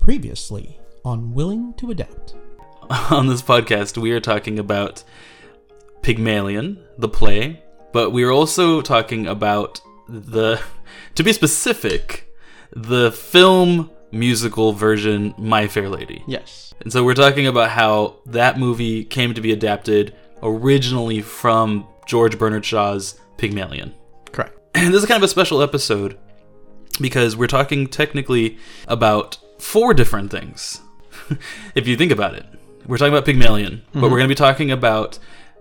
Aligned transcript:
Previously 0.00 0.80
on 1.04 1.34
Willing 1.34 1.74
to 1.74 1.90
Adapt. 1.90 2.34
on 3.10 3.26
this 3.26 3.42
podcast, 3.42 3.98
we 3.98 4.12
are 4.12 4.20
talking 4.20 4.58
about 4.58 5.04
Pygmalion, 6.00 6.82
the 6.96 7.08
play, 7.08 7.62
but 7.92 8.10
we 8.10 8.24
are 8.24 8.32
also 8.32 8.80
talking 8.80 9.26
about 9.26 9.78
the, 10.08 10.58
to 11.16 11.22
be 11.22 11.34
specific, 11.34 12.32
the 12.74 13.12
film 13.12 13.90
musical 14.10 14.72
version 14.72 15.34
My 15.36 15.68
Fair 15.68 15.90
Lady. 15.90 16.24
Yes. 16.26 16.72
And 16.80 16.90
so 16.90 17.04
we're 17.04 17.12
talking 17.12 17.46
about 17.46 17.68
how 17.68 18.16
that 18.24 18.58
movie 18.58 19.04
came 19.04 19.34
to 19.34 19.42
be 19.42 19.52
adapted 19.52 20.16
originally 20.42 21.20
from 21.20 21.86
George 22.06 22.38
Bernard 22.38 22.64
Shaw's 22.64 23.20
Pygmalion. 23.36 23.94
Correct. 24.32 24.58
And 24.74 24.94
this 24.94 25.02
is 25.02 25.08
kind 25.08 25.22
of 25.22 25.28
a 25.28 25.28
special 25.28 25.60
episode 25.60 26.18
because 27.00 27.36
we're 27.36 27.46
talking 27.46 27.86
technically 27.86 28.56
about 28.88 29.36
four 29.60 29.94
different 29.94 30.30
things. 30.30 30.80
if 31.74 31.86
you 31.86 31.96
think 31.96 32.12
about 32.12 32.34
it, 32.34 32.46
we're 32.86 32.96
talking 32.96 33.12
about 33.12 33.24
Pygmalion, 33.24 33.82
but 33.92 34.02
we're 34.02 34.08
mm-hmm. 34.08 34.16
going 34.16 34.24
to 34.24 34.28
be 34.28 34.34
talking 34.34 34.70
about 34.70 35.18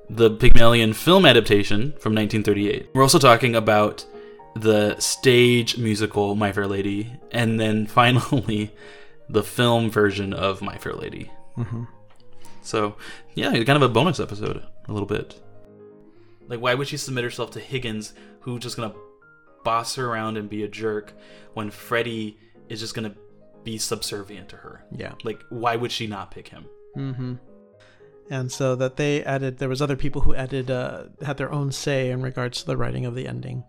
the 0.09 0.31
Pygmalion 0.31 0.93
film 0.93 1.25
adaptation 1.25 1.91
from 1.99 2.15
1938. 2.15 2.89
We're 2.93 3.03
also 3.03 3.19
talking 3.19 3.55
about 3.55 4.05
the 4.55 4.99
stage 4.99 5.77
musical 5.77 6.35
My 6.35 6.51
Fair 6.51 6.67
Lady, 6.67 7.11
and 7.31 7.59
then 7.59 7.85
finally 7.87 8.71
the 9.29 9.43
film 9.43 9.91
version 9.91 10.33
of 10.33 10.61
My 10.61 10.77
Fair 10.77 10.93
Lady. 10.93 11.31
Mm-hmm. 11.57 11.83
So, 12.61 12.95
yeah, 13.35 13.51
kind 13.51 13.69
of 13.69 13.83
a 13.83 13.89
bonus 13.89 14.19
episode, 14.19 14.63
a 14.87 14.91
little 14.91 15.07
bit. 15.07 15.39
Like, 16.47 16.61
why 16.61 16.73
would 16.73 16.87
she 16.87 16.97
submit 16.97 17.23
herself 17.23 17.51
to 17.51 17.59
Higgins, 17.59 18.13
who's 18.41 18.61
just 18.61 18.75
gonna 18.75 18.95
boss 19.63 19.95
her 19.95 20.05
around 20.07 20.37
and 20.37 20.49
be 20.49 20.63
a 20.63 20.67
jerk, 20.67 21.13
when 21.53 21.69
Freddie 21.69 22.37
is 22.69 22.79
just 22.79 22.95
gonna 22.95 23.15
be 23.63 23.77
subservient 23.77 24.49
to 24.49 24.57
her? 24.57 24.83
Yeah. 24.91 25.13
Like, 25.23 25.43
why 25.49 25.75
would 25.75 25.91
she 25.91 26.07
not 26.07 26.31
pick 26.31 26.49
him? 26.49 26.65
Mm-hmm. 26.95 27.33
And 28.29 28.51
so 28.51 28.75
that 28.75 28.95
they 28.95 29.23
added, 29.23 29.57
there 29.57 29.69
was 29.69 29.81
other 29.81 29.95
people 29.95 30.21
who 30.21 30.35
added, 30.35 30.69
uh, 30.69 31.05
had 31.23 31.37
their 31.37 31.51
own 31.51 31.71
say 31.71 32.11
in 32.11 32.21
regards 32.21 32.61
to 32.61 32.67
the 32.67 32.77
writing 32.77 33.05
of 33.05 33.15
the 33.15 33.27
ending. 33.27 33.63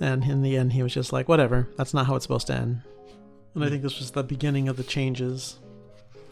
And 0.00 0.24
in 0.24 0.42
the 0.42 0.56
end, 0.56 0.72
he 0.72 0.82
was 0.82 0.92
just 0.92 1.12
like, 1.12 1.28
whatever, 1.28 1.68
that's 1.76 1.94
not 1.94 2.06
how 2.06 2.14
it's 2.14 2.24
supposed 2.24 2.46
to 2.48 2.54
end. 2.54 2.82
And 3.54 3.64
I 3.64 3.70
think 3.70 3.82
this 3.82 3.98
was 3.98 4.10
the 4.10 4.22
beginning 4.22 4.68
of 4.68 4.76
the 4.76 4.84
changes 4.84 5.58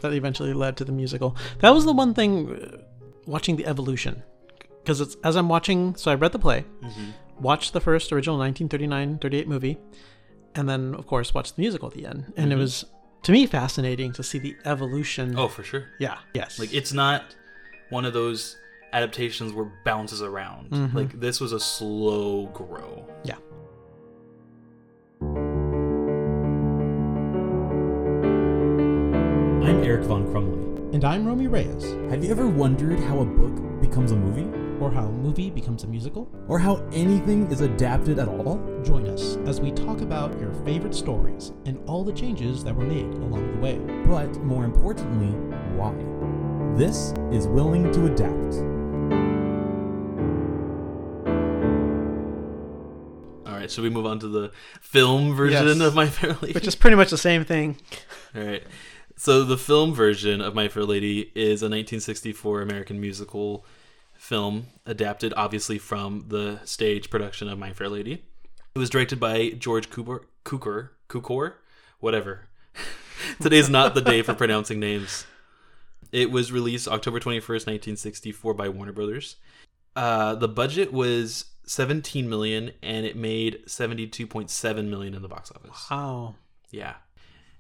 that 0.01 0.13
eventually 0.13 0.53
led 0.53 0.77
to 0.77 0.85
the 0.85 0.93
musical. 0.93 1.37
That 1.61 1.71
was 1.71 1.85
the 1.85 1.93
one 1.93 2.15
thing, 2.15 2.55
uh, 2.55 2.79
watching 3.27 3.57
the 3.57 3.67
evolution. 3.67 4.23
Because 4.83 5.01
it's 5.01 5.17
as 5.25 5.35
I'm 5.35 5.49
watching, 5.49 5.97
so 5.97 6.13
I 6.13 6.15
read 6.15 6.31
the 6.31 6.39
play, 6.39 6.65
watched 7.41 7.73
the 7.73 7.81
first 7.81 8.13
original 8.13 8.39
1939 8.39 9.19
38 9.19 9.49
movie, 9.49 9.79
and 10.57 10.69
then, 10.69 10.95
of 10.95 11.07
course, 11.07 11.35
watch 11.35 11.55
the 11.55 11.61
musical 11.61 11.89
at 11.89 11.95
the 11.95 12.07
end. 12.07 12.33
And 12.37 12.51
it 12.51 12.55
mm-hmm. 12.55 12.63
was, 12.63 12.87
to 13.23 13.33
me, 13.33 13.47
fascinating 13.47 14.13
to 14.13 14.23
see 14.23 14.39
the 14.39 14.57
evolution. 14.65 15.39
Oh, 15.39 15.49
for 15.49 15.63
sure. 15.63 15.89
Yeah. 16.01 16.19
Yes. 16.35 16.59
Like, 16.59 16.73
it's 16.73 16.93
not 16.95 17.37
one 17.91 18.07
of 18.07 18.15
those 18.15 18.57
adaptations 18.93 19.53
where 19.53 19.71
bounces 19.85 20.23
around. 20.23 20.71
Mm-hmm. 20.71 20.97
Like, 20.97 21.21
this 21.21 21.41
was 21.41 21.53
a 21.53 21.61
slow 21.61 22.47
grow. 22.47 23.07
yeah. 23.23 23.37
I'm 29.63 29.83
Eric 29.83 30.05
Von 30.05 30.27
Crumley. 30.33 30.95
And 30.95 31.05
I'm 31.05 31.27
Romi 31.27 31.49
Reyes. 31.49 31.85
Have 32.11 32.25
you 32.25 32.31
ever 32.31 32.47
wondered 32.49 32.99
how 33.01 33.19
a 33.19 33.25
book 33.25 33.81
becomes 33.83 34.13
a 34.13 34.17
movie? 34.17 34.66
Or 34.81 34.91
how 34.91 35.05
a 35.05 35.11
movie 35.13 35.49
becomes 35.51 35.85
a 35.85 35.87
musical? 35.87 36.29
Or 36.49 36.59
how 36.59 36.87
anything 36.93 37.47
is 37.51 37.63
adapted 37.63 38.19
at 38.19 38.29
all? 38.29 38.61
Join 38.85 39.07
us 39.09 39.37
as 39.47 39.61
we 39.61 39.71
talk 39.73 40.03
about 40.03 40.39
your 40.39 40.53
favorite 40.67 40.95
stories 40.95 41.53
and 41.65 41.79
all 41.87 42.05
the 42.05 42.13
changes 42.13 42.63
that 42.65 42.75
were 42.75 42.85
made 42.85 43.07
along 43.07 43.53
the 43.55 43.59
way. 43.61 43.79
But 44.07 44.37
more 44.43 44.65
importantly, 44.65 45.29
why? 45.77 45.95
This 46.77 47.15
is 47.35 47.47
Willing 47.49 47.91
to 47.93 48.07
Adapt. 48.07 48.55
All 53.47 53.55
right, 53.55 53.71
should 53.71 53.83
we 53.85 53.91
move 53.91 54.07
on 54.07 54.19
to 54.21 54.29
the 54.29 54.51
film 54.81 55.35
version 55.35 55.67
Yes. 55.79 55.81
of 55.81 55.95
My 55.95 56.07
Fair 56.09 56.37
Lady? 56.43 56.53
Which 56.53 56.67
is 56.67 56.75
pretty 56.75 56.97
much 56.97 57.11
the 57.11 57.19
same 57.19 57.45
thing. 57.45 57.77
All 58.35 58.43
right. 58.43 58.63
So 59.17 59.45
the 59.45 59.57
film 59.57 59.95
version 59.95 60.43
of 60.43 60.55
My 60.55 60.69
Fair 60.69 60.85
Lady 60.85 61.31
is 61.35 61.63
a 61.63 61.67
1964 61.71 62.61
American 62.61 63.01
musical 63.01 63.65
film 64.19 64.67
adapted 64.85 65.33
obviously 65.37 65.79
from 65.79 66.25
the 66.29 66.61
stage 66.65 67.11
production 67.11 67.49
of 67.49 67.59
My 67.59 67.73
Fair 67.73 67.89
Lady. 67.89 68.25
It 68.75 68.79
was 68.79 68.91
directed 68.91 69.19
by 69.19 69.51
George 69.51 69.91
Cukor, 69.91 70.25
Cukor, 70.45 70.91
Cukor, 71.09 71.55
whatever. 72.01 72.47
Today's 73.41 73.71
not 73.71 73.95
the 73.95 74.03
day 74.03 74.23
for 74.23 74.35
pronouncing 74.35 74.79
names. 74.79 75.27
It 76.13 76.31
was 76.31 76.53
released 76.53 76.87
October 76.87 77.19
21st, 77.19 77.67
1964 77.67 78.55
by 78.55 78.69
Warner 78.69 78.93
Brothers. 78.93 79.37
Uh, 79.95 80.35
the 80.35 80.49
budget 80.49 80.93
was 80.93 81.47
17 81.65 82.29
million 82.29 82.73
and 82.83 83.07
it 83.07 83.17
made 83.17 83.65
72.7 83.67 84.89
million 84.89 85.15
in 85.15 85.23
the 85.23 85.29
box 85.29 85.51
office. 85.51 85.87
Wow. 85.91 86.35
Yeah, 86.71 86.95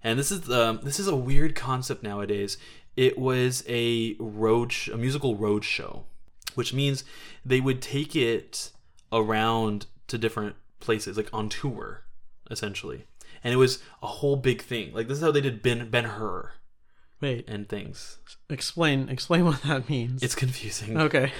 and 0.02 0.18
this 0.18 0.30
is 0.30 0.50
um, 0.50 0.80
this 0.82 1.00
is 1.00 1.08
a 1.08 1.16
weird 1.16 1.54
concept 1.54 2.02
nowadays. 2.02 2.58
It 2.96 3.18
was 3.18 3.64
a 3.68 4.16
road 4.18 4.72
sh- 4.72 4.88
a 4.88 4.96
musical 4.96 5.36
road 5.36 5.64
show, 5.64 6.04
which 6.56 6.74
means 6.74 7.04
they 7.44 7.60
would 7.60 7.80
take 7.80 8.16
it 8.16 8.72
around 9.12 9.86
to 10.08 10.18
different 10.18 10.56
places, 10.80 11.16
like 11.16 11.28
on 11.32 11.48
tour, 11.48 12.02
essentially. 12.50 13.06
And 13.44 13.54
it 13.54 13.56
was 13.58 13.80
a 14.02 14.06
whole 14.08 14.34
big 14.36 14.60
thing. 14.62 14.92
Like 14.92 15.06
this 15.06 15.18
is 15.18 15.24
how 15.24 15.30
they 15.30 15.40
did 15.40 15.62
Ben 15.62 15.88
Ben 15.88 16.04
Hur 16.04 16.52
Wait, 17.20 17.48
and 17.48 17.68
things. 17.68 18.18
explain 18.50 19.08
explain 19.08 19.44
what 19.44 19.62
that 19.62 19.88
means. 19.88 20.22
It's 20.22 20.34
confusing. 20.34 20.98
okay. 20.98 21.32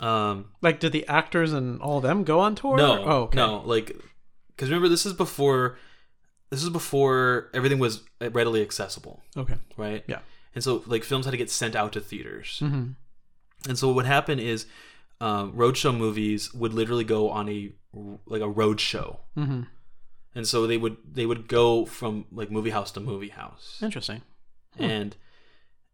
Um, 0.00 0.46
Like, 0.62 0.78
did 0.80 0.92
the 0.92 1.06
actors 1.08 1.52
and 1.52 1.80
all 1.80 1.96
of 1.96 2.02
them 2.04 2.22
go 2.22 2.38
on 2.40 2.54
tour? 2.54 2.76
no, 2.76 3.02
Oh, 3.04 3.22
okay. 3.22 3.36
no, 3.36 3.62
like 3.64 3.96
because 4.48 4.68
remember 4.70 4.88
this 4.88 5.04
is 5.06 5.12
before 5.12 5.76
this 6.50 6.62
is 6.62 6.70
before 6.70 7.50
everything 7.52 7.78
was 7.78 8.02
readily 8.20 8.62
accessible. 8.62 9.22
Okay. 9.36 9.56
right? 9.76 10.04
Yeah. 10.06 10.20
And 10.54 10.62
so 10.64 10.82
like 10.86 11.04
films 11.04 11.24
had 11.26 11.32
to 11.32 11.36
get 11.36 11.50
sent 11.50 11.74
out 11.74 11.92
to 11.94 12.00
theaters. 12.00 12.60
Mm-hmm. 12.62 12.92
And 13.66 13.78
so 13.78 13.88
what 13.88 13.96
would 13.96 14.06
happen 14.06 14.38
is 14.38 14.66
um, 15.20 15.52
roadshow 15.52 15.96
movies 15.96 16.52
would 16.54 16.72
literally 16.72 17.04
go 17.04 17.30
on 17.30 17.48
a 17.48 17.72
like 18.26 18.42
a 18.42 18.46
roadshow. 18.46 19.18
Mm-hmm. 19.36 19.62
And 20.34 20.46
so 20.46 20.66
they 20.66 20.76
would 20.76 20.96
they 21.10 21.26
would 21.26 21.48
go 21.48 21.84
from 21.86 22.26
like 22.30 22.50
movie 22.50 22.70
house 22.70 22.90
to 22.92 23.00
movie 23.00 23.30
house. 23.30 23.78
Interesting. 23.82 24.22
And 24.78 25.16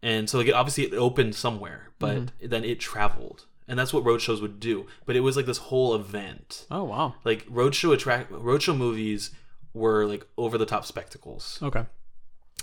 and 0.02 0.28
so 0.28 0.38
like 0.38 0.48
it, 0.48 0.54
obviously 0.54 0.84
it 0.84 0.92
opened 0.94 1.34
somewhere, 1.34 1.88
but 1.98 2.32
then 2.42 2.64
it 2.64 2.80
traveled. 2.80 3.46
And 3.66 3.78
that's 3.78 3.94
what 3.94 4.04
roadshows 4.04 4.42
would 4.42 4.60
do. 4.60 4.86
But 5.06 5.16
it 5.16 5.20
was 5.20 5.36
like 5.36 5.46
this 5.46 5.56
whole 5.56 5.94
event. 5.94 6.66
Oh, 6.70 6.84
wow. 6.84 7.14
Like 7.24 7.46
roadshow 7.46 7.94
attract 7.94 8.30
roadshow 8.30 8.76
movies 8.76 9.30
were 9.72 10.04
like 10.06 10.26
over 10.36 10.58
the 10.58 10.66
top 10.66 10.84
spectacles 10.84 11.58
Okay. 11.62 11.84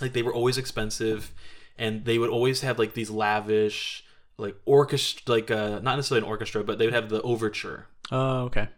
like 0.00 0.12
they 0.14 0.22
were 0.22 0.32
always 0.32 0.56
expensive 0.56 1.32
and 1.76 2.06
they 2.06 2.18
would 2.18 2.30
always 2.30 2.62
have 2.62 2.78
like 2.78 2.94
these 2.94 3.10
lavish 3.10 4.02
like 4.38 4.56
orchestra 4.64 5.34
like 5.34 5.50
uh 5.50 5.78
not 5.80 5.96
necessarily 5.96 6.24
an 6.24 6.30
orchestra 6.30 6.64
but 6.64 6.78
they 6.78 6.84
would 6.86 6.94
have 6.94 7.08
the 7.08 7.20
overture 7.22 7.86
Oh, 8.10 8.42
okay. 8.44 8.68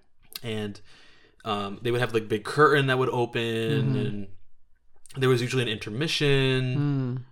and 0.42 0.80
um 1.44 1.78
they 1.82 1.90
would 1.90 2.00
have 2.00 2.12
like 2.14 2.28
big 2.28 2.44
curtain 2.44 2.86
that 2.88 2.98
would 2.98 3.08
open 3.08 3.96
and 3.96 4.28
there 5.16 5.28
was 5.28 5.40
usually 5.42 5.62
an 5.62 5.68
intermission 5.68 6.76
Mm. 6.76 7.22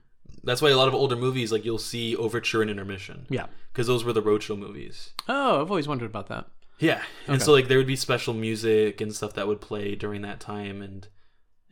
that's 0.44 0.62
why 0.62 0.70
a 0.70 0.76
lot 0.76 0.88
of 0.88 0.94
older 0.94 1.16
movies 1.16 1.52
like 1.52 1.64
you'll 1.64 1.78
see 1.78 2.14
overture 2.16 2.62
and 2.62 2.70
intermission 2.70 3.26
Yeah. 3.28 3.46
because 3.72 3.86
those 3.86 4.04
were 4.04 4.12
the 4.12 4.22
roadshow 4.22 4.56
movies 4.58 5.10
Oh, 5.28 5.60
I've 5.62 5.70
always 5.70 5.88
wondered 5.88 6.06
about 6.06 6.28
that. 6.28 6.46
yeah 6.78 7.02
and 7.26 7.36
Okay. 7.36 7.44
so 7.44 7.52
like 7.52 7.68
there 7.68 7.78
would 7.78 7.86
be 7.86 7.96
special 7.96 8.34
music 8.34 9.00
and 9.00 9.14
stuff 9.14 9.34
that 9.34 9.46
would 9.48 9.60
play 9.60 9.94
during 9.94 10.22
that 10.22 10.40
time 10.40 10.80
and 10.82 11.08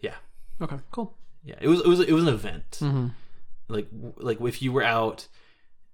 yeah 0.00 0.16
Okay, 0.60 0.77
cool. 0.91 1.16
yeah 1.44 1.56
it 1.60 1.69
was 1.69 1.80
it 1.80 1.86
was 1.86 2.01
it 2.01 2.13
was 2.13 2.24
an 2.27 2.34
event 2.34 2.78
Mm-hmm. 2.83 3.07
like 3.69 3.89
like 4.16 4.41
if 4.42 4.60
you 4.63 4.72
were 4.72 4.83
out 4.84 5.28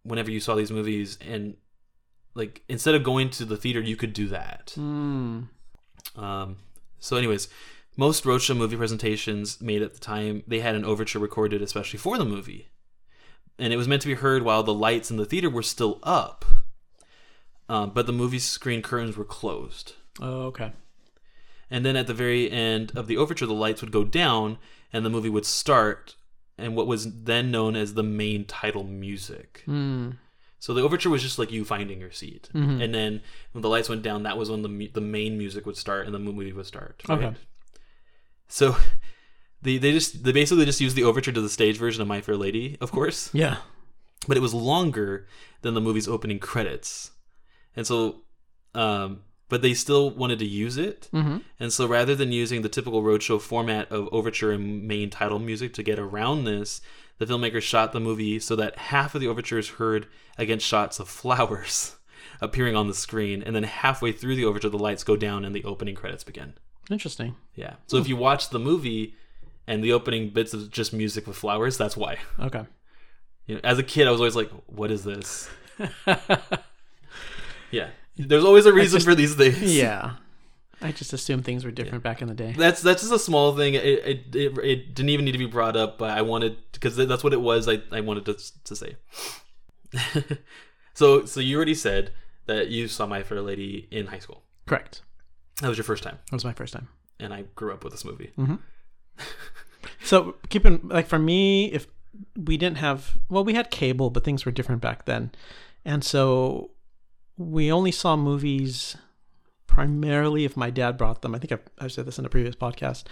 whenever 0.06 0.30
you 0.30 0.40
saw 0.40 0.54
these 0.54 0.70
movies 0.70 1.18
and 1.26 1.56
like 2.34 2.62
instead 2.68 2.94
of 2.94 3.02
going 3.02 3.30
to 3.30 3.44
the 3.44 3.56
theater 3.56 3.80
you 3.80 3.96
could 3.96 4.12
do 4.12 4.28
that 4.28 4.72
Mm. 4.76 5.48
um 6.16 6.56
so 6.98 7.16
anyways 7.16 7.48
most 7.96 8.24
roadshow 8.24 8.56
movie 8.56 8.76
presentations 8.76 9.60
made 9.60 9.82
at 9.82 9.94
the 9.94 10.00
time 10.00 10.42
they 10.46 10.60
had 10.60 10.74
an 10.74 10.84
overture 10.84 11.18
recorded 11.18 11.62
especially 11.62 11.98
for 11.98 12.18
the 12.18 12.24
movie 12.24 12.68
and 13.58 13.72
it 13.72 13.76
was 13.76 13.88
meant 13.88 14.02
to 14.02 14.08
be 14.08 14.14
heard 14.14 14.42
while 14.42 14.62
the 14.62 14.74
lights 14.74 15.10
in 15.10 15.16
the 15.16 15.24
theater 15.24 15.48
were 15.50 15.62
still 15.62 15.98
up 16.02 16.44
um, 17.68 17.90
but 17.90 18.06
the 18.06 18.12
movie 18.12 18.38
screen 18.38 18.82
curtains 18.82 19.16
were 19.16 19.24
closed 19.24 19.94
Oh, 20.20 20.42
okay. 20.46 20.72
and 21.70 21.84
then 21.84 21.96
at 21.96 22.06
the 22.06 22.14
very 22.14 22.50
end 22.50 22.92
of 22.94 23.06
the 23.06 23.16
overture 23.16 23.46
the 23.46 23.52
lights 23.54 23.80
would 23.82 23.92
go 23.92 24.04
down 24.04 24.58
and 24.92 25.04
the 25.04 25.10
movie 25.10 25.28
would 25.30 25.46
start 25.46 26.14
and 26.58 26.74
what 26.76 26.86
was 26.86 27.22
then 27.24 27.50
known 27.50 27.76
as 27.76 27.94
the 27.94 28.02
main 28.02 28.44
title 28.44 28.84
music 28.84 29.62
Mm. 29.66 30.16
So 30.58 30.72
the 30.74 30.82
overture 30.82 31.10
was 31.10 31.22
just 31.22 31.38
like 31.38 31.52
you 31.52 31.64
finding 31.64 32.00
your 32.00 32.10
seat, 32.10 32.48
Mhm. 32.54 32.82
and 32.82 32.94
then 32.94 33.20
when 33.52 33.62
the 33.62 33.68
lights 33.68 33.88
went 33.90 34.02
down, 34.02 34.22
that 34.24 34.38
was 34.38 34.50
when 34.50 34.62
the 34.62 34.88
the 34.92 35.00
main 35.02 35.36
music 35.38 35.66
would 35.66 35.76
start 35.76 36.06
and 36.06 36.14
the 36.14 36.18
movie 36.18 36.52
would 36.52 36.66
start. 36.66 37.02
Right? 37.08 37.22
Okay. 37.24 37.36
So 38.48 38.76
They 39.62 39.78
they 39.78 39.92
just 39.92 40.22
they 40.24 40.32
basically 40.32 40.64
just 40.64 40.80
used 40.80 40.96
the 40.96 41.04
overture 41.04 41.32
to 41.32 41.40
the 41.40 41.48
stage 41.48 41.76
version 41.78 42.02
of 42.02 42.08
My 42.08 42.20
Fair 42.20 42.36
Lady, 42.36 42.76
of 42.80 42.92
course, 42.92 43.30
Yeah. 43.34 43.56
but 44.28 44.36
it 44.36 44.40
was 44.40 44.54
longer 44.54 45.26
than 45.62 45.74
the 45.74 45.80
movie's 45.80 46.06
opening 46.06 46.38
credits, 46.38 47.10
and 47.74 47.86
so, 47.86 48.22
um, 48.74 49.22
but 49.48 49.62
they 49.62 49.75
still 49.75 50.10
wanted 50.10 50.38
to 50.40 50.46
use 50.46 50.76
it, 50.76 51.08
Mm-hmm. 51.12 51.38
and 51.60 51.72
so 51.72 51.87
rather 51.87 52.14
than 52.14 52.32
using 52.32 52.62
the 52.62 52.69
typical 52.69 53.02
roadshow 53.02 53.40
format 53.40 53.90
of 53.93 54.08
overture 54.12 54.52
and 54.52 54.87
main 54.87 55.10
title 55.10 55.38
music 55.38 55.72
to 55.75 55.82
get 55.82 55.98
around 55.98 56.44
this, 56.44 56.81
the 57.19 57.26
filmmakers 57.26 57.62
shot 57.62 57.93
the 57.93 58.00
movie 58.00 58.38
so 58.38 58.54
that 58.56 58.76
half 58.76 59.14
of 59.14 59.20
the 59.20 59.28
overture 59.28 59.58
is 59.58 59.70
heard 59.70 60.06
against 60.37 60.66
shots 60.66 60.98
of 60.98 61.08
flowers 61.20 61.96
appearing 62.40 62.76
on 62.76 62.87
the 62.88 62.94
screen, 62.94 63.43
and 63.43 63.54
then 63.56 63.62
halfway 63.62 64.12
through 64.12 64.37
the 64.37 64.44
overture, 64.44 64.69
the 64.69 64.78
lights 64.78 65.04
go 65.04 65.16
down 65.16 65.44
and 65.44 65.54
the 65.54 65.64
opening 65.64 65.94
credits 65.94 66.25
begin. 66.25 66.54
Interesting. 66.90 67.34
Yeah. 67.54 67.75
So 67.87 67.96
if 67.96 68.08
you 68.08 68.16
watch 68.16 68.50
the 68.50 68.58
movie 68.60 69.14
and 69.66 69.82
the 69.82 69.92
opening 69.92 70.31
bits 70.31 70.54
of 70.54 70.70
just 70.70 70.92
music 70.92 71.26
with 71.26 71.37
flowers, 71.37 71.76
that's 71.76 71.96
why. 71.96 72.19
Okay. 72.38 72.64
You 73.46 73.54
know, 73.56 73.60
as 73.64 73.78
a 73.78 73.82
kid, 73.82 74.06
I 74.06 74.10
was 74.12 74.20
always 74.20 74.37
like, 74.37 74.50
"What 74.66 74.90
is 74.92 75.02
this?" 75.04 75.49
Yeah. 77.70 77.88
There's 78.16 78.44
always 78.44 78.66
a 78.66 78.72
reason 78.72 78.98
just- 78.98 79.06
for 79.06 79.14
these 79.14 79.34
things. 79.34 79.62
yeah. 79.76 80.16
I 80.82 80.92
just 80.92 81.14
assumed 81.14 81.46
things 81.46 81.64
were 81.64 81.70
different 81.70 82.04
back 82.04 82.20
in 82.20 82.28
the 82.28 82.34
day. 82.34 82.52
That's 82.56 82.82
that's 82.82 83.00
just 83.00 83.12
a 83.12 83.18
small 83.18 83.56
thing. 83.56 83.74
It, 83.74 83.82
it 83.84 84.36
it 84.36 84.58
it 84.58 84.94
didn't 84.94 85.08
even 85.08 85.24
need 85.24 85.32
to 85.32 85.38
be 85.38 85.46
brought 85.46 85.74
up, 85.74 85.96
but 85.96 86.10
I 86.10 86.20
wanted 86.20 86.58
because 86.72 86.96
that's 86.96 87.24
what 87.24 87.32
it 87.32 87.40
was. 87.40 87.66
I 87.66 87.80
I 87.90 88.00
wanted 88.02 88.26
to 88.26 88.36
to 88.64 88.76
say. 88.76 88.96
so 90.94 91.24
so 91.24 91.40
you 91.40 91.56
already 91.56 91.74
said 91.74 92.12
that 92.44 92.68
you 92.68 92.88
saw 92.88 93.06
My 93.06 93.22
Fair 93.22 93.40
Lady 93.40 93.88
in 93.90 94.06
high 94.08 94.18
school. 94.18 94.42
Correct. 94.66 95.00
That 95.62 95.68
was 95.68 95.78
your 95.78 95.84
first 95.84 96.02
time, 96.02 96.18
That 96.30 96.36
was 96.36 96.44
my 96.44 96.52
first 96.52 96.74
time. 96.74 96.88
and 97.18 97.32
I 97.32 97.44
grew 97.54 97.72
up 97.72 97.82
with 97.82 97.94
this 97.94 98.04
movie. 98.04 98.32
Mm-hmm. 98.36 98.56
So 100.04 100.36
keeping 100.50 100.80
like 100.84 101.06
for 101.06 101.18
me, 101.18 101.72
if 101.72 101.86
we 102.36 102.56
didn't 102.58 102.78
have 102.78 103.16
well, 103.30 103.44
we 103.44 103.54
had 103.54 103.70
cable, 103.70 104.10
but 104.10 104.24
things 104.24 104.44
were 104.44 104.52
different 104.52 104.82
back 104.82 105.06
then, 105.06 105.32
and 105.84 106.04
so 106.04 106.70
we 107.36 107.70
only 107.70 107.92
saw 107.92 108.16
movies 108.16 108.96
primarily 109.66 110.44
if 110.44 110.56
my 110.56 110.70
dad 110.70 110.96
brought 110.96 111.22
them. 111.22 111.34
I 111.34 111.38
think 111.38 111.52
I've, 111.52 111.62
I've 111.78 111.92
said 111.92 112.06
this 112.06 112.18
in 112.18 112.24
a 112.24 112.30
previous 112.30 112.56
podcast. 112.56 113.04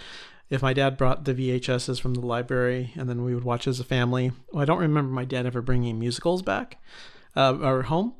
If 0.49 0.61
my 0.61 0.73
dad 0.73 0.97
brought 0.97 1.25
the 1.25 1.33
VHSs 1.33 1.99
from 1.99 2.13
the 2.13 2.25
library, 2.25 2.91
and 2.95 3.09
then 3.09 3.23
we 3.23 3.33
would 3.33 3.43
watch 3.43 3.67
as 3.67 3.79
a 3.79 3.83
family. 3.83 4.31
Well, 4.51 4.61
I 4.61 4.65
don't 4.65 4.79
remember 4.79 5.11
my 5.11 5.25
dad 5.25 5.45
ever 5.45 5.61
bringing 5.61 5.99
musicals 5.99 6.41
back 6.41 6.79
uh, 7.35 7.57
or 7.61 7.83
home. 7.83 8.13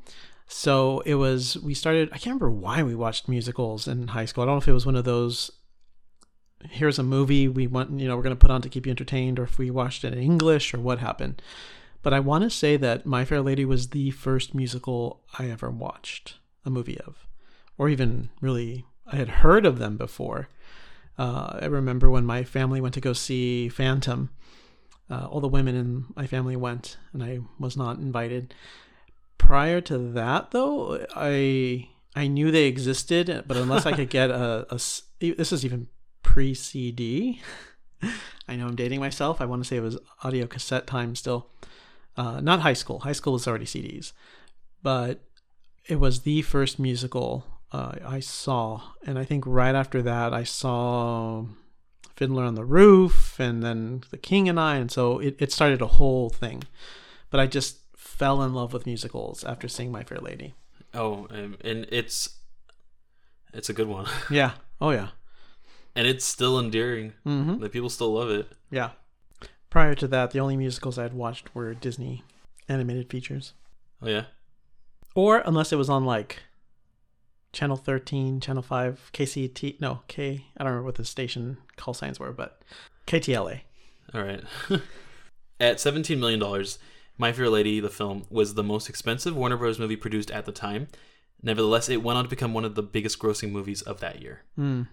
So 0.48 1.00
it 1.00 1.14
was 1.14 1.56
we 1.58 1.74
started. 1.74 2.08
I 2.12 2.18
can't 2.18 2.40
remember 2.40 2.50
why 2.50 2.82
we 2.82 2.94
watched 2.94 3.28
musicals 3.28 3.88
in 3.88 4.08
high 4.08 4.24
school. 4.24 4.42
I 4.42 4.46
don't 4.46 4.54
know 4.54 4.62
if 4.62 4.68
it 4.68 4.72
was 4.72 4.86
one 4.86 4.96
of 4.96 5.04
those 5.04 5.50
here's 6.70 6.98
a 6.98 7.02
movie 7.02 7.48
we 7.48 7.66
want 7.66 7.98
you 7.98 8.08
know 8.08 8.16
we're 8.16 8.22
going 8.22 8.34
to 8.34 8.40
put 8.40 8.50
on 8.50 8.62
to 8.62 8.68
keep 8.68 8.86
you 8.86 8.90
entertained 8.90 9.38
or 9.38 9.44
if 9.44 9.58
we 9.58 9.70
watched 9.70 10.04
it 10.04 10.12
in 10.12 10.18
english 10.18 10.72
or 10.72 10.80
what 10.80 10.98
happened 10.98 11.40
but 12.06 12.14
i 12.14 12.20
want 12.20 12.44
to 12.44 12.48
say 12.48 12.76
that 12.76 13.04
my 13.04 13.24
fair 13.24 13.40
lady 13.40 13.64
was 13.64 13.88
the 13.88 14.12
first 14.12 14.54
musical 14.54 15.24
i 15.40 15.50
ever 15.50 15.68
watched 15.68 16.38
a 16.64 16.70
movie 16.70 17.00
of 17.00 17.26
or 17.78 17.88
even 17.88 18.28
really 18.40 18.84
i 19.08 19.16
had 19.16 19.28
heard 19.42 19.66
of 19.66 19.80
them 19.80 19.96
before 19.96 20.48
uh, 21.18 21.58
i 21.60 21.66
remember 21.66 22.08
when 22.08 22.24
my 22.24 22.44
family 22.44 22.80
went 22.80 22.94
to 22.94 23.00
go 23.00 23.12
see 23.12 23.68
phantom 23.68 24.30
uh, 25.10 25.26
all 25.26 25.40
the 25.40 25.48
women 25.48 25.74
in 25.74 26.04
my 26.14 26.28
family 26.28 26.54
went 26.54 26.96
and 27.12 27.24
i 27.24 27.40
was 27.58 27.76
not 27.76 27.98
invited 27.98 28.54
prior 29.36 29.80
to 29.80 29.98
that 29.98 30.52
though 30.52 31.04
i 31.16 31.88
i 32.14 32.28
knew 32.28 32.52
they 32.52 32.66
existed 32.66 33.42
but 33.48 33.56
unless 33.56 33.84
i 33.84 33.90
could 33.90 34.10
get 34.10 34.30
a 34.30 34.64
this 35.18 35.52
is 35.52 35.64
even 35.64 35.88
pre 36.36 36.52
CD. 36.52 37.40
I 38.48 38.56
know 38.56 38.66
I'm 38.66 38.76
dating 38.76 39.00
myself. 39.00 39.40
I 39.40 39.46
want 39.46 39.62
to 39.62 39.66
say 39.66 39.76
it 39.76 39.80
was 39.80 39.96
audio 40.22 40.46
cassette 40.46 40.86
time 40.86 41.16
still. 41.16 41.48
Uh, 42.16 42.40
not 42.40 42.60
high 42.60 42.72
school. 42.72 43.00
High 43.00 43.12
school 43.12 43.34
was 43.34 43.46
already 43.46 43.66
CDs, 43.66 44.12
but 44.82 45.20
it 45.86 45.96
was 46.00 46.20
the 46.20 46.42
first 46.42 46.78
musical 46.78 47.44
uh, 47.72 47.92
I 48.06 48.20
saw, 48.20 48.80
and 49.06 49.18
I 49.18 49.24
think 49.24 49.44
right 49.46 49.74
after 49.74 50.00
that 50.02 50.32
I 50.32 50.44
saw 50.44 51.44
Fiddler 52.14 52.44
on 52.44 52.54
the 52.54 52.64
Roof, 52.64 53.38
and 53.38 53.62
then 53.62 54.02
The 54.10 54.16
King 54.18 54.48
and 54.48 54.58
I, 54.58 54.76
and 54.76 54.90
so 54.90 55.18
it, 55.18 55.36
it 55.38 55.52
started 55.52 55.82
a 55.82 55.86
whole 55.86 56.30
thing. 56.30 56.62
But 57.30 57.40
I 57.40 57.46
just 57.46 57.80
fell 57.96 58.42
in 58.42 58.54
love 58.54 58.72
with 58.72 58.86
musicals 58.86 59.44
after 59.44 59.68
seeing 59.68 59.92
My 59.92 60.02
Fair 60.04 60.18
Lady. 60.18 60.54
Oh, 60.94 61.26
um, 61.30 61.56
and 61.62 61.86
it's 61.90 62.38
it's 63.52 63.68
a 63.68 63.74
good 63.74 63.88
one, 63.88 64.06
Yeah. 64.30 64.52
Oh 64.80 64.90
yeah. 64.90 65.08
and 65.94 66.06
it's 66.06 66.24
still 66.24 66.58
endearing. 66.58 67.12
Mm-hmm. 67.26 67.60
The 67.60 67.68
people 67.68 67.90
still 67.90 68.14
love 68.14 68.30
it. 68.30 68.48
Yeah. 68.70 68.90
Prior 69.76 69.94
to 69.96 70.08
that, 70.08 70.30
the 70.30 70.40
only 70.40 70.56
musicals 70.56 70.96
I 70.96 71.02
had 71.02 71.12
watched 71.12 71.54
were 71.54 71.74
Disney 71.74 72.24
animated 72.66 73.10
features. 73.10 73.52
Oh 74.00 74.08
yeah. 74.08 74.24
Or 75.14 75.42
unless 75.44 75.70
it 75.70 75.76
was 75.76 75.90
on 75.90 76.06
like 76.06 76.38
Channel 77.52 77.76
13, 77.76 78.40
Channel 78.40 78.62
5, 78.62 79.10
KCT, 79.12 79.78
no, 79.78 80.00
K, 80.08 80.46
I 80.56 80.64
don't 80.64 80.72
remember 80.72 80.86
what 80.86 80.94
the 80.94 81.04
station 81.04 81.58
call 81.76 81.92
signs 81.92 82.18
were, 82.18 82.32
but 82.32 82.62
KTLA. 83.06 83.60
All 84.14 84.22
right. 84.22 84.42
At 85.60 85.76
$17 85.76 86.18
million, 86.18 86.66
My 87.18 87.34
Fair 87.34 87.50
Lady, 87.50 87.78
the 87.78 87.90
film, 87.90 88.24
was 88.30 88.54
the 88.54 88.64
most 88.64 88.88
expensive 88.88 89.36
Warner 89.36 89.58
Bros. 89.58 89.78
movie 89.78 89.96
produced 89.96 90.30
at 90.30 90.46
the 90.46 90.52
time. 90.52 90.88
Nevertheless, 91.42 91.90
it 91.90 92.02
went 92.02 92.16
on 92.16 92.24
to 92.24 92.30
become 92.30 92.54
one 92.54 92.64
of 92.64 92.76
the 92.76 92.82
biggest 92.82 93.18
grossing 93.18 93.50
movies 93.50 93.82
of 93.82 94.00
that 94.00 94.22
year. 94.22 94.40
Hmm. 94.54 94.84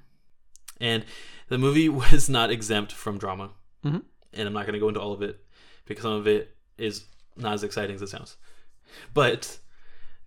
And 0.82 1.06
the 1.48 1.58
movie 1.58 1.88
was 2.12 2.28
not 2.30 2.52
exempt 2.52 2.92
from 2.92 3.18
drama. 3.18 3.52
Mhm. 3.86 4.02
And 4.36 4.48
I'm 4.48 4.54
not 4.54 4.66
going 4.66 4.74
to 4.74 4.80
go 4.80 4.88
into 4.88 5.00
all 5.02 5.14
of 5.14 5.22
it 5.22 5.44
because 5.86 6.04
some 6.04 6.14
of 6.14 6.28
it 6.28 6.56
is 6.78 7.06
not 7.38 7.54
as 7.54 7.64
exciting 7.64 7.96
as 7.96 8.02
it 8.02 8.10
sounds. 8.10 8.38
But 9.14 9.60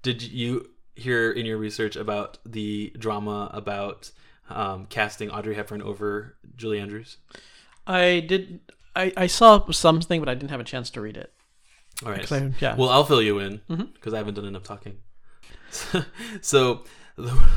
did 0.03 0.23
you 0.23 0.71
hear 0.95 1.31
in 1.31 1.47
your 1.47 1.59
research 1.59 1.97
about 1.97 2.39
the 2.45 2.93
drama 2.99 3.51
about 3.53 4.11
um, 4.49 4.87
casting 4.87 5.31
Audrey 5.31 5.55
Hepburn 5.55 5.83
over 5.83 6.37
Julie 6.57 6.81
Andrews? 6.81 7.19
I 7.87 8.21
did, 8.27 8.61
I, 8.95 9.13
I 9.17 9.27
saw 9.27 9.71
something, 9.71 10.21
but 10.21 10.29
I 10.29 10.35
didn't 10.35 10.51
have 10.51 10.61
a 10.61 10.65
chance 10.65 10.91
to 10.91 11.01
read 11.01 11.17
it. 11.17 11.33
All 12.05 12.11
right. 12.11 12.31
I- 12.31 12.53
yeah. 12.61 12.77
Well, 12.77 12.91
I'll 12.91 13.05
fill 13.05 13.23
you 13.23 13.39
in 13.39 13.61
because 13.95 14.15
I 14.15 14.19
haven't 14.19 14.35
done 14.35 14.45
enough 14.45 14.65
talking. 14.65 14.99
so, 16.41 16.85
the, 17.17 17.49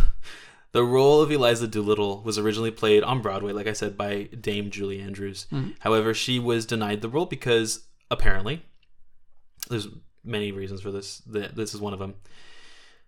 the 0.71 0.83
role 0.83 1.21
of 1.21 1.31
Eliza 1.31 1.68
Doolittle 1.68 2.21
was 2.24 2.38
originally 2.38 2.71
played 2.71 3.04
on 3.04 3.21
Broadway, 3.21 3.51
like 3.54 3.68
I 3.68 3.74
said, 3.74 3.98
by 3.98 4.24
Dame 4.39 4.69
Julie 4.69 5.01
Andrews. 5.01 5.48
Mhm. 5.51 5.75
However, 5.80 6.13
she 6.13 6.38
was 6.39 6.66
denied 6.66 7.01
the 7.01 7.10
role 7.10 7.25
because 7.25 7.88
apparently, 8.11 8.61
there's 9.69 9.88
many 10.23 10.52
reasons 10.52 10.81
for 10.81 10.92
this. 10.92 11.21
th- 11.31 11.52
This 11.52 11.73
is 11.73 11.81
one 11.81 11.94
of 11.94 11.99
them. 11.99 12.16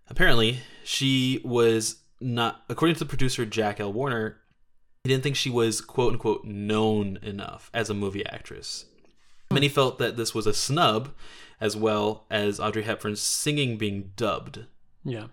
Apparently, 0.07 0.59
she 0.83 1.39
was 1.43 1.97
not, 2.19 2.63
according 2.69 2.95
to 2.95 2.99
the 2.99 3.05
producer 3.09 3.45
Jack 3.45 3.79
L. 3.79 3.93
Warner, 3.93 4.37
he 5.03 5.09
didn't 5.09 5.23
think 5.23 5.35
she 5.35 5.49
was 5.49 5.81
quote 5.81 6.13
unquote 6.13 6.45
known 6.45 7.17
enough 7.21 7.69
as 7.73 7.89
a 7.89 7.93
movie 7.93 8.25
actress. 8.25 8.85
Many 9.51 9.67
felt 9.69 9.97
that 9.99 10.17
this 10.17 10.33
was 10.33 10.47
a 10.47 10.53
snub, 10.53 11.13
as 11.59 11.75
well 11.75 12.25
as 12.29 12.59
Audrey 12.59 12.83
Hepburn's 12.83 13.19
singing 13.21 13.77
being 13.77 14.11
dubbed, 14.15 14.65
yeah. 15.03 15.27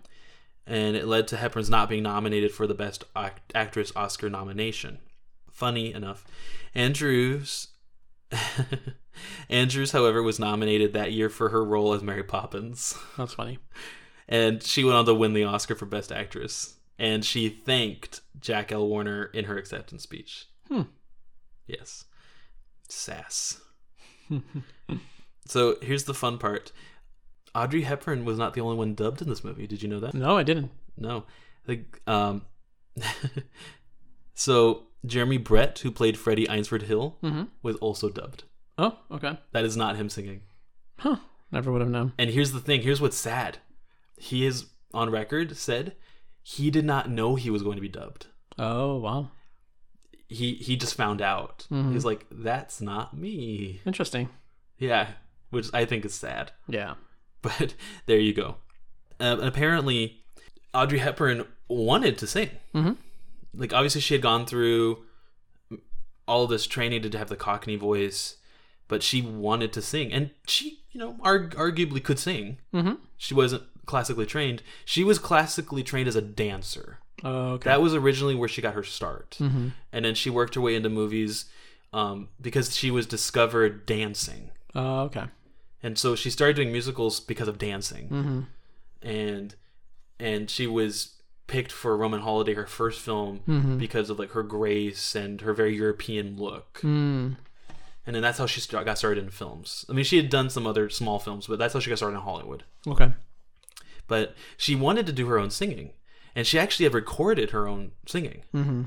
And 0.69 0.95
it 0.95 1.05
led 1.07 1.27
to 1.29 1.37
Hepburn's 1.37 1.69
not 1.69 1.89
being 1.89 2.03
nominated 2.03 2.51
for 2.53 2.65
the 2.67 2.73
Best 2.73 3.03
Act- 3.15 3.51
Actress 3.53 3.91
Oscar 3.95 4.29
nomination. 4.29 4.99
Funny 5.51 5.93
enough, 5.93 6.23
Andrews. 6.73 7.67
Andrews, 9.49 9.91
however, 9.91 10.23
was 10.23 10.39
nominated 10.39 10.93
that 10.93 11.11
year 11.11 11.29
for 11.29 11.49
her 11.49 11.65
role 11.65 11.93
as 11.93 12.01
Mary 12.03 12.23
Poppins, 12.23 12.95
That's 13.17 13.33
funny. 13.33 13.59
and 14.27 14.63
she 14.63 14.83
went 14.85 14.95
on 14.95 15.05
to 15.05 15.13
win 15.13 15.33
the 15.33 15.43
Oscar 15.43 15.75
for 15.75 15.85
Best 15.85 16.11
Actress. 16.11 16.75
And 16.97 17.23
she 17.25 17.47
thanked 17.49 18.21
Jack 18.39 18.71
L. 18.71 18.85
Warner 18.87 19.25
in 19.25 19.45
her 19.45 19.57
acceptance 19.57 20.03
speech. 20.03 20.47
Hmm. 20.67 20.83
Yes, 21.67 22.05
sass. 22.87 23.59
So 25.45 25.77
here's 25.81 26.03
the 26.03 26.13
fun 26.13 26.37
part. 26.37 26.71
Audrey 27.55 27.81
Hepburn 27.83 28.25
was 28.25 28.37
not 28.37 28.53
the 28.53 28.61
only 28.61 28.77
one 28.77 28.93
dubbed 28.95 29.21
in 29.21 29.29
this 29.29 29.43
movie. 29.43 29.67
Did 29.67 29.81
you 29.81 29.89
know 29.89 29.99
that? 29.99 30.13
No, 30.13 30.37
I 30.37 30.43
didn't. 30.43 30.71
No. 30.97 31.25
The, 31.65 31.83
um, 32.07 32.43
so 34.33 34.83
Jeremy 35.05 35.37
Brett, 35.37 35.79
who 35.79 35.91
played 35.91 36.17
Freddie 36.17 36.47
Eynsford 36.49 36.83
Hill, 36.83 37.17
Mm-hmm. 37.23 37.43
was 37.61 37.75
also 37.77 38.09
dubbed. 38.09 38.43
Oh, 38.77 38.97
okay. 39.11 39.37
That 39.51 39.65
is 39.65 39.75
not 39.75 39.95
him 39.97 40.09
singing. 40.09 40.41
Huh. 40.99 41.17
Never 41.51 41.71
would 41.71 41.81
have 41.81 41.89
known. 41.89 42.13
And 42.17 42.29
here's 42.29 42.51
the 42.51 42.59
thing. 42.59 42.81
Here's 42.81 43.01
what's 43.01 43.17
sad. 43.17 43.57
He 44.17 44.45
is 44.45 44.67
on 44.93 45.09
record 45.09 45.57
said 45.57 45.95
he 46.41 46.69
did 46.71 46.85
not 46.85 47.09
know 47.09 47.35
he 47.35 47.49
was 47.49 47.63
going 47.63 47.75
to 47.75 47.81
be 47.81 47.89
dubbed. 47.89 48.27
Oh, 48.57 48.97
wow. 48.97 49.31
He 50.27 50.53
he 50.55 50.75
just 50.75 50.93
found 50.95 51.21
out. 51.21 51.65
Mhm. 51.71 51.93
He's 51.93 52.05
like, 52.05 52.25
that's 52.29 52.79
not 52.81 53.17
me. 53.17 53.81
Interesting. 53.85 54.29
Yeah, 54.77 55.07
which 55.49 55.67
I 55.73 55.85
think 55.85 56.05
is 56.05 56.13
sad. 56.13 56.51
Yeah. 56.67 56.95
But 57.41 57.73
there 58.05 58.19
you 58.19 58.33
go. 58.33 58.55
Um, 59.19 59.39
apparently, 59.41 60.17
Audrey 60.73 60.99
Hepburn 60.99 61.45
wanted 61.67 62.17
to 62.17 62.27
sing. 62.27 62.49
Mhm. 62.75 62.97
Like, 63.53 63.73
obviously, 63.73 64.01
she 64.01 64.13
had 64.13 64.21
gone 64.21 64.45
through 64.45 64.99
all 66.27 66.47
this 66.47 66.67
training 66.67 67.01
to 67.09 67.17
have 67.17 67.29
the 67.29 67.35
Cockney 67.35 67.75
voice, 67.75 68.37
but 68.87 69.01
she 69.01 69.21
wanted 69.21 69.73
to 69.73 69.81
sing, 69.81 70.11
and 70.13 70.29
she, 70.47 70.79
you 70.91 70.99
know, 70.99 71.17
arg- 71.21 71.55
arguably 71.55 72.03
could 72.03 72.19
sing. 72.19 72.57
Mm-hmm. 72.73 72.95
She 73.17 73.33
wasn't 73.33 73.63
classically 73.85 74.25
trained. 74.27 74.61
She 74.85 75.03
was 75.03 75.17
classically 75.17 75.81
trained 75.83 76.07
as 76.07 76.15
a 76.15 76.21
dancer. 76.21 76.99
Oh, 77.23 77.53
okay. 77.53 77.69
That 77.69 77.81
was 77.81 77.95
originally 77.95 78.35
where 78.35 78.47
she 78.47 78.61
got 78.61 78.75
her 78.75 78.83
start, 78.83 79.37
mm-hmm. 79.39 79.69
and 79.91 80.05
then 80.05 80.13
she 80.15 80.29
worked 80.29 80.55
her 80.55 80.61
way 80.61 80.75
into 80.75 80.89
movies 80.89 81.45
um, 81.93 82.29
because 82.39 82.75
she 82.75 82.91
was 82.91 83.05
discovered 83.07 83.85
dancing, 83.85 84.51
Oh, 84.75 85.01
okay. 85.05 85.25
And 85.83 85.97
so 85.97 86.15
she 86.15 86.29
started 86.29 86.55
doing 86.55 86.71
musicals 86.71 87.19
because 87.19 87.47
of 87.47 87.57
dancing, 87.57 88.09
Mm-hmm. 88.09 88.39
and 89.01 89.55
and 90.19 90.49
she 90.49 90.67
was 90.67 91.15
picked 91.47 91.71
for 91.71 91.97
Roman 91.97 92.21
Holiday, 92.21 92.53
her 92.53 92.67
first 92.67 92.99
film, 92.99 93.39
Mm-hmm. 93.47 93.77
because 93.77 94.09
of 94.09 94.19
like 94.19 94.31
her 94.31 94.43
grace 94.43 95.15
and 95.15 95.41
her 95.41 95.53
very 95.53 95.75
European 95.75 96.37
look. 96.37 96.79
Mm. 96.83 97.37
And 98.05 98.15
then 98.15 98.23
that's 98.23 98.37
how 98.39 98.45
she 98.47 98.59
got 98.71 98.97
started 98.97 99.23
in 99.23 99.29
films. 99.29 99.85
I 99.89 99.93
mean, 99.93 100.05
she 100.05 100.17
had 100.17 100.29
done 100.31 100.49
some 100.49 100.65
other 100.65 100.89
small 100.89 101.19
films, 101.19 101.45
but 101.47 101.59
that's 101.59 101.73
how 101.75 101.79
she 101.79 101.89
got 101.89 101.97
started 101.97 102.15
in 102.17 102.23
Hollywood. 102.23 102.63
Okay. 102.87 103.11
But 104.07 104.35
she 104.57 104.75
wanted 104.75 105.05
to 105.05 105.11
do 105.13 105.27
her 105.27 105.37
own 105.37 105.51
singing, 105.51 105.91
and 106.35 106.47
she 106.47 106.57
actually 106.57 106.85
had 106.85 106.95
recorded 106.95 107.51
her 107.51 107.67
own 107.67 107.91
singing. 108.07 108.43
Mm-hmm. 108.53 108.83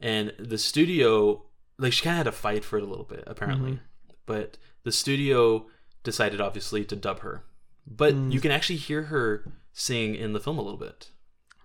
And 0.00 0.32
the 0.38 0.58
studio, 0.58 1.42
like, 1.78 1.92
she 1.92 2.02
kind 2.04 2.14
of 2.14 2.18
had 2.18 2.30
to 2.30 2.32
fight 2.32 2.64
for 2.64 2.76
it 2.78 2.84
a 2.84 2.86
little 2.86 3.04
bit, 3.04 3.24
apparently. 3.26 3.80
But 4.26 4.56
the 4.84 4.92
studio 4.92 5.66
decided, 6.04 6.40
obviously, 6.40 6.84
to 6.84 6.94
dub 6.96 7.20
her. 7.20 7.42
But 7.86 8.14
you 8.14 8.40
can 8.40 8.50
actually 8.52 8.76
hear 8.76 9.02
her 9.04 9.52
sing 9.72 10.14
in 10.14 10.32
the 10.32 10.40
film 10.40 10.58
a 10.58 10.62
little 10.62 10.78
bit. 10.78 11.10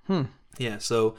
Hmm. 0.08 0.24
Yeah, 0.58 0.80
so 0.80 1.16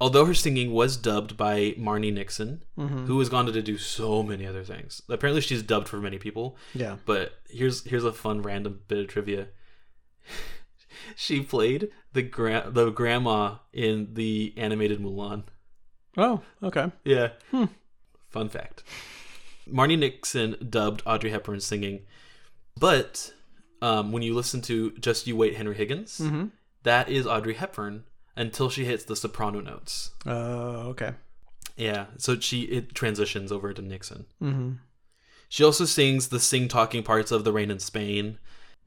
although 0.00 0.26
her 0.26 0.34
singing 0.34 0.70
was 0.72 0.96
dubbed 0.96 1.36
by 1.36 1.72
Marni 1.78 2.12
Nixon, 2.12 2.62
Mm-hmm. 2.78 3.06
who 3.06 3.18
has 3.18 3.28
gone 3.28 3.46
on 3.46 3.52
to 3.54 3.62
do 3.62 3.78
so 3.78 4.22
many 4.22 4.46
other 4.46 4.62
things. 4.62 5.00
Apparently, 5.08 5.40
she's 5.40 5.62
dubbed 5.62 5.88
for 5.88 5.96
many 6.00 6.18
people. 6.18 6.56
Yeah. 6.74 6.96
But 7.06 7.32
here's 7.48 7.84
here's 7.84 8.04
a 8.04 8.12
fun 8.12 8.42
random 8.42 8.80
bit 8.86 8.98
of 8.98 9.08
trivia. 9.08 9.48
she 11.16 11.40
played 11.42 11.88
the 12.12 12.22
gra- 12.22 12.68
the 12.70 12.90
grandma 12.90 13.56
in 13.72 14.14
the 14.14 14.52
animated 14.56 15.00
Mulan. 15.00 15.44
Oh, 16.16 16.42
okay. 16.62 16.92
Yeah. 17.04 17.30
Hmm. 17.50 17.64
Fun 18.30 18.48
fact. 18.48 18.82
Marni 19.68 19.98
Nixon 19.98 20.56
dubbed 20.68 21.02
Audrey 21.06 21.30
Hepburn 21.30 21.60
singing, 21.60 22.02
but 22.78 23.32
um, 23.82 24.12
when 24.12 24.22
you 24.22 24.34
listen 24.34 24.60
to 24.62 24.92
"Just 24.92 25.26
You 25.26 25.36
Wait," 25.36 25.56
Henry 25.56 25.74
Higgins, 25.74 26.18
Mm-hmm. 26.18 26.46
that 26.84 27.08
is 27.08 27.26
Audrey 27.26 27.54
Hepburn 27.54 28.04
until 28.36 28.68
she 28.70 28.84
hits 28.84 29.04
the 29.04 29.16
soprano 29.16 29.60
notes. 29.60 30.10
Oh, 30.26 30.88
okay. 30.90 31.12
Yeah, 31.76 32.06
so 32.18 32.38
she 32.38 32.62
it 32.62 32.94
transitions 32.94 33.50
over 33.52 33.72
to 33.72 33.82
Nixon. 33.82 34.26
Mm-hmm. 34.42 34.72
She 35.48 35.62
also 35.64 35.84
sings 35.84 36.28
the 36.28 36.40
sing 36.40 36.68
talking 36.68 37.02
parts 37.02 37.30
of 37.30 37.44
The 37.44 37.52
Rain 37.52 37.70
in 37.70 37.78
Spain. 37.78 38.38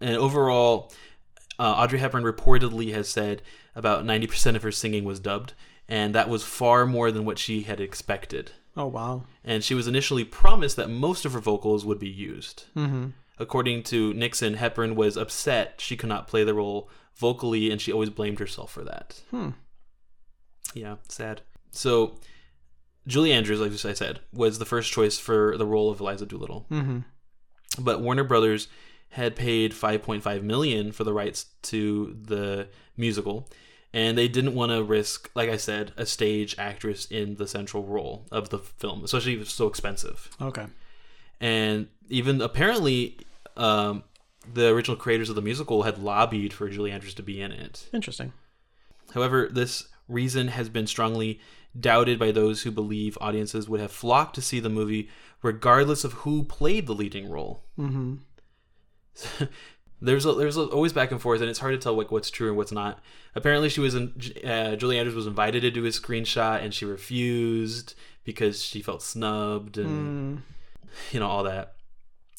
And 0.01 0.15
overall, 0.15 0.91
uh, 1.60 1.63
Audrey 1.77 2.00
Hepburn 2.00 2.24
reportedly 2.24 2.94
has 2.94 3.08
said 3.10 3.41
about 3.75 4.06
90% 4.06 4.56
of 4.56 4.63
her 4.63 4.72
singing 4.72 5.03
was 5.06 5.20
dubbed, 5.20 5.53
and 5.88 6.13
that 6.13 6.29
was 6.29 6.44
far 6.44 6.86
more 6.86 7.12
than 7.12 7.25
what 7.25 7.39
she 7.39 7.63
had 7.63 7.79
expected. 7.79 8.51
Oh, 8.75 8.88
wow. 8.88 9.24
And 9.44 9.63
she 9.63 9.74
was 9.74 9.88
initially 9.88 10.24
promised 10.24 10.75
that 10.75 10.89
most 10.89 11.25
of 11.25 11.34
her 11.34 11.39
vocals 11.39 11.84
would 11.86 12.00
be 12.00 12.10
used. 12.10 12.65
Mm-hmm. 12.75 13.08
According 13.39 13.84
to 13.84 14.13
Nixon, 14.13 14.56
Hepburn 14.56 14.96
was 14.96 15.15
upset 15.17 15.75
she 15.79 15.96
could 15.98 16.10
not 16.10 16.27
play 16.27 16.44
the 16.44 16.53
role 16.53 16.89
vocally, 17.15 17.72
and 17.72 17.79
she 17.82 17.91
always 17.91 18.10
blamed 18.10 18.39
herself 18.39 18.72
for 18.72 18.84
that. 18.84 19.22
Hmm. 19.32 19.50
Yeah, 20.74 20.98
sad. 21.08 21.41
So, 21.72 22.20
Julie 23.08 23.32
Andrews, 23.32 23.60
like 23.60 23.72
I 23.72 23.94
said, 23.94 24.20
was 24.34 24.60
the 24.60 24.65
first 24.65 24.91
choice 24.91 25.17
for 25.17 25.58
the 25.58 25.65
role 25.65 25.89
of 25.89 26.00
Eliza 26.00 26.25
Doolittle. 26.25 26.65
Mm-hmm. 26.72 27.00
but 27.84 28.01
Warner 28.01 28.24
Brothers 28.24 28.67
had 29.10 29.36
paid 29.36 29.72
5.5 29.72 30.44
million 30.44 30.91
for 30.91 31.03
the 31.06 31.13
rights 31.13 31.46
to 31.63 32.17
the 32.22 32.67
musical 32.98 33.48
and 33.94 34.17
they 34.17 34.27
didn't 34.27 34.53
want 34.53 34.70
to 34.74 34.84
risk 34.84 35.32
like 35.34 35.50
I 35.50 35.56
said 35.56 35.94
a 35.96 36.06
stage 36.06 36.56
actress 36.58 37.06
in 37.06 37.36
the 37.36 37.48
central 37.48 37.84
role 37.86 38.27
of 38.34 38.50
the 38.50 38.60
film 38.60 39.06
especially 39.06 39.36
if 39.36 39.41
it's 39.41 39.53
so 39.53 39.67
expensive 39.67 40.29
Okay. 40.41 40.65
and 41.39 41.88
even 42.10 42.41
apparently 42.41 43.17
um, 43.58 44.04
the 44.54 44.70
original 44.70 44.96
creators 44.98 45.30
of 45.30 45.36
the 45.36 45.42
musical 45.42 45.84
had 45.84 45.98
lobbied 45.98 46.54
for 46.54 46.70
Julie 46.70 46.92
Andrews 46.92 47.14
to 47.16 47.24
be 47.24 47.42
in 47.42 47.52
it 47.52 47.90
Interesting. 47.94 48.32
However, 49.14 49.48
this 49.52 49.88
reason 50.08 50.50
has 50.50 50.70
been 50.70 50.88
strongly 50.88 51.40
doubted 51.78 52.18
by 52.18 52.32
those 52.32 52.62
who 52.64 52.72
believe 52.72 53.18
audiences 53.22 53.68
would 53.70 53.80
have 53.82 53.92
flocked 53.92 54.36
to 54.36 54.42
see 54.42 54.60
the 54.60 54.70
movie 54.70 55.10
regardless 55.44 56.04
of 56.04 56.14
who 56.14 56.44
played 56.44 56.88
the 56.88 56.96
leading 56.96 57.30
role. 57.30 57.64
Mm-hmm. 57.78 58.16
there's 60.02 60.26
a, 60.26 60.34
there's 60.34 60.58
a, 60.58 60.64
always 60.64 60.94
back 60.94 61.12
and 61.12 61.22
forth, 61.22 61.42
and 61.42 61.50
it's 61.50 61.60
hard 61.60 61.74
to 61.74 61.78
tell 61.80 61.94
like 61.94 62.12
what's 62.12 62.30
true 62.32 62.48
and 62.50 62.58
what's 62.58 62.72
not. 62.72 63.00
Apparently, 63.36 63.70
she 63.70 63.82
was 63.82 63.96
in. 63.96 64.14
Uh, 64.46 64.76
Julie 64.76 64.98
Andrews 64.98 65.16
was 65.16 65.28
invited 65.28 65.62
to 65.62 65.72
do 65.72 65.86
a 65.86 65.90
screenshot, 65.90 66.64
and 66.64 66.74
she 66.74 66.86
refused 66.86 67.96
because 68.24 68.64
she 68.64 68.82
felt 68.82 69.02
snubbed, 69.02 69.78
and 69.78 70.40
Mm. 70.40 70.42
you 71.12 71.20
know 71.20 71.28
all 71.28 71.44
that. 71.44 71.76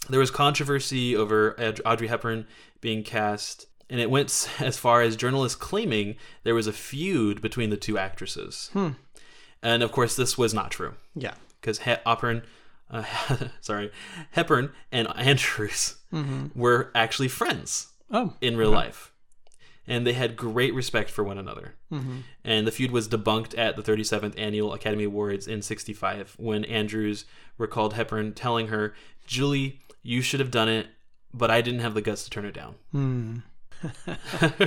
There 0.09 0.21
was 0.21 0.31
controversy 0.31 1.15
over 1.17 1.55
Aud- 1.61 1.81
Audrey 1.85 2.09
Hepburn 2.09 2.47
being 2.81 3.03
cast, 3.03 3.67
and 3.91 4.01
it 4.01 4.11
went 4.11 4.49
as 4.61 4.79
far 4.79 5.03
as 5.03 5.17
journalists 5.17 5.57
claiming 5.57 6.17
there 6.45 6.55
was 6.55 6.67
a 6.67 6.73
feud 6.73 7.41
between 7.43 7.71
the 7.71 7.77
two 7.77 7.99
actresses. 7.99 8.71
Hmm. 8.73 8.91
And 9.63 9.83
of 9.83 9.93
course, 9.93 10.15
this 10.17 10.39
was 10.39 10.55
not 10.55 10.71
true 10.71 10.95
Yeah. 11.15 11.35
because 11.61 11.81
he- 11.81 11.95
Hepburn, 12.07 12.43
uh, 12.91 13.05
sorry, 13.61 13.91
Hepburn 14.33 14.73
and 14.93 15.09
Andrews 15.17 15.97
Mm-hmm. 16.13 16.59
were 16.59 16.91
actually 16.95 17.29
friends 17.29 17.89
Oh. 18.11 18.33
in 18.41 18.57
real 18.57 18.71
life, 18.71 19.13
and 19.87 20.07
they 20.07 20.15
had 20.15 20.37
great 20.37 20.73
respect 20.73 21.11
for 21.11 21.23
one 21.23 21.37
another. 21.37 21.75
Mm-hmm. 21.93 22.21
And 22.45 22.67
the 22.67 22.71
feud 22.71 22.93
was 22.93 23.09
debunked 23.09 23.59
at 23.59 23.77
the 23.77 23.83
37th 23.83 24.33
Annual 24.39 24.73
Academy 24.73 25.05
Awards 25.05 25.47
in 25.47 25.61
65 25.61 26.35
when 26.39 26.65
Andrews 26.65 27.27
recalled 27.59 27.93
Hepburn 27.93 28.33
telling 28.33 28.69
her, 28.69 28.95
Julie, 29.27 29.81
you 30.03 30.23
should 30.23 30.41
have 30.41 30.51
done 30.51 30.69
it, 30.69 30.87
but 31.35 31.51
I 31.51 31.61
didn't 31.61 31.81
have 31.81 31.95
the 31.95 32.03
guts 32.03 32.25
to 32.25 32.31
turn 32.31 32.45
it 32.45 32.55
down. 32.55 32.75
Hmm. 32.93 33.37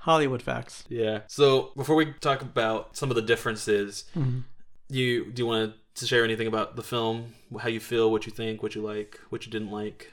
Hollywood 0.00 0.42
facts. 0.42 0.84
yeah. 0.88 1.20
So 1.28 1.70
before 1.76 1.96
we 1.96 2.12
talk 2.20 2.42
about 2.42 2.96
some 2.96 3.10
of 3.10 3.16
the 3.16 3.22
differences, 3.22 4.04
Mhm. 4.14 4.44
you 4.88 5.30
do 5.32 5.42
you 5.42 5.46
want 5.46 5.74
to 5.94 6.06
share 6.06 6.24
anything 6.24 6.46
about 6.46 6.76
the 6.76 6.82
film? 6.82 7.34
How 7.60 7.68
you 7.68 7.80
feel, 7.80 8.10
what 8.10 8.26
you 8.26 8.32
think, 8.32 8.62
what 8.62 8.74
you 8.74 8.82
like, 8.82 9.18
what 9.30 9.44
you 9.46 9.52
didn't 9.52 9.70
like? 9.70 10.12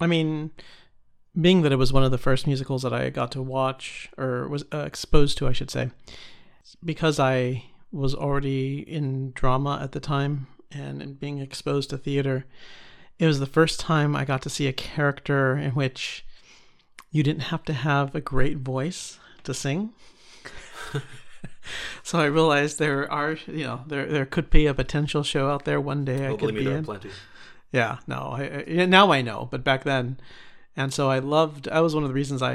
I 0.00 0.06
mean, 0.06 0.52
being 1.38 1.62
that 1.62 1.72
it 1.72 1.76
was 1.76 1.92
one 1.92 2.04
of 2.04 2.10
the 2.10 2.18
first 2.18 2.46
musicals 2.46 2.82
that 2.82 2.92
I 2.92 3.10
got 3.10 3.32
to 3.32 3.42
watch 3.42 4.08
or 4.16 4.48
was 4.48 4.64
uh, 4.72 4.78
exposed 4.78 5.36
to, 5.38 5.46
I 5.48 5.52
should 5.52 5.70
say, 5.70 5.90
because 6.84 7.18
I 7.20 7.64
was 7.92 8.14
already 8.14 8.78
in 8.80 9.32
drama 9.32 9.78
at 9.82 9.92
the 9.92 10.00
time 10.00 10.46
and 10.70 11.18
being 11.18 11.38
exposed 11.38 11.90
to 11.90 11.98
theater, 11.98 12.44
it 13.18 13.26
was 13.26 13.40
the 13.40 13.46
first 13.46 13.80
time 13.80 14.14
I 14.14 14.24
got 14.24 14.42
to 14.42 14.50
see 14.50 14.66
a 14.66 14.72
character 14.72 15.56
in 15.56 15.72
which 15.72 16.24
you 17.10 17.22
didn't 17.22 17.42
have 17.42 17.64
to 17.64 17.72
have 17.72 18.14
a 18.14 18.20
great 18.20 18.58
voice 18.58 19.18
to 19.44 19.54
sing. 19.54 19.90
so 22.02 22.20
I 22.20 22.26
realized 22.26 22.78
there 22.78 23.10
are, 23.10 23.38
you 23.46 23.64
know, 23.64 23.80
there 23.86 24.06
there 24.06 24.26
could 24.26 24.50
be 24.50 24.66
a 24.66 24.74
potential 24.74 25.22
show 25.22 25.50
out 25.50 25.64
there 25.64 25.80
one 25.80 26.04
day 26.04 26.28
I 26.28 26.36
could 26.36 26.54
be 26.54 26.66
in. 26.66 26.84
plenty. 26.84 27.10
Yeah, 27.72 27.98
no, 28.06 28.34
I, 28.36 28.64
I 28.66 28.86
now 28.86 29.12
I 29.12 29.20
know, 29.20 29.48
but 29.50 29.64
back 29.64 29.84
then, 29.84 30.18
and 30.76 30.92
so 30.92 31.10
I 31.10 31.18
loved. 31.18 31.64
That 31.64 31.80
was 31.80 31.94
one 31.94 32.04
of 32.04 32.08
the 32.08 32.14
reasons 32.14 32.40
I 32.40 32.54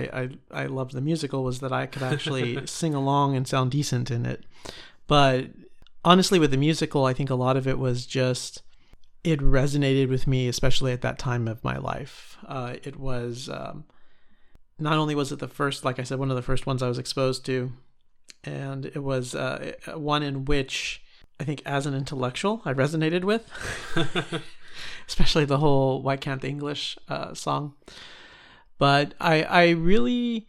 I, 0.52 0.64
I 0.64 0.66
loved 0.66 0.94
the 0.94 1.02
musical 1.02 1.44
was 1.44 1.60
that 1.60 1.74
I 1.74 1.86
could 1.86 2.04
actually 2.04 2.66
sing 2.68 2.94
along 2.94 3.36
and 3.36 3.48
sound 3.48 3.72
decent 3.72 4.10
in 4.10 4.26
it. 4.26 4.44
But 5.08 5.50
honestly, 6.06 6.40
with 6.40 6.52
the 6.52 6.58
musical, 6.58 7.06
I 7.06 7.14
think 7.14 7.30
a 7.30 7.36
lot 7.36 7.58
of 7.58 7.68
it 7.68 7.78
was 7.78 8.06
just 8.06 8.64
it 9.24 9.40
resonated 9.40 10.10
with 10.10 10.28
me, 10.28 10.48
especially 10.48 10.92
at 10.92 11.02
that 11.02 11.20
time 11.20 11.48
of 11.48 11.64
my 11.64 11.78
life. 11.78 12.38
Uh, 12.48 12.76
it 12.84 12.98
was 12.98 13.50
um, 13.50 13.86
not 14.80 14.98
only 14.98 15.16
was 15.16 15.32
it 15.32 15.40
the 15.40 15.48
first, 15.48 15.86
like 15.86 16.00
I 16.00 16.04
said, 16.04 16.20
one 16.20 16.30
of 16.30 16.36
the 16.36 16.42
first 16.42 16.66
ones 16.66 16.84
I 16.84 16.88
was 16.88 16.98
exposed 16.98 17.46
to, 17.46 17.72
and 18.44 18.86
it 18.86 19.04
was 19.04 19.36
uh, 19.36 19.74
one 19.96 20.24
in 20.24 20.46
which 20.46 21.02
I 21.40 21.44
think, 21.44 21.62
as 21.66 21.86
an 21.86 21.94
intellectual, 21.94 22.62
I 22.66 22.74
resonated 22.74 23.24
with 23.24 23.50
especially 25.08 25.46
the 25.46 25.58
whole 25.58 26.02
"Why 26.02 26.18
Can't 26.18 26.42
the 26.42 26.50
English" 26.50 26.98
uh, 27.10 27.34
song. 27.34 27.74
But 28.78 29.14
I, 29.20 29.44
I 29.44 29.70
really, 29.72 30.48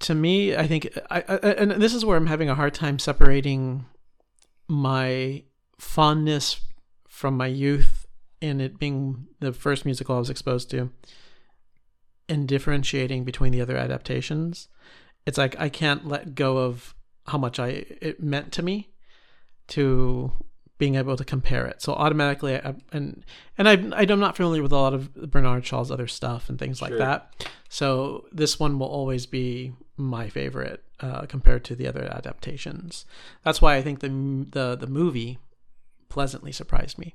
to 0.00 0.14
me, 0.14 0.54
I 0.54 0.66
think, 0.66 0.88
I, 1.10 1.24
I, 1.26 1.34
and 1.52 1.72
this 1.72 1.94
is 1.94 2.04
where 2.04 2.16
I'm 2.16 2.26
having 2.26 2.48
a 2.48 2.54
hard 2.54 2.74
time 2.74 2.98
separating 2.98 3.86
my 4.68 5.42
fondness 5.78 6.60
from 7.20 7.36
my 7.36 7.46
youth 7.46 8.06
and 8.40 8.62
it 8.62 8.78
being 8.78 9.26
the 9.40 9.52
first 9.52 9.84
musical 9.84 10.16
I 10.16 10.20
was 10.20 10.30
exposed 10.30 10.70
to, 10.70 10.90
and 12.30 12.48
differentiating 12.48 13.24
between 13.24 13.52
the 13.52 13.60
other 13.60 13.76
adaptations. 13.76 14.68
It's 15.26 15.36
like 15.36 15.54
I 15.60 15.68
can't 15.68 16.08
let 16.08 16.34
go 16.34 16.56
of 16.56 16.94
how 17.26 17.36
much 17.36 17.58
I 17.58 17.84
it 18.00 18.22
meant 18.22 18.52
to 18.52 18.62
me 18.62 18.88
to 19.68 20.32
being 20.78 20.94
able 20.94 21.14
to 21.18 21.24
compare 21.26 21.66
it. 21.66 21.82
So 21.82 21.92
automatically, 21.92 22.56
I, 22.56 22.74
and 22.90 23.22
and 23.58 23.68
I, 23.68 23.72
I'm 23.72 24.18
not 24.18 24.34
familiar 24.34 24.62
with 24.62 24.72
a 24.72 24.76
lot 24.76 24.94
of 24.94 25.12
Bernard 25.30 25.66
Shaw's 25.66 25.90
other 25.90 26.08
stuff 26.08 26.48
and 26.48 26.58
things 26.58 26.80
like 26.80 26.96
that. 26.96 27.46
So 27.68 28.24
this 28.32 28.58
one 28.58 28.78
will 28.78 28.88
always 28.88 29.26
be 29.26 29.74
my 29.98 30.30
favorite 30.30 30.82
uh, 31.00 31.26
compared 31.26 31.66
to 31.66 31.74
the 31.74 31.86
other 31.86 32.04
adaptations. 32.10 33.04
That's 33.44 33.60
why 33.60 33.76
I 33.76 33.82
think 33.82 34.00
the 34.00 34.08
the 34.08 34.74
the 34.74 34.86
movie 34.86 35.38
pleasantly 36.10 36.52
surprised 36.52 36.98
me 36.98 37.14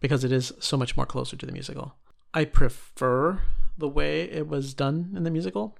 because 0.00 0.24
it 0.24 0.32
is 0.32 0.52
so 0.58 0.76
much 0.76 0.96
more 0.96 1.06
closer 1.06 1.36
to 1.36 1.46
the 1.46 1.52
musical. 1.52 1.94
I 2.34 2.44
prefer 2.46 3.40
the 3.78 3.88
way 3.88 4.22
it 4.22 4.48
was 4.48 4.74
done 4.74 5.12
in 5.16 5.22
the 5.24 5.30
musical, 5.30 5.76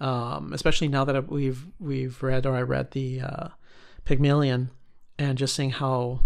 um, 0.00 0.52
especially 0.52 0.88
now 0.88 1.04
that 1.04 1.28
we've 1.28 1.66
we've 1.80 2.22
read 2.22 2.46
or 2.46 2.54
I 2.54 2.62
read 2.62 2.90
the 2.92 3.20
uh, 3.22 3.48
Pygmalion, 4.04 4.70
and 5.18 5.38
just 5.38 5.54
seeing 5.54 5.70
how 5.70 6.20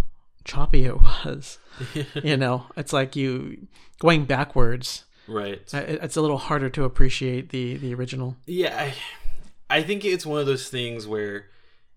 choppy 0.45 0.85
it 0.85 0.97
was. 1.25 1.59
you 2.23 2.37
know, 2.37 2.67
it's 2.77 2.93
like 2.93 3.17
you 3.17 3.69
going 3.99 4.25
backwards. 4.25 5.05
right. 5.29 5.63
It's 5.73 6.17
a 6.17 6.21
little 6.21 6.39
harder 6.39 6.69
to 6.71 6.85
appreciate 6.85 7.51
the 7.51 7.77
the 7.77 7.95
original. 7.95 8.37
Yeah, 8.47 8.75
I, 9.71 9.79
I 9.79 9.83
think 9.83 10.05
it's 10.05 10.27
one 10.27 10.41
of 10.41 10.47
those 10.47 10.69
things 10.69 11.07
where 11.07 11.47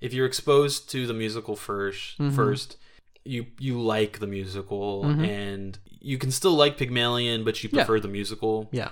if 0.02 0.14
you're 0.14 0.26
exposed 0.28 0.90
to 0.92 1.08
the 1.08 1.14
musical 1.14 1.56
1st 1.56 2.18
Mm-hmm. 2.18 2.36
first, 2.36 2.78
you 3.26 3.46
you 3.60 3.80
like 3.82 4.20
the 4.20 4.28
musical 4.28 5.06
and 5.06 5.80
you 6.02 6.18
can 6.18 6.32
still 6.32 6.54
like 6.54 6.78
Pygmalion, 6.78 7.44
but 7.46 7.64
you 7.64 7.70
Yeah. 7.72 7.84
prefer 7.86 8.00
the 8.00 8.08
musical. 8.10 8.68
Yeah. 8.72 8.90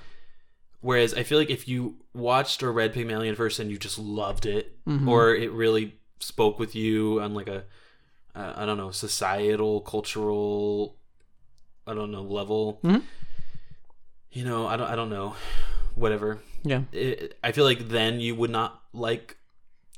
Whereas 0.80 1.14
I 1.14 1.24
feel 1.24 1.38
like 1.38 1.50
if 1.50 1.68
you 1.68 1.98
watched 2.14 2.64
or 2.64 2.72
read 2.72 2.94
Pygmalion 2.94 3.36
first 3.36 3.60
and 3.60 3.70
you 3.70 3.78
just 3.78 4.00
loved 4.00 4.46
it, 4.46 4.78
Mm-hmm. 4.88 5.08
or 5.08 5.36
it 5.36 5.52
really 5.52 5.96
spoke 6.20 6.58
with 6.60 6.74
you 6.76 7.20
on 7.22 7.34
like 7.34 7.48
a, 7.50 7.64
uh, 8.36 8.54
I 8.56 8.66
don't 8.66 8.78
know, 8.78 8.92
societal, 8.92 9.82
cultural, 9.82 10.96
I 11.86 11.94
don't 11.94 12.12
know, 12.12 12.24
level. 12.24 12.80
Mhm. 12.84 13.04
You 14.32 14.46
know, 14.46 14.66
I 14.66 14.78
don't, 14.78 14.88
I 14.90 14.96
don't 14.96 15.10
know, 15.10 15.36
whatever. 15.96 16.40
Yeah. 16.64 16.84
It, 16.94 17.38
I 17.44 17.52
feel 17.52 17.66
like 17.66 17.90
then 17.90 18.20
you 18.22 18.34
would 18.36 18.50
not 18.50 18.82
like 18.94 19.38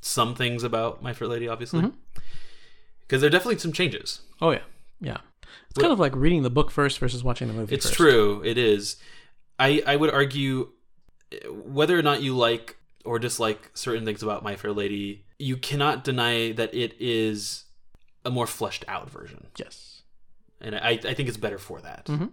some 0.00 0.34
things 0.34 0.62
about 0.64 1.02
My 1.02 1.12
Fair 1.12 1.28
Lady, 1.28 1.46
obviously, 1.48 1.82
Mhm. 1.82 1.92
Because 3.06 3.20
there 3.20 3.28
are 3.28 3.30
definitely 3.30 3.58
some 3.58 3.72
changes. 3.72 4.20
Oh 4.40 4.50
yeah. 4.50 4.62
Yeah. 5.00 5.18
It's 5.70 5.78
kind 5.80 5.92
of 5.92 5.98
like 5.98 6.14
reading 6.16 6.42
the 6.42 6.50
book 6.50 6.70
first 6.70 6.98
versus 6.98 7.22
watching 7.24 7.48
the 7.48 7.54
movie. 7.54 7.74
It's 7.74 7.86
first. 7.86 7.96
true. 7.96 8.42
It 8.44 8.58
is. 8.58 8.96
I 9.58 9.82
I 9.86 9.96
would 9.96 10.10
argue 10.10 10.70
whether 11.50 11.98
or 11.98 12.02
not 12.02 12.22
you 12.22 12.36
like 12.36 12.76
or 13.04 13.18
dislike 13.18 13.70
certain 13.74 14.04
things 14.04 14.22
about 14.22 14.42
My 14.42 14.56
Fair 14.56 14.72
Lady, 14.72 15.24
you 15.38 15.56
cannot 15.56 16.04
deny 16.04 16.52
that 16.52 16.74
it 16.74 16.94
is 17.00 17.64
a 18.24 18.30
more 18.30 18.46
fleshed 18.46 18.84
out 18.88 19.10
version, 19.10 19.48
Yes. 19.58 20.02
and 20.60 20.74
I 20.76 20.90
I 21.04 21.14
think 21.14 21.28
it's 21.28 21.36
better 21.36 21.58
for 21.58 21.80
that. 21.82 22.06
Mhm. 22.06 22.30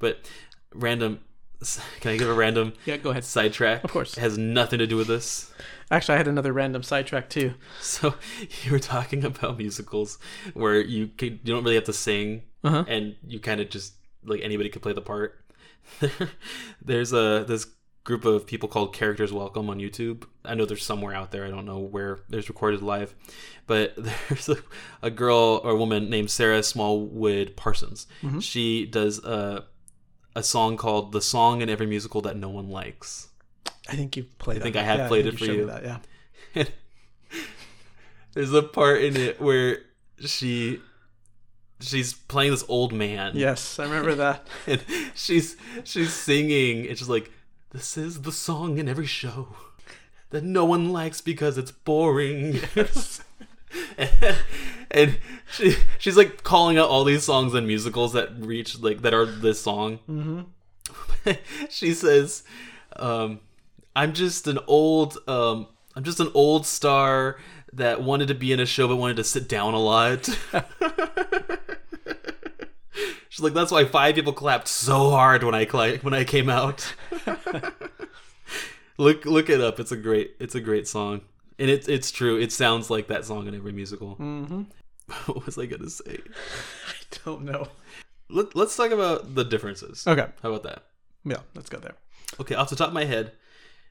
But 0.00 0.28
random, 0.74 1.20
can 2.00 2.12
I 2.12 2.16
give 2.16 2.28
a 2.28 2.34
random 2.34 2.72
Yeah. 2.86 2.96
Go 2.96 3.10
ahead. 3.10 3.24
sidetrack? 3.24 3.84
Of 3.84 3.92
course. 3.92 4.16
it 4.16 4.20
has 4.20 4.36
nothing 4.38 4.78
to 4.80 4.86
do 4.86 4.96
with 4.96 5.06
this. 5.06 5.52
Actually, 5.90 6.14
I 6.14 6.18
had 6.18 6.28
another 6.28 6.52
random 6.52 6.82
sidetrack 6.82 7.28
too. 7.28 7.54
So 7.80 8.14
you 8.64 8.72
were 8.72 8.78
talking 8.78 9.24
about 9.24 9.58
musicals 9.58 10.18
where 10.54 10.80
you 10.80 11.08
can, 11.08 11.40
you 11.44 11.52
don't 11.54 11.62
really 11.64 11.74
have 11.76 11.84
to 11.84 11.92
sing, 11.92 12.42
Uh-huh. 12.62 12.84
and 12.88 13.16
you 13.26 13.38
kind 13.40 13.60
of 13.60 13.68
just 13.70 13.94
like 14.24 14.40
anybody 14.42 14.68
could 14.70 14.82
play 14.82 14.92
the 14.92 15.00
part. 15.02 15.40
there's 16.82 17.12
a 17.12 17.44
this 17.46 17.66
group 18.04 18.24
of 18.24 18.46
people 18.46 18.68
called 18.68 18.94
Characters 18.94 19.32
Welcome 19.32 19.70
on 19.70 19.78
YouTube. 19.78 20.24
I 20.44 20.54
know 20.54 20.66
there's 20.66 20.84
somewhere 20.84 21.14
out 21.14 21.30
there. 21.30 21.46
I 21.46 21.50
don't 21.50 21.64
know 21.66 21.78
where 21.78 22.18
there's 22.28 22.48
recorded 22.48 22.82
live, 22.82 23.14
but 23.66 23.94
there's 24.28 24.48
a, 24.48 24.56
a 25.02 25.10
girl 25.10 25.60
or 25.64 25.70
a 25.72 25.76
woman 25.76 26.10
named 26.10 26.30
Sarah 26.30 26.62
Smallwood 26.62 27.56
Parsons. 27.56 28.06
Mm-hmm. 28.22 28.40
She 28.40 28.86
does 28.86 29.18
a 29.24 29.64
a 30.36 30.42
song 30.42 30.76
called 30.76 31.12
"The 31.12 31.20
Song 31.22 31.60
in 31.62 31.68
Every 31.70 31.86
Musical 31.86 32.20
That 32.22 32.36
No 32.36 32.48
One 32.48 32.68
Likes." 32.68 33.28
I 33.88 33.96
think 33.96 34.16
you've 34.16 34.38
played. 34.38 34.58
I 34.58 34.62
think. 34.62 34.76
I 34.76 34.82
have 34.82 34.98
Yeah, 35.00 35.08
played 35.08 35.24
think 35.24 35.40
it 35.40 35.44
for 35.44 35.52
you. 35.52 35.66
That, 35.66 36.00
yeah. 36.54 36.64
There's 38.32 38.52
a 38.52 38.62
part 38.62 39.02
in 39.02 39.16
it 39.16 39.40
where 39.40 39.78
she 40.20 40.80
she's 41.80 42.14
playing 42.14 42.50
this 42.50 42.64
old 42.68 42.92
man. 42.92 43.32
Yes, 43.34 43.78
I 43.78 43.84
remember 43.84 44.14
that. 44.16 44.46
And 44.66 44.82
she's 45.14 45.56
she's 45.84 46.12
singing. 46.12 46.84
It's 46.84 47.00
just 47.00 47.10
like 47.10 47.30
this 47.70 47.96
is 47.96 48.22
the 48.22 48.32
song 48.32 48.78
in 48.78 48.88
every 48.88 49.06
show 49.06 49.48
that 50.30 50.44
no 50.44 50.64
one 50.64 50.90
likes 50.92 51.20
because 51.20 51.58
it's 51.58 51.70
boring. 51.70 52.60
and, 53.98 54.36
and 54.90 55.18
she 55.52 55.76
she's 55.98 56.16
like 56.16 56.42
calling 56.42 56.78
out 56.78 56.88
all 56.88 57.04
these 57.04 57.24
songs 57.24 57.54
and 57.54 57.66
musicals 57.66 58.12
that 58.14 58.30
reach 58.38 58.78
like 58.80 59.02
that 59.02 59.14
are 59.14 59.26
this 59.26 59.60
song. 59.60 60.00
Mm-hmm. 60.08 61.30
she 61.70 61.94
says, 61.94 62.42
um, 62.96 63.40
"I'm 63.94 64.12
just 64.12 64.46
an 64.46 64.58
old 64.66 65.18
um, 65.28 65.68
I'm 65.94 66.04
just 66.04 66.20
an 66.20 66.30
old 66.34 66.66
star 66.66 67.38
that 67.72 68.02
wanted 68.02 68.28
to 68.28 68.34
be 68.34 68.52
in 68.52 68.60
a 68.60 68.66
show 68.66 68.86
but 68.88 68.96
wanted 68.96 69.16
to 69.16 69.24
sit 69.24 69.48
down 69.48 69.74
a 69.74 69.78
lot." 69.78 70.28
She's 73.28 73.42
like, 73.42 73.54
"That's 73.54 73.72
why 73.72 73.84
five 73.84 74.14
people 74.14 74.32
clapped 74.32 74.68
so 74.68 75.10
hard 75.10 75.42
when 75.42 75.54
I 75.54 75.64
cli- 75.64 75.98
when 75.98 76.14
I 76.14 76.24
came 76.24 76.48
out." 76.48 76.94
look 78.98 79.24
look 79.24 79.50
it 79.50 79.60
up. 79.60 79.80
It's 79.80 79.92
a 79.92 79.96
great 79.96 80.36
it's 80.38 80.54
a 80.54 80.60
great 80.60 80.86
song, 80.86 81.22
and 81.58 81.68
it's 81.70 81.88
it's 81.88 82.10
true. 82.10 82.38
It 82.38 82.52
sounds 82.52 82.90
like 82.90 83.08
that 83.08 83.24
song 83.24 83.46
in 83.46 83.54
every 83.54 83.72
musical. 83.72 84.16
Mm-hmm. 84.16 84.62
what 85.26 85.46
was 85.46 85.58
I 85.58 85.66
gonna 85.66 85.90
say? 85.90 86.18
I 86.88 87.18
don't 87.24 87.44
know. 87.44 87.68
Let, 88.30 88.56
let's 88.56 88.76
talk 88.76 88.90
about 88.90 89.34
the 89.34 89.44
differences. 89.44 90.06
Okay. 90.06 90.26
How 90.42 90.48
about 90.48 90.62
that? 90.62 90.84
Yeah, 91.24 91.38
let's 91.54 91.68
go 91.68 91.78
there. 91.78 91.94
Okay, 92.40 92.54
off 92.54 92.70
the 92.70 92.76
top 92.76 92.88
of 92.88 92.94
my 92.94 93.04
head, 93.04 93.32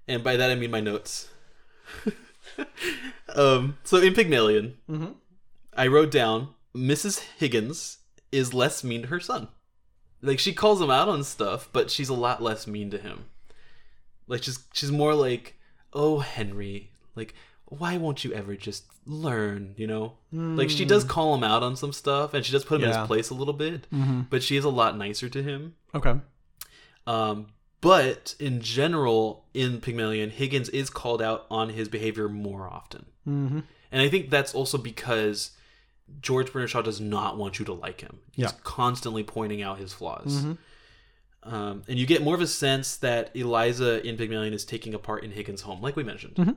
and 0.08 0.24
by 0.24 0.36
that 0.38 0.52
I 0.52 0.56
mean 0.56 0.72
my 0.72 0.80
notes. 0.82 1.30
um, 3.36 3.78
so 3.84 3.98
in 3.98 4.14
Pygmalion, 4.14 4.78
Mhm. 4.90 5.16
I 5.76 5.88
wrote 5.88 6.12
down 6.12 6.50
Mrs. 6.76 7.20
Higgins 7.38 7.98
is 8.32 8.54
less 8.54 8.84
mean 8.84 9.04
to 9.04 9.08
her 9.10 9.20
son. 9.20 9.48
Like 10.22 10.40
she 10.40 10.54
calls 10.54 10.82
him 10.82 10.90
out 10.90 11.10
on 11.10 11.24
stuff, 11.24 11.70
but 11.74 11.92
she's 11.92 12.10
a 12.10 12.14
lot 12.14 12.42
less 12.42 12.66
mean 12.68 12.90
to 12.92 12.98
him. 12.98 13.26
Like 14.28 14.44
she's 14.44 14.60
she's 14.74 14.92
more 14.92 15.14
like, 15.14 15.56
"Oh, 15.92 16.20
Henry, 16.20 16.92
like 17.16 17.34
why 17.66 17.98
won't 17.98 18.24
you 18.24 18.32
ever 18.34 18.56
just 18.56 18.86
learn, 19.06 19.74
you 19.78 19.86
know?" 19.88 20.14
Like 20.32 20.70
she 20.70 20.86
does 20.86 21.04
call 21.04 21.36
him 21.36 21.44
out 21.44 21.62
on 21.64 21.76
some 21.76 21.92
stuff 21.92 22.34
and 22.34 22.46
she 22.46 22.52
does 22.54 22.64
put 22.66 22.80
him 22.82 22.90
in 22.90 22.98
his 22.98 23.06
place 23.08 23.30
a 23.30 23.34
little 23.36 23.54
bit, 23.54 23.88
Mm-hmm. 23.94 24.22
but 24.30 24.42
she 24.44 24.56
is 24.56 24.64
a 24.64 24.70
lot 24.70 24.98
nicer 24.98 25.28
to 25.30 25.44
him. 25.44 25.76
Okay. 25.94 26.16
Um, 27.06 27.48
but 27.84 28.34
in 28.40 28.62
general, 28.62 29.46
in 29.54 29.80
Pygmalion, 29.82 30.32
Higgins 30.32 30.70
is 30.70 30.90
called 30.90 31.22
out 31.22 31.46
on 31.52 31.70
his 31.70 31.88
behavior 31.90 32.28
more 32.30 32.68
often. 32.68 33.06
Mm-hmm. 33.28 33.60
And 33.92 34.02
I 34.02 34.10
think 34.10 34.30
that's 34.32 34.56
also 34.56 34.78
because 34.80 35.52
George 36.22 36.52
Bernard 36.52 36.70
Shaw 36.72 36.82
does 36.82 37.00
not 37.00 37.38
want 37.38 37.60
you 37.60 37.66
to 37.66 37.74
like 37.74 38.02
him. 38.02 38.20
He's 38.32 38.44
Yeah. 38.44 38.52
constantly 38.64 39.24
pointing 39.24 39.62
out 39.62 39.78
his 39.78 39.94
flaws. 39.94 40.44
Mhm. 40.44 40.58
Um, 41.44 41.84
and 41.88 42.00
you 42.00 42.06
get 42.06 42.22
more 42.24 42.36
of 42.36 42.42
a 42.42 42.48
sense 42.48 42.96
that 42.98 43.30
Eliza 43.36 44.06
in 44.08 44.16
Pygmalion 44.18 44.54
is 44.54 44.64
taking 44.66 44.94
a 44.94 45.00
part 45.00 45.24
in 45.24 45.32
Higgins' 45.32 45.62
home, 45.62 45.82
like 45.82 45.96
we 45.96 46.04
mentioned. 46.04 46.36
Mhm. 46.36 46.56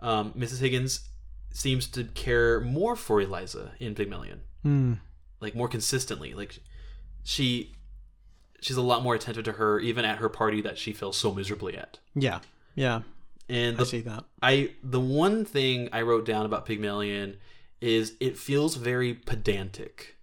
Um, 0.00 0.32
Mrs. 0.32 0.58
Higgins 0.60 1.08
seems 1.50 1.86
to 1.88 2.04
care 2.04 2.60
more 2.60 2.96
for 2.96 3.20
Eliza 3.20 3.72
in 3.78 3.94
Pygmalion, 3.94 4.40
Mm. 4.64 4.98
like 5.40 5.54
more 5.54 5.68
consistently. 5.68 6.34
Like 6.34 6.58
she, 7.22 7.74
she's 8.60 8.76
a 8.76 8.82
lot 8.82 9.02
more 9.02 9.14
attentive 9.14 9.44
to 9.44 9.52
her, 9.52 9.78
even 9.80 10.04
at 10.04 10.18
her 10.18 10.28
party 10.28 10.60
that 10.62 10.78
she 10.78 10.92
feels 10.92 11.16
so 11.16 11.32
miserably 11.32 11.76
at. 11.76 11.98
Yeah. 12.14 12.40
Yeah. 12.74 13.02
And 13.48 13.80
I 13.80 13.84
see 13.84 14.00
that. 14.02 14.24
I 14.42 14.70
the 14.82 15.00
one 15.00 15.44
thing 15.44 15.88
I 15.92 16.02
wrote 16.02 16.24
down 16.24 16.46
about 16.46 16.66
Pygmalion 16.66 17.36
is 17.80 18.14
it 18.20 18.36
feels 18.36 18.76
very 18.76 19.14
pedantic. 19.14 20.16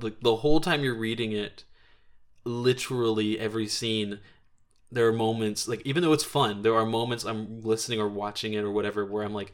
Like 0.00 0.20
the 0.20 0.36
whole 0.36 0.60
time 0.60 0.84
you're 0.84 0.94
reading 0.94 1.32
it, 1.32 1.64
literally 2.44 3.38
every 3.38 3.66
scene, 3.66 4.20
there 4.92 5.06
are 5.06 5.12
moments 5.12 5.66
like 5.66 5.82
even 5.84 6.02
though 6.02 6.12
it's 6.12 6.24
fun, 6.24 6.62
there 6.62 6.74
are 6.74 6.86
moments 6.86 7.24
I'm 7.24 7.62
listening 7.62 8.00
or 8.00 8.08
watching 8.08 8.52
it 8.52 8.62
or 8.62 8.70
whatever 8.70 9.04
where 9.04 9.24
I'm 9.24 9.34
like, 9.34 9.52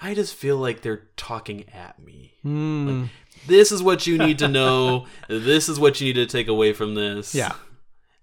I 0.00 0.14
just 0.14 0.34
feel 0.34 0.56
like 0.56 0.82
they're 0.82 1.08
talking 1.16 1.68
at 1.70 2.02
me. 2.02 2.34
Mm. 2.44 3.08
This 3.46 3.72
is 3.72 3.82
what 3.82 4.06
you 4.06 4.18
need 4.18 4.38
to 4.40 4.48
know. 4.58 5.06
this 5.28 5.68
is 5.68 5.78
what 5.80 6.00
you 6.00 6.08
need 6.08 6.20
to 6.20 6.26
take 6.26 6.48
away 6.48 6.72
from 6.72 6.94
this. 6.94 7.34
Yeah. 7.34 7.52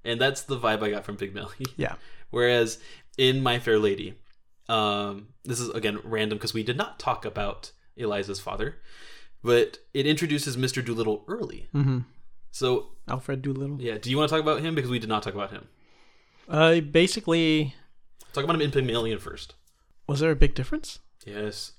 And 0.06 0.20
that's 0.20 0.44
the 0.44 0.58
vibe 0.58 0.82
I 0.82 0.90
got 0.92 1.04
from 1.06 1.18
Pygmalion. 1.18 1.66
Yeah. 1.78 1.96
Whereas 2.30 2.80
in 3.18 3.42
My 3.42 3.60
Fair 3.60 3.80
Lady, 3.80 4.14
um, 4.70 5.30
this 5.44 5.60
is 5.60 5.70
again 5.70 6.00
random 6.04 6.38
because 6.38 6.54
we 6.54 6.64
did 6.64 6.78
not 6.78 7.00
talk 7.00 7.26
about 7.26 7.72
Eliza's 7.98 8.40
father, 8.40 8.78
but 9.44 9.80
it 9.94 10.06
introduces 10.06 10.56
Mr. 10.56 10.84
Doolittle 10.86 11.26
early. 11.28 11.68
Mm-hmm. 11.74 12.00
So 12.52 12.92
Alfred 13.08 13.42
Doolittle. 13.42 13.82
yeah, 13.82 13.98
do 13.98 14.10
you 14.10 14.18
want 14.18 14.30
to 14.30 14.36
talk 14.36 14.44
about 14.44 14.62
him 14.62 14.76
because 14.76 14.92
we 14.92 15.00
did 15.00 15.10
not 15.10 15.24
talk 15.24 15.34
about 15.34 15.52
him? 15.52 15.68
Uh, 16.48 16.80
basically, 16.82 17.76
Talk 18.34 18.44
about 18.44 18.56
him 18.56 18.62
in 18.62 18.72
Pygmalion 18.72 19.20
first. 19.20 19.56
was 20.08 20.20
there 20.20 20.32
a 20.32 20.36
big 20.36 20.54
difference? 20.56 21.00
Yes. 21.26 21.74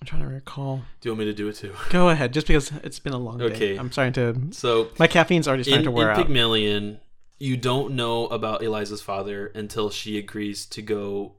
I'm 0.00 0.06
trying 0.06 0.22
to 0.22 0.28
recall. 0.28 0.82
Do 1.00 1.08
you 1.08 1.12
want 1.12 1.20
me 1.20 1.24
to 1.26 1.34
do 1.34 1.48
it 1.48 1.56
too? 1.56 1.74
Go 1.90 2.08
ahead, 2.08 2.32
just 2.32 2.46
because 2.46 2.70
it's 2.84 2.98
been 2.98 3.12
a 3.12 3.18
long 3.18 3.38
day. 3.38 3.44
Okay. 3.46 3.76
I'm 3.76 3.90
starting 3.90 4.12
to. 4.14 4.56
So 4.56 4.90
My 4.98 5.06
caffeine's 5.06 5.48
already 5.48 5.62
in, 5.62 5.64
starting 5.64 5.84
to 5.84 5.90
wear 5.90 6.10
in 6.12 6.18
out. 6.18 6.26
Pygmalion, 6.26 7.00
you 7.38 7.56
don't 7.56 7.94
know 7.94 8.26
about 8.26 8.62
Eliza's 8.62 9.02
father 9.02 9.48
until 9.48 9.90
she 9.90 10.16
agrees 10.18 10.66
to 10.66 10.82
go 10.82 11.34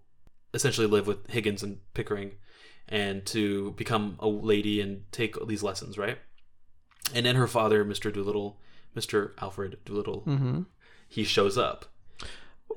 essentially 0.54 0.88
live 0.88 1.08
with 1.08 1.30
Higgins 1.30 1.63
and 1.63 1.80
Pickering 1.93 2.34
and 2.88 3.26
to 3.28 3.72
become 3.72 4.17
a 4.19 4.28
lady 4.28 4.82
and 4.82 5.04
take 5.12 5.36
these 5.48 5.63
lessons, 5.63 5.98
right? 5.98 6.17
And 7.13 7.26
then 7.26 7.36
her 7.36 7.48
father, 7.48 7.86
Mr. 7.86 8.12
Doolittle, 8.13 8.60
Mr. 8.95 9.32
Alfred 9.41 9.78
Doolittle, 9.86 10.22
hmm 10.22 10.62
he 11.12 11.24
shows 11.24 11.58
up. 11.58 11.86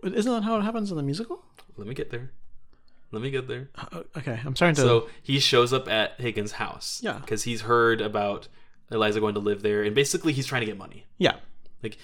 Isn't 0.02 0.32
that 0.32 0.42
how 0.42 0.56
it 0.56 0.62
happens 0.62 0.90
in 0.90 0.96
the 0.96 1.02
musical? 1.02 1.44
Let 1.76 1.86
me 1.86 1.92
get 1.92 2.10
there. 2.10 2.30
Let 3.12 3.22
me 3.22 3.30
get 3.30 3.46
there. 3.46 3.68
Uh, 3.76 4.02
okay, 4.16 4.40
I'm 4.44 4.56
starting 4.56 4.74
to. 4.76 4.80
So 4.80 5.08
he 5.22 5.38
shows 5.38 5.72
up 5.72 5.86
at 5.88 6.18
Higgins' 6.20 6.52
house. 6.52 7.00
Yeah. 7.04 7.18
Because 7.18 7.42
he's 7.44 7.60
heard 7.62 8.00
about 8.00 8.48
Eliza 8.90 9.20
going 9.20 9.34
to 9.34 9.40
live 9.40 9.62
there, 9.62 9.82
and 9.82 9.94
basically 9.94 10.32
he's 10.32 10.46
trying 10.46 10.62
to 10.62 10.66
get 10.66 10.78
money. 10.78 11.06
yeah. 11.18 11.36
Like, 11.82 11.98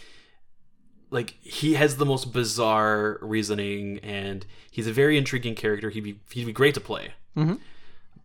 like 1.11 1.31
he 1.42 1.75
has 1.75 1.97
the 1.97 2.05
most 2.07 2.33
bizarre 2.33 3.18
reasoning, 3.23 3.99
and 4.03 4.44
he's 4.71 4.87
a 4.87 4.92
very 4.92 5.16
intriguing 5.16 5.55
character. 5.55 5.88
He'd 5.90 6.03
be 6.05 6.21
he'd 6.33 6.47
be 6.47 6.53
great 6.53 6.75
to 6.75 6.81
play. 6.81 7.12
hmm 7.35 7.55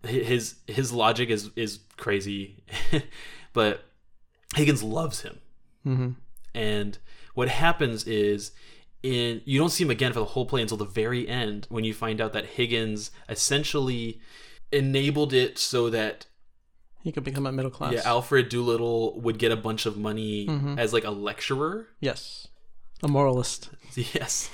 His 0.04 0.56
his 0.68 0.92
logic 0.92 1.30
is 1.30 1.52
is 1.56 1.80
crazy, 1.96 2.64
but 3.54 3.86
Higgins 4.56 4.84
loves 4.84 5.22
him. 5.22 5.40
hmm 5.84 6.10
And 6.54 6.98
what 7.36 7.48
happens 7.50 8.06
is 8.06 8.52
in 9.04 9.42
you 9.46 9.60
don't 9.60 9.70
see 9.70 9.84
him 9.84 9.90
again 9.92 10.14
for 10.14 10.20
the 10.20 10.26
whole 10.26 10.46
play 10.46 10.62
until 10.62 10.78
the 10.78 10.86
very 10.86 11.28
end 11.28 11.68
when 11.70 11.84
you 11.84 11.94
find 11.94 12.20
out 12.22 12.34
that 12.34 12.46
Higgins 12.46 13.12
essentially 13.30 14.22
enabled 14.72 15.34
it 15.34 15.58
so 15.60 15.90
that 15.90 16.26
He 17.04 17.12
could 17.12 17.24
become 17.26 17.46
a 17.46 17.52
middle 17.52 17.70
class. 17.72 17.94
yeah, 17.94 18.02
Alfred 18.06 18.48
Doolittle 18.50 19.20
would 19.22 19.38
get 19.38 19.52
a 19.52 19.58
bunch 19.58 19.86
of 19.86 19.98
money 19.98 20.48
Mhm. 20.48 20.80
as 20.80 20.94
like 20.94 21.04
a 21.04 21.12
lecturer. 21.12 21.88
yes. 22.00 22.48
A 23.04 23.08
moralist. 23.10 23.70
Yes. 23.96 24.50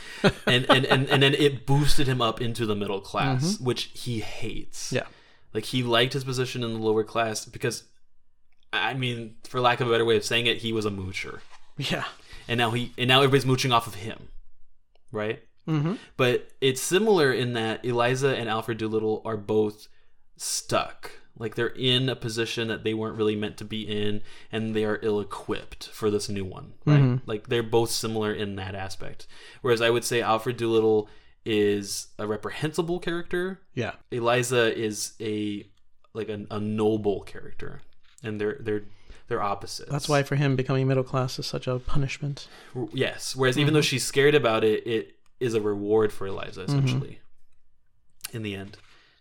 And, 0.46 0.66
and 0.70 0.84
and 0.86 1.08
and 1.10 1.24
then 1.24 1.34
it 1.36 1.66
boosted 1.66 2.08
him 2.08 2.22
up 2.22 2.42
into 2.42 2.66
the 2.66 2.76
middle 2.76 3.00
class, 3.00 3.58
which 3.60 3.84
he 3.94 4.20
hates. 4.20 4.88
Mm-hmm. 4.88 4.96
Yeah. 4.98 5.06
Like 5.54 5.64
he 5.66 5.82
liked 5.84 6.12
his 6.14 6.26
position 6.26 6.62
in 6.64 6.74
the 6.74 6.80
lower 6.80 7.04
class 7.06 7.46
because 7.46 7.84
I 8.74 8.96
mean, 8.96 9.36
for 9.48 9.62
lack 9.62 9.80
of 9.80 9.88
a 9.88 9.92
better 9.92 10.04
way 10.04 10.18
of 10.18 10.26
saying 10.26 10.46
it, 10.48 10.58
he 10.58 10.74
was 10.74 10.86
a 10.86 10.90
moocher. 10.90 11.40
Yeah. 11.78 12.04
and 12.50 12.58
now 12.58 12.72
he 12.72 12.92
and 12.98 13.08
now 13.08 13.20
everybody's 13.22 13.46
mooching 13.46 13.72
off 13.72 13.88
of 13.88 13.96
him, 13.96 14.28
right? 15.12 15.42
hmm 15.66 15.94
But 16.18 16.50
it's 16.62 16.82
similar 16.82 17.32
in 17.32 17.54
that 17.54 17.84
Eliza 17.86 18.36
and 18.36 18.50
Alfred 18.50 18.78
Doolittle 18.78 19.22
are 19.26 19.38
both 19.38 19.88
stuck. 20.38 21.12
Like 21.38 21.56
they're 21.56 21.68
in 21.68 22.10
a 22.10 22.16
position 22.16 22.68
that 22.68 22.84
they 22.84 22.94
weren't 22.94 23.16
really 23.18 23.36
meant 23.36 23.56
to 23.58 23.66
be 23.66 23.84
in, 23.84 24.22
and 24.52 24.76
they 24.76 24.84
are 24.84 25.00
ill-equipped 25.02 25.88
for 25.90 26.10
this 26.10 26.28
new 26.28 26.44
one, 26.44 26.74
right? 26.86 27.00
Mhm. 27.02 27.22
Like 27.26 27.48
they're 27.48 27.64
both 27.64 27.92
similar 27.92 28.34
in 28.34 28.56
that 28.58 28.76
aspect. 28.76 29.26
Whereas 29.62 29.82
I 29.82 29.90
would 29.90 30.04
say 30.04 30.22
Alfred 30.22 30.58
Doolittle 30.58 31.08
is 31.46 32.08
a 32.18 32.28
reprehensible 32.28 33.00
character. 33.00 33.62
Yeah. 33.74 33.94
Eliza 34.12 34.78
is 34.78 35.14
a 35.22 35.66
like 36.14 36.28
a, 36.30 36.46
a 36.52 36.60
noble 36.60 37.22
character, 37.22 37.82
and 38.24 38.42
they're 38.42 38.58
they're 38.60 38.84
they're 39.30 39.42
opposites. 39.42 39.90
That's 39.90 40.10
why 40.10 40.24
for 40.24 40.36
him 40.36 40.56
becoming 40.56 40.88
middle 40.88 41.04
class 41.04 41.40
is 41.40 41.46
such 41.46 41.68
a 41.68 41.80
punishment. 41.80 42.48
Yes. 42.92 43.36
Whereas 43.36 43.58
even 43.58 43.68
mm-hmm. 43.68 43.76
though 43.76 43.82
she's 43.82 44.04
scared 44.04 44.36
about 44.36 44.64
it, 44.64 44.86
it 44.86 45.16
is 45.40 45.54
a 45.54 45.62
reward 45.62 46.12
for 46.12 46.28
Eliza 46.28 46.62
mm-hmm. 46.62 46.72
essentially. 46.72 47.20
In 48.32 48.44
the 48.44 48.56
end, 48.56 48.78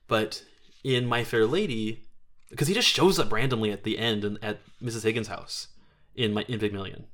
but 0.07 0.43
in 0.85 1.07
My 1.07 1.25
Fair 1.25 1.47
Lady, 1.47 2.05
because 2.51 2.69
he 2.69 2.75
just 2.75 2.89
shows 2.89 3.19
up 3.19 3.33
randomly 3.33 3.71
at 3.71 3.85
the 3.85 3.99
end 3.99 4.23
and 4.23 4.39
at 4.43 4.61
Mrs. 4.83 5.05
Higgins' 5.05 5.29
house 5.29 5.69
in 6.15 6.35
my 6.35 6.45
in 6.47 6.59
Pygmalion. 6.59 7.07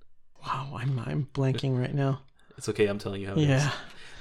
Wow, 0.44 0.76
I'm 0.76 0.98
I'm 0.98 1.28
blanking 1.32 1.78
right 1.78 1.94
now. 1.94 2.22
It's 2.56 2.68
okay. 2.68 2.86
I'm 2.86 2.98
telling 2.98 3.20
you 3.20 3.28
how. 3.28 3.34
It 3.34 3.42
is. 3.42 3.48
Yeah. 3.48 3.70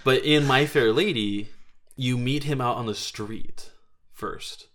But 0.03 0.23
in 0.23 0.45
My 0.45 0.65
Fair 0.65 0.91
Lady, 0.91 1.49
you 1.95 2.17
meet 2.17 2.43
him 2.43 2.61
out 2.61 2.77
on 2.77 2.85
the 2.85 2.95
street 2.95 3.71
first, 4.11 4.67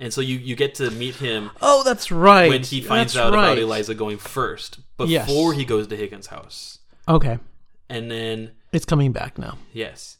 and 0.00 0.12
so 0.12 0.20
you 0.20 0.36
you 0.38 0.56
get 0.56 0.74
to 0.76 0.90
meet 0.90 1.14
him 1.16 1.50
Oh, 1.62 1.84
that's 1.84 2.10
right. 2.10 2.48
when 2.48 2.62
he 2.64 2.80
finds 2.80 3.12
That's 3.12 3.26
out 3.26 3.32
right. 3.34 3.44
about 3.52 3.58
Eliza 3.58 3.94
going 3.94 4.18
first, 4.18 4.80
Yes. 5.06 5.26
before 5.26 5.52
he 5.54 5.64
goes 5.64 5.86
to 5.88 5.96
Higgins' 5.96 6.26
house, 6.28 6.78
Okay, 7.08 7.38
and 7.88 8.10
then 8.10 8.50
it's 8.72 8.84
coming 8.84 9.12
back 9.12 9.38
now. 9.38 9.58
Yes. 9.72 10.16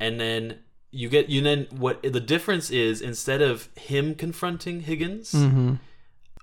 And 0.00 0.18
then 0.20 0.58
you 0.90 1.08
get 1.08 1.28
you 1.30 1.40
then 1.40 1.66
what 1.70 2.02
the 2.02 2.20
difference 2.20 2.70
is 2.70 3.00
instead 3.00 3.40
of 3.42 3.68
him 3.76 4.14
confronting 4.14 4.80
Higgins, 4.80 5.32
Mm-hmm. 5.32 5.74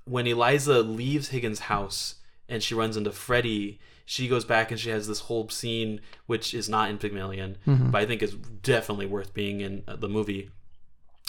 when 0.05 0.27
Eliza 0.27 0.81
leaves 0.81 1.29
Higgins' 1.29 1.59
house 1.61 2.15
and 2.49 2.61
she 2.61 2.73
runs 2.75 2.97
into 2.97 3.11
Freddy, 3.11 3.79
she 4.05 4.27
goes 4.27 4.43
back 4.43 4.71
and 4.71 4.79
she 4.79 4.89
has 4.89 5.07
this 5.07 5.21
whole 5.21 5.47
scene 5.49 6.01
which 6.25 6.53
is 6.53 6.67
not 6.67 6.89
in 6.89 6.97
Pygmalion, 6.97 7.57
Mm-hmm. 7.67 7.91
but 7.91 8.01
I 8.01 8.05
think 8.05 8.21
is 8.21 8.33
definitely 8.33 9.05
worth 9.05 9.33
being 9.33 9.61
in 9.61 9.83
uh, 9.87 9.95
the 9.95 10.09
movie 10.09 10.49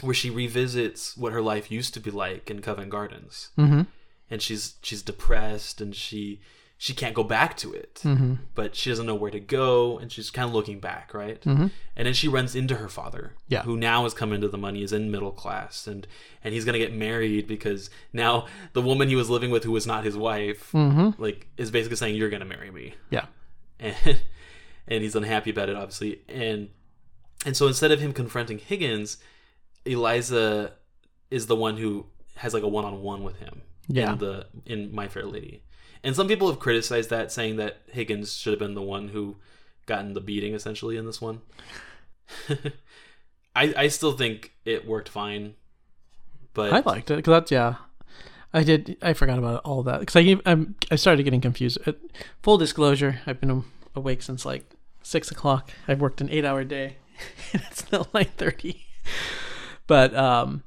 where 0.02 0.14
she 0.14 0.30
revisits 0.30 1.16
what 1.16 1.32
her 1.32 1.42
life 1.42 1.70
used 1.70 1.94
to 1.94 2.00
be 2.00 2.10
like 2.10 2.50
in 2.50 2.60
Covent 2.60 2.90
Gardens. 2.90 3.50
Mm-hmm. 3.58 3.82
And 4.30 4.42
she's 4.42 4.74
she's 4.82 5.02
depressed 5.02 5.80
and 5.80 5.94
she 5.94 6.40
she 6.78 6.94
can't 6.94 7.14
go 7.14 7.22
back 7.22 7.56
to 7.58 7.72
it 7.72 8.00
Mm-hmm. 8.02 8.34
but 8.56 8.74
she 8.74 8.90
doesn't 8.90 9.06
know 9.06 9.14
where 9.14 9.30
to 9.30 9.38
go 9.38 9.98
and 9.98 10.10
she's 10.10 10.30
kind 10.30 10.48
of 10.48 10.54
looking 10.54 10.80
back 10.80 11.14
right 11.14 11.40
Mhm. 11.42 11.70
and 11.94 12.06
then 12.06 12.12
she 12.14 12.26
runs 12.26 12.56
into 12.56 12.74
her 12.76 12.88
father 12.88 13.34
Yeah. 13.46 13.62
who 13.62 13.76
now 13.76 14.02
has 14.02 14.14
come 14.14 14.32
into 14.32 14.48
the 14.48 14.58
money 14.58 14.82
is 14.82 14.92
in 14.92 15.10
middle 15.10 15.30
class 15.30 15.86
and 15.86 16.08
and 16.42 16.52
he's 16.54 16.64
gonna 16.64 16.78
get 16.78 16.92
married 16.92 17.46
because 17.46 17.88
now 18.12 18.46
the 18.72 18.82
woman 18.82 19.08
he 19.08 19.14
was 19.14 19.30
living 19.30 19.50
with 19.52 19.62
who 19.62 19.70
was 19.70 19.86
not 19.86 20.02
his 20.04 20.16
wife 20.16 20.72
Mm-hmm. 20.72 21.22
like 21.22 21.46
is 21.56 21.70
basically 21.70 21.96
saying 21.98 22.16
you're 22.16 22.30
gonna 22.30 22.44
marry 22.46 22.70
me 22.72 22.94
Yeah. 23.10 23.26
and 23.78 23.94
and 24.88 25.02
he's 25.04 25.14
unhappy 25.14 25.50
about 25.50 25.68
it 25.68 25.76
obviously 25.76 26.22
and 26.28 26.70
and 27.46 27.56
so 27.56 27.68
instead 27.68 27.92
of 27.92 28.00
him 28.00 28.12
confronting 28.12 28.58
higgins 28.58 29.18
eliza 29.84 30.72
is 31.30 31.46
the 31.46 31.56
one 31.56 31.76
who 31.76 32.06
has 32.36 32.54
like 32.54 32.62
a 32.62 32.68
one-on-one 32.68 33.22
with 33.22 33.36
him 33.38 33.62
Yeah. 33.88 34.12
in 34.12 34.18
the 34.18 34.46
in 34.66 34.94
my 34.94 35.08
fair 35.08 35.24
lady 35.24 35.62
and 36.04 36.14
some 36.16 36.28
people 36.28 36.48
have 36.48 36.58
criticized 36.58 37.10
that 37.10 37.30
saying 37.32 37.56
that 37.56 37.82
higgins 37.90 38.34
should 38.36 38.52
have 38.52 38.60
been 38.60 38.74
the 38.74 38.82
one 38.82 39.08
who 39.08 39.36
gotten 39.86 40.14
the 40.14 40.20
beating 40.20 40.54
essentially 40.54 40.96
in 40.96 41.06
this 41.06 41.20
one 41.20 41.40
i 43.56 43.74
i 43.76 43.88
still 43.88 44.12
think 44.12 44.52
it 44.64 44.86
worked 44.86 45.08
fine 45.08 45.54
but 46.54 46.72
I 46.72 46.80
liked 46.80 47.10
it 47.10 47.16
because 47.16 47.30
that's 47.32 47.50
yeah. 47.50 47.76
I 48.52 48.62
did. 48.62 48.98
I 49.00 49.14
forgot 49.14 49.38
about 49.38 49.62
all 49.64 49.82
that 49.84 50.00
because 50.00 50.16
I 50.16 50.36
I'm, 50.44 50.74
I 50.90 50.96
started 50.96 51.22
getting 51.22 51.40
confused. 51.40 51.78
Full 52.42 52.58
disclosure: 52.58 53.20
I've 53.26 53.40
been 53.40 53.64
awake 53.96 54.20
since 54.20 54.44
like 54.44 54.66
six 55.02 55.30
o'clock. 55.30 55.70
I've 55.88 56.02
worked 56.02 56.20
an 56.20 56.28
eight-hour 56.28 56.64
day. 56.64 56.96
and 57.54 57.62
it's 57.70 57.78
still 57.86 58.06
nine 58.12 58.28
thirty. 58.36 58.84
But 59.92 60.14
um, 60.16 60.62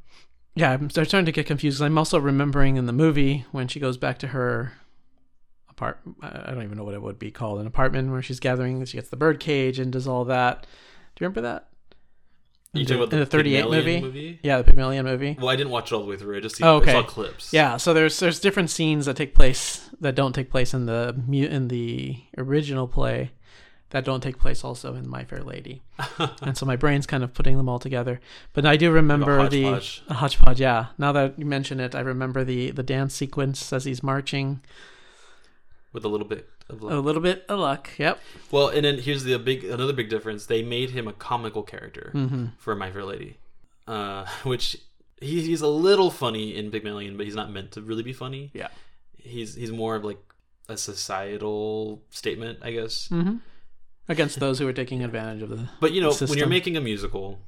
yeah, 0.54 0.72
I'm 0.74 0.88
starting 0.92 1.26
to 1.26 1.32
get 1.32 1.48
confused. 1.48 1.82
I'm 1.82 1.98
also 1.98 2.20
remembering 2.20 2.78
in 2.78 2.86
the 2.86 2.94
movie 2.94 3.44
when 3.52 3.68
she 3.68 3.80
goes 3.80 3.98
back 3.98 4.20
to 4.20 4.28
her 4.28 4.74
apart. 5.68 6.00
I 6.22 6.52
don't 6.52 6.62
even 6.62 6.78
know 6.78 6.84
what 6.84 6.94
it 6.94 7.02
would 7.02 7.18
be 7.18 7.32
called. 7.32 7.60
An 7.60 7.66
apartment 7.66 8.12
where 8.12 8.22
she's 8.22 8.40
gathering. 8.40 8.86
She 8.86 8.98
gets 8.98 9.10
the 9.10 9.16
bird 9.18 9.40
cage 9.40 9.80
and 9.80 9.92
does 9.92 10.08
all 10.08 10.26
that. 10.26 10.62
Do 11.16 11.26
you 11.26 11.28
remember 11.28 11.42
that? 11.42 11.70
you 12.74 12.82
In 12.82 12.88
the- 12.88 13.06
the, 13.08 13.16
in 13.16 13.20
the 13.22 13.26
38 13.26 13.62
Pygmalion 13.64 14.02
movie? 14.04 14.40
Yeah, 14.44 14.58
the 14.60 14.64
Pygmalion 14.66 15.06
movie. 15.06 15.36
well 15.40 15.50
i 15.50 15.56
didn't 15.56 15.72
watch 15.72 15.92
it 15.92 15.96
all 15.96 16.02
the 16.04 16.08
way 16.10 16.18
through 16.18 16.38
i 16.38 16.40
just 16.42 16.58
see, 16.58 16.64
Oh, 16.64 16.76
okay. 16.76 16.92
Saw 16.92 17.02
clips 17.04 17.52
Yeah, 17.54 17.78
so 17.78 17.94
there's 17.96 18.20
there's 18.20 18.40
different 18.40 18.70
scenes 18.70 19.06
that 19.08 19.16
take 19.16 19.34
place 19.34 19.90
that 20.02 20.14
don't 20.14 20.34
take 20.36 20.52
place 20.52 20.74
in 20.74 20.86
the 20.86 21.16
in 21.32 21.70
the 21.70 22.18
original 22.38 22.88
play 22.88 23.32
that 23.96 24.04
don't 24.04 24.20
take 24.22 24.38
place 24.38 24.62
also 24.66 24.94
in 24.94 25.08
My 25.08 25.24
Fair 25.24 25.40
Lady. 25.42 25.82
and 26.42 26.58
so 26.58 26.66
my 26.66 26.76
brain's 26.76 27.08
kind 27.08 27.24
of 27.24 27.34
putting 27.34 27.56
them 27.56 27.70
all 27.70 27.80
together. 27.80 28.20
But 28.52 28.66
I 28.66 28.76
do 28.76 28.92
remember 28.92 29.38
hodgepodge. 29.40 30.04
the 30.06 30.12
a 30.12 30.18
hodgepodge, 30.18 30.60
yeah. 30.60 30.88
Now 30.98 31.14
that 31.14 31.40
you 31.40 31.46
mention 31.46 31.80
it, 31.80 31.96
I 31.96 32.02
remember 32.02 32.44
the 32.44 32.72
the 32.72 32.84
dance 32.84 33.16
sequence 33.16 33.72
as 33.72 33.86
he's 33.86 34.04
marching. 34.04 34.60
with 35.94 36.04
a 36.04 36.10
little 36.10 36.28
bit 36.28 36.50
of 36.70 36.82
A 36.84 37.00
little 37.00 37.22
bit 37.22 37.46
of 37.48 37.58
luck. 37.60 37.90
Yep. 37.98 38.20
Well, 38.52 38.68
and 38.68 38.84
then 38.84 39.00
here's 39.00 39.24
the 39.24 39.38
big 39.40 39.64
another 39.64 39.94
big 39.94 40.10
difference. 40.10 40.46
They 40.48 40.62
made 40.62 40.90
him 40.90 41.08
a 41.08 41.14
comical 41.14 41.64
character 41.64 42.12
Mm-hmm. 42.14 42.46
for 42.58 42.76
My 42.76 42.92
Fair 42.92 43.06
Lady, 43.06 43.38
uh, 43.88 44.26
which 44.44 44.76
he, 45.22 45.42
he's 45.42 45.62
a 45.62 45.68
little 45.70 46.12
funny 46.12 46.54
in 46.54 46.70
Pygmalion, 46.70 47.16
but 47.16 47.26
he's 47.28 47.36
not 47.42 47.50
meant 47.50 47.72
to 47.76 47.82
really 47.82 48.04
be 48.04 48.12
funny. 48.14 48.52
Yeah. 48.54 48.68
He's 49.16 49.56
he's 49.56 49.72
more 49.72 49.96
of 49.96 50.04
like 50.04 50.20
a 50.68 50.76
societal 50.76 52.02
statement, 52.10 52.60
I 52.62 52.72
guess. 52.72 53.08
Mm-hmm. 53.10 53.38
Against 54.08 54.39
those 54.39 54.60
who 54.60 54.68
are 54.68 54.74
taking 54.74 55.04
advantage 55.04 55.41
of 55.41 55.50
the 55.50 55.68
But 55.80 55.91
you 55.94 56.02
know, 56.02 56.13
when 56.13 56.38
you're 56.38 56.48
making 56.48 56.78
a 56.78 56.82
musical, 56.82 57.39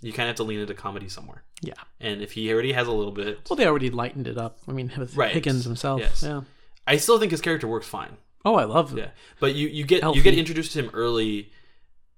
you 0.00 0.12
kind 0.12 0.28
of 0.28 0.28
have 0.28 0.36
to 0.36 0.44
lean 0.44 0.60
into 0.60 0.72
comedy 0.74 1.08
somewhere. 1.08 1.42
yeah. 1.60 1.74
And 2.00 2.22
if 2.22 2.32
he 2.32 2.50
already 2.52 2.72
has 2.72 2.86
a 2.88 2.92
little 2.92 3.12
bit, 3.12 3.40
Well, 3.50 3.56
they 3.56 3.66
already 3.66 3.90
lightened 3.90 4.26
it 4.26 4.38
up. 4.38 4.58
I 4.66 4.72
mean, 4.72 4.90
with 4.96 5.14
Right. 5.16 5.32
Higgins 5.32 5.64
himself. 5.64 6.00
Yes. 6.00 6.22
Yeah. 6.22 6.42
I 6.86 6.96
still 6.96 7.18
think 7.18 7.30
his 7.32 7.42
character 7.42 7.68
works 7.68 7.86
fine. 7.86 8.16
Oh, 8.44 8.54
I 8.54 8.64
love 8.64 8.92
him. 8.92 8.98
Yeah, 8.98 9.10
but 9.38 9.54
you 9.54 9.68
you 9.68 9.84
get 9.84 10.02
you 10.16 10.22
get 10.22 10.32
introduced 10.32 10.72
to 10.72 10.78
him 10.82 10.90
early, 10.94 11.52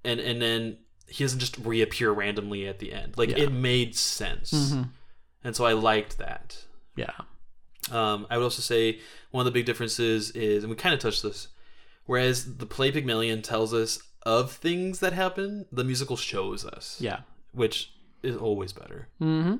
and 0.04 0.20
and 0.20 0.40
then 0.40 0.78
he 1.08 1.24
doesn't 1.24 1.40
just 1.40 1.58
reappear 1.58 2.12
randomly 2.12 2.68
at 2.68 2.78
the 2.78 2.92
end. 2.92 3.18
Like 3.18 3.30
Yeah. 3.30 3.38
it 3.44 3.52
made 3.52 3.96
sense, 3.96 4.52
Mhm. 4.52 4.90
and 5.42 5.56
so 5.56 5.64
I 5.64 5.72
liked 5.72 6.18
that. 6.18 6.64
Yeah. 6.94 7.10
Um, 7.90 8.28
I 8.30 8.38
would 8.38 8.44
also 8.44 8.62
say 8.62 9.00
one 9.32 9.44
of 9.44 9.52
the 9.52 9.58
big 9.58 9.66
differences 9.66 10.30
is, 10.30 10.62
and 10.62 10.70
we 10.70 10.76
kind 10.76 10.94
of 10.94 11.00
touched 11.00 11.24
this, 11.24 11.48
whereas 12.06 12.56
the 12.56 12.66
play 12.66 12.90
Pygmalion 12.92 13.42
tells 13.42 13.72
us 13.74 13.98
of 14.24 14.52
things 14.52 15.00
that 15.00 15.12
happen, 15.12 15.66
the 15.72 15.84
musical 15.84 16.16
shows 16.16 16.64
us, 16.64 16.96
Yeah. 17.00 17.20
which 17.52 17.92
is 18.22 18.36
always 18.36 18.72
better. 18.72 19.08
Mm-hmm. 19.20 19.56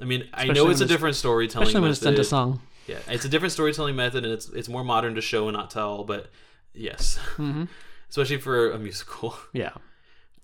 I 0.00 0.04
mean, 0.04 0.28
I 0.32 0.46
know 0.46 0.68
it's 0.70 0.80
a 0.80 0.86
different 0.86 1.16
storytelling 1.16 1.68
Especially 1.68 1.82
when 1.82 1.90
it's 1.90 2.00
done 2.00 2.12
to 2.14 2.18
method. 2.18 2.28
song. 2.28 2.60
Yeah, 2.86 2.98
it's 3.08 3.24
a 3.24 3.28
different 3.28 3.52
storytelling 3.52 3.96
method, 3.96 4.24
and 4.24 4.32
it's 4.32 4.48
it's 4.50 4.68
more 4.68 4.84
modern 4.84 5.14
to 5.16 5.20
show 5.20 5.48
and 5.48 5.56
not 5.56 5.70
tell. 5.70 6.04
But 6.04 6.30
yes, 6.72 7.18
Mm-hmm. 7.36 7.64
especially 8.10 8.36
for 8.38 8.70
a 8.70 8.78
musical. 8.78 9.36
Yeah. 9.52 9.72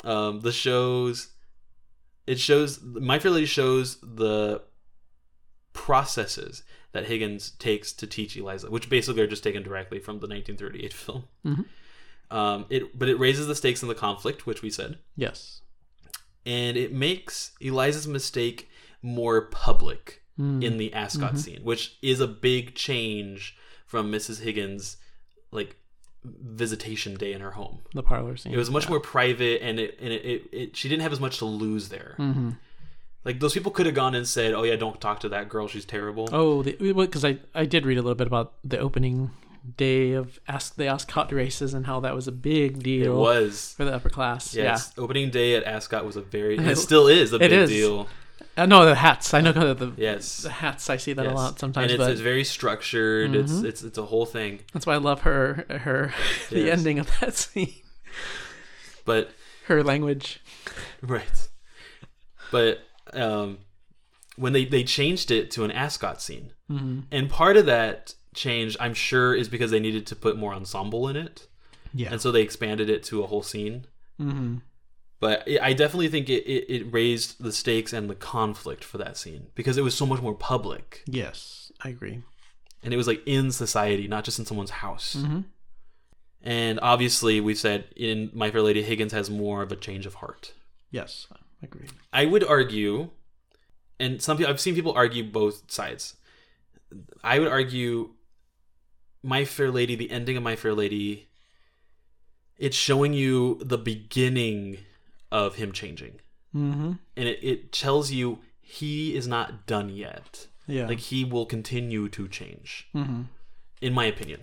um, 0.04 0.40
the 0.40 0.52
shows 0.52 1.28
it 2.26 2.38
shows 2.40 2.80
my 2.82 3.18
fair 3.18 3.30
lady 3.30 3.46
shows 3.46 3.98
the 4.02 4.62
processes 5.72 6.62
that 6.92 7.06
higgins 7.06 7.50
takes 7.52 7.92
to 7.92 8.06
teach 8.06 8.36
eliza 8.36 8.70
which 8.70 8.88
basically 8.90 9.22
are 9.22 9.26
just 9.26 9.42
taken 9.44 9.62
directly 9.62 9.98
from 9.98 10.20
the 10.20 10.26
1938 10.26 10.92
film 10.92 11.24
Mhm. 11.44 11.64
um, 12.30 12.66
it 12.70 12.98
but 12.98 13.08
it 13.08 13.18
raises 13.18 13.46
the 13.46 13.54
stakes 13.54 13.82
in 13.82 13.88
the 13.88 13.94
conflict 13.94 14.46
which 14.46 14.62
we 14.62 14.70
said 14.70 14.98
Yes. 15.16 15.60
and 16.46 16.76
it 16.76 16.92
makes 16.92 17.52
eliza's 17.60 18.06
mistake 18.06 18.68
more 19.02 19.42
public 19.46 20.18
Mm. 20.38 20.64
in 20.64 20.78
the 20.78 20.94
ascot 20.94 21.38
scene 21.38 21.60
which 21.62 21.98
is 22.00 22.18
a 22.20 22.26
big 22.26 22.74
change 22.74 23.54
from 23.84 24.10
mrs 24.10 24.40
higgins 24.40 24.96
like 25.50 25.76
visitation 26.24 27.14
day 27.16 27.32
in 27.34 27.40
her 27.42 27.50
home 27.50 27.80
the 27.94 28.02
parlor 28.02 28.36
scene. 28.36 28.52
it 28.54 28.56
was 28.56 28.70
much 28.70 28.88
more 28.88 28.98
private, 29.00 29.60
and 29.62 29.78
it 29.78 29.98
and 30.00 30.10
it, 30.12 30.24
it, 30.24 30.48
it 30.52 30.76
she 30.76 30.88
didn't 30.88 31.02
have 31.02 31.12
as 31.12 31.20
much 31.20 31.38
to 31.38 31.44
lose 31.44 31.88
there. 31.90 32.14
Mm-hmm. 32.18 32.50
Like 33.24 33.38
those 33.40 33.54
people 33.54 33.70
could 33.70 33.86
have 33.86 33.94
gone 33.94 34.14
and 34.14 34.26
said, 34.26 34.52
"Oh 34.52 34.64
yeah, 34.64 34.76
don't 34.76 35.00
talk 35.00 35.20
to 35.20 35.28
that 35.28 35.48
girl. 35.48 35.68
She's 35.68 35.84
terrible." 35.84 36.28
Oh, 36.32 36.62
because 36.62 37.24
I 37.24 37.38
I 37.54 37.64
did 37.66 37.86
read 37.86 37.98
a 37.98 38.02
little 38.02 38.16
bit 38.16 38.26
about 38.26 38.54
the 38.64 38.78
opening 38.78 39.30
day 39.76 40.10
of 40.12 40.40
ask 40.48 40.74
the 40.74 40.86
Ascot 40.88 41.30
races 41.32 41.72
and 41.72 41.86
how 41.86 42.00
that 42.00 42.16
was 42.16 42.26
a 42.26 42.32
big 42.32 42.82
deal. 42.82 43.14
it 43.14 43.16
was. 43.16 43.74
for 43.76 43.84
the 43.84 43.94
upper 43.94 44.10
class. 44.10 44.54
Yes, 44.56 44.92
opening 44.98 45.30
day 45.30 45.54
at 45.54 45.62
Ascot 45.64 46.04
was 46.04 46.16
a 46.16 46.20
very. 46.22 46.58
It 46.72 46.76
still 46.78 47.06
is 47.06 47.32
a 47.32 47.38
big 47.38 47.52
is. 47.52 47.70
deal. 47.70 47.96
Yeah. 48.56 48.64
Uh, 48.64 48.66
no, 48.66 48.84
the 48.84 48.96
hats. 48.96 49.32
I 49.32 49.40
know 49.40 49.52
the 49.52 49.72
the, 49.72 49.92
Yes. 49.96 50.38
the 50.42 50.50
hats. 50.50 50.90
I 50.90 50.96
see 50.96 51.12
that 51.12 51.24
yes. 51.24 51.32
a 51.32 51.34
lot 51.36 51.58
sometimes, 51.60 51.84
and 51.84 51.92
it's, 51.92 51.98
but 51.98 52.10
it's 52.10 52.20
very 52.20 52.42
structured. 52.44 53.36
It's 53.36 53.52
Mhm. 53.52 53.64
it's 53.66 53.82
it's 53.84 53.98
a 53.98 54.04
whole 54.06 54.26
thing. 54.26 54.60
that's 54.72 54.84
why 54.84 54.94
I 54.94 54.98
love 54.98 55.20
her 55.20 55.64
her 55.70 56.12
the 56.50 56.62
Yes. 56.62 56.78
ending 56.78 56.98
of 56.98 57.08
that 57.20 57.34
scene. 57.42 57.72
But 59.04 59.30
Her 59.68 59.82
language. 59.84 60.40
right, 61.02 61.48
but 62.50 62.80
um, 63.14 63.58
when 64.36 64.52
they 64.52 64.64
they 64.64 64.84
changed 64.84 65.30
it 65.30 65.50
to 65.52 65.64
an 65.64 65.70
Ascot 65.70 66.20
scene, 66.22 66.52
Mm-hmm. 66.70 67.00
and 67.10 67.28
part 67.30 67.56
of 67.56 67.66
that 67.66 68.14
change, 68.34 68.76
I'm 68.80 68.94
sure, 68.94 69.34
is 69.34 69.48
because 69.48 69.70
they 69.70 69.80
needed 69.80 70.06
to 70.06 70.16
put 70.16 70.36
more 70.38 70.54
ensemble 70.54 71.06
in 71.08 71.16
it. 71.16 71.46
Yeah. 71.94 72.08
and 72.10 72.20
so 72.22 72.32
they 72.32 72.40
expanded 72.40 72.88
it 72.88 73.02
to 73.04 73.22
a 73.22 73.26
whole 73.26 73.42
scene. 73.42 73.86
mm-hmm. 74.18 74.56
But 75.20 75.44
I 75.46 75.58
I 75.68 75.72
definitely 75.74 76.08
think 76.08 76.28
it, 76.30 76.44
it, 76.50 76.64
it 76.74 76.92
raised 76.92 77.42
the 77.44 77.52
stakes 77.52 77.92
and 77.92 78.08
the 78.08 78.14
conflict 78.14 78.82
for 78.82 78.96
that 78.98 79.16
scene 79.18 79.48
because 79.54 79.76
it 79.76 79.82
was 79.84 79.94
so 79.94 80.06
much 80.06 80.22
more 80.22 80.34
public 80.34 81.02
Yes, 81.06 81.70
I 81.84 81.90
agree. 81.90 82.22
and 82.82 82.94
it 82.94 82.96
was 82.96 83.06
like 83.06 83.22
in 83.26 83.52
society, 83.52 84.08
not 84.08 84.24
just 84.24 84.38
in 84.38 84.46
someone's 84.46 84.70
house. 84.70 85.16
Mm-hmm. 85.18 85.40
And 86.44 86.80
obviously, 86.82 87.40
we 87.40 87.54
said 87.54 87.84
in 87.94 88.30
My 88.32 88.50
Fair 88.50 88.62
Lady, 88.62 88.82
Higgins 88.82 89.12
has 89.12 89.30
more 89.30 89.62
of 89.62 89.70
a 89.70 89.76
change 89.76 90.06
of 90.06 90.14
heart. 90.14 90.54
Yes, 90.90 91.26
I. 91.64 92.22
I 92.22 92.26
would 92.26 92.44
argue, 92.44 93.10
and 93.98 94.20
some 94.20 94.36
people 94.36 94.50
I've 94.52 94.60
seen 94.60 94.74
people 94.74 94.92
argue 94.92 95.24
both 95.24 95.70
sides. 95.70 96.14
I 97.24 97.38
would 97.38 97.48
argue, 97.48 98.10
My 99.22 99.44
Fair 99.44 99.70
Lady, 99.70 99.94
the 99.94 100.10
ending 100.10 100.36
of 100.36 100.42
My 100.42 100.56
Fair 100.56 100.74
Lady, 100.74 101.28
it's 102.58 102.76
showing 102.76 103.12
you 103.14 103.60
the 103.62 103.78
beginning 103.78 104.78
of 105.30 105.56
him 105.56 105.72
changing. 105.72 106.20
Mm-hmm. 106.54 106.92
and 107.16 107.28
it, 107.28 107.38
it 107.42 107.72
tells 107.72 108.10
you 108.10 108.40
he 108.60 109.16
is 109.16 109.26
not 109.26 109.66
done 109.66 109.88
yet. 109.88 110.48
Yeah. 110.66 110.86
Like 110.86 110.98
he 110.98 111.24
will 111.24 111.46
continue 111.46 112.10
to 112.10 112.28
change, 112.28 112.88
mm-hmm. 112.94 113.22
in 113.80 113.92
my 113.94 114.04
opinion. 114.04 114.42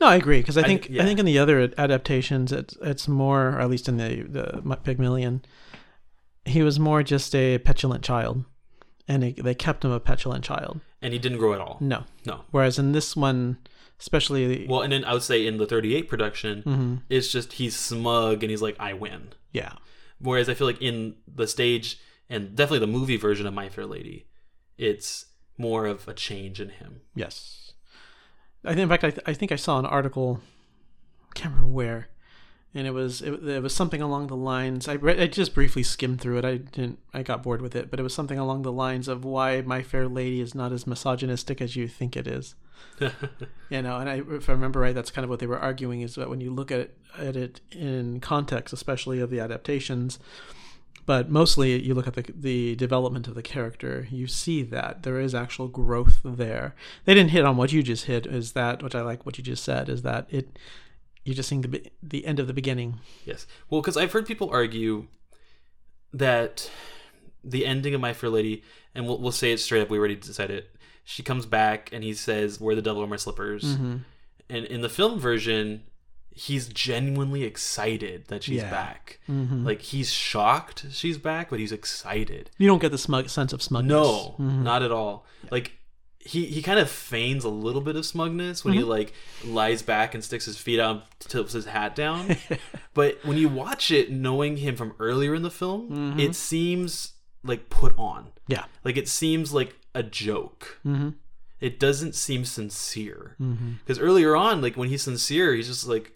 No, 0.00 0.06
I 0.06 0.16
agree 0.16 0.38
because 0.38 0.56
I 0.56 0.62
I- 0.62 0.64
think 0.64 0.84
I, 0.84 0.94
yeah. 0.94 1.04
think 1.04 1.20
in 1.20 1.26
the 1.26 1.38
other 1.38 1.70
adaptations, 1.76 2.52
it's 2.52 2.74
it's 2.80 3.06
more, 3.06 3.48
or 3.50 3.60
at 3.60 3.68
least 3.68 3.86
in 3.86 3.98
the 3.98 4.22
the 4.22 4.76
Pygmalion, 4.82 5.44
he 6.44 6.62
was 6.62 6.78
more 6.78 7.02
just 7.02 7.34
a 7.34 7.58
petulant 7.58 8.02
child, 8.04 8.44
and 9.08 9.24
it, 9.24 9.42
they 9.42 9.54
kept 9.54 9.84
him 9.84 9.90
a 9.90 10.00
petulant 10.00 10.44
child. 10.44 10.80
And 11.02 11.12
he 11.12 11.18
didn't 11.18 11.38
grow 11.38 11.52
at 11.54 11.60
all. 11.60 11.76
No, 11.80 12.04
No. 12.26 12.42
whereas 12.50 12.78
in 12.78 12.92
this 12.92 13.14
one, 13.16 13.58
especially, 14.00 14.66
Well, 14.68 14.80
and 14.82 14.92
then 14.92 15.04
I 15.04 15.12
would 15.12 15.22
say 15.22 15.46
in 15.46 15.58
the 15.58 15.66
38 15.66 16.08
production, 16.08 16.62
Mhm. 16.62 17.02
it's 17.08 17.30
just 17.30 17.54
he's 17.54 17.76
smug 17.76 18.42
and 18.42 18.50
he's 18.50 18.62
like, 18.62 18.76
I 18.80 18.92
win. 18.94 19.32
yeah, 19.52 19.74
Whereas 20.18 20.48
I 20.48 20.54
feel 20.54 20.66
like 20.66 20.80
in 20.80 21.16
the 21.26 21.46
stage 21.46 21.98
and 22.30 22.54
definitely 22.56 22.78
the 22.78 22.86
movie 22.86 23.16
version 23.18 23.46
of 23.46 23.52
My 23.54 23.68
Fair 23.68 23.84
Lady, 23.86 24.26
it's 24.78 25.26
more 25.58 25.86
of 25.86 26.08
a 26.08 26.14
change 26.14 26.60
in 26.60 26.70
him. 26.70 27.02
yes. 27.14 27.72
I 28.64 28.68
think, 28.70 28.80
in 28.84 28.88
fact, 28.88 29.04
I, 29.04 29.10
th- 29.10 29.22
I 29.26 29.34
think 29.34 29.52
I 29.52 29.56
saw 29.56 29.78
an 29.78 29.84
article, 29.84 30.40
I 31.30 31.34
can't 31.34 31.52
remember 31.54 31.70
where, 31.74 32.08
and 32.74 32.86
it 32.86 32.90
was 32.90 33.22
it, 33.22 33.32
it 33.46 33.62
was 33.62 33.74
something 33.74 34.02
along 34.02 34.26
the 34.26 34.36
lines. 34.36 34.88
I 34.88 34.94
I 34.94 35.26
just 35.26 35.54
briefly 35.54 35.82
skimmed 35.82 36.20
through 36.20 36.38
it. 36.38 36.44
I 36.44 36.56
didn't. 36.56 36.98
I 37.12 37.22
got 37.22 37.42
bored 37.42 37.62
with 37.62 37.76
it, 37.76 37.90
but 37.90 38.00
it 38.00 38.02
was 38.02 38.14
something 38.14 38.38
along 38.38 38.62
the 38.62 38.72
lines 38.72 39.06
of 39.06 39.24
why 39.24 39.60
My 39.62 39.82
Fair 39.82 40.08
Lady 40.08 40.40
is 40.40 40.54
not 40.54 40.72
as 40.72 40.86
misogynistic 40.86 41.60
as 41.60 41.76
you 41.76 41.86
think 41.88 42.16
it 42.16 42.26
is. 42.26 42.54
You 43.70 43.82
know, 43.82 43.96
and 43.96 44.08
I, 44.08 44.22
if 44.30 44.48
I 44.48 44.52
remember 44.52 44.78
right, 44.78 44.94
that's 44.94 45.10
kind 45.10 45.24
of 45.24 45.30
what 45.30 45.40
they 45.40 45.48
were 45.48 45.58
arguing 45.58 46.02
is 46.02 46.14
that 46.14 46.30
when 46.30 46.40
you 46.40 46.52
look 46.52 46.70
at 46.70 46.80
it, 46.80 46.98
at 47.18 47.34
it 47.34 47.60
in 47.72 48.20
context, 48.20 48.72
especially 48.72 49.18
of 49.18 49.30
the 49.30 49.40
adaptations, 49.40 50.20
but 51.06 51.28
mostly 51.28 51.82
you 51.82 51.92
look 51.94 52.06
at 52.06 52.14
the 52.14 52.24
the 52.34 52.76
development 52.76 53.26
of 53.26 53.34
the 53.34 53.42
character, 53.42 54.06
you 54.10 54.26
see 54.26 54.62
that 54.62 55.02
there 55.02 55.18
is 55.18 55.34
actual 55.34 55.66
growth 55.66 56.20
there. 56.24 56.74
They 57.04 57.14
didn't 57.14 57.30
hit 57.30 57.44
on 57.44 57.56
what 57.56 57.72
you 57.72 57.82
just 57.82 58.04
hit, 58.04 58.26
is 58.26 58.52
that 58.52 58.82
which 58.82 58.94
I 58.94 59.00
like 59.00 59.26
what 59.26 59.38
you 59.38 59.44
just 59.44 59.64
said, 59.64 59.88
is 59.88 60.02
that 60.02 60.26
it 60.30 60.56
you're 61.24 61.34
just 61.34 61.48
seeing 61.48 61.62
the 61.62 61.90
the 62.02 62.26
end 62.26 62.38
of 62.38 62.46
the 62.46 62.52
beginning. 62.54 63.00
Yes. 63.24 63.46
Well, 63.70 63.80
because 63.80 63.96
I've 63.96 64.12
heard 64.12 64.26
people 64.26 64.50
argue 64.50 65.06
that 66.12 66.70
the 67.42 67.66
ending 67.66 67.94
of 67.94 68.00
My 68.00 68.12
Fair 68.12 68.30
Lady, 68.30 68.62
and 68.94 69.06
we'll, 69.06 69.18
we'll 69.18 69.32
say 69.32 69.52
it 69.52 69.58
straight 69.60 69.82
up, 69.82 69.90
we 69.90 69.98
already 69.98 70.14
decided 70.16 70.58
it. 70.58 70.70
She 71.04 71.22
comes 71.22 71.44
back 71.46 71.90
and 71.92 72.02
he 72.02 72.14
says, 72.14 72.60
Where 72.60 72.74
the 72.74 72.82
devil 72.82 73.02
are 73.02 73.06
my 73.06 73.16
slippers? 73.16 73.64
Mm-hmm. 73.64 73.96
And 74.50 74.64
in 74.66 74.80
the 74.80 74.88
film 74.88 75.18
version, 75.18 75.82
he's 76.30 76.68
genuinely 76.68 77.44
excited 77.44 78.26
that 78.28 78.42
she's 78.44 78.62
Yeah. 78.62 78.70
back. 78.70 79.20
Mm-hmm. 79.28 79.64
Like, 79.66 79.82
he's 79.82 80.10
shocked 80.12 80.86
she's 80.90 81.18
back, 81.18 81.50
but 81.50 81.58
he's 81.60 81.72
excited. 81.72 82.50
You 82.58 82.66
don't 82.66 82.80
get 82.80 82.90
the 82.92 82.98
smug 82.98 83.28
sense 83.28 83.52
of 83.52 83.62
smugness. 83.62 83.90
No, 83.90 84.34
Mhm. 84.38 84.62
not 84.62 84.82
at 84.82 84.90
all. 84.92 85.26
Like, 85.50 85.72
he, 86.24 86.46
he 86.46 86.62
kind 86.62 86.78
of 86.78 86.88
feigns 86.90 87.44
a 87.44 87.48
little 87.50 87.80
bit 87.82 87.96
of 87.96 88.06
smugness 88.06 88.64
when 88.64 88.72
he 88.74 88.80
Mm-hmm. 88.80 88.88
like 88.88 89.12
lies 89.44 89.82
back 89.82 90.14
and 90.14 90.24
sticks 90.24 90.46
his 90.46 90.56
feet 90.58 90.80
out, 90.80 90.90
and 90.96 91.02
tilts 91.20 91.52
his 91.52 91.66
hat 91.66 91.94
down. 91.94 92.36
But 92.94 93.18
when 93.24 93.36
you 93.38 93.48
watch 93.48 93.90
it, 93.90 94.10
knowing 94.12 94.56
him 94.58 94.76
from 94.76 94.94
earlier 95.00 95.34
in 95.34 95.42
the 95.42 95.50
film, 95.50 95.90
Mhm. 95.90 96.20
it 96.20 96.34
seems 96.36 97.12
like 97.42 97.68
put 97.68 97.92
on. 97.98 98.28
Yeah. 98.48 98.64
Like 98.84 98.96
it 98.96 99.08
seems 99.08 99.52
like 99.52 99.74
a 99.94 100.02
joke. 100.02 100.78
Mm-hmm. 100.86 101.10
It 101.60 101.80
doesn't 101.80 102.14
seem 102.14 102.44
sincere. 102.44 103.36
Mm-hmm. 103.40 103.72
Because 103.84 103.98
earlier 103.98 104.36
on, 104.36 104.62
like 104.62 104.76
when 104.76 104.88
he's 104.90 105.02
sincere, 105.02 105.54
he's 105.54 105.66
just 105.68 105.86
like 105.88 106.12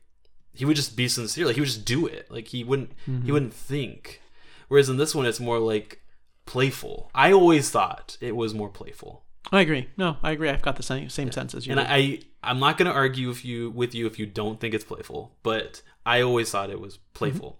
he 0.54 0.64
would 0.64 0.76
just 0.76 0.96
be 0.96 1.08
sincere. 1.08 1.46
Like 1.46 1.54
he 1.56 1.60
would 1.60 1.66
just 1.68 1.84
do 1.84 2.06
it. 2.06 2.30
Like 2.30 2.48
he 2.48 2.62
wouldn't 2.64 2.90
Mm-hmm. 3.08 3.26
he 3.26 3.32
wouldn't 3.32 3.54
think. 3.54 4.22
Whereas 4.68 4.88
in 4.88 4.96
this 4.96 5.14
one, 5.14 5.26
it's 5.26 5.40
more 5.40 5.58
like 5.58 6.00
playful. 6.46 7.10
I 7.14 7.32
always 7.32 7.70
thought 7.70 8.16
it 8.20 8.36
was 8.36 8.54
more 8.54 8.68
playful. 8.68 9.24
I 9.50 9.60
agree. 9.62 9.88
No, 9.96 10.18
I 10.22 10.32
agree. 10.32 10.50
I've 10.50 10.62
got 10.62 10.76
the 10.76 10.82
same 10.82 11.08
same 11.08 11.32
sense 11.32 11.54
as 11.54 11.66
you. 11.66 11.72
And. 11.72 11.80
I, 11.80 11.96
I 11.96 12.20
I'm 12.42 12.60
not 12.60 12.78
gonna 12.78 12.90
argue 12.90 13.30
if 13.30 13.44
you 13.44 13.70
with 13.70 13.94
you 13.94 14.06
if 14.06 14.18
you 14.18 14.26
don't 14.26 14.60
think 14.60 14.74
it's 14.74 14.84
playful, 14.84 15.36
but 15.42 15.82
I 16.04 16.20
always 16.20 16.50
thought 16.50 16.70
it 16.70 16.80
was 16.80 16.94
mm-hmm. 16.94 17.14
playful. 17.14 17.58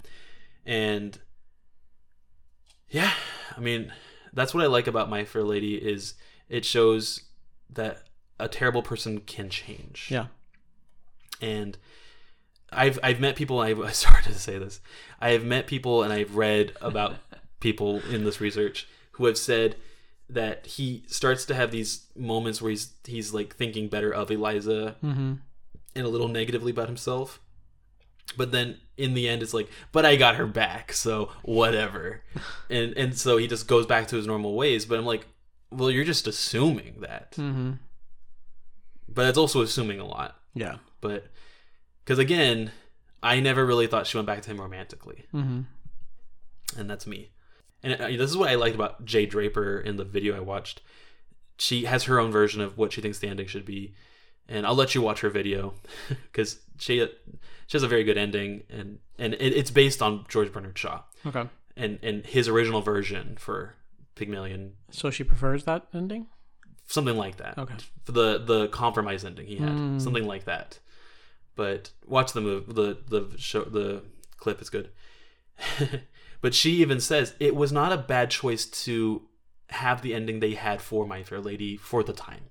And 0.67 1.19
yeah, 2.91 3.13
I 3.57 3.61
mean, 3.61 3.93
that's 4.33 4.55
what 4.55 4.63
I 4.63 4.67
like 4.67 4.87
about 4.87 5.11
My 5.11 5.25
Fair 5.25 5.45
Lady 5.45 5.77
is 5.77 6.15
it 6.49 6.65
shows 6.65 7.23
that 7.71 8.05
a 8.39 8.49
terrible 8.49 8.83
person 8.83 9.21
can 9.21 9.51
change. 9.51 10.09
yeah. 10.11 10.27
And 11.41 11.79
I've 12.71 12.99
I've 13.03 13.21
met 13.21 13.37
people. 13.37 13.61
I 13.61 13.73
I 13.73 13.91
started 13.93 14.33
to 14.33 14.39
say 14.39 14.59
this. 14.59 14.81
I 15.21 15.31
have 15.31 15.45
met 15.45 15.67
people, 15.67 16.03
and 16.03 16.13
I've 16.13 16.37
read 16.37 16.73
about 16.81 17.17
people 17.61 18.01
in 18.11 18.25
this 18.25 18.41
research 18.41 18.87
who 19.13 19.27
have 19.27 19.39
said 19.39 19.77
that 20.31 20.67
he 20.67 21.05
starts 21.07 21.45
to 21.47 21.55
have 21.55 21.71
these 21.71 22.07
moments 22.15 22.61
where 22.61 22.71
he's 22.71 22.93
he's 23.07 23.33
like 23.33 23.57
thinking 23.57 23.89
better 23.89 24.13
of 24.13 24.31
Eliza 24.31 24.97
Mm-hmm. 25.03 25.35
and 25.97 26.07
a 26.07 26.09
little 26.09 26.29
negatively 26.29 26.71
about 26.73 26.89
himself. 26.89 27.41
but 28.37 28.53
then 28.53 28.77
in 28.99 29.15
the 29.15 29.27
end 29.29 29.43
it's 29.43 29.55
like 29.55 29.71
but 29.93 30.05
i 30.05 30.17
got 30.17 30.35
her 30.37 30.47
back 30.47 30.93
so 30.93 31.31
whatever 31.43 32.21
and 32.69 32.93
and 32.99 33.17
so 33.17 33.39
he 33.39 33.47
just 33.47 33.67
goes 33.67 33.87
back 33.87 34.07
to 34.09 34.17
his 34.17 34.27
normal 34.27 34.55
ways 34.55 34.85
but 34.85 34.99
i'm 34.99 35.07
like 35.07 35.27
well 35.71 35.91
you're 35.91 36.05
just 36.05 36.27
assuming 36.27 36.97
that 37.01 37.33
Mm-hmm. 37.33 37.73
but 39.09 39.27
it's 39.29 39.39
also 39.39 39.63
assuming 39.63 39.99
a 40.01 40.05
lot 40.07 40.37
Yeah. 40.55 40.77
but 41.01 41.27
because 42.05 42.19
again 42.19 42.71
i 43.23 43.41
never 43.41 43.65
really 43.65 43.87
thought 43.87 44.07
she 44.07 44.19
went 44.19 44.27
back 44.27 44.43
to 44.43 44.51
him 44.51 44.61
romantically 44.61 45.25
Mm-hmm. 45.33 45.61
and 46.79 46.91
that's 46.91 47.07
me 47.07 47.31
and 47.93 48.01
uh, 48.03 48.07
this 48.09 48.31
is 48.31 48.37
what 48.37 48.49
i 48.51 48.55
liked 48.55 48.75
about 48.75 49.05
jay 49.05 49.27
draper 49.27 49.79
in 49.81 49.97
the 49.97 50.05
video 50.05 50.37
i 50.37 50.41
watched 50.41 50.81
she 51.59 51.85
has 51.85 52.05
her 52.05 52.19
own 52.21 52.31
version 52.31 52.61
of 52.61 52.77
what 52.79 52.93
she 52.93 53.01
thinks 53.01 53.19
the 53.19 53.29
ending 53.29 53.47
should 53.47 53.65
be 53.65 53.95
and 54.49 54.67
i'll 54.67 54.75
let 54.75 54.95
you 54.95 55.03
watch 55.03 55.21
her 55.21 55.31
video 55.31 55.75
because 56.09 56.61
she 56.79 57.07
she 57.67 57.73
has 57.77 57.83
a 57.83 57.89
very 57.89 58.05
good 58.05 58.19
ending 58.19 58.63
and 58.71 58.99
and 59.19 59.35
it, 59.35 59.53
it's 59.55 59.71
based 59.71 60.01
on 60.03 60.25
george 60.29 60.53
bernard 60.53 60.79
shaw 60.79 61.03
Okay. 61.27 61.49
and 61.77 61.99
and 62.03 62.25
his 62.27 62.49
original 62.49 62.81
version 62.81 63.37
for 63.39 63.75
pygmalion 64.15 64.75
So 64.91 65.11
she 65.11 65.25
prefers 65.25 65.65
that 65.65 65.87
ending. 65.95 66.27
something 66.87 67.17
like 67.17 67.37
that 67.37 67.59
Okay. 67.59 67.75
for 68.05 68.13
the 68.13 68.39
the 68.39 68.69
compromise 68.69 69.25
ending 69.25 69.47
he 69.47 69.57
had 69.57 69.77
Mm. 69.77 70.01
something 70.01 70.27
like 70.27 70.45
that 70.45 70.79
but 71.57 71.91
watch 72.07 72.33
the 72.33 72.41
move 72.41 72.75
the 72.75 72.99
the 73.09 73.29
show 73.37 73.65
the 73.65 74.03
clip 74.37 74.63
is 74.63 74.71
good 74.71 74.91
but 76.41 76.55
she 76.55 76.73
even 76.73 77.01
says 77.01 77.35
it 77.41 77.55
was 77.55 77.73
not 77.73 77.93
a 77.93 77.97
bad 77.97 78.31
choice 78.31 78.65
to 78.67 79.23
have 79.71 80.03
the 80.03 80.15
ending 80.15 80.41
they 80.41 80.55
had 80.55 80.81
for 80.81 81.07
my 81.07 81.23
fair 81.23 81.41
lady 81.41 81.77
for 81.77 82.03
the 82.03 82.13
time. 82.13 82.45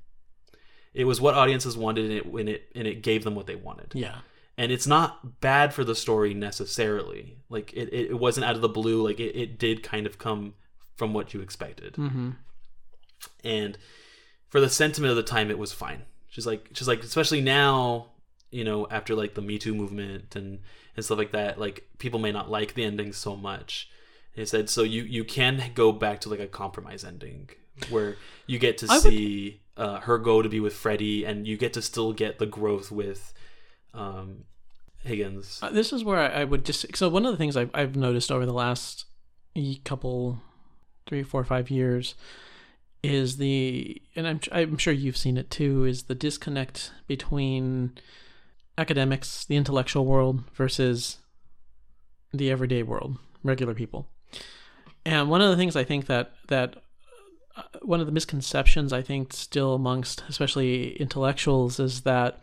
It 0.93 1.05
was 1.05 1.21
what 1.21 1.35
audiences 1.35 1.77
wanted 1.77 2.05
and 2.05 2.13
it 2.13 2.25
when 2.25 2.47
it 2.47 2.69
and 2.75 2.87
it 2.87 3.01
gave 3.01 3.23
them 3.23 3.35
what 3.35 3.47
they 3.47 3.55
wanted. 3.55 3.91
Yeah. 3.93 4.19
and 4.57 4.71
it's 4.71 4.87
not 4.87 5.39
bad 5.41 5.73
for 5.73 5.83
the 5.83 5.95
story 5.95 6.33
necessarily. 6.33 7.37
Like 7.49 7.71
it, 7.73 7.89
it, 7.93 8.11
it 8.11 8.19
wasn't 8.19 8.45
out 8.45 8.55
of 8.55 8.61
the 8.61 8.69
blue. 8.69 9.05
Like 9.05 9.19
it, 9.19 9.35
it 9.35 9.59
did 9.59 9.83
kind 9.83 10.05
of 10.07 10.17
come 10.17 10.55
from 10.95 11.13
what 11.13 11.33
you 11.33 11.41
expected. 11.41 11.93
Mm-hmm. 11.93 12.31
and 13.43 13.77
for 14.49 14.59
the 14.59 14.69
sentiment 14.69 15.11
of 15.11 15.17
the 15.17 15.23
time 15.23 15.51
it 15.51 15.59
was 15.59 15.71
fine. 15.73 16.03
She's 16.29 16.47
like 16.47 16.69
she's 16.73 16.87
like 16.87 17.03
especially 17.03 17.41
now 17.41 18.07
you 18.51 18.63
know 18.63 18.87
after 18.89 19.13
like 19.15 19.33
the 19.35 19.41
me 19.41 19.57
too 19.57 19.73
movement 19.75 20.35
and 20.35 20.59
and 20.95 21.05
stuff 21.05 21.17
like 21.17 21.31
that 21.31 21.59
like 21.59 21.87
people 21.99 22.19
may 22.19 22.31
not 22.31 22.49
like 22.49 22.73
the 22.73 22.83
ending 22.83 23.13
so 23.13 23.35
much. 23.35 23.89
And 24.35 24.43
it 24.43 24.47
said 24.49 24.69
so 24.69 24.83
you 24.83 25.03
you 25.03 25.23
can 25.23 25.71
go 25.75 25.91
back 25.91 26.21
to 26.21 26.29
like 26.29 26.39
a 26.39 26.47
compromise 26.47 27.03
ending 27.03 27.49
where 27.89 28.15
you 28.45 28.57
get 28.59 28.77
to 28.79 28.87
I 28.89 28.95
would- 28.95 29.03
see 29.03 29.61
uh, 29.75 29.99
her 29.99 30.17
go 30.17 30.41
to 30.41 30.49
be 30.49 30.59
with 30.59 30.73
Freddie 30.73 31.23
and 31.23 31.47
you 31.47 31.55
get 31.55 31.73
to 31.73 31.81
still 31.83 32.11
get 32.13 32.39
the 32.39 32.47
growth 32.47 32.91
with 32.91 33.33
um 33.93 34.45
Higgins. 35.03 35.59
Uh, 35.61 35.69
this 35.69 35.93
is 35.93 36.03
where 36.03 36.19
I, 36.19 36.41
I 36.41 36.43
would 36.43 36.65
just 36.65 36.95
so 36.97 37.09
one 37.09 37.25
of 37.25 37.31
the 37.31 37.37
things 37.37 37.55
I've, 37.55 37.69
I've 37.73 37.95
noticed 37.95 38.31
over 38.31 38.45
the 38.45 38.53
last 38.53 39.05
couple 39.83 40.39
three 41.07 41.23
four 41.23 41.43
five 41.43 41.69
years 41.69 42.15
is 43.03 43.37
the 43.37 44.01
and 44.15 44.27
I'm 44.27 44.39
I'm 44.51 44.77
sure 44.77 44.93
you've 44.93 45.17
seen 45.17 45.37
it 45.37 45.49
too 45.49 45.85
is 45.85 46.03
the 46.03 46.15
disconnect 46.15 46.91
between 47.07 47.97
academics 48.77 49.45
the 49.45 49.55
intellectual 49.55 50.05
world 50.05 50.43
versus 50.53 51.17
the 52.33 52.51
everyday 52.51 52.83
world 52.83 53.17
regular 53.43 53.73
people 53.73 54.07
and 55.05 55.29
one 55.29 55.41
of 55.41 55.49
the 55.49 55.55
things 55.55 55.75
I 55.75 55.83
think 55.83 56.07
that 56.07 56.33
that 56.47 56.75
uh, 57.55 57.63
one 57.81 57.99
of 58.01 58.05
the 58.05 58.11
misconceptions 58.11 58.91
I 58.91 59.01
think 59.01 59.33
still 59.33 59.73
amongst 59.73 60.23
especially 60.27 60.97
intellectuals 60.97 61.79
is 61.79 62.01
that 62.01 62.41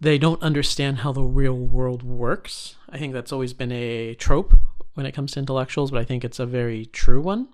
they 0.00 0.18
don't 0.18 0.42
understand 0.42 0.98
how 0.98 1.12
the 1.12 1.22
real 1.22 1.54
world 1.54 2.02
works. 2.02 2.76
I 2.88 2.98
think 2.98 3.12
that's 3.12 3.32
always 3.32 3.52
been 3.52 3.72
a 3.72 4.14
trope 4.14 4.54
when 4.94 5.06
it 5.06 5.12
comes 5.12 5.32
to 5.32 5.40
intellectuals, 5.40 5.90
but 5.90 6.00
I 6.00 6.04
think 6.04 6.24
it's 6.24 6.38
a 6.38 6.46
very 6.46 6.86
true 6.86 7.20
one. 7.20 7.48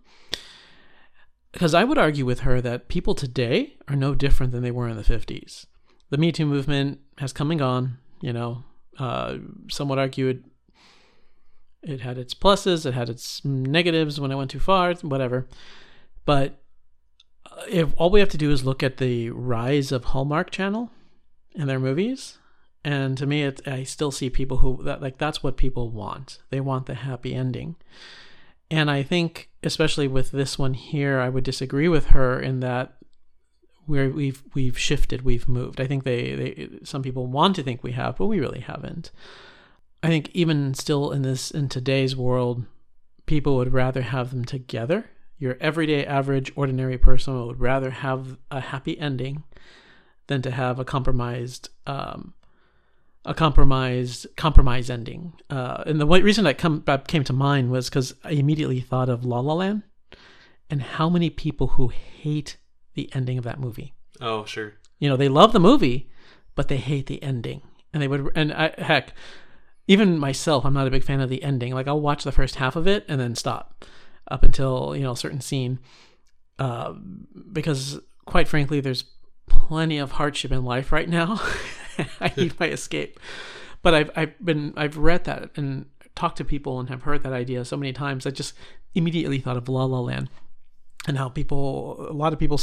Because 1.52 1.74
I 1.74 1.84
would 1.84 1.98
argue 1.98 2.26
with 2.26 2.40
her 2.40 2.60
that 2.60 2.88
people 2.88 3.14
today 3.14 3.76
are 3.88 3.96
no 3.96 4.14
different 4.14 4.52
than 4.52 4.62
they 4.62 4.70
were 4.70 4.88
in 4.88 4.96
the 4.96 5.02
50s. 5.02 5.66
The 6.14 6.18
Me 6.18 6.30
Too 6.30 6.46
movement 6.46 7.00
has 7.18 7.32
come 7.32 7.50
and 7.50 7.58
gone, 7.58 7.98
you 8.20 8.32
know. 8.32 8.62
Uh, 8.96 9.38
some 9.68 9.88
would 9.88 9.98
argue 9.98 10.28
it, 10.28 10.44
it 11.82 12.02
had 12.02 12.18
its 12.18 12.34
pluses, 12.34 12.86
it 12.86 12.94
had 12.94 13.08
its 13.08 13.44
negatives 13.44 14.20
when 14.20 14.30
it 14.30 14.36
went 14.36 14.52
too 14.52 14.60
far, 14.60 14.94
whatever. 14.94 15.48
But 16.24 16.62
uh, 17.50 17.62
if 17.68 17.92
all 17.96 18.10
we 18.10 18.20
have 18.20 18.28
to 18.28 18.38
do 18.38 18.52
is 18.52 18.64
look 18.64 18.80
at 18.80 18.98
the 18.98 19.30
rise 19.30 19.90
of 19.90 20.04
Hallmark 20.04 20.52
Channel 20.52 20.92
and 21.56 21.68
their 21.68 21.80
movies 21.80 22.38
and 22.84 23.18
to 23.18 23.26
me 23.26 23.42
it, 23.42 23.66
i 23.66 23.82
still 23.82 24.10
see 24.10 24.28
people 24.28 24.58
who 24.58 24.82
that 24.82 25.00
like 25.00 25.16
that's 25.16 25.42
what 25.42 25.56
people 25.56 25.90
want 25.90 26.38
they 26.50 26.60
want 26.60 26.84
the 26.84 26.94
happy 26.94 27.34
ending 27.34 27.76
and 28.70 28.90
i 28.90 29.02
think 29.02 29.48
especially 29.62 30.06
with 30.06 30.32
this 30.32 30.58
one 30.58 30.74
here 30.74 31.18
i 31.18 31.28
would 31.30 31.44
disagree 31.44 31.88
with 31.88 32.08
her 32.08 32.38
in 32.38 32.60
that 32.60 32.98
we've 33.86 34.42
we've 34.54 34.78
shifted 34.78 35.22
we've 35.22 35.48
moved. 35.48 35.80
I 35.80 35.86
think 35.86 36.04
they, 36.04 36.34
they 36.34 36.68
some 36.84 37.02
people 37.02 37.26
want 37.26 37.56
to 37.56 37.62
think 37.62 37.82
we 37.82 37.92
have 37.92 38.16
but 38.16 38.26
we 38.26 38.40
really 38.40 38.60
haven't. 38.60 39.10
I 40.02 40.08
think 40.08 40.30
even 40.34 40.74
still 40.74 41.12
in 41.12 41.22
this 41.22 41.50
in 41.50 41.68
today's 41.68 42.16
world 42.16 42.64
people 43.26 43.56
would 43.56 43.72
rather 43.72 44.02
have 44.02 44.30
them 44.30 44.44
together. 44.44 45.10
Your 45.38 45.56
everyday 45.60 46.06
average 46.06 46.52
ordinary 46.54 46.98
person 46.98 47.46
would 47.46 47.60
rather 47.60 47.90
have 47.90 48.38
a 48.50 48.60
happy 48.60 48.98
ending 48.98 49.44
than 50.26 50.42
to 50.42 50.50
have 50.50 50.78
a 50.78 50.84
compromised 50.84 51.68
um, 51.86 52.34
a 53.24 53.34
compromised 53.34 54.26
compromise 54.36 54.90
ending. 54.90 55.32
Uh, 55.48 55.82
and 55.86 56.00
the 56.00 56.06
reason 56.06 56.44
that 56.44 56.58
come 56.58 56.82
that 56.86 57.08
came 57.08 57.24
to 57.24 57.32
mind 57.32 57.70
was 57.70 57.88
because 57.88 58.14
I 58.22 58.30
immediately 58.32 58.80
thought 58.80 59.08
of 59.08 59.24
La 59.24 59.40
La 59.40 59.54
Land 59.54 59.82
and 60.70 60.82
how 60.82 61.08
many 61.08 61.30
people 61.30 61.68
who 61.68 61.88
hate 61.88 62.56
the 62.94 63.10
ending 63.14 63.38
of 63.38 63.44
that 63.44 63.60
movie. 63.60 63.94
oh 64.20 64.44
sure 64.44 64.74
You 64.98 65.08
know, 65.08 65.16
they 65.16 65.28
love 65.28 65.52
the 65.52 65.60
movie, 65.60 66.10
but 66.54 66.68
they 66.68 66.76
hate 66.76 67.06
the 67.06 67.22
ending. 67.22 67.62
And 67.92 68.02
they 68.02 68.08
would, 68.08 68.30
and 68.34 68.52
I, 68.52 68.74
heck, 68.78 69.12
even 69.86 70.18
myself, 70.18 70.64
I'm 70.64 70.74
not 70.74 70.86
a 70.86 70.90
big 70.90 71.04
fan 71.04 71.20
of 71.20 71.28
the 71.28 71.42
ending. 71.42 71.74
Like 71.74 71.86
I'll 71.86 72.00
watch 72.00 72.24
the 72.24 72.32
first 72.32 72.56
half 72.56 72.76
of 72.76 72.88
it 72.88 73.04
and 73.08 73.20
then 73.20 73.34
stop 73.34 73.84
up 74.28 74.42
until 74.42 74.96
you 74.96 75.02
know 75.02 75.12
a 75.12 75.16
certain 75.16 75.40
scene, 75.40 75.78
uh, 76.58 76.94
because 77.52 78.00
quite 78.24 78.48
frankly, 78.48 78.80
there's 78.80 79.04
plenty 79.46 79.98
of 79.98 80.12
hardship 80.12 80.50
in 80.52 80.64
life 80.64 80.90
right 80.90 81.08
now. 81.08 81.40
I 82.20 82.32
need 82.36 82.58
my 82.58 82.68
escape. 82.68 83.20
But 83.82 83.94
I've 83.94 84.10
I've 84.16 84.44
been 84.44 84.72
I've 84.76 84.96
read 84.96 85.24
that 85.24 85.50
and 85.56 85.86
talked 86.14 86.38
to 86.38 86.44
people 86.44 86.80
and 86.80 86.88
have 86.88 87.02
heard 87.02 87.22
that 87.22 87.32
idea 87.32 87.64
so 87.64 87.76
many 87.76 87.92
times. 87.92 88.26
I 88.26 88.30
just 88.30 88.54
immediately 88.94 89.38
thought 89.38 89.56
of 89.56 89.68
La 89.68 89.84
La 89.84 90.00
Land 90.00 90.30
and 91.06 91.18
how 91.18 91.28
people 91.28 92.06
a 92.08 92.12
lot 92.12 92.32
of 92.32 92.38
people 92.38 92.58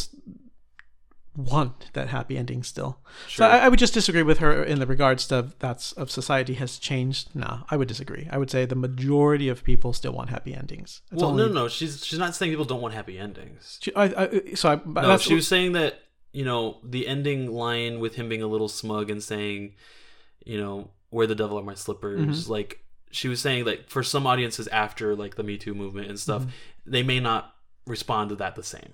want 1.33 1.93
that 1.93 2.09
happy 2.09 2.37
ending 2.37 2.61
still. 2.61 2.99
Sure. 3.27 3.45
So 3.47 3.49
I, 3.49 3.59
I 3.59 3.69
would 3.69 3.79
just 3.79 3.93
disagree 3.93 4.23
with 4.23 4.39
her 4.39 4.63
in 4.63 4.79
the 4.79 4.85
regards 4.85 5.25
to 5.27 5.53
that's 5.59 5.93
of 5.93 6.11
society 6.11 6.55
has 6.55 6.77
changed. 6.77 7.29
No, 7.33 7.61
I 7.69 7.77
would 7.77 7.87
disagree. 7.87 8.27
I 8.29 8.37
would 8.37 8.51
say 8.51 8.65
the 8.65 8.75
majority 8.75 9.47
of 9.47 9.63
people 9.63 9.93
still 9.93 10.11
want 10.11 10.29
happy 10.29 10.53
endings. 10.53 11.01
It's 11.11 11.21
well 11.21 11.31
only- 11.31 11.45
no 11.47 11.51
no 11.53 11.67
she's 11.69 12.05
she's 12.05 12.19
not 12.19 12.35
saying 12.35 12.51
people 12.51 12.65
don't 12.65 12.81
want 12.81 12.93
happy 12.93 13.17
endings 13.17 13.79
She- 13.81 13.95
I, 13.95 14.03
I, 14.25 14.53
so 14.55 14.71
I, 14.71 15.01
No, 15.01 15.17
she 15.17 15.33
was 15.33 15.47
saying 15.47 15.71
that 15.73 16.01
you 16.33 16.43
know 16.43 16.79
the 16.83 17.07
ending 17.07 17.49
line 17.51 17.99
with 17.99 18.15
him 18.15 18.27
being 18.27 18.43
a 18.43 18.47
little 18.47 18.69
smug 18.69 19.09
and 19.09 19.23
saying, 19.23 19.75
you 20.45 20.57
know, 20.59 20.91
"Where 21.11 21.27
the 21.27 21.35
devil 21.35 21.57
are 21.57 21.63
my 21.63 21.75
slippers." 21.75 22.43
Mm-hmm. 22.43 22.51
Like 22.51 22.83
she 23.11 23.29
was 23.29 23.39
saying 23.39 23.65
that 23.65 23.89
for 23.89 24.03
some 24.03 24.27
audiences 24.27 24.67
after 24.67 25.15
like 25.15 25.35
the 25.35 25.43
Me 25.43 25.57
Too 25.57 25.73
movement 25.73 26.09
and 26.09 26.19
stuff, 26.19 26.41
Mm-hmm. 26.41 26.91
they 26.91 27.03
may 27.03 27.19
not 27.21 27.55
respond 27.87 28.29
to 28.29 28.35
that 28.37 28.55
the 28.55 28.63
same. 28.63 28.93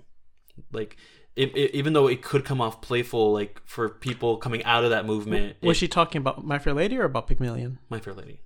Like 0.72 0.98
it, 1.36 1.56
it, 1.56 1.76
even 1.76 1.94
though 1.94 2.08
it 2.08 2.22
could 2.24 2.46
come 2.46 2.60
off 2.62 2.82
playful, 2.82 3.32
like 3.32 3.62
for 3.66 3.90
people 3.90 4.38
coming 4.38 4.64
out 4.64 4.84
of 4.84 4.90
that 4.90 5.06
movement, 5.06 5.58
was 5.62 5.78
it- 5.78 5.80
she 5.80 5.88
talking 5.88 6.20
about 6.20 6.44
My 6.46 6.58
Fair 6.60 6.74
Lady 6.74 6.98
or 6.98 7.04
about 7.06 7.28
Pygmalion? 7.28 7.80
My 7.90 8.00
Fair 8.00 8.14
Lady? 8.14 8.42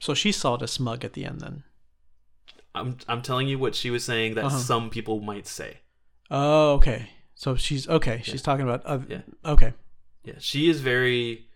So 0.00 0.14
she 0.14 0.32
saw 0.32 0.54
it 0.54 0.62
as 0.62 0.70
smug 0.72 1.04
at 1.04 1.12
the 1.14 1.24
end 1.24 1.40
then. 1.40 1.64
I'm 2.74 2.96
I'm 3.08 3.22
telling 3.22 3.48
you 3.48 3.58
what 3.58 3.74
she 3.74 3.90
was 3.90 4.04
saying 4.04 4.34
that 4.34 4.44
Uh-huh. 4.46 4.58
some 4.58 4.90
people 4.90 5.20
might 5.20 5.46
say. 5.46 5.78
Oh, 6.30 6.74
okay. 6.74 7.10
So 7.34 7.54
she's 7.56 7.88
okay. 7.88 8.20
She's 8.24 8.42
talking 8.42 8.64
about. 8.68 8.82
Uh, 8.84 9.00
Yeah. 9.08 9.22
Okay. 9.44 9.74
Yeah, 10.24 10.34
she 10.38 10.68
is 10.68 10.80
very. 10.80 11.46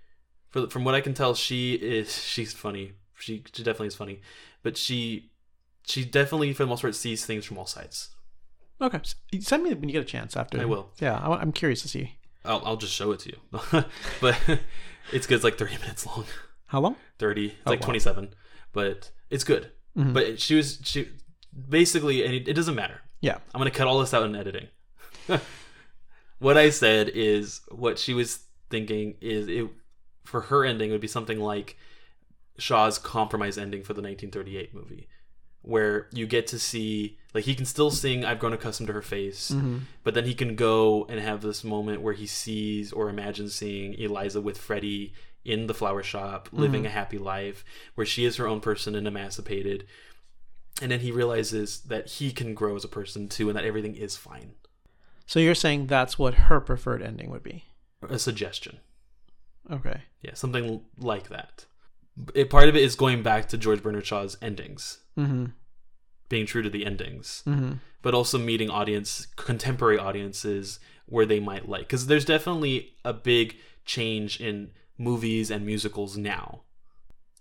From 0.70 0.84
what 0.84 0.94
I 0.94 1.00
can 1.00 1.12
tell, 1.14 1.34
she 1.34 1.74
is 1.74 2.22
she's 2.32 2.52
funny. 2.52 2.92
She, 3.18 3.42
she 3.52 3.62
definitely 3.62 3.86
is 3.88 3.94
funny, 3.94 4.20
but 4.62 4.76
she 4.76 5.30
she 5.86 6.04
definitely 6.04 6.52
for 6.52 6.64
the 6.64 6.68
most 6.68 6.82
part 6.82 6.94
sees 6.94 7.24
things 7.24 7.44
from 7.46 7.56
all 7.58 7.66
sides. 7.66 8.10
Okay. 8.80 9.00
Send 9.40 9.62
me 9.62 9.72
when 9.72 9.88
you 9.88 9.92
get 9.94 10.02
a 10.02 10.04
chance 10.04 10.36
after. 10.36 10.60
I 10.60 10.66
will. 10.66 10.90
Yeah, 11.00 11.16
I, 11.16 11.40
am 11.40 11.52
curious 11.52 11.80
to 11.82 11.88
see 11.88 12.16
I'll 12.44 12.60
I'll 12.64 12.76
just 12.76 12.92
show 12.92 13.10
it 13.12 13.20
to 13.20 13.30
you, 13.30 13.38
but 14.20 14.38
it's 15.12 15.26
good. 15.26 15.36
It's 15.36 15.44
like 15.44 15.56
thirty 15.56 15.78
minutes 15.78 16.04
long. 16.06 16.26
how 16.66 16.80
long. 16.80 16.96
Thirty. 17.18 17.46
It's 17.46 17.56
Oh, 17.66 17.70
like 17.70 17.80
wow. 17.80 17.84
twenty 17.86 18.00
seven, 18.00 18.34
but 18.72 19.10
it's 19.30 19.44
good. 19.44 19.72
Mhm. 19.96 20.12
But 20.12 20.40
she 20.40 20.54
was 20.54 20.78
she 20.84 21.08
basically, 21.68 22.24
and 22.24 22.34
it, 22.34 22.48
it 22.48 22.54
doesn't 22.54 22.74
matter. 22.74 23.00
Yeah. 23.22 23.38
I'm 23.54 23.58
gonna 23.60 23.70
cut 23.70 23.86
all 23.86 23.98
this 24.00 24.12
out 24.12 24.24
in 24.24 24.36
editing. 24.36 24.68
what 26.38 26.56
I 26.56 26.70
said 26.70 27.08
is 27.14 27.60
what 27.70 27.98
she 27.98 28.12
was 28.14 28.40
thinking 28.70 29.14
is 29.20 29.48
it 29.48 29.66
for 30.24 30.42
her 30.42 30.64
ending 30.64 30.90
would 30.90 31.00
be 31.00 31.08
something 31.08 31.40
like 31.40 31.76
Shaw's 32.58 32.98
compromise 32.98 33.56
ending 33.58 33.82
for 33.82 33.94
the 33.94 34.02
1938 34.02 34.74
movie, 34.74 35.08
where 35.66 36.08
you 36.12 36.26
get 36.26 36.46
to 36.48 36.58
see 36.58 37.18
like 37.34 37.44
he 37.44 37.54
can 37.54 37.66
still 37.66 37.90
sing 37.90 38.24
"I've 38.24 38.38
Grown 38.38 38.52
Accustomed 38.54 38.86
to 38.86 38.92
Her 38.94 39.02
Face," 39.02 39.50
Mm-hmm. 39.50 39.78
but 40.04 40.14
then 40.14 40.24
he 40.24 40.34
can 40.34 40.56
go 40.56 41.04
and 41.08 41.20
have 41.20 41.42
this 41.42 41.62
moment 41.64 42.00
where 42.00 42.14
he 42.14 42.26
sees 42.26 42.92
or 42.92 43.08
imagines 43.10 43.54
seeing 43.54 43.94
Eliza 43.94 44.40
with 44.40 44.56
Freddie 44.58 45.12
in 45.44 45.66
the 45.68 45.74
flower 45.74 46.02
shop, 46.02 46.48
living 46.50 46.84
a 46.86 46.88
happy 46.90 47.18
life, 47.18 47.64
where 47.94 48.06
she 48.06 48.24
is 48.24 48.36
her 48.36 48.48
own 48.48 48.60
person 48.60 48.94
and 48.96 49.06
emancipated. 49.06 49.86
And 50.82 50.90
then 50.90 51.00
he 51.00 51.12
realizes 51.12 51.80
that 51.82 52.08
he 52.08 52.32
can 52.32 52.52
grow 52.52 52.74
as 52.76 52.84
a 52.84 52.88
person 52.88 53.28
too, 53.28 53.48
and 53.48 53.56
that 53.56 53.64
everything 53.64 53.94
is 53.94 54.16
fine. 54.16 54.54
So 55.24 55.38
you're 55.40 55.54
saying 55.54 55.86
that's 55.86 56.18
what 56.18 56.34
her 56.34 56.60
preferred 56.60 57.02
ending 57.02 57.30
would 57.30 57.42
be? 57.42 57.64
A 58.08 58.18
suggestion. 58.18 58.78
Okay. 59.70 60.02
Yeah, 60.22 60.34
something 60.34 60.82
like 60.98 61.28
that. 61.28 61.64
It, 62.34 62.50
part 62.50 62.68
of 62.68 62.76
it 62.76 62.82
is 62.82 62.94
going 62.94 63.22
back 63.22 63.48
to 63.48 63.58
George 63.58 63.82
Bernard 63.82 64.06
Shaw's 64.06 64.36
endings, 64.42 64.98
Mm-hmm. 65.18 65.46
being 66.28 66.46
true 66.46 66.62
to 66.62 66.70
the 66.70 66.84
endings, 66.84 67.42
Mm-hmm. 67.46 67.72
but 68.02 68.14
also 68.14 68.38
meeting 68.38 68.68
audience, 68.70 69.26
contemporary 69.36 69.98
audiences 69.98 70.78
where 71.06 71.24
they 71.26 71.40
might 71.40 71.68
like. 71.68 71.82
Because 71.82 72.06
there's 72.08 72.24
definitely 72.24 72.94
a 73.04 73.12
big 73.12 73.56
change 73.84 74.40
in 74.40 74.70
movies 74.98 75.50
and 75.50 75.64
musicals 75.64 76.16
now, 76.16 76.62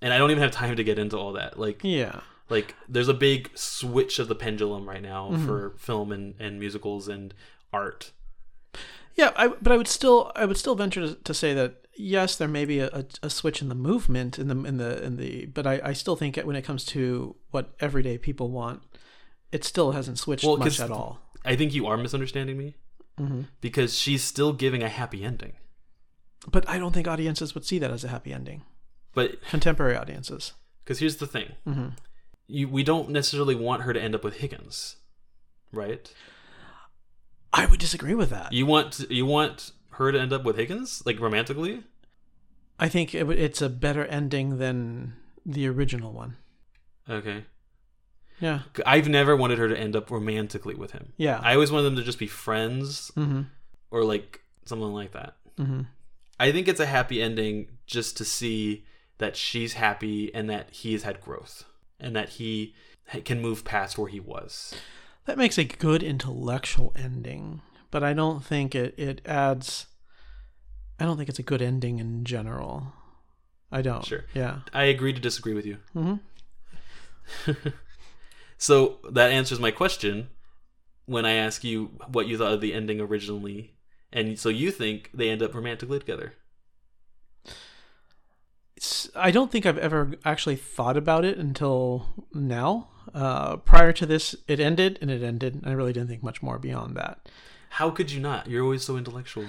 and 0.02 0.14
I 0.14 0.18
don't 0.18 0.30
even 0.32 0.44
have 0.44 0.52
time 0.52 0.76
to 0.76 0.84
get 0.84 1.00
into 1.00 1.18
all 1.18 1.34
that. 1.34 1.58
Like, 1.60 1.80
Yeah. 1.84 2.20
like 2.50 2.76
there's 2.88 3.08
a 3.08 3.14
big 3.14 3.50
switch 3.56 4.20
of 4.20 4.28
the 4.28 4.36
pendulum 4.36 4.88
right 4.88 5.02
now 5.02 5.32
Mhm. 5.32 5.46
for 5.46 5.74
film 5.78 6.12
and, 6.12 6.36
and 6.40 6.60
musicals 6.60 7.08
and 7.08 7.34
art. 7.74 8.12
Yeah, 9.16 9.32
I, 9.36 9.48
but 9.48 9.72
I 9.72 9.78
would 9.78 9.88
still 9.88 10.32
I 10.36 10.46
would 10.46 10.58
still 10.58 10.76
venture 10.76 11.08
to, 11.08 11.16
to 11.16 11.34
say 11.34 11.54
that 11.54 11.85
yes, 11.96 12.36
there 12.36 12.48
may 12.48 12.66
be 12.66 12.80
a, 12.80 13.06
a, 13.24 13.30
switch 13.30 13.62
in 13.62 13.70
the 13.70 13.76
movement 13.76 14.38
in 14.40 14.48
the 14.48 14.56
in 14.68 14.78
the 14.78 15.04
in 15.04 15.18
the 15.18 15.46
but 15.48 15.66
I, 15.66 15.82
I 15.84 15.94
still 15.94 16.16
think 16.16 16.38
when 16.38 16.56
it 16.56 16.64
comes 16.64 16.86
to 16.86 17.36
what 17.52 17.74
everyday 17.80 18.18
people 18.18 18.50
want, 18.52 18.82
it 19.52 19.64
still 19.64 19.92
hasn't 19.92 20.20
switched 20.20 20.46
Well, 20.46 20.58
much 20.58 20.80
at 20.80 20.92
all. 20.92 21.20
I 21.44 21.56
think 21.56 21.74
you 21.74 21.86
are 21.88 21.98
misunderstanding 21.98 22.58
me 22.58 22.76
hmm 23.18 23.44
because 23.62 23.98
she's 23.98 24.24
still 24.24 24.52
giving 24.52 24.84
a 24.84 24.90
happy 24.90 25.24
ending, 25.24 25.54
But 26.52 26.68
I 26.68 26.78
don't 26.78 26.92
think 26.94 27.08
audiences 27.08 27.56
would 27.56 27.66
see 27.66 27.80
that 27.80 27.92
as 27.92 28.04
a 28.04 28.10
happy 28.10 28.34
ending. 28.34 28.64
but 29.14 29.42
Contemporary 29.50 29.96
audiences. 29.96 30.54
Because 30.84 31.00
here's 31.00 31.18
the 31.18 31.28
thing: 31.28 31.54
hmm 31.64 31.90
you, 32.48 32.68
we 32.68 32.84
don't 32.84 33.10
necessarily 33.10 33.56
want 33.56 33.82
her 33.84 33.94
to 33.94 34.00
end 34.02 34.14
up 34.14 34.24
with 34.24 34.36
Higgins, 34.38 34.98
right? 35.72 36.14
I 37.54 37.66
would 37.66 37.80
disagree 37.80 38.14
with 38.16 38.30
that. 38.32 38.52
You 38.52 38.66
want 38.66 39.00
you 39.10 39.26
want 39.26 39.72
her 39.96 40.12
to 40.12 40.20
end 40.20 40.34
up 40.34 40.44
with 40.44 40.58
Higgins, 40.58 41.04
like 41.06 41.20
romantically? 41.20 41.84
I 42.80 42.90
think 42.90 43.16
it, 43.16 43.30
it's 43.30 43.62
a 43.62 43.70
better 43.70 44.06
ending 44.06 44.58
than 44.58 45.16
the 45.46 45.68
original 45.68 46.12
one. 46.12 46.38
Okay. 47.10 47.46
Yeah. 48.40 48.62
I've 48.86 49.08
never 49.08 49.36
wanted 49.36 49.58
her 49.60 49.70
to 49.70 49.80
end 49.80 49.96
up 49.96 50.12
romantically 50.12 50.76
with 50.76 50.92
him. 50.92 51.14
Yeah. 51.18 51.40
I 51.42 51.54
always 51.54 51.72
wanted 51.72 51.86
them 51.86 51.96
to 51.96 52.04
just 52.04 52.20
be 52.20 52.28
friends 52.28 53.12
mm-hmm. 53.16 53.44
or 53.92 54.04
like 54.04 54.42
something 54.66 54.94
like 54.94 55.14
that. 55.14 55.36
Mm-hmm. 55.58 55.82
I 56.40 56.52
think 56.52 56.68
it's 56.68 56.82
a 56.82 56.86
happy 56.86 57.22
ending 57.22 57.70
just 57.86 58.18
to 58.18 58.26
see 58.26 58.86
that 59.20 59.38
she's 59.38 59.74
happy 59.74 60.34
and 60.34 60.50
that 60.50 60.70
he 60.72 60.92
has 60.92 61.04
had 61.04 61.22
growth 61.22 61.64
and 62.00 62.16
that 62.16 62.30
he 62.30 62.76
can 63.24 63.42
move 63.42 63.64
past 63.64 63.98
where 63.98 64.10
he 64.10 64.20
was. 64.20 64.74
That 65.26 65.38
makes 65.38 65.58
a 65.58 65.64
good 65.64 66.04
intellectual 66.04 66.92
ending, 66.96 67.62
but 67.92 68.04
I 68.04 68.14
don't 68.14 68.44
think 68.44 68.76
it, 68.76 68.94
it 68.98 69.22
adds. 69.26 69.88
I 71.00 71.06
don't 71.06 71.18
think 71.18 71.30
it's 71.30 71.40
a 71.40 71.44
good 71.44 71.62
ending 71.62 72.00
in 72.00 72.24
general. 72.24 72.94
I 73.72 73.82
don't. 73.82 74.06
Sure. 74.06 74.26
Yeah. 74.34 74.60
I 74.74 74.84
agree 74.86 75.14
to 75.14 75.20
disagree 75.20 75.54
with 75.54 75.66
you. 75.66 75.78
Mm-hmm. 75.96 77.52
So 78.58 79.00
that 79.12 79.32
answers 79.32 79.60
my 79.60 79.72
question 79.72 80.30
when 81.06 81.26
I 81.26 81.34
ask 81.34 81.64
you 81.64 81.92
what 82.12 82.28
you 82.28 82.38
thought 82.38 82.54
of 82.54 82.62
the 82.62 82.74
ending 82.74 83.02
originally. 83.02 83.76
And 84.14 84.40
so 84.40 84.50
you 84.50 84.72
think 84.72 85.12
they 85.14 85.30
end 85.30 85.44
up 85.44 85.54
romantically 85.54 86.00
together. 86.00 86.34
It's- 88.76 89.10
I 89.16 89.32
don't 89.32 89.52
think 89.52 89.66
I've 89.66 89.78
ever 89.78 90.14
actually 90.24 90.56
thought 90.56 90.98
about 90.98 91.26
it 91.26 91.38
until 91.38 92.08
now. 92.34 92.88
Uh, 93.14 93.58
prior 93.58 93.94
to 93.94 94.06
this, 94.06 94.36
it 94.48 94.60
ended 94.60 94.98
and 95.02 95.12
it 95.12 95.22
ended. 95.22 95.56
And 95.56 95.68
I 95.68 95.74
really 95.74 95.94
didn't 95.94 96.10
think 96.10 96.24
much 96.24 96.42
more 96.42 96.58
beyond 96.58 96.96
that. 96.96 97.30
How 97.76 97.90
could 97.90 98.10
you 98.10 98.22
not? 98.22 98.48
You're 98.48 98.64
always 98.64 98.86
so 98.86 98.96
intellectual. 98.96 99.48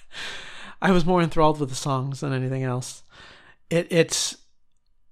I 0.80 0.92
was 0.92 1.04
more 1.04 1.20
enthralled 1.20 1.60
with 1.60 1.68
the 1.68 1.74
songs 1.74 2.20
than 2.20 2.32
anything 2.32 2.62
else. 2.62 3.02
It, 3.68 3.86
it's, 3.90 4.38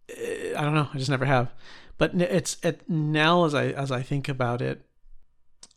eh, 0.08 0.54
I 0.56 0.62
don't 0.62 0.72
know. 0.72 0.88
I 0.94 0.96
just 0.96 1.10
never 1.10 1.26
have. 1.26 1.52
But 1.98 2.14
it's 2.14 2.56
it 2.62 2.88
now 2.88 3.44
as 3.44 3.54
I 3.54 3.66
as 3.66 3.92
I 3.92 4.00
think 4.00 4.30
about 4.30 4.62
it, 4.62 4.86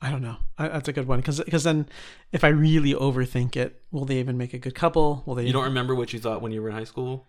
I 0.02 0.12
don't 0.12 0.22
know. 0.22 0.38
I, 0.58 0.70
that's 0.70 0.88
a 0.88 0.94
good 0.94 1.08
one 1.08 1.20
because 1.20 1.42
because 1.42 1.66
then 1.66 1.90
if 2.32 2.46
I 2.46 2.50
really 2.50 2.94
overthink 2.94 3.58
it, 3.58 3.82
will 3.92 4.06
they 4.06 4.20
even 4.20 4.38
make 4.38 4.54
a 4.54 4.60
good 4.60 4.76
couple? 4.76 5.24
Will 5.26 5.36
they? 5.36 5.46
You 5.46 5.52
don't 5.52 5.66
remember 5.66 5.94
what 5.94 6.14
you 6.14 6.20
thought 6.20 6.42
when 6.42 6.54
you 6.54 6.62
were 6.62 6.70
in 6.70 6.76
high 6.76 6.86
school? 6.86 7.28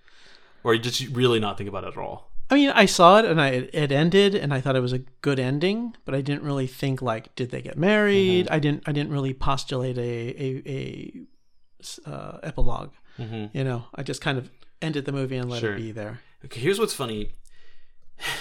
Or 0.63 0.77
did 0.77 1.01
you 1.01 1.11
really 1.11 1.41
not 1.41 1.59
think 1.59 1.69
about 1.69 1.83
it 1.83 1.89
at 1.89 1.97
all? 1.97 2.30
I 2.51 2.55
mean, 2.57 2.71
I 2.71 2.87
saw 2.87 3.19
it 3.21 3.25
and 3.27 3.41
I 3.41 3.49
it 3.73 3.93
ended 3.93 4.35
and 4.35 4.53
I 4.53 4.61
thought 4.61 4.75
it 4.77 4.81
was 4.81 4.93
a 4.93 4.99
good 5.23 5.39
ending, 5.39 5.95
but 6.05 6.15
I 6.15 6.21
didn't 6.21 6.43
really 6.43 6.67
think 6.67 7.01
like, 7.01 7.35
did 7.37 7.51
they 7.51 7.63
get 7.63 7.79
married? 7.79 8.49
I 8.51 8.59
didn't. 8.59 8.83
I 8.87 8.93
didn't 8.93 9.13
really 9.13 9.33
postulate 9.35 9.97
a 9.99 10.01
a, 10.47 10.63
a 10.67 12.11
uh, 12.11 12.39
epilogue. 12.43 12.91
Mm-hmm. 13.19 13.57
You 13.57 13.65
know, 13.65 13.85
I 13.95 14.03
just 14.03 14.21
kind 14.21 14.37
of 14.39 14.51
ended 14.83 15.05
the 15.05 15.13
movie 15.13 15.37
and 15.37 15.49
let 15.51 15.61
Sure. 15.61 15.75
it 15.75 15.77
be 15.77 15.93
there. 15.93 16.21
Okay, 16.45 16.61
here's 16.61 16.79
what's 16.79 16.95
funny. 16.95 17.31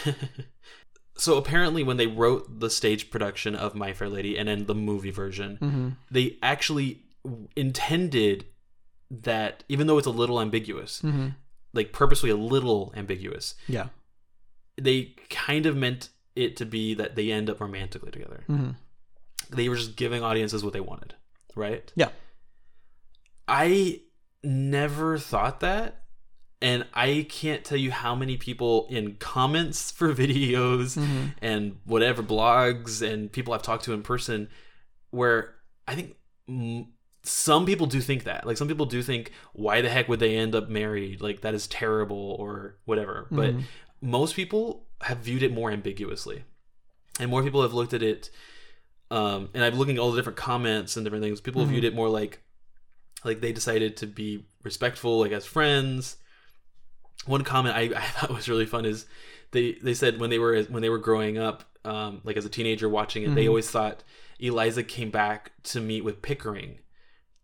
so 1.18 1.38
apparently, 1.38 1.84
when 1.84 1.98
they 1.98 2.08
wrote 2.08 2.60
the 2.60 2.70
stage 2.70 3.10
production 3.12 3.56
of 3.56 3.76
My 3.76 3.94
Fair 3.94 4.10
Lady 4.10 4.38
and 4.38 4.48
then 4.48 4.66
the 4.66 4.76
movie 4.76 5.12
version, 5.12 5.58
Mm-hmm. 5.62 5.90
they 6.10 6.38
actually 6.42 7.04
intended 7.56 8.46
that, 9.12 9.64
even 9.68 9.88
though 9.88 9.98
it's 9.98 10.08
a 10.08 10.12
little 10.12 10.40
ambiguous, 10.40 11.02
Mm-hmm. 11.02 11.30
like 11.74 11.92
purposely 11.92 12.30
a 12.30 12.36
little 12.38 12.94
ambiguous, 12.96 13.56
Yeah. 13.68 13.88
They 14.80 15.16
kind 15.30 15.66
of 15.66 15.76
meant 15.76 16.10
it 16.36 16.56
to 16.58 16.66
be 16.66 16.94
that 16.96 17.16
they 17.16 17.32
end 17.32 17.50
up 17.50 17.60
romantically 17.60 18.12
together. 18.12 18.44
Mm-hmm. 18.50 18.72
They 19.56 19.68
were 19.70 19.76
just 19.76 19.96
giving 19.96 20.24
audiences 20.24 20.64
what 20.64 20.74
they 20.74 20.80
wanted, 20.80 21.16
right? 21.56 21.92
Yeah. 21.96 22.10
I 23.48 24.02
never 24.44 25.18
thought 25.18 25.60
that. 25.62 25.96
And 26.62 26.86
I 26.94 27.26
can't 27.30 27.64
tell 27.64 27.78
you 27.78 27.90
how 27.92 28.16
many 28.16 28.36
people 28.38 28.86
in 28.90 29.16
comments 29.16 29.92
for 29.98 30.14
videos 30.14 30.98
Mm-hmm. 30.98 31.26
and 31.42 31.78
whatever 31.86 32.22
blogs 32.22 33.02
and 33.02 33.32
people 33.32 33.54
I've 33.54 33.62
talked 33.64 33.86
to 33.86 33.94
in 33.94 34.02
person 34.04 34.50
where 35.12 35.56
I 35.88 35.96
think 35.96 36.16
mm, 36.50 36.88
some 37.24 37.66
people 37.66 37.88
do 37.88 38.02
think 38.02 38.26
that. 38.26 38.46
Like 38.46 38.58
some 38.58 38.68
people 38.68 38.86
do 38.86 39.02
think, 39.02 39.32
why 39.54 39.82
the 39.82 39.90
heck 39.90 40.08
would 40.10 40.20
they 40.20 40.36
end 40.36 40.54
up 40.54 40.70
married? 40.70 41.22
Like 41.22 41.42
that 41.42 41.54
is 41.54 41.66
terrible 41.68 42.36
or 42.40 42.78
whatever. 42.86 43.28
But 43.32 43.56
Mhm. 43.56 43.64
Most 44.02 44.36
people 44.36 44.86
have 45.02 45.20
viewed 45.20 45.44
it 45.44 45.54
more 45.54 45.72
ambiguously. 45.72 46.44
And 47.20 47.30
more 47.30 47.44
people 47.44 47.62
have 47.62 47.74
looked 47.74 47.94
at 47.94 48.04
it 48.04 48.30
um, 49.12 49.50
and 49.56 49.64
I'm 49.64 49.74
looking 49.76 49.96
at 49.96 50.00
all 50.00 50.12
the 50.12 50.18
different 50.18 50.38
comments 50.38 50.96
and 50.96 51.04
different 51.04 51.24
things. 51.24 51.42
People 51.42 51.64
Mhm. 51.66 51.70
viewed 51.70 51.84
it 51.84 51.96
more 51.96 52.10
like 52.10 52.42
like 53.26 53.42
they 53.42 53.52
decided 53.52 53.98
to 53.98 54.08
be 54.08 54.46
respectful, 54.64 55.20
like 55.20 55.32
as 55.32 55.46
friends. 55.46 56.18
One 57.26 57.44
comment 57.44 57.76
I, 57.76 57.82
I 57.96 58.02
thought 58.06 58.30
was 58.30 58.48
really 58.48 58.66
fun 58.68 58.86
is 58.86 59.06
they 59.52 59.74
they 59.82 59.94
said 59.96 60.20
when 60.20 60.30
they 60.30 60.40
were 60.40 60.62
when 60.64 60.82
they 60.82 60.90
were 60.90 61.00
growing 61.00 61.38
up, 61.38 61.64
um, 61.86 62.22
like 62.24 62.38
as 62.38 62.46
a 62.46 62.50
teenager 62.50 62.88
watching 62.88 63.24
it, 63.24 63.34
they 63.36 63.46
Mhm. 63.46 63.50
always 63.50 63.70
thought 63.72 64.04
Eliza 64.40 64.84
came 64.84 65.10
back 65.10 65.52
to 65.64 65.82
meet 65.82 66.04
with 66.04 66.22
Pickering 66.22 66.80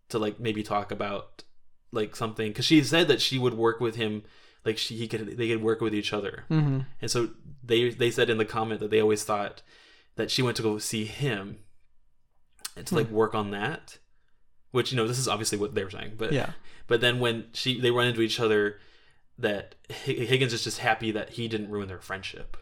to 0.09 0.19
like 0.19 0.39
maybe 0.39 0.61
talk 0.63 0.91
about 0.91 1.43
like 1.91 2.15
something 2.15 2.51
because 2.51 2.65
she 2.65 2.83
said 2.83 3.07
that 3.07 3.21
she 3.21 3.39
would 3.39 3.55
work 3.55 3.79
with 3.79 3.95
him, 3.95 4.23
like 4.65 4.77
she 4.77 4.95
he 4.95 5.07
could 5.07 5.37
they 5.37 5.47
could 5.47 5.61
work 5.61 5.79
with 5.81 5.93
each 5.93 6.11
other. 6.11 6.43
Mm-hmm. 6.49 6.79
And 7.01 7.11
so 7.11 7.29
they 7.63 7.89
they 7.89 8.11
said 8.11 8.29
in 8.29 8.37
the 8.37 8.45
comment 8.45 8.79
that 8.79 8.89
they 8.89 9.01
always 9.01 9.23
thought 9.23 9.61
that 10.15 10.31
she 10.31 10.41
went 10.41 10.57
to 10.57 10.63
go 10.63 10.77
see 10.77 11.05
him 11.05 11.59
and 12.75 12.85
to 12.87 12.95
like 12.95 13.09
work 13.09 13.35
on 13.35 13.51
that. 13.51 13.99
Which 14.71 14.91
you 14.91 14.97
know 14.97 15.07
this 15.07 15.19
is 15.19 15.27
obviously 15.27 15.57
what 15.57 15.75
they 15.75 15.83
were 15.83 15.89
saying, 15.89 16.13
but 16.17 16.33
Yeah. 16.33 16.49
but 16.87 16.99
then 16.99 17.19
when 17.19 17.45
she 17.53 17.79
they 17.79 17.91
run 17.91 18.07
into 18.07 18.21
each 18.21 18.39
other, 18.41 18.79
that 19.39 19.75
Higgins 19.89 20.51
is 20.51 20.63
just 20.63 20.79
happy 20.79 21.11
that 21.11 21.31
he 21.31 21.47
didn't 21.47 21.69
ruin 21.69 21.87
their 21.87 21.99
friendship, 22.01 22.57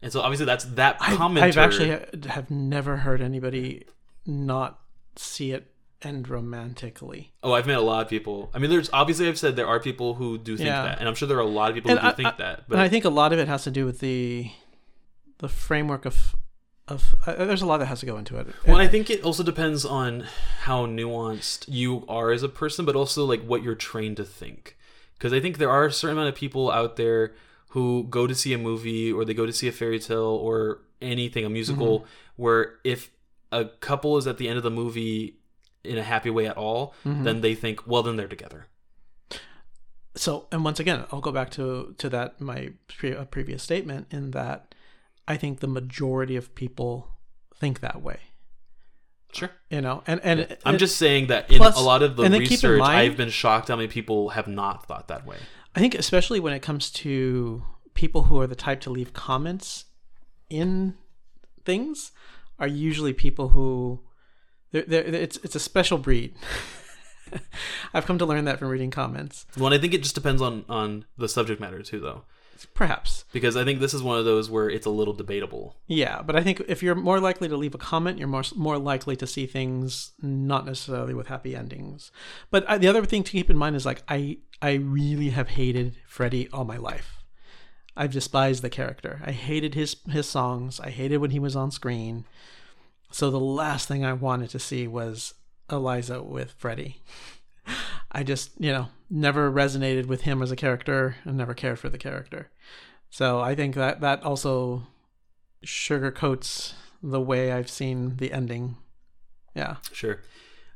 and 0.00 0.10
so 0.10 0.22
obviously 0.22 0.46
that's 0.46 0.64
that 0.64 0.96
I've, 1.00 1.18
commenter. 1.18 1.42
I've 1.42 1.58
actually 1.58 1.90
have 2.28 2.50
never 2.50 2.96
heard 2.98 3.20
anybody 3.20 3.84
not 4.24 4.80
see 5.16 5.52
it 5.52 5.70
end 6.02 6.28
romantically. 6.28 7.32
oh, 7.42 7.52
I've 7.52 7.66
met 7.66 7.78
a 7.78 7.82
lot 7.82 8.02
of 8.02 8.08
people. 8.08 8.50
I 8.54 8.58
mean, 8.58 8.70
there's 8.70 8.90
obviously 8.92 9.28
I've 9.28 9.38
said 9.38 9.56
there 9.56 9.66
are 9.66 9.80
people 9.80 10.14
who 10.14 10.38
do 10.38 10.56
think 10.56 10.66
Yeah. 10.68 10.82
that, 10.82 10.98
and 10.98 11.08
I'm 11.08 11.14
sure 11.14 11.26
there 11.28 11.38
are 11.38 11.40
a 11.40 11.44
lot 11.46 11.70
of 11.70 11.74
people 11.74 11.90
And 11.90 12.00
who 12.00 12.08
do 12.10 12.14
think 12.16 12.28
I- 12.28 12.36
that. 12.38 12.68
But 12.68 12.78
I 12.78 12.88
think 12.88 13.04
a 13.04 13.10
lot 13.10 13.32
of 13.32 13.38
it 13.38 13.48
has 13.48 13.64
to 13.64 13.70
do 13.70 13.84
with 13.86 14.00
the 14.00 14.50
the 15.38 15.48
framework 15.48 16.04
of 16.06 16.34
of 16.88 17.14
uh, 17.26 17.44
there's 17.44 17.62
a 17.62 17.66
lot 17.66 17.78
that 17.78 17.86
has 17.86 18.00
to 18.00 18.06
go 18.06 18.16
into 18.16 18.36
it. 18.38 18.46
well, 18.66 18.76
I 18.76 18.86
think 18.86 19.10
it 19.10 19.22
also 19.24 19.42
depends 19.42 19.84
on 19.84 20.24
how 20.60 20.86
nuanced 20.86 21.64
you 21.66 22.04
are 22.08 22.30
as 22.30 22.44
a 22.44 22.48
person, 22.48 22.84
but 22.84 22.94
also 22.94 23.24
like 23.24 23.42
what 23.42 23.62
you're 23.62 23.74
trained 23.74 24.16
to 24.18 24.24
think. 24.24 24.76
because 25.14 25.32
I 25.32 25.40
think 25.40 25.58
there 25.58 25.70
are 25.70 25.86
a 25.86 25.92
certain 25.92 26.16
amount 26.16 26.28
of 26.28 26.36
people 26.36 26.70
out 26.70 26.96
there 26.96 27.34
who 27.70 28.04
go 28.08 28.26
to 28.28 28.34
see 28.34 28.52
a 28.52 28.58
movie 28.58 29.10
or 29.12 29.24
they 29.24 29.34
go 29.34 29.46
to 29.46 29.52
see 29.52 29.66
a 29.66 29.72
fairy 29.72 29.98
tale 29.98 30.22
or 30.40 30.82
anything, 31.02 31.44
a 31.44 31.48
musical, 31.50 32.00
Mm-hmm. 32.00 32.08
where 32.42 32.74
if 32.84 33.10
a 33.50 33.64
couple 33.80 34.16
is 34.18 34.26
at 34.26 34.38
the 34.38 34.46
end 34.48 34.56
of 34.58 34.62
the 34.62 34.70
movie 34.70 35.38
in 35.86 35.98
a 35.98 36.02
happy 36.02 36.30
way 36.30 36.46
at 36.46 36.56
all, 36.56 36.94
Mm-hmm. 37.04 37.24
then 37.24 37.40
they 37.40 37.54
think, 37.54 37.86
well, 37.86 38.02
then 38.02 38.16
they're 38.16 38.28
together. 38.28 38.66
so 40.14 40.46
and 40.50 40.64
once 40.64 40.80
again 40.80 41.04
i'll 41.12 41.20
go 41.20 41.32
back 41.32 41.50
to 41.50 41.94
to 41.98 42.08
that 42.08 42.40
my 42.40 42.70
pre- 42.88 43.14
uh, 43.14 43.24
previous 43.26 43.62
statement 43.62 44.06
in 44.10 44.30
that 44.30 44.74
i 45.28 45.36
think 45.36 45.60
the 45.60 45.66
majority 45.66 46.36
of 46.36 46.54
people 46.54 47.08
think 47.54 47.80
that 47.80 48.00
way 48.02 48.18
Sure. 49.32 49.50
you 49.68 49.82
know 49.82 50.02
and 50.06 50.18
and 50.24 50.40
I'm 50.64 50.70
and 50.72 50.78
just 50.78 50.96
saying 50.96 51.26
that 51.26 51.50
in 51.50 51.58
Plus- 51.58 51.76
a 51.78 51.84
lot 51.84 52.02
of 52.02 52.16
the 52.16 52.22
and 52.22 52.32
then 52.32 52.40
keep 52.40 52.64
in 52.64 52.70
research, 52.70 52.78
mind- 52.80 52.98
I've 52.98 53.16
been 53.18 53.28
shocked 53.28 53.68
how 53.68 53.76
many 53.76 53.88
people 53.88 54.30
have 54.30 54.48
not 54.48 54.86
thought 54.86 55.08
that 55.08 55.26
way. 55.26 55.36
i 55.74 55.80
think 55.80 55.94
especially 55.94 56.40
when 56.40 56.54
it 56.54 56.62
comes 56.62 56.90
to 57.04 57.62
people 57.92 58.22
who 58.24 58.40
are 58.40 58.46
the 58.46 58.56
type 58.56 58.80
to 58.82 58.90
leave 58.90 59.12
comments 59.12 59.84
in 60.48 60.94
things 61.66 62.12
are 62.58 62.68
usually 62.68 63.12
people 63.12 63.50
who 63.50 64.00
they're, 64.84 65.02
they're, 65.02 65.22
it's 65.22 65.36
it's 65.38 65.54
a 65.54 65.60
special 65.60 65.98
breed 65.98 66.34
i've 67.94 68.06
come 68.06 68.18
to 68.18 68.26
learn 68.26 68.44
that 68.44 68.58
from 68.58 68.68
reading 68.68 68.90
comments 68.90 69.46
Well, 69.56 69.66
and 69.66 69.74
I 69.74 69.78
think 69.78 69.94
it 69.94 70.02
just 70.02 70.14
depends 70.14 70.40
on 70.42 70.64
on 70.68 71.04
the 71.18 71.28
subject 71.28 71.60
matter 71.60 71.82
too, 71.82 72.00
though, 72.00 72.22
perhaps 72.74 73.24
because 73.32 73.56
I 73.56 73.64
think 73.64 73.80
this 73.80 73.92
is 73.94 74.02
one 74.02 74.18
of 74.18 74.24
those 74.24 74.48
where 74.48 74.70
it's 74.70 74.86
a 74.86 74.90
little 74.90 75.12
debatable. 75.14 75.76
Yeah, 75.86 76.22
but 76.22 76.36
I 76.36 76.42
think 76.42 76.62
if 76.68 76.82
you're 76.82 76.94
more 76.94 77.20
likely 77.20 77.48
to 77.48 77.56
leave 77.56 77.74
a 77.74 77.78
comment, 77.78 78.18
you're 78.18 78.28
more 78.28 78.44
more 78.54 78.78
likely 78.78 79.16
to 79.16 79.26
see 79.26 79.46
things 79.46 80.12
not 80.22 80.64
necessarily 80.66 81.14
with 81.14 81.26
happy 81.26 81.56
endings. 81.56 82.10
But 82.50 82.64
I, 82.68 82.78
the 82.78 82.88
other 82.88 83.04
thing 83.04 83.24
to 83.24 83.32
keep 83.32 83.50
in 83.50 83.56
mind 83.56 83.76
is 83.76 83.84
like 83.84 84.02
I 84.08 84.38
I 84.62 84.74
really 84.74 85.30
have 85.30 85.48
hated 85.50 85.96
Freddie 86.06 86.48
all 86.52 86.64
my 86.64 86.76
life. 86.76 87.22
I've 87.96 88.12
despised 88.12 88.62
the 88.62 88.70
character. 88.70 89.20
I 89.24 89.32
hated 89.32 89.74
his 89.74 89.96
his 90.08 90.28
songs. 90.28 90.78
I 90.80 90.90
hated 90.90 91.18
when 91.18 91.30
he 91.32 91.40
was 91.40 91.56
on 91.56 91.70
screen. 91.70 92.24
So 93.10 93.30
the 93.30 93.40
last 93.40 93.88
thing 93.88 94.04
I 94.04 94.12
wanted 94.12 94.50
to 94.50 94.58
see 94.58 94.86
was 94.86 95.34
Eliza 95.70 96.22
with 96.22 96.52
Freddie. 96.58 97.02
I 98.12 98.22
just, 98.22 98.50
you 98.58 98.70
know, 98.72 98.88
never 99.10 99.50
resonated 99.50 100.06
with 100.06 100.22
him 100.22 100.42
as 100.42 100.50
a 100.50 100.56
character 100.56 101.16
and 101.24 101.36
never 101.36 101.54
cared 101.54 101.78
for 101.78 101.88
the 101.88 101.98
character. 101.98 102.50
So 103.10 103.40
I 103.40 103.54
think 103.54 103.74
that 103.74 104.00
that 104.00 104.22
also 104.22 104.86
sugarcoats 105.64 106.72
the 107.02 107.20
way 107.20 107.52
I've 107.52 107.70
seen 107.70 108.16
the 108.16 108.32
ending. 108.32 108.76
Yeah. 109.54 109.76
Sure. 109.92 110.20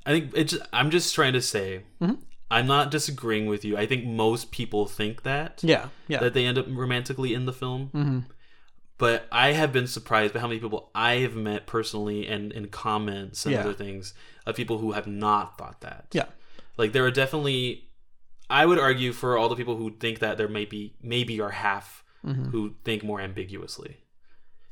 I 0.07 0.11
think 0.13 0.33
it's. 0.35 0.57
I'm 0.73 0.91
just 0.91 1.15
trying 1.15 1.35
to 1.35 1.43
say. 1.43 1.83
Mhm. 2.01 2.19
I'm 2.51 2.67
not 2.67 2.91
disagreeing 2.91 3.47
with 3.47 3.65
you. 3.65 3.77
I 3.77 3.87
think 3.87 4.05
most 4.05 4.51
people 4.51 4.87
think 4.87 5.23
that 5.23 5.61
Yeah. 5.63 5.89
Yeah. 6.09 6.19
that 6.21 6.35
they 6.35 6.47
end 6.47 6.59
up 6.59 6.67
romantically 6.69 7.33
in 7.35 7.47
the 7.47 7.53
film. 7.53 7.89
hmm 7.89 8.19
But 9.01 9.27
I 9.33 9.53
have 9.53 9.73
been 9.73 9.87
surprised 9.89 10.35
by 10.35 10.41
how 10.41 10.47
many 10.47 10.61
people 10.61 10.91
I 10.95 11.13
have 11.25 11.35
met 11.35 11.67
personally 11.67 12.29
and 12.29 12.53
in 12.53 12.69
comments 12.69 13.45
and 13.47 13.55
Yeah. 13.55 13.61
other 13.63 13.73
things 13.75 14.15
of 14.47 14.55
people 14.55 14.79
who 14.79 14.93
have 14.93 15.07
not 15.09 15.57
thought 15.59 15.81
that. 15.81 16.07
Yeah. 16.13 16.27
Like 16.77 16.93
there 16.93 17.05
are 17.07 17.11
definitely 17.11 17.89
I 18.49 18.67
would 18.67 18.79
argue 18.79 19.13
for 19.13 19.39
all 19.39 19.49
the 19.49 19.57
people 19.57 19.77
who 19.77 19.91
think 19.99 20.19
that 20.21 20.37
there 20.39 20.49
may 20.49 20.65
be 20.67 20.95
maybe 21.03 21.41
are 21.41 21.51
half 21.51 22.05
Mm-hmm. 22.27 22.51
who 22.51 22.75
think 22.85 23.03
more 23.03 23.19
ambiguously. 23.19 23.97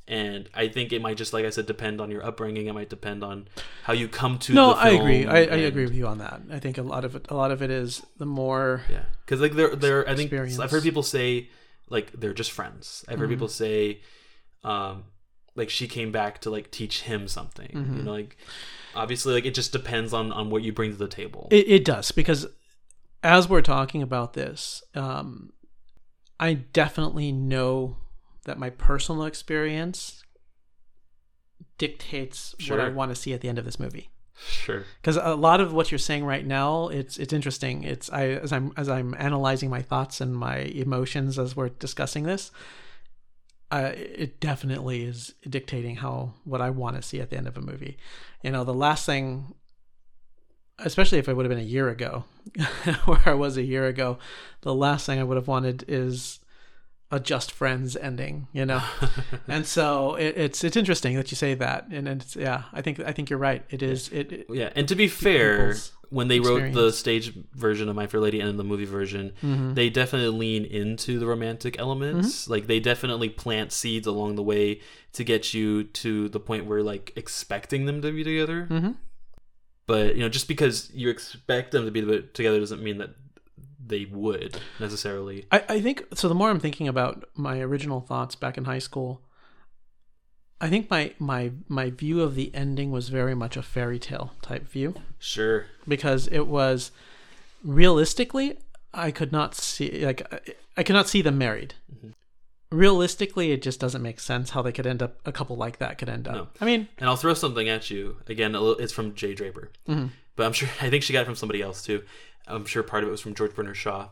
And 0.07 0.49
I 0.55 0.68
think 0.68 0.93
it 0.93 1.01
might 1.03 1.16
just 1.18 1.33
like 1.33 1.45
I 1.47 1.51
said 1.51 1.64
depend 1.66 2.01
on 2.01 2.11
your 2.11 2.24
upbringing. 2.24 2.66
It 2.66 2.74
might 2.74 2.91
depend 2.91 3.22
on 3.24 3.49
how 3.85 3.93
you 3.95 4.09
come 4.09 4.39
to 4.41 4.53
No, 4.55 4.70
the 4.74 4.81
I 4.81 4.89
agree. 4.91 5.26
I, 5.26 5.37
I 5.39 5.57
agree 5.70 5.85
with 5.85 5.95
you 5.95 6.07
on 6.07 6.18
that. 6.18 6.41
I 6.51 6.59
think 6.59 6.76
a 6.79 6.83
lot 6.83 7.05
of 7.07 7.14
it, 7.16 7.26
a 7.31 7.35
lot 7.35 7.51
of 7.51 7.62
it 7.62 7.70
is 7.70 8.03
the 8.18 8.26
more 8.26 8.83
Yeah, 8.91 9.05
because 9.24 9.41
like 9.41 9.53
they're 9.53 9.74
they're 9.76 10.05
I 10.09 10.14
think 10.14 10.31
Experience. 10.33 10.59
I've 10.59 10.70
heard 10.70 10.83
people 10.83 11.03
say 11.03 11.49
like 11.91 12.12
they're 12.18 12.35
just 12.35 12.53
friends. 12.53 13.05
I've 13.09 13.12
Mm-hmm. 13.14 13.20
heard 13.20 13.31
people 13.31 13.49
say, 13.49 14.01
um, 14.65 15.05
like 15.55 15.71
she 15.71 15.89
came 15.89 16.13
back 16.13 16.41
to 16.43 16.51
like 16.51 16.71
teach 16.71 17.03
him 17.03 17.29
something. 17.29 17.69
Mm-hmm. 17.69 17.97
You 17.99 18.03
know, 18.05 18.13
like 18.13 18.37
obviously 18.95 19.35
like 19.35 19.45
it 19.45 19.55
just 19.55 19.73
depends 19.73 20.13
on 20.13 20.33
on 20.33 20.51
what 20.51 20.63
you 20.63 20.73
bring 20.73 20.93
to 20.93 20.97
the 20.97 21.09
table. 21.09 21.49
It, 21.51 21.69
it 21.69 21.85
does 21.85 22.13
because 22.13 22.47
as 23.23 23.49
we're 23.49 23.63
talking 23.63 24.03
about 24.03 24.35
this, 24.35 24.83
um, 24.95 25.53
I 26.39 26.55
definitely 26.55 27.33
know 27.33 27.97
that 28.45 28.59
my 28.59 28.71
personal 28.71 29.25
experience 29.25 30.23
dictates 31.77 32.55
what 32.69 32.81
I 32.81 32.89
want 32.89 33.11
to 33.11 33.15
see 33.15 33.33
at 33.33 33.41
the 33.41 33.49
end 33.49 33.59
of 33.59 33.65
this 33.65 33.79
movie. 33.79 34.11
sure. 34.37 34.85
Because 35.01 35.17
a 35.17 35.35
lot 35.35 35.61
of 35.61 35.73
what 35.73 35.91
you're 35.91 35.99
saying 35.99 36.25
right 36.25 36.47
now, 36.47 36.89
it's 36.89 37.19
it's 37.19 37.33
interesting. 37.33 37.85
It's 37.85 38.11
I 38.11 38.27
as 38.29 38.53
I'm 38.53 38.73
as 38.77 38.89
I'm 38.89 39.15
analyzing 39.19 39.71
my 39.71 39.83
thoughts 39.83 40.21
and 40.21 40.35
my 40.35 40.59
emotions 40.59 41.39
as 41.39 41.57
we're 41.57 41.71
discussing 41.71 42.25
this. 42.25 42.51
Uh, 43.71 43.93
it 43.95 44.41
definitely 44.41 45.05
is 45.05 45.35
dictating 45.49 45.97
how 45.97 46.33
what 46.45 46.61
I 46.61 46.71
want 46.71 46.97
to 46.97 47.03
see 47.03 47.21
at 47.21 47.31
the 47.31 47.37
end 47.37 47.47
of 47.47 47.57
a 47.57 47.61
movie. 47.61 47.99
You 48.43 48.51
know, 48.51 48.64
the 48.64 48.73
last 48.73 49.05
thing, 49.05 49.55
especially 50.79 51.19
if 51.19 51.29
it 51.29 51.35
would 51.35 51.45
have 51.45 51.51
been 51.51 51.59
a 51.59 51.69
year 51.69 51.91
ago, 51.91 52.25
where 53.05 53.23
I 53.27 53.35
was 53.35 53.57
a 53.57 53.62
year 53.62 53.87
ago, 53.87 54.19
the 54.62 54.75
last 54.75 55.05
thing 55.05 55.19
I 55.19 55.25
would 55.25 55.37
have 55.37 55.49
wanted 55.49 55.85
is 55.87 56.41
a 57.11 57.21
just 57.21 57.53
friends 57.53 57.95
ending. 57.97 58.49
You 58.53 58.64
know, 58.64 58.83
and 59.49 59.66
so 59.66 60.14
it, 60.14 60.37
it's 60.37 60.64
it's 60.64 60.77
interesting 60.77 61.16
that 61.16 61.31
you 61.31 61.37
say 61.37 61.55
that, 61.55 61.89
and 61.91 62.09
it's 62.09 62.37
yeah, 62.37 62.64
I 62.73 62.81
think 62.81 63.01
I 63.01 63.12
think 63.12 63.29
you're 63.29 63.39
right. 63.39 63.64
It 63.69 63.83
is 63.83 64.09
it. 64.09 64.33
it 64.33 64.47
Yeah, 64.49 64.71
and 64.75 64.89
to 64.89 64.95
be 64.95 65.09
fair, 65.09 65.69
people's 65.69 65.93
when 66.11 66.29
they 66.29 66.41
wrote 66.41 66.73
the 66.73 66.91
stage 66.93 67.33
version 67.55 67.89
of 67.89 67.97
My 67.97 68.07
Fair 68.07 68.21
Lady 68.21 68.41
and 68.41 68.59
the 68.59 68.65
movie 68.65 68.85
version, 68.85 69.33
Mm-hmm. 69.43 69.75
they 69.75 69.91
definitely 69.91 70.37
lean 70.39 70.65
into 70.65 71.19
the 71.19 71.27
romantic 71.27 71.79
elements. 71.79 72.49
Like 72.49 72.67
they 72.67 72.81
definitely 72.81 73.29
plant 73.29 73.73
seeds 73.73 74.07
along 74.07 74.37
the 74.37 74.43
way 74.43 74.81
to 75.13 75.25
get 75.25 75.53
you 75.55 75.85
to 75.85 76.29
the 76.29 76.41
point 76.41 76.67
where 76.67 76.83
like 76.83 77.13
expecting 77.17 77.87
them 77.87 78.01
to 78.03 78.13
be 78.13 78.25
together. 78.25 78.67
Mhm. 78.71 78.97
But 79.87 80.17
you 80.17 80.23
know, 80.23 80.29
just 80.29 80.49
because 80.49 80.91
you 80.93 81.09
expect 81.09 81.73
them 81.73 81.85
to 81.85 81.91
be 81.91 82.03
together 82.33 82.59
doesn't 82.61 82.83
mean 82.83 82.99
that 82.99 83.11
they 83.85 84.05
would 84.05 84.59
necessarily. 84.79 85.47
I, 85.51 85.65
I 85.69 85.81
think 85.81 86.05
so. 86.15 86.29
The 86.29 86.35
more 86.35 86.51
I'm 86.51 86.61
thinking 86.61 86.89
about 86.89 87.25
my 87.35 87.61
original 87.61 88.01
thoughts 88.01 88.35
back 88.35 88.59
in 88.59 88.65
high 88.65 88.81
school, 88.81 89.23
I 90.61 90.69
think 90.69 90.91
my 90.91 91.13
my 91.19 91.53
my 91.69 91.91
view 91.91 92.21
of 92.23 92.35
the 92.35 92.53
ending 92.55 92.91
was 92.91 93.09
very 93.11 93.35
much 93.35 93.57
a 93.57 93.63
fairy 93.63 93.99
tale 93.99 94.33
type 94.43 94.69
view 94.69 94.95
Sure. 95.19 95.67
because 95.87 96.27
it 96.29 96.47
was 96.49 96.91
realistically 97.65 98.59
I 98.93 99.11
could 99.11 99.33
not 99.33 99.55
see 99.55 100.05
like 100.05 100.23
I- 100.77 100.83
could 100.83 100.95
not 100.95 101.09
see 101.09 101.23
them 101.23 101.39
married. 101.39 101.75
Mm-hmm. 101.95 102.11
Realistically, 102.71 103.51
it 103.53 103.63
just 103.63 103.81
doesn't 103.81 104.03
make 104.03 104.21
sense 104.21 104.51
how 104.51 104.61
they 104.63 104.73
could 104.73 104.87
end 104.87 105.03
up 105.03 105.17
a 105.25 105.33
couple 105.33 105.57
like 105.57 105.79
that 105.79 105.97
could 105.97 106.09
end 106.11 106.29
up. 106.29 106.35
No. 106.35 106.49
I 106.61 106.67
mean, 106.67 106.87
And 106.99 107.09
I'll 107.09 107.17
throw 107.17 107.33
something 107.33 107.67
at 107.69 107.89
you 107.91 108.19
again. 108.27 108.55
a 108.55 108.61
little- 108.61 108.79
It's 108.83 108.93
from 108.93 109.15
Jay 109.15 109.33
Draper, 109.35 109.71
mm-hmm. 109.89 110.09
but 110.37 110.45
I'm 110.47 110.53
sure 110.53 110.69
I 110.81 110.91
think 110.91 111.03
she 111.03 111.13
got 111.15 111.23
it 111.23 111.25
from 111.27 111.35
somebody 111.37 111.63
else 111.63 111.83
too. 111.83 112.03
I'm 112.47 112.67
sure 112.67 112.83
part 112.83 113.03
of 113.05 113.09
it 113.09 113.13
was 113.13 113.21
from 113.23 113.35
George 113.35 113.55
Bernard 113.55 113.77
Shaw. 113.77 114.09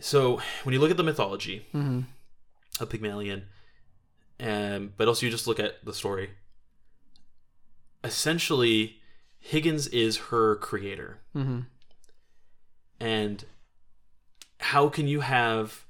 So 0.00 0.40
when 0.64 0.72
you 0.74 0.78
look 0.80 0.90
at 0.90 0.96
the 0.98 1.02
mythology 1.02 1.66
mm-hmm. 1.74 2.00
of 2.80 2.90
Pygmalion, 2.90 3.44
um, 4.40 4.92
but 4.96 5.08
also 5.08 5.26
you 5.26 5.32
just 5.32 5.46
look 5.46 5.60
at 5.60 5.84
the 5.84 5.92
story. 5.92 6.30
Essentially, 8.04 9.00
Higgins 9.38 9.86
is 9.88 10.16
her 10.16 10.56
creator, 10.56 11.18
mhm. 11.34 11.66
and 13.00 13.44
how 14.60 14.88
can 14.88 15.06
you 15.06 15.20
have 15.20 15.84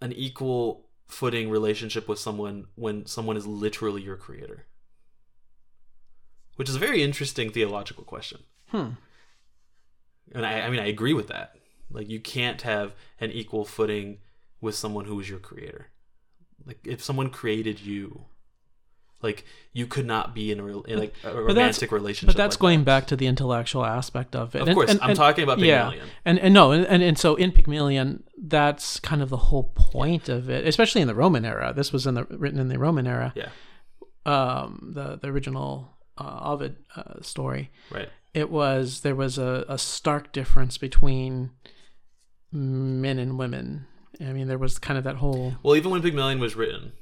an 0.00 0.12
equal 0.12 0.86
footing 1.08 1.50
relationship 1.50 2.08
with 2.08 2.18
someone 2.18 2.66
when 2.76 3.06
someone 3.06 3.36
is 3.36 3.46
literally 3.46 4.02
your 4.02 4.16
creator? 4.16 4.66
Which 6.56 6.68
is 6.68 6.76
a 6.76 6.80
very 6.80 7.02
interesting 7.02 7.50
theological 7.50 8.04
question. 8.04 8.40
Hmm. 8.68 8.90
And 10.32 10.46
I, 10.46 10.60
I 10.60 10.70
mean, 10.70 10.80
I 10.80 10.86
agree 10.86 11.14
with 11.14 11.28
that. 11.28 11.56
Like, 11.90 12.08
you 12.08 12.20
can't 12.20 12.62
have 12.62 12.92
an 13.18 13.30
equal 13.32 13.64
footing 13.64 14.18
with 14.60 14.74
someone 14.74 15.06
who 15.06 15.18
is 15.20 15.28
your 15.28 15.38
creator. 15.38 15.89
Like, 16.66 16.78
if 16.86 17.02
someone 17.02 17.30
created 17.30 17.80
you, 17.80 18.26
like 19.22 19.44
you 19.72 19.86
could 19.86 20.06
not 20.06 20.34
be 20.34 20.50
in 20.50 20.60
a, 20.60 20.62
real- 20.62 20.82
in 20.84 20.98
like 20.98 21.14
a 21.24 21.34
romantic 21.42 21.92
relationship. 21.92 22.34
But 22.34 22.42
that's 22.42 22.56
like 22.56 22.60
going 22.60 22.78
that. 22.80 22.84
back 22.86 23.06
to 23.08 23.16
the 23.16 23.26
intellectual 23.26 23.84
aspect 23.84 24.34
of 24.34 24.54
it. 24.54 24.62
Of 24.62 24.68
And- 24.68 24.74
course, 24.76 24.90
and- 24.90 25.00
I'm 25.02 25.14
talking 25.14 25.44
about 25.44 25.58
yeah. 25.58 25.90
Pygmalion. 25.90 26.08
And 26.24 26.38
and 26.38 26.54
no, 26.54 26.72
and, 26.72 26.86
and 26.86 27.02
and 27.02 27.18
so 27.18 27.34
in 27.34 27.52
Pygmalion, 27.52 28.24
that's 28.38 28.98
kind 29.00 29.20
of 29.22 29.28
the 29.28 29.36
whole 29.36 29.72
point 29.74 30.28
of 30.28 30.48
it, 30.48 30.66
especially 30.66 31.02
in 31.02 31.08
the 31.08 31.14
Roman 31.14 31.44
era. 31.44 31.72
This 31.76 31.92
was 31.92 32.06
in 32.06 32.14
the 32.14 32.24
written 32.24 32.58
in 32.58 32.68
the 32.68 32.78
Roman 32.78 33.06
era. 33.06 33.32
Yeah, 33.36 33.48
Um, 34.24 34.92
the 34.94 35.18
the 35.20 35.28
original 35.28 35.98
uh, 36.16 36.40
Ovid 36.42 36.76
uh, 36.96 37.20
story. 37.22 37.70
right. 37.90 38.08
It 38.32 38.48
was 38.50 39.00
there 39.00 39.16
was 39.16 39.38
a, 39.38 39.64
a 39.68 39.76
stark 39.76 40.32
difference 40.32 40.78
between 40.78 41.50
men 42.52 43.18
and 43.18 43.38
women. 43.38 43.86
I 44.20 44.32
mean, 44.32 44.48
there 44.48 44.58
was 44.58 44.78
kind 44.78 44.98
of 44.98 45.04
that 45.04 45.16
whole 45.16 45.54
Well, 45.62 45.76
even 45.76 45.90
when 45.90 46.02
Pygmalion 46.02 46.38
was 46.40 46.54
written, 46.56 46.92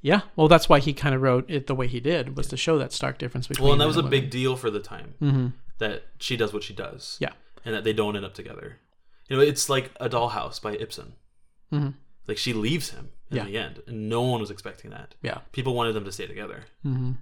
yeah. 0.00 0.22
Well, 0.36 0.48
that's 0.48 0.68
why 0.68 0.78
he 0.80 0.92
kind 0.92 1.14
of 1.14 1.22
wrote 1.22 1.44
it 1.48 1.66
the 1.66 1.74
way 1.74 1.86
he 1.86 2.00
did 2.00 2.36
was 2.36 2.46
to 2.48 2.56
show 2.56 2.78
that 2.78 2.92
stark 2.92 3.18
difference 3.18 3.46
between. 3.46 3.64
well, 3.64 3.72
and 3.72 3.80
that 3.80 3.86
was 3.86 3.96
a 3.96 4.00
women. 4.00 4.10
big 4.10 4.30
deal 4.30 4.56
for 4.56 4.70
the 4.70 4.80
time 4.80 5.14
Mm-hmm. 5.22 5.46
that 5.78 6.04
she 6.18 6.36
does 6.36 6.52
what 6.52 6.62
she 6.62 6.72
does. 6.74 7.16
Yeah. 7.20 7.32
and 7.64 7.74
that 7.74 7.84
they 7.84 7.92
don't 7.92 8.16
end 8.16 8.24
up 8.24 8.34
together. 8.34 8.78
You 9.28 9.36
know, 9.36 9.42
it's 9.42 9.68
like 9.68 9.90
a 10.00 10.08
dollhouse 10.08 10.60
by 10.62 10.72
Ibsen. 10.76 11.14
Mhm. 11.72 11.94
Like 12.26 12.38
she 12.38 12.52
leaves 12.52 12.90
him 12.90 13.10
in 13.30 13.36
Yeah. 13.38 13.44
the 13.44 13.58
end, 13.58 13.82
and 13.86 14.08
no 14.08 14.22
one 14.22 14.40
was 14.40 14.50
expecting 14.50 14.90
that. 14.92 15.14
Yeah. 15.22 15.38
People 15.52 15.74
wanted 15.74 15.92
them 15.94 16.04
to 16.04 16.12
stay 16.12 16.26
together, 16.26 16.64
hmm 16.82 17.12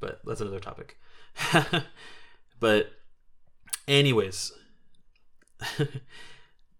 but 0.00 0.20
that's 0.24 0.40
another 0.40 0.60
topic. 0.60 0.98
but, 2.60 2.92
anyways, 3.88 4.52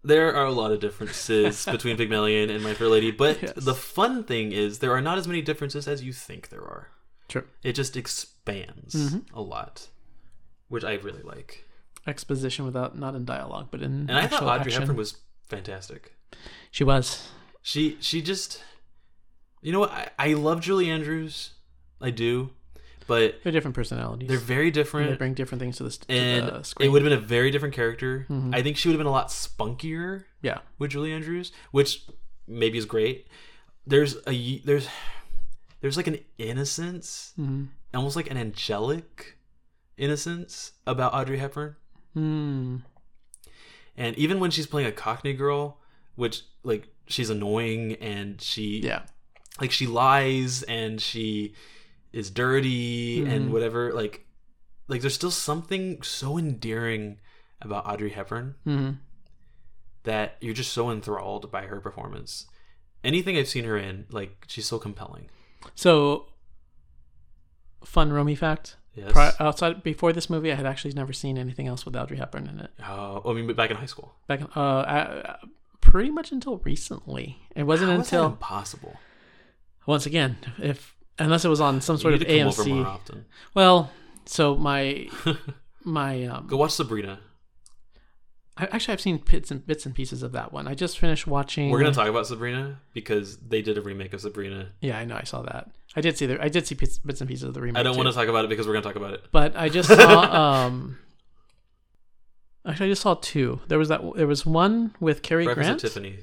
there 0.07 0.33
are 0.35 0.45
a 0.45 0.51
lot 0.51 0.71
of 0.71 0.79
differences 0.79 1.65
between 1.71 1.97
Pygmalion 1.97 2.49
and 2.49 2.63
My 2.63 2.73
Fair 2.73 2.87
Lady, 2.87 3.11
but 3.11 3.41
Yes. 3.41 3.53
the 3.55 3.75
fun 3.75 4.23
thing 4.23 4.51
is 4.51 4.79
there 4.79 4.91
are 4.93 5.01
not 5.01 5.17
as 5.17 5.27
many 5.27 5.41
differences 5.41 5.87
as 5.87 6.03
you 6.03 6.13
think 6.13 6.49
there 6.49 6.61
are. 6.63 6.89
True. 7.27 7.43
It 7.63 7.73
just 7.73 7.97
expands 7.97 8.95
Mhm. 8.95 9.25
a 9.33 9.41
lot, 9.41 9.87
which 10.69 10.83
I 10.83 10.93
really 10.93 11.23
like. 11.23 11.65
Exposition 12.05 12.63
without 12.65 12.97
not 12.97 13.15
in 13.15 13.25
dialogue, 13.25 13.67
but 13.69 13.81
in 13.81 14.09
And 14.09 14.17
I 14.17 14.27
thought 14.27 14.43
Audrey 14.43 14.71
action. 14.71 14.83
Hepburn 14.83 14.95
was 14.95 15.17
fantastic. 15.49 16.15
She 16.71 16.83
was. 16.85 17.27
She 17.61 17.97
she 17.99 18.21
just, 18.21 18.63
you 19.61 19.73
know 19.73 19.79
what? 19.81 19.91
I, 19.91 20.09
I 20.17 20.33
love 20.33 20.61
Julie 20.61 20.89
Andrews, 20.89 21.51
I 21.99 22.11
do, 22.11 22.51
but 23.07 23.41
They're 23.43 23.51
different 23.51 23.75
personalities. 23.75 24.27
they're 24.29 24.37
very 24.37 24.67
And 24.67 24.75
they 24.75 25.15
bring 25.15 25.33
different 25.33 25.59
things 25.61 25.77
to 25.77 25.83
the, 25.83 25.91
st- 25.91 26.07
to 26.07 26.51
the 26.51 26.63
screen. 26.63 26.87
it 26.87 26.91
would 26.91 27.01
have 27.01 27.09
been 27.09 27.17
a 27.17 27.21
very 27.21 27.49
different 27.51 27.73
character. 27.73 28.25
Mhm. 28.29 28.53
I 28.53 28.61
think 28.61 28.77
she 28.77 28.87
would 28.87 28.93
have 28.93 28.99
been 28.99 29.07
a 29.07 29.11
lot 29.11 29.29
spunkier 29.29 30.25
yeah. 30.41 30.59
with 30.77 30.91
Julie 30.91 31.13
Andrews, 31.13 31.51
which 31.71 32.05
maybe 32.47 32.77
is 32.77 32.85
great. 32.85 33.27
There's 33.85 34.17
a 34.27 34.59
there's 34.59 34.87
there's 35.81 35.97
like 35.97 36.07
an 36.07 36.19
innocence, 36.37 37.33
hmm 37.35 37.65
almost 37.93 38.15
like 38.15 38.29
an 38.29 38.37
angelic 38.37 39.37
innocence 39.97 40.73
about 40.85 41.13
Audrey 41.13 41.37
Hepburn. 41.39 41.75
Hmm. 42.13 42.77
And 43.95 44.15
even 44.17 44.39
when 44.39 44.51
she's 44.51 44.67
playing 44.67 44.87
a 44.87 44.91
Cockney 44.91 45.33
girl, 45.33 45.79
which 46.15 46.43
like 46.63 46.87
she's 47.07 47.29
annoying 47.29 47.93
and 47.95 48.39
she 48.41 48.81
Yeah. 48.83 49.03
like 49.59 49.71
she 49.71 49.87
lies 49.87 50.63
and 50.63 51.01
she 51.01 51.55
is 52.17 52.29
dirty 52.31 53.19
Mhm. 53.21 53.29
and 53.31 53.53
whatever, 53.53 53.93
like 53.93 54.25
like 54.87 55.01
there's 55.01 55.13
still 55.15 55.31
something 55.31 56.01
so 56.01 56.37
endearing 56.37 57.19
about 57.61 57.85
Audrey 57.85 58.11
Hepburn 58.11 58.55
hmm 58.63 58.91
that 60.03 60.37
you're 60.39 60.53
just 60.53 60.71
so 60.71 60.89
enthralled 60.89 61.51
by 61.51 61.63
her 61.67 61.81
performance. 61.81 62.45
Anything 63.03 63.37
I've 63.37 63.47
seen 63.49 63.65
her 63.65 63.77
in, 63.77 64.05
like 64.09 64.45
she's 64.47 64.65
so 64.65 64.79
compelling. 64.79 65.29
So, 65.75 66.27
fun 67.83 68.11
Romi 68.13 68.35
fact. 68.35 68.77
Yes. 68.95 69.11
Pri- 69.11 69.33
outside 69.39 69.83
before 69.83 70.11
this 70.13 70.29
movie, 70.29 70.51
I 70.51 70.55
had 70.55 70.65
actually 70.65 70.93
never 70.93 71.13
seen 71.13 71.37
anything 71.37 71.67
else 71.67 71.85
with 71.85 71.95
Audrey 71.95 72.17
Hepburn 72.17 72.47
in 72.47 72.59
it. 72.59 72.71
Oh, 72.83 73.21
I 73.29 73.33
mean, 73.33 73.53
back 73.53 73.69
in 73.69 73.77
high 73.77 73.85
school. 73.85 74.15
Back, 74.27 74.39
in- 74.41 74.47
uh, 74.55 74.59
uh, 74.59 75.37
pretty 75.81 76.09
much 76.09 76.31
until 76.31 76.57
recently. 76.59 77.37
It 77.55 77.63
wasn't 77.63 77.91
How 77.91 77.97
until 77.97 78.25
impossible. 78.25 78.95
once 79.85 80.05
again, 80.07 80.37
if 80.57 80.95
unless 81.19 81.45
it 81.45 81.49
was 81.49 81.61
on 81.61 81.81
some 81.81 81.97
sort 81.97 82.13
of 82.13 82.21
to 82.21 82.25
come 82.25 82.47
over 82.47 82.65
more 82.65 82.85
AMC. 82.85 83.23
Well, 83.53 83.91
so 84.25 84.55
my 84.55 85.09
my 85.83 86.25
um, 86.25 86.47
Go 86.47 86.57
watch 86.57 86.71
Sabrina. 86.71 87.19
I, 88.59 88.65
actually 88.71 88.93
I've 88.93 89.01
seen 89.01 89.17
bits 89.17 89.51
and 89.51 89.65
bits 89.65 89.85
and 89.85 89.93
pieces 89.93 90.23
of 90.23 90.31
that 90.31 90.51
one. 90.51 90.67
I 90.67 90.73
just 90.73 90.97
finished 90.97 91.27
watching. 91.27 91.69
We're 91.69 91.79
gonna 91.79 91.93
talk 91.93 92.07
about 92.07 92.27
Sabrina 92.27 92.79
because 92.93 93.37
they 93.37 93.61
did 93.61 93.77
a 93.77 93.81
remake 93.81 94.13
of 94.13 94.21
Sabrina. 94.21 94.69
Yeah, 94.81 94.97
I 94.97 95.05
know. 95.05 95.15
I 95.15 95.23
saw 95.23 95.43
that. 95.43 95.69
I 95.95 96.01
did 96.01 96.17
see 96.17 96.25
the. 96.25 96.41
I 96.43 96.49
did 96.49 96.67
see 96.67 96.75
bits, 96.75 96.97
bits 96.97 97.21
and 97.21 97.27
pieces 97.27 97.43
of 97.43 97.53
the 97.53 97.61
remake. 97.61 97.79
I 97.79 97.83
don't 97.83 97.93
too. 97.93 97.97
want 97.97 98.09
to 98.09 98.15
talk 98.15 98.27
about 98.27 98.45
it 98.45 98.49
because 98.49 98.67
we're 98.67 98.73
gonna 98.73 98.83
talk 98.83 98.95
about 98.95 99.13
it. 99.13 99.25
But 99.31 99.55
I 99.55 99.69
just 99.69 99.89
saw. 99.89 100.65
um 100.65 100.97
Actually, 102.65 102.87
I 102.87 102.89
just 102.89 103.01
saw 103.01 103.15
two. 103.15 103.61
There 103.67 103.79
was 103.79 103.89
that. 103.89 104.01
There 104.15 104.27
was 104.27 104.45
one 104.45 104.93
with 104.99 105.21
Cary 105.21 105.45
Breakfast 105.45 105.67
Grant. 105.67 105.79
Tiffany. 105.79 106.19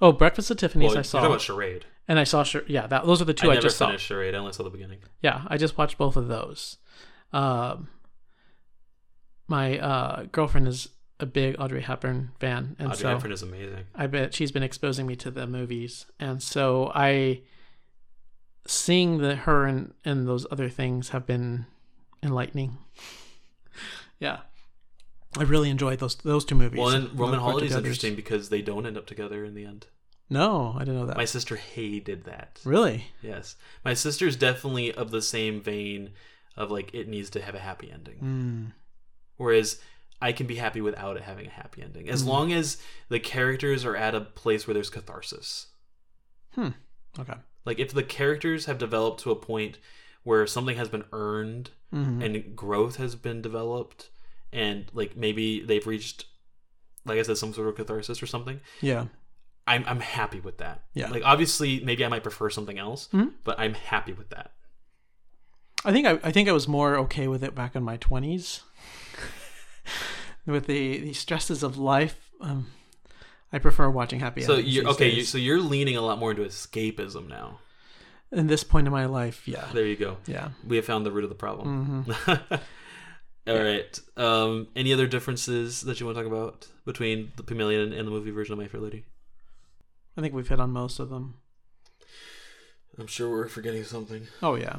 Oh, 0.00 0.12
Breakfast 0.12 0.50
at 0.50 0.58
Tiffany's. 0.58 0.88
Well, 0.88 0.94
I 0.94 0.98
you're 0.98 1.04
saw, 1.04 1.18
talking 1.18 1.32
about 1.32 1.40
Charade. 1.40 1.86
and 2.06 2.18
I 2.18 2.24
saw. 2.24 2.42
Sure, 2.42 2.62
yeah, 2.66 2.86
that 2.86 3.04
those 3.06 3.20
are 3.20 3.24
the 3.24 3.34
two 3.34 3.48
I 3.48 3.52
I, 3.52 3.54
never 3.54 3.66
just 3.66 3.78
finished 3.78 4.06
Charade. 4.06 4.34
I 4.34 4.38
only 4.38 4.52
saw 4.52 4.62
the 4.62 4.70
beginning. 4.70 4.98
Yeah, 5.22 5.42
I 5.48 5.56
just 5.56 5.76
watched 5.76 5.98
both 5.98 6.16
of 6.16 6.28
those. 6.28 6.76
Um, 7.32 7.88
my 9.48 9.78
uh, 9.78 10.26
girlfriend 10.30 10.68
is 10.68 10.88
a 11.20 11.26
big 11.26 11.56
Audrey 11.58 11.82
Hepburn 11.82 12.30
fan, 12.38 12.76
and 12.78 12.88
Audrey 12.88 13.02
so 13.02 13.08
Hepburn 13.08 13.32
is 13.32 13.42
amazing. 13.42 13.86
I 13.94 14.06
bet 14.06 14.34
she's 14.34 14.52
been 14.52 14.62
exposing 14.62 15.06
me 15.06 15.16
to 15.16 15.30
the 15.30 15.46
movies, 15.46 16.06
and 16.20 16.42
so 16.42 16.92
I 16.94 17.42
seeing 18.66 19.18
the 19.18 19.34
her 19.34 19.64
and 19.64 19.94
and 20.04 20.28
those 20.28 20.46
other 20.50 20.68
things 20.68 21.08
have 21.10 21.26
been 21.26 21.66
enlightening. 22.22 22.78
yeah, 24.20 24.40
I 25.36 25.42
really 25.42 25.70
enjoyed 25.70 25.98
those 25.98 26.16
those 26.16 26.44
two 26.44 26.54
movies. 26.54 26.78
Well, 26.78 26.88
and 26.90 27.18
Roman 27.18 27.40
Holiday 27.40 27.66
is 27.66 27.74
interesting 27.76 28.14
because 28.14 28.48
they 28.48 28.62
don't 28.62 28.86
end 28.86 28.96
up 28.96 29.06
together 29.06 29.44
in 29.44 29.54
the 29.54 29.64
end. 29.64 29.86
No, 30.30 30.74
I 30.76 30.80
didn't 30.80 30.96
know 30.96 31.06
that. 31.06 31.16
My 31.16 31.24
sister 31.24 31.56
hated 31.56 32.24
that. 32.24 32.60
really? 32.64 33.06
Yes, 33.22 33.56
my 33.84 33.94
sister's 33.94 34.36
definitely 34.36 34.92
of 34.92 35.10
the 35.10 35.22
same 35.22 35.60
vein 35.60 36.10
of 36.56 36.70
like 36.70 36.92
it 36.94 37.08
needs 37.08 37.30
to 37.30 37.40
have 37.42 37.54
a 37.54 37.58
happy 37.60 37.90
ending. 37.90 38.18
Mm. 38.22 38.72
Whereas 39.36 39.80
I 40.20 40.32
can 40.32 40.46
be 40.46 40.56
happy 40.56 40.80
without 40.80 41.16
it 41.16 41.22
having 41.22 41.46
a 41.46 41.50
happy 41.50 41.82
ending, 41.82 42.08
as 42.10 42.24
Mm. 42.24 42.26
long 42.26 42.52
as 42.52 42.78
the 43.08 43.20
characters 43.20 43.84
are 43.84 43.96
at 43.96 44.14
a 44.14 44.20
place 44.20 44.66
where 44.66 44.74
there's 44.74 44.90
catharsis. 44.90 45.68
Hmm. 46.54 46.70
Okay. 47.18 47.34
Like 47.64 47.78
if 47.78 47.92
the 47.92 48.02
characters 48.02 48.66
have 48.66 48.78
developed 48.78 49.20
to 49.20 49.30
a 49.30 49.36
point 49.36 49.78
where 50.24 50.46
something 50.46 50.76
has 50.76 50.88
been 50.88 51.04
earned 51.12 51.70
Mhm. 51.94 52.24
and 52.24 52.56
growth 52.56 52.96
has 52.96 53.14
been 53.14 53.40
developed, 53.40 54.10
and 54.52 54.86
like 54.92 55.16
maybe 55.16 55.60
they've 55.60 55.86
reached, 55.86 56.26
like 57.04 57.18
I 57.18 57.22
said, 57.22 57.36
some 57.38 57.52
sort 57.52 57.68
of 57.68 57.76
catharsis 57.76 58.22
or 58.22 58.26
something. 58.26 58.60
yeah. 58.80 59.06
I'm 59.66 59.84
I'm 59.86 60.00
happy 60.00 60.40
with 60.40 60.58
that. 60.58 60.84
Yeah. 60.94 61.10
Like 61.10 61.22
obviously, 61.26 61.80
maybe 61.84 62.02
I 62.02 62.08
might 62.08 62.22
prefer 62.22 62.48
something 62.48 62.78
else, 62.78 63.08
Mhm. 63.12 63.32
but 63.44 63.60
I'm 63.60 63.74
happy 63.74 64.14
with 64.14 64.30
that. 64.30 64.52
I 65.84 65.92
think 65.92 66.06
I, 66.06 66.12
I 66.24 66.32
think 66.32 66.48
I 66.48 66.52
was 66.52 66.66
more 66.66 66.96
okay 66.96 67.28
with 67.28 67.44
it 67.44 67.54
back 67.54 67.76
in 67.76 67.82
my 67.82 67.98
twenties, 67.98 68.62
with 70.46 70.66
the 70.66 70.98
the 71.00 71.12
stresses 71.12 71.62
of 71.62 71.76
life. 71.76 72.30
Um, 72.40 72.68
I 73.52 73.58
prefer 73.58 73.90
watching 73.90 74.20
happy. 74.20 74.40
So 74.42 74.56
you're 74.56 74.88
okay. 74.88 75.10
You, 75.10 75.22
so 75.24 75.36
you're 75.38 75.60
leaning 75.60 75.96
a 75.96 76.00
lot 76.02 76.18
more 76.18 76.30
into 76.30 76.44
escapism 76.44 77.28
now. 77.28 77.60
in 78.32 78.46
this 78.46 78.64
point 78.64 78.86
in 78.86 78.92
my 78.92 79.04
life, 79.06 79.46
yeah, 79.48 79.66
There 79.72 79.86
you 79.86 79.96
go. 79.96 80.16
yeah. 80.26 80.50
We 80.66 80.76
have 80.76 80.84
found 80.86 81.04
the 81.06 81.10
root 81.12 81.24
of 81.24 81.30
the 81.30 81.36
problem. 81.36 82.04
hmm 82.16 82.32
All 83.48 83.58
right. 83.58 83.98
Um, 84.16 84.68
any 84.76 84.92
other 84.92 85.06
differences 85.06 85.80
that 85.82 85.98
you 86.00 86.06
want 86.06 86.16
to 86.18 86.22
talk 86.24 86.30
about 86.32 86.68
between 86.84 87.32
the 87.36 87.42
Pygmalion 87.42 87.92
and 87.92 88.06
the 88.06 88.10
movie 88.12 88.30
version 88.30 88.52
of 88.52 88.58
My 88.58 88.68
Fair 88.68 88.80
Lady? 88.80 89.04
I 90.16 90.20
think 90.20 90.34
we've 90.34 90.48
hit 90.48 90.60
on 90.60 90.70
most 90.70 90.98
of 90.98 91.08
them. 91.10 91.34
I'm 92.98 93.06
sure 93.06 93.30
we're 93.30 93.48
forgetting 93.48 93.84
something. 93.84 94.26
Oh 94.42 94.56
yeah, 94.56 94.78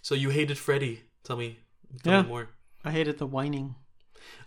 So 0.00 0.14
you 0.14 0.30
hated 0.30 0.56
Freddie. 0.58 1.02
Tell 1.24 1.36
me, 1.36 1.58
tell 2.02 2.12
Yeah. 2.14 2.22
me 2.22 2.28
more. 2.28 2.48
I 2.84 2.90
hated 2.92 3.18
the 3.18 3.26
whining. 3.26 3.74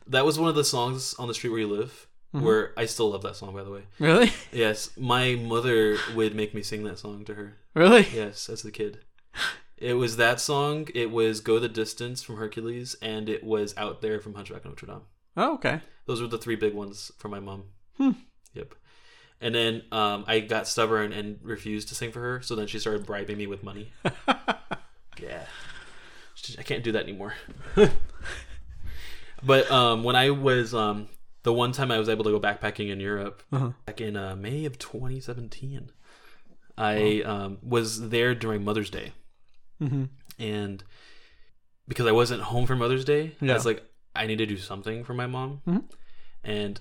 That 0.08 0.26
was 0.26 0.40
one 0.40 0.50
of 0.50 0.56
the 0.56 0.64
songs 0.64 1.14
on 1.20 1.28
the 1.28 1.34
street 1.36 1.52
where 1.52 1.60
you 1.60 1.68
live. 1.68 2.08
Mhm. 2.34 2.42
Where 2.42 2.74
I 2.78 2.86
still 2.86 3.12
love 3.12 3.22
that 3.24 3.36
song, 3.36 3.54
by 3.54 3.64
the 3.64 3.70
way. 3.70 3.84
Really, 4.00 4.32
Yes, 4.52 4.90
my 4.98 5.36
mother 5.36 5.98
would 6.16 6.34
make 6.34 6.56
me 6.56 6.64
sing 6.64 6.84
that 6.86 6.98
song 6.98 7.24
to 7.26 7.36
her. 7.36 7.58
really. 7.76 8.08
Yes, 8.12 8.50
as 8.50 8.66
a 8.66 8.72
kid. 8.72 9.06
It 9.82 9.96
was 9.96 10.18
that 10.18 10.40
song. 10.40 10.88
It 10.94 11.10
was 11.12 11.42
"Go 11.42 11.58
the 11.60 11.68
Distance" 11.68 12.22
from 12.22 12.38
Hercules, 12.38 12.96
and 13.02 13.28
it 13.28 13.44
was 13.44 13.74
"Out 13.78 14.02
There" 14.02 14.20
from 14.22 14.36
Hunchback 14.36 14.60
of 14.64 14.66
Notre 14.72 14.86
Dame. 14.86 15.02
Oh 15.36 15.56
okay. 15.56 15.82
Those 16.06 16.22
were 16.22 16.28
the 16.28 16.38
three 16.38 16.56
big 16.56 16.74
ones 16.76 17.12
for 17.18 17.30
my 17.30 17.40
mom. 17.40 17.64
Hmm. 17.98 18.12
Yep. 18.54 18.76
And 19.40 19.56
then 19.56 19.82
um, 19.92 20.24
I 20.28 20.40
got 20.42 20.68
stubborn 20.68 21.12
and 21.12 21.40
refused 21.42 21.88
to 21.90 21.96
sing 21.96 22.12
for 22.12 22.20
her. 22.22 22.42
So 22.42 22.56
then 22.56 22.68
she 22.68 22.78
started 22.78 23.06
bribing 23.08 23.38
me 23.38 23.48
with 23.48 23.64
money. 23.64 23.92
yeah. 25.20 25.46
I 26.60 26.64
can't 26.64 26.84
do 26.84 26.92
that 26.92 27.04
anymore. 27.04 27.34
but 29.44 29.72
um, 29.72 30.04
when 30.04 30.16
I 30.16 30.30
was 30.30 30.74
um, 30.76 31.08
the 31.44 31.54
one 31.54 31.72
time 31.72 31.92
I 31.92 31.98
was 31.98 32.10
able 32.10 32.24
to 32.26 32.32
go 32.32 32.40
backpacking 32.40 32.90
in 32.90 33.00
Europe 33.00 33.42
Uh-huh. 33.52 33.72
back 33.86 34.00
in 34.02 34.16
uh, 34.16 34.36
May 34.36 34.66
of 34.66 34.78
2017, 34.78 35.92
I 36.78 37.22
um, 37.26 37.58
was 37.64 38.10
there 38.10 38.36
during 38.36 38.64
Mother's 38.64 38.90
Day 38.90 39.14
hmm 39.82 40.06
and 40.40 40.84
because 41.88 42.08
I 42.08 42.12
wasn't 42.12 42.42
home 42.44 42.66
for 42.66 42.76
Mother's 42.76 43.04
Day, 43.06 43.36
Yeah. 43.42 43.52
I 43.52 43.56
was 43.56 43.66
like, 43.66 43.84
I 44.16 44.26
need 44.28 44.38
to 44.38 44.46
do 44.46 44.58
something 44.58 45.04
for 45.04 45.14
my 45.14 45.28
mom. 45.28 45.62
Mhm. 45.68 45.84
And 46.44 46.80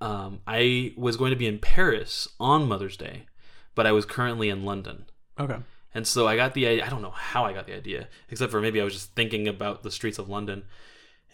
um, 0.00 0.40
I 0.46 0.94
was 0.96 1.16
going 1.16 1.30
to 1.30 1.36
be 1.36 1.46
in 1.46 1.58
Paris 1.58 2.28
on 2.40 2.68
Mother's 2.68 2.96
Day, 2.96 3.26
but 3.74 3.86
I 3.86 3.92
was 3.92 4.04
currently 4.04 4.48
in 4.48 4.64
London. 4.64 5.06
Okay. 5.38 5.58
And 5.94 6.06
so 6.06 6.26
I 6.26 6.36
got 6.36 6.54
the 6.54 6.66
idea. 6.66 6.86
I 6.86 6.88
don't 6.88 7.02
know 7.02 7.10
how 7.10 7.44
I 7.44 7.52
got 7.52 7.66
the 7.66 7.74
idea, 7.76 8.08
except 8.30 8.50
for 8.50 8.60
maybe 8.60 8.80
I 8.80 8.84
was 8.84 8.94
just 8.94 9.14
thinking 9.14 9.46
about 9.48 9.82
the 9.82 9.90
streets 9.90 10.18
of 10.18 10.28
London 10.28 10.64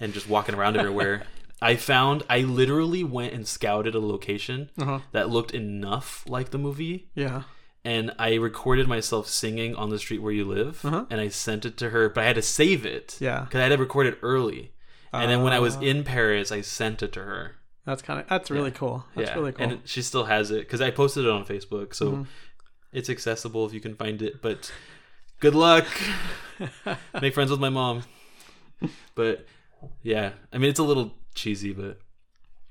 and 0.00 0.12
just 0.12 0.28
walking 0.28 0.54
around 0.54 0.76
everywhere. 0.76 1.24
I 1.62 1.76
found, 1.76 2.22
I 2.30 2.40
literally 2.40 3.02
went 3.04 3.32
and 3.34 3.46
scouted 3.46 3.94
a 3.94 4.00
location 4.00 4.70
Uh 4.78 4.84
huh. 4.84 4.98
that 5.12 5.28
looked 5.30 5.52
enough 5.52 6.24
like 6.28 6.50
the 6.50 6.58
movie 6.58 7.08
Yeah. 7.14 7.42
And 7.84 8.12
I 8.18 8.34
recorded 8.34 8.86
myself 8.88 9.28
singing 9.28 9.74
on 9.74 9.90
the 9.90 9.98
street 9.98 10.18
where 10.22 10.32
you 10.32 10.44
live, 10.44 10.84
Uh-huh. 10.84 11.06
and 11.10 11.20
I 11.20 11.28
sent 11.28 11.64
it 11.64 11.76
to 11.78 11.90
her, 11.90 12.08
but 12.08 12.22
I 12.22 12.26
had 12.26 12.36
to 12.36 12.42
save 12.42 12.84
it 12.84 13.16
Yeah. 13.20 13.40
because 13.44 13.60
I 13.60 13.62
had 13.64 13.68
to 13.70 13.78
record 13.78 14.06
it 14.06 14.18
early, 14.22 14.72
And 15.12 15.30
then 15.30 15.42
when 15.42 15.54
I 15.54 15.58
was 15.58 15.76
Ah. 15.76 15.80
in 15.80 16.04
Paris, 16.04 16.52
I 16.52 16.60
sent 16.60 17.02
it 17.02 17.12
to 17.12 17.20
her. 17.22 17.56
That's 17.86 18.02
kind 18.02 18.20
of 18.20 18.28
that's 18.28 18.50
really 18.50 18.70
Yeah. 18.70 18.76
cool. 18.76 19.06
That's 19.16 19.30
yeah, 19.30 19.34
really 19.36 19.52
cool. 19.52 19.64
and 19.66 19.80
she 19.88 20.02
still 20.02 20.24
has 20.24 20.50
it 20.50 20.60
because 20.60 20.82
I 20.82 20.90
posted 20.90 21.24
it 21.24 21.30
on 21.30 21.46
Facebook, 21.46 21.94
so 21.94 22.12
Mhm. 22.12 22.26
it's 22.92 23.08
accessible 23.08 23.64
if 23.64 23.72
you 23.72 23.80
can 23.80 23.94
find 23.94 24.20
it. 24.20 24.42
But 24.42 24.70
good 25.40 25.54
luck. 25.54 25.86
Make 27.22 27.32
friends 27.32 27.50
with 27.50 27.60
my 27.60 27.70
mom. 27.70 28.02
But 29.14 29.46
yeah, 30.02 30.32
I 30.52 30.58
mean 30.58 30.68
it's 30.70 30.78
a 30.78 30.84
little 30.84 31.14
cheesy, 31.34 31.72
but 31.72 31.98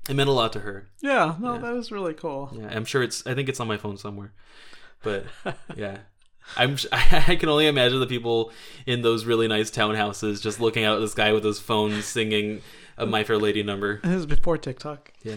it 0.08 0.14
meant 0.14 0.28
a 0.28 0.32
lot 0.32 0.52
to 0.54 0.60
her. 0.60 0.88
yeah, 1.02 1.34
no, 1.40 1.54
Yeah. 1.54 1.60
that 1.60 1.74
is 1.74 1.90
really 1.90 2.14
cool. 2.14 2.52
Yeah, 2.56 2.68
I'm 2.74 2.84
sure 2.84 3.02
it's. 3.02 3.26
I 3.26 3.34
think 3.34 3.48
it's 3.48 3.60
on 3.60 3.66
my 3.68 3.76
phone 3.78 3.96
somewhere. 3.96 4.32
But 5.02 5.24
yeah, 5.76 5.98
I'm. 6.56 6.76
I 6.92 7.36
can 7.36 7.48
only 7.48 7.66
imagine 7.66 8.00
the 8.00 8.06
people 8.06 8.52
in 8.86 9.02
those 9.02 9.24
really 9.24 9.48
nice 9.48 9.70
townhouses 9.70 10.42
just 10.42 10.60
looking 10.60 10.84
out 10.84 10.96
at 10.96 11.00
this 11.00 11.14
guy 11.14 11.32
with 11.32 11.44
his 11.44 11.60
phone 11.60 12.02
singing 12.02 12.62
a 12.96 13.06
My 13.06 13.22
Fair 13.22 13.38
Lady 13.38 13.62
number. 13.62 14.00
This 14.02 14.12
is 14.12 14.26
before 14.26 14.58
TikTok. 14.58 15.12
Yeah, 15.22 15.36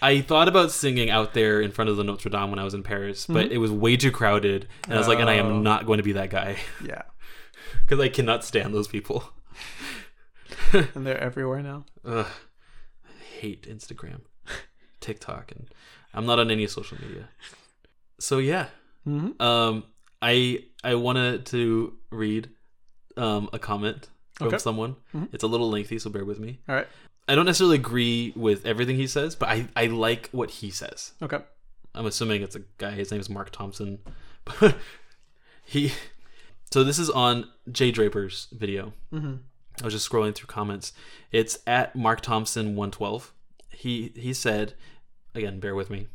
I 0.00 0.20
thought 0.20 0.46
about 0.48 0.70
singing 0.70 1.10
out 1.10 1.34
there 1.34 1.60
in 1.60 1.72
front 1.72 1.90
of 1.90 1.96
the 1.96 2.04
Notre 2.04 2.30
Dame 2.30 2.50
when 2.50 2.58
I 2.60 2.64
was 2.64 2.74
in 2.74 2.82
Paris, 2.84 3.26
but 3.26 3.46
mm-hmm. 3.46 3.52
it 3.52 3.58
was 3.58 3.72
way 3.72 3.96
too 3.96 4.12
crowded, 4.12 4.68
and 4.84 4.94
I 4.94 4.98
was 4.98 5.08
like, 5.08 5.18
and 5.18 5.28
I 5.28 5.38
Oh. 5.38 5.46
am 5.46 5.62
not 5.62 5.86
going 5.86 5.96
to 5.98 6.04
be 6.04 6.12
that 6.12 6.30
guy 6.30 6.56
Yeah, 6.84 7.02
because 7.86 7.98
I 7.98 8.08
cannot 8.08 8.44
stand 8.44 8.72
those 8.74 8.86
people. 8.88 9.32
and 10.72 11.04
they're 11.06 11.18
everywhere 11.18 11.62
now. 11.62 11.84
Ugh, 12.04 12.26
I 13.04 13.22
hate 13.40 13.68
Instagram, 13.68 14.20
TikTok, 15.00 15.50
and 15.52 15.66
I'm 16.14 16.26
not 16.26 16.38
on 16.38 16.50
any 16.50 16.66
social 16.68 16.98
media. 17.00 17.28
So 18.20 18.38
yeah, 18.38 18.66
hmm 19.04 19.30
Um, 19.40 19.84
I 20.22 20.64
I 20.84 20.94
wanted 20.96 21.46
to 21.46 21.94
read 22.10 22.50
um, 23.16 23.48
a 23.52 23.58
comment 23.58 24.08
from 24.34 24.48
Okay. 24.48 24.58
someone. 24.58 24.96
Mhm. 25.14 25.28
It's 25.32 25.44
a 25.44 25.46
little 25.46 25.68
lengthy, 25.70 25.98
so 25.98 26.10
bear 26.10 26.24
with 26.24 26.38
me. 26.38 26.60
All 26.68 26.74
right. 26.74 26.86
I 27.28 27.34
don't 27.34 27.46
necessarily 27.46 27.76
agree 27.76 28.32
with 28.34 28.66
everything 28.66 28.96
he 28.96 29.06
says, 29.06 29.34
but 29.36 29.48
I, 29.48 29.68
I 29.76 29.86
like 29.86 30.28
what 30.32 30.50
he 30.50 30.70
says. 30.70 31.12
Okay. 31.22 31.38
I'm 31.94 32.06
assuming 32.06 32.42
it's 32.42 32.56
a 32.56 32.62
guy. 32.78 32.92
His 32.92 33.10
name 33.10 33.20
is 33.20 33.28
Mark 33.30 33.50
Thompson. 33.50 33.98
he. 35.64 35.92
So 36.72 36.84
this 36.84 36.98
is 36.98 37.10
on 37.10 37.48
Jay 37.70 37.90
Draper's 37.90 38.46
video. 38.52 38.92
hmm 39.10 39.34
I 39.80 39.84
was 39.84 39.94
just 39.94 40.08
scrolling 40.10 40.34
through 40.34 40.46
comments. 40.48 40.92
It's 41.32 41.58
at 41.66 41.96
Mark 41.96 42.20
Thompson 42.20 42.76
112. 42.76 43.32
He 43.70 44.12
he 44.14 44.32
said, 44.34 44.74
again, 45.34 45.58
bear 45.60 45.74
with 45.74 45.88
me. 45.90 46.08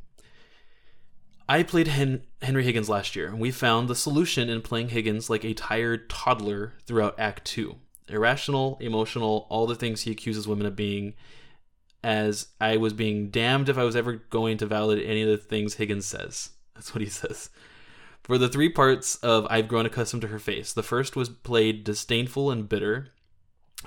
I 1.47 1.61
played 1.61 1.87
Hen- 1.87 2.23
Henry 2.41 2.63
Higgins 2.63 2.89
last 2.89 3.15
year, 3.15 3.27
and 3.27 3.39
we 3.39 3.51
found 3.51 3.87
the 3.87 3.95
solution 3.95 4.49
in 4.49 4.61
playing 4.61 4.89
Higgins 4.89 5.29
like 5.29 5.45
a 5.45 5.53
tired 5.53 6.09
toddler 6.09 6.73
throughout 6.85 7.19
Act 7.19 7.45
Two. 7.45 7.77
Irrational, 8.07 8.77
emotional, 8.81 9.45
all 9.49 9.67
the 9.67 9.75
things 9.75 10.01
he 10.01 10.11
accuses 10.11 10.47
women 10.47 10.65
of 10.65 10.75
being. 10.75 11.13
As 12.03 12.49
I 12.61 12.77
was 12.77 12.93
being 12.93 13.29
damned 13.29 13.69
if 13.69 13.77
I 13.77 13.83
was 13.83 13.95
ever 13.95 14.13
going 14.29 14.57
to 14.57 14.65
validate 14.65 15.09
any 15.09 15.23
of 15.23 15.29
the 15.29 15.37
things 15.37 15.75
Higgins 15.75 16.05
says. 16.05 16.51
That's 16.75 16.93
what 16.93 17.01
he 17.01 17.09
says. 17.09 17.49
For 18.23 18.37
the 18.39 18.49
three 18.49 18.69
parts 18.69 19.15
of 19.17 19.45
I've 19.49 19.67
grown 19.67 19.85
accustomed 19.85 20.21
to 20.23 20.29
her 20.29 20.39
face, 20.39 20.73
the 20.73 20.83
first 20.83 21.15
was 21.15 21.29
played 21.29 21.83
disdainful 21.83 22.49
and 22.49 22.67
bitter. 22.67 23.09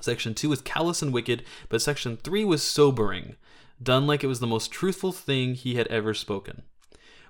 Section 0.01 0.33
2 0.35 0.49
was 0.49 0.61
callous 0.61 1.03
and 1.03 1.13
wicked, 1.13 1.45
but 1.69 1.83
section 1.83 2.17
3 2.17 2.45
was 2.45 2.63
sobering, 2.63 3.35
done 3.83 4.07
like 4.07 4.23
it 4.23 4.29
was 4.29 4.39
the 4.39 4.47
most 4.47 4.71
truthful 4.71 5.11
thing 5.11 5.55
he 5.55 5.75
had 5.75 5.89
ever 5.89 6.15
spoken. 6.15 6.63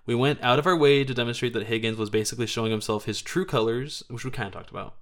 We 0.08 0.14
went 0.14 0.42
out 0.42 0.58
of 0.58 0.66
our 0.66 0.74
way 0.74 1.04
to 1.04 1.12
demonstrate 1.12 1.52
that 1.52 1.66
Higgins 1.66 1.98
was 1.98 2.08
basically 2.08 2.46
showing 2.46 2.70
himself 2.70 3.04
his 3.04 3.20
true 3.20 3.44
colors, 3.44 4.02
which 4.08 4.24
we 4.24 4.30
kind 4.30 4.46
of 4.46 4.54
talked 4.54 4.70
about, 4.70 4.94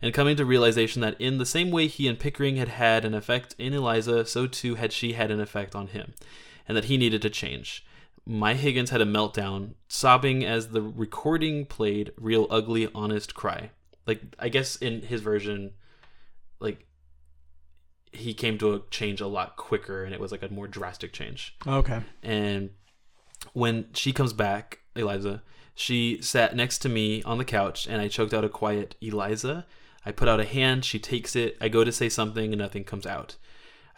and 0.00 0.14
coming 0.14 0.34
to 0.36 0.46
realization 0.46 1.02
that 1.02 1.20
in 1.20 1.36
the 1.36 1.44
same 1.44 1.70
way 1.70 1.88
he 1.88 2.08
and 2.08 2.18
Pickering 2.18 2.56
had 2.56 2.68
had 2.68 3.04
an 3.04 3.12
effect 3.12 3.54
in 3.58 3.74
Eliza, 3.74 4.24
so 4.24 4.46
too 4.46 4.76
had 4.76 4.94
she 4.94 5.12
had 5.12 5.30
an 5.30 5.40
effect 5.40 5.74
on 5.74 5.88
him, 5.88 6.14
and 6.66 6.74
that 6.74 6.86
he 6.86 6.96
needed 6.96 7.20
to 7.20 7.28
change. 7.28 7.84
My 8.24 8.54
Higgins 8.54 8.88
had 8.88 9.02
a 9.02 9.04
meltdown, 9.04 9.74
sobbing 9.88 10.42
as 10.42 10.68
the 10.68 10.80
recording 10.80 11.66
played 11.66 12.10
real 12.16 12.46
ugly, 12.48 12.88
honest 12.94 13.34
cry. 13.34 13.72
Like, 14.06 14.22
I 14.38 14.48
guess 14.48 14.76
in 14.76 15.02
his 15.02 15.20
version, 15.20 15.72
like, 16.60 16.86
he 18.10 18.32
came 18.32 18.56
to 18.56 18.72
a 18.72 18.80
change 18.90 19.20
a 19.20 19.26
lot 19.26 19.56
quicker 19.56 20.02
and 20.02 20.14
it 20.14 20.20
was 20.20 20.32
like 20.32 20.42
a 20.42 20.48
more 20.48 20.68
drastic 20.68 21.12
change. 21.12 21.54
Okay. 21.66 22.00
And 22.22 22.70
when 23.52 23.86
she 23.92 24.12
comes 24.12 24.32
back, 24.32 24.80
Eliza, 24.96 25.42
she 25.74 26.20
sat 26.20 26.54
next 26.54 26.78
to 26.78 26.88
me 26.88 27.22
on 27.22 27.38
the 27.38 27.44
couch 27.44 27.86
and 27.86 28.00
I 28.00 28.08
choked 28.08 28.34
out 28.34 28.44
a 28.44 28.48
quiet 28.48 28.94
Eliza. 29.00 29.66
I 30.06 30.12
put 30.12 30.28
out 30.28 30.40
a 30.40 30.44
hand, 30.44 30.84
she 30.84 30.98
takes 30.98 31.34
it. 31.34 31.56
I 31.60 31.68
go 31.68 31.82
to 31.82 31.92
say 31.92 32.08
something 32.08 32.52
and 32.52 32.60
nothing 32.60 32.84
comes 32.84 33.06
out. 33.06 33.36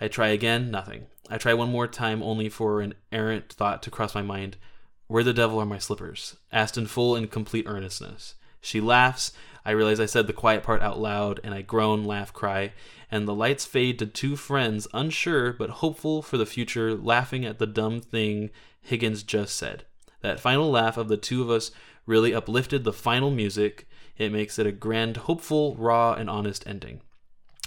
I 0.00 0.08
try 0.08 0.28
again, 0.28 0.70
nothing. 0.70 1.06
I 1.28 1.38
try 1.38 1.54
one 1.54 1.70
more 1.70 1.86
time 1.86 2.22
only 2.22 2.48
for 2.48 2.80
an 2.80 2.94
errant 3.10 3.52
thought 3.52 3.82
to 3.82 3.90
cross 3.90 4.14
my 4.14 4.22
mind. 4.22 4.56
Where 5.08 5.24
the 5.24 5.32
devil 5.32 5.60
are 5.60 5.66
my 5.66 5.78
slippers? 5.78 6.36
Asked 6.52 6.78
in 6.78 6.86
full 6.86 7.16
and 7.16 7.30
complete 7.30 7.66
earnestness. 7.66 8.35
She 8.66 8.80
laughs. 8.80 9.32
I 9.64 9.70
realize 9.70 10.00
I 10.00 10.06
said 10.06 10.26
the 10.26 10.32
quiet 10.32 10.64
part 10.64 10.82
out 10.82 10.98
loud, 10.98 11.38
and 11.44 11.54
I 11.54 11.62
groan, 11.62 12.02
laugh, 12.04 12.32
cry, 12.32 12.72
and 13.12 13.26
the 13.26 13.34
lights 13.34 13.64
fade 13.64 13.96
to 14.00 14.06
two 14.06 14.34
friends, 14.34 14.88
unsure 14.92 15.52
but 15.52 15.70
hopeful 15.70 16.20
for 16.20 16.36
the 16.36 16.46
future, 16.46 16.92
laughing 16.94 17.44
at 17.44 17.60
the 17.60 17.66
dumb 17.66 18.00
thing 18.00 18.50
Higgins 18.80 19.22
just 19.22 19.54
said. 19.54 19.84
That 20.20 20.40
final 20.40 20.68
laugh 20.68 20.96
of 20.96 21.06
the 21.06 21.16
two 21.16 21.42
of 21.42 21.50
us 21.50 21.70
really 22.06 22.34
uplifted 22.34 22.82
the 22.82 22.92
final 22.92 23.30
music. 23.30 23.88
It 24.18 24.32
makes 24.32 24.58
it 24.58 24.66
a 24.66 24.72
grand, 24.72 25.16
hopeful, 25.16 25.76
raw, 25.76 26.14
and 26.14 26.28
honest 26.28 26.66
ending. 26.66 27.02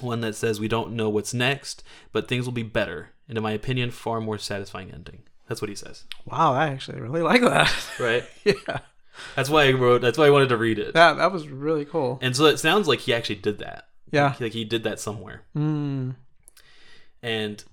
One 0.01 0.19
that 0.19 0.35
says 0.35 0.59
we 0.59 0.67
don't 0.67 0.91
know 0.91 1.09
what's 1.09 1.33
next, 1.33 1.81
but 2.11 2.27
things 2.27 2.45
will 2.45 2.51
be 2.51 2.63
better, 2.63 3.11
and 3.29 3.37
in 3.37 3.43
my 3.43 3.51
opinion, 3.51 3.91
far 3.91 4.19
more 4.19 4.37
satisfying 4.37 4.91
ending. 4.91 5.23
That's 5.47 5.61
what 5.61 5.69
he 5.69 5.75
says. 5.75 6.03
Wow, 6.25 6.53
I 6.53 6.67
actually 6.67 6.99
really 6.99 7.21
like 7.21 7.41
that. 7.41 7.73
Right? 7.99 8.25
yeah. 8.43 8.79
That's 9.35 9.49
why 9.49 9.67
I 9.67 9.71
wrote. 9.71 10.01
That's 10.01 10.17
why 10.17 10.25
I 10.25 10.29
wanted 10.29 10.49
to 10.49 10.57
read 10.57 10.79
it. 10.79 10.93
That 10.93 11.17
that 11.17 11.31
was 11.31 11.47
really 11.47 11.85
cool. 11.85 12.19
And 12.21 12.35
so 12.35 12.45
it 12.45 12.57
sounds 12.57 12.87
like 12.87 12.99
he 12.99 13.13
actually 13.13 13.35
did 13.35 13.59
that. 13.59 13.85
Yeah. 14.11 14.33
Like 14.39 14.53
he 14.53 14.65
did 14.65 14.83
that 14.83 14.99
somewhere. 14.99 15.43
Mm. 15.55 16.15
And 17.21 17.63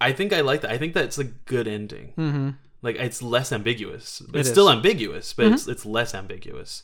I 0.00 0.12
think 0.12 0.32
I 0.32 0.40
like 0.40 0.60
that. 0.62 0.70
I 0.70 0.78
think 0.78 0.94
that's 0.94 1.18
a 1.18 1.24
good 1.24 1.68
ending. 1.68 2.12
Mm-hmm. 2.18 2.50
Like 2.82 2.96
it's 2.96 3.22
less 3.22 3.52
ambiguous. 3.52 4.20
It 4.20 4.36
It's 4.36 4.48
is. 4.48 4.52
still 4.54 4.70
ambiguous, 4.70 5.32
but 5.32 5.46
Mhm. 5.46 5.54
it's 5.54 5.66
it's 5.68 5.86
less 5.86 6.14
ambiguous. 6.14 6.82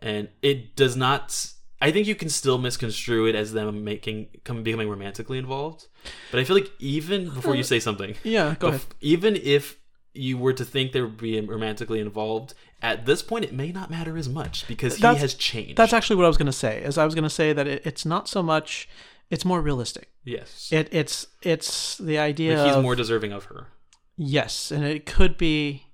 And 0.00 0.28
it 0.42 0.76
does 0.76 0.96
not 0.96 1.52
I 1.80 1.92
think 1.92 2.08
you 2.08 2.16
can 2.16 2.28
still 2.28 2.58
misconstrue 2.58 3.26
it 3.26 3.36
as 3.36 3.52
them 3.52 3.84
making 3.84 4.28
come 4.44 4.62
becoming 4.64 4.88
romantically 4.88 5.38
involved. 5.38 5.86
But 6.30 6.40
I 6.40 6.44
feel 6.44 6.56
like 6.56 6.72
even 6.80 7.28
before 7.30 7.54
you 7.54 7.62
say 7.62 7.78
something, 7.80 8.14
Yeah. 8.24 8.56
Go 8.58 8.68
ahead. 8.68 8.80
even 9.00 9.36
if 9.36 9.76
you 10.18 10.36
were 10.38 10.52
to 10.52 10.64
think 10.64 10.92
they 10.92 11.00
would 11.00 11.16
be 11.16 11.40
romantically 11.40 12.00
involved, 12.00 12.54
at 12.82 13.06
this 13.06 13.22
point 13.22 13.44
it 13.44 13.52
may 13.52 13.72
not 13.72 13.90
matter 13.90 14.16
as 14.16 14.28
much 14.28 14.66
because 14.68 14.96
he 14.96 15.02
That's- 15.02 15.22
has 15.22 15.34
changed. 15.34 15.76
That's 15.76 15.92
actually 15.92 16.16
what 16.16 16.24
I 16.24 16.28
was 16.28 16.36
going 16.36 16.46
to 16.46 16.52
say. 16.52 16.82
Is 16.82 16.98
I 16.98 17.04
was 17.04 17.14
going 17.14 17.24
to 17.24 17.30
say 17.30 17.52
that 17.52 17.66
it, 17.66 17.82
it's 17.86 18.04
not 18.04 18.28
so 18.28 18.42
much. 18.42 18.88
It's 19.30 19.44
more 19.44 19.60
realistic. 19.60 20.10
yes. 20.24 20.68
It 20.72 20.88
it's 20.92 21.26
it's 21.42 21.98
the 21.98 22.18
idea. 22.18 22.56
Like 22.58 22.66
he's 22.68 22.76
of- 22.76 22.82
more 22.82 22.94
deserving 22.96 23.32
of 23.32 23.44
her. 23.44 23.68
Yes, 24.16 24.70
and 24.72 24.84
it 24.84 25.06
could 25.06 25.36
be 25.38 25.84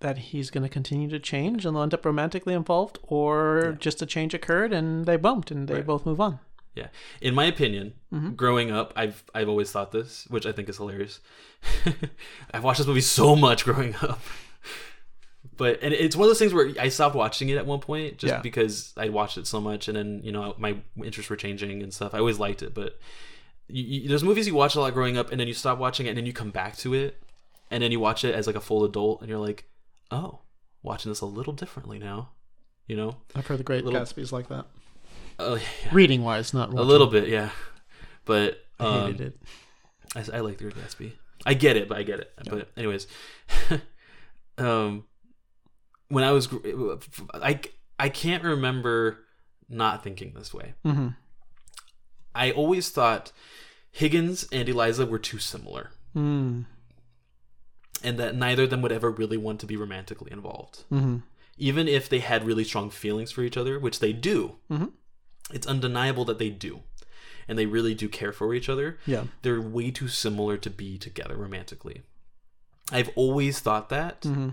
that 0.00 0.16
he's 0.16 0.50
going 0.50 0.62
to 0.62 0.68
continue 0.70 1.10
to 1.10 1.18
change 1.18 1.66
and 1.66 1.76
they'll 1.76 1.82
end 1.82 1.92
up 1.92 2.06
romantically 2.06 2.54
involved, 2.54 2.98
or 3.02 3.76
just 3.78 4.00
a 4.00 4.06
change 4.06 4.32
occurred 4.32 4.72
and 4.72 5.04
they 5.04 5.16
bumped 5.16 5.50
and 5.50 5.68
they 5.68 5.74
Right. 5.74 5.86
both 5.86 6.06
move 6.06 6.20
on. 6.22 6.38
Yeah. 6.74 6.88
In 7.20 7.34
my 7.34 7.44
opinion, 7.46 7.94
Mhm. 8.12 8.36
growing 8.36 8.70
up, 8.70 8.92
I've 8.96 9.22
I've 9.34 9.48
always 9.48 9.70
thought 9.72 9.90
this, 9.92 10.26
which 10.28 10.46
I 10.46 10.52
think 10.52 10.68
is 10.68 10.76
hilarious. 10.76 11.20
I've 12.54 12.62
watched 12.64 12.78
this 12.78 12.86
movie 12.86 13.00
so 13.00 13.34
much 13.36 13.64
growing 13.64 13.94
up. 13.96 14.20
But 15.56 15.80
and 15.82 15.92
it's 15.92 16.16
one 16.16 16.24
of 16.24 16.30
those 16.30 16.38
things 16.38 16.54
where 16.54 16.72
I 16.78 16.88
stopped 16.88 17.14
watching 17.14 17.48
it 17.48 17.56
at 17.56 17.66
one 17.66 17.80
point 17.80 18.18
just 18.18 18.32
Yeah. 18.32 18.40
because 18.40 18.92
I 18.96 19.08
watched 19.08 19.36
it 19.38 19.46
so 19.46 19.60
much 19.60 19.88
and 19.88 19.96
then, 19.96 20.20
you 20.22 20.32
know, 20.32 20.54
my 20.58 20.76
interests 21.02 21.28
were 21.28 21.36
changing 21.36 21.82
and 21.82 21.92
stuff. 21.92 22.14
I 22.14 22.18
always 22.18 22.38
liked 22.38 22.62
it, 22.62 22.72
but 22.74 22.98
you, 23.68 23.82
you, 24.02 24.08
there's 24.08 24.22
movies 24.24 24.46
you 24.46 24.54
watch 24.54 24.74
a 24.74 24.80
lot 24.80 24.92
growing 24.94 25.16
up 25.18 25.30
and 25.30 25.40
then 25.40 25.48
you 25.48 25.54
stop 25.54 25.78
watching 25.78 26.06
it 26.06 26.10
and 26.10 26.18
then 26.18 26.26
you 26.26 26.32
come 26.32 26.50
back 26.50 26.76
to 26.78 26.94
it 26.94 27.22
and 27.70 27.82
then 27.82 27.90
you 27.92 28.00
watch 28.00 28.24
it 28.24 28.34
as 28.34 28.46
like 28.46 28.56
a 28.56 28.60
full 28.60 28.84
adult 28.84 29.20
and 29.20 29.28
you're 29.28 29.38
like, 29.38 29.64
"Oh, 30.10 30.40
watching 30.82 31.10
this 31.10 31.20
a 31.20 31.26
little 31.26 31.52
differently 31.52 31.98
now." 31.98 32.30
You 32.86 32.96
know? 32.96 33.16
I've 33.34 33.46
heard 33.46 33.58
the 33.58 33.64
Great 33.64 33.84
Little- 33.84 34.00
Gatsby's 34.00 34.32
like 34.32 34.48
that. 34.48 34.66
Uh, 35.40 35.58
Reading 35.92 36.22
wise, 36.22 36.52
not 36.54 36.70
a 36.72 36.82
little 36.82 37.06
bit, 37.06 37.28
yeah. 37.28 37.50
But 38.24 38.58
I 38.78 38.84
um, 38.84 39.12
hated 39.12 39.20
it. 39.20 39.40
I, 40.14 40.36
I 40.36 40.40
like 40.40 40.58
the 40.58 40.64
Great 40.64 40.76
Gatsby. 40.76 41.12
I 41.46 41.54
get 41.54 41.76
it, 41.76 41.88
but 41.88 41.96
I 41.98 42.02
get 42.02 42.20
it. 42.20 42.32
But 42.48 42.68
anyways, 42.76 43.06
um, 44.58 45.04
when 46.08 46.24
I 46.24 46.32
was, 46.32 46.48
I 47.34 47.60
I 47.98 48.08
can't 48.08 48.44
remember 48.44 49.18
not 49.68 50.02
thinking 50.02 50.32
this 50.34 50.52
way. 50.52 50.74
hmm 50.84 51.08
I 52.34 52.52
always 52.52 52.90
thought 52.90 53.32
Higgins 53.90 54.46
and 54.52 54.68
Eliza 54.68 55.04
were 55.06 55.18
too 55.18 55.38
similar, 55.38 55.90
Mm. 56.14 56.66
and 58.04 58.18
that 58.18 58.34
neither 58.36 58.64
of 58.64 58.70
them 58.70 58.82
would 58.82 58.92
ever 58.92 59.10
really 59.10 59.36
want 59.36 59.60
to 59.60 59.66
be 59.66 59.76
romantically 59.76 60.30
involved, 60.32 60.84
hmm 60.88 61.18
even 61.62 61.86
if 61.88 62.08
they 62.08 62.20
had 62.20 62.46
really 62.46 62.64
strong 62.64 62.88
feelings 62.88 63.30
for 63.32 63.42
each 63.42 63.56
other, 63.56 63.78
which 63.78 63.98
they 64.00 64.12
do. 64.14 64.56
Mhm. 64.70 64.92
It's 65.52 65.66
undeniable 65.66 66.24
that 66.26 66.38
they 66.38 66.50
do. 66.50 66.80
and 67.48 67.58
they 67.58 67.66
really 67.66 67.94
do 67.94 68.08
care 68.08 68.32
for 68.32 68.54
each 68.54 68.68
other, 68.68 68.96
Yeah. 69.06 69.24
they're 69.42 69.60
way 69.60 69.90
too 69.90 70.06
similar 70.06 70.56
to 70.58 70.70
be 70.70 70.96
together 70.98 71.36
romantically. 71.36 72.02
I've 72.92 73.10
always 73.16 73.58
thought 73.58 73.88
that, 73.88 74.20
Mm-hmm. 74.22 74.50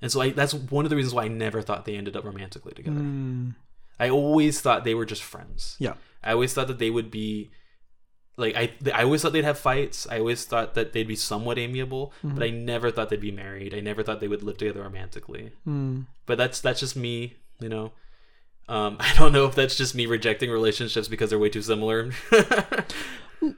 and 0.00 0.12
so 0.12 0.20
I, 0.20 0.30
that's 0.30 0.54
one 0.54 0.84
of 0.86 0.90
the 0.90 0.96
reasons 0.96 1.12
why 1.14 1.24
I 1.24 1.28
never 1.28 1.60
thought 1.60 1.86
they 1.86 1.96
ended 1.96 2.16
up 2.16 2.24
romantically 2.24 2.72
together. 2.72 3.00
Mm, 3.00 3.56
I 3.98 4.10
always 4.10 4.60
thought 4.60 4.84
they 4.84 4.94
were 4.94 5.06
just 5.06 5.24
friends. 5.24 5.74
yeah. 5.80 5.94
I 6.22 6.32
always 6.32 6.52
thought 6.54 6.68
that 6.68 6.78
they 6.78 6.90
would 6.90 7.10
be 7.10 7.50
like 8.36 8.54
I 8.54 8.74
I 8.94 9.02
always 9.04 9.22
thought 9.22 9.32
they'd 9.32 9.44
have 9.44 9.58
fights. 9.58 10.06
I 10.08 10.18
always 10.20 10.44
thought 10.44 10.74
that 10.74 10.92
they'd 10.92 11.08
be 11.08 11.16
somewhat 11.16 11.58
amiable, 11.58 12.12
but 12.22 12.42
I 12.44 12.50
never 12.50 12.90
thought 12.92 13.08
they'd 13.10 13.20
be 13.20 13.32
married. 13.32 13.74
I 13.74 13.80
never 13.80 14.02
thought 14.04 14.20
they 14.20 14.28
would 14.28 14.42
live 14.42 14.58
together 14.58 14.82
romantically. 14.82 15.52
Mm. 15.66 16.06
But 16.26 16.38
that's 16.38 16.60
that's 16.60 16.78
just 16.80 16.94
me, 16.94 17.36
you 17.58 17.68
know. 17.68 17.92
Um, 18.70 18.96
I 19.00 19.12
don't 19.16 19.32
know 19.32 19.44
if 19.46 19.54
that's 19.54 19.76
just 19.76 19.94
me 19.94 20.06
rejecting 20.06 20.50
relationships 20.50 21.08
because 21.08 21.30
they're 21.30 21.38
way 21.38 21.50
too 21.50 21.62
similar. 21.62 22.12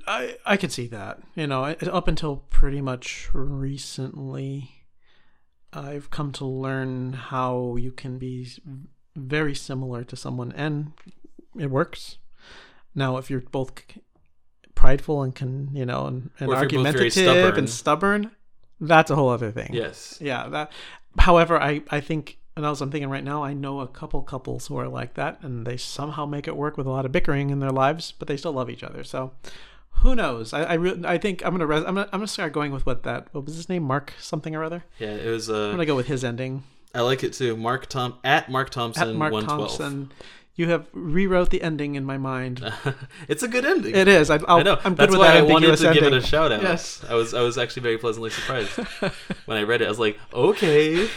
I 0.07 0.37
I 0.47 0.57
could 0.57 0.73
see 0.73 0.87
that. 0.89 1.21
You 1.35 1.47
know, 1.47 1.65
up 1.65 2.09
until 2.09 2.37
pretty 2.51 2.81
much 2.81 3.29
recently, 3.33 4.71
I've 5.73 6.11
come 6.11 6.33
to 6.33 6.45
learn 6.47 7.13
how 7.13 7.77
you 7.77 7.91
can 7.93 8.19
be 8.19 8.49
very 9.17 9.55
similar 9.55 10.05
to 10.05 10.17
someone, 10.17 10.53
and 10.53 10.93
it 11.59 11.71
works. 11.71 12.19
Now, 12.95 13.17
if 13.17 13.31
you're 13.31 13.41
both 13.41 13.73
prideful 14.75 15.23
and 15.23 15.35
can, 15.35 15.71
you 15.75 15.87
know, 15.87 16.07
and, 16.07 16.31
and 16.39 16.49
Or 16.51 16.63
if 16.63 16.73
you're 16.73 16.83
both 16.83 16.93
very 16.93 17.07
argumentative 17.07 17.13
stubborn. 17.13 17.59
and 17.59 17.71
stubborn, 17.71 18.31
that's 18.81 19.11
a 19.11 19.15
whole 19.17 19.29
other 19.31 19.51
thing. 19.51 19.71
yes. 19.73 20.19
Yeah. 20.21 20.49
That. 20.49 20.73
However, 21.19 21.61
I 21.61 21.83
I 21.91 22.01
think, 22.01 22.39
and 22.57 22.67
as 22.67 22.81
I'm 22.81 22.91
thinking 22.91 23.11
right 23.11 23.25
now, 23.25 23.43
I 23.43 23.53
know 23.55 23.81
a 23.81 23.87
couple 23.89 24.21
couples 24.23 24.67
who 24.67 24.77
are 24.79 24.89
like 24.89 25.15
that, 25.15 25.39
and 25.43 25.67
they 25.67 25.77
somehow 25.77 26.27
make 26.27 26.47
it 26.47 26.57
work 26.57 26.77
with 26.77 26.87
a 26.87 26.91
lot 26.91 27.05
of 27.07 27.13
bickering 27.13 27.51
in 27.51 27.61
their 27.61 27.71
lives, 27.71 28.13
but 28.19 28.29
they 28.29 28.37
still 28.37 28.53
love 28.53 28.69
each 28.71 28.83
other. 28.83 29.05
So, 29.05 29.33
who 29.97 30.15
knows? 30.15 30.53
I 30.53 30.63
I, 30.65 30.75
re- 30.75 31.03
I 31.05 31.19
think 31.19 31.45
I'm 31.45 31.53
gonna 31.53 31.67
res- 31.67 31.85
I'm 31.85 31.95
gonna 31.95 32.09
I'm 32.13 32.21
gonna 32.21 32.27
start 32.27 32.53
going 32.53 32.73
with 32.73 32.85
what 32.87 33.03
that 33.05 33.29
what 33.33 33.45
was 33.45 33.57
his 33.57 33.69
name 33.69 33.83
Mark 33.83 34.13
something 34.19 34.55
or 34.55 34.63
other. 34.65 34.85
Yeah, 34.99 35.11
it 35.15 35.29
was. 35.31 35.49
I'm 35.49 35.55
Uh, 35.57 35.71
gonna 35.73 35.87
go 35.87 35.97
with 35.97 36.07
his 36.09 36.25
ending 36.25 36.65
I 36.95 37.01
like 37.01 37.25
it 37.25 37.33
too. 37.33 37.57
Mark 37.57 37.87
Tom 37.87 38.19
at 38.23 38.51
Mark 38.51 38.69
Thompson 38.71 39.09
at 39.09 39.15
Mark 39.17 39.33
one 39.33 39.45
twelve. 39.45 39.61
Thompson. 39.61 40.13
You 40.55 40.69
have 40.69 40.87
rewrote 40.93 41.49
the 41.49 41.63
ending 41.63 41.95
in 41.95 42.05
my 42.05 42.19
mind. 42.19 42.63
it's 43.29 43.43
a 43.43 43.49
good 43.49 43.65
ending. 43.65 43.95
It 43.97 44.07
is. 44.07 44.29
I, 44.29 44.37
I'll, 44.47 44.59
I 44.59 44.63
know. 44.63 44.79
I'm 44.85 44.93
good 44.93 44.99
That's 44.99 45.11
with 45.13 45.21
why 45.21 45.29
that 45.29 45.37
I 45.39 45.43
wanted 45.43 45.75
to 45.79 45.95
give 45.95 46.03
it 46.03 46.13
a 46.13 46.21
shout 46.21 46.53
out. 46.53 46.61
Yes. 46.63 47.03
I 47.09 47.15
was 47.15 47.33
I 47.33 47.41
was 47.41 47.57
actually 47.57 47.81
very 47.83 47.97
pleasantly 47.97 48.29
surprised 48.29 48.71
when 49.47 49.57
I 49.57 49.63
read 49.63 49.81
it. 49.81 49.87
I 49.87 49.89
was 49.89 49.99
like, 49.99 50.19
okay, 50.35 51.09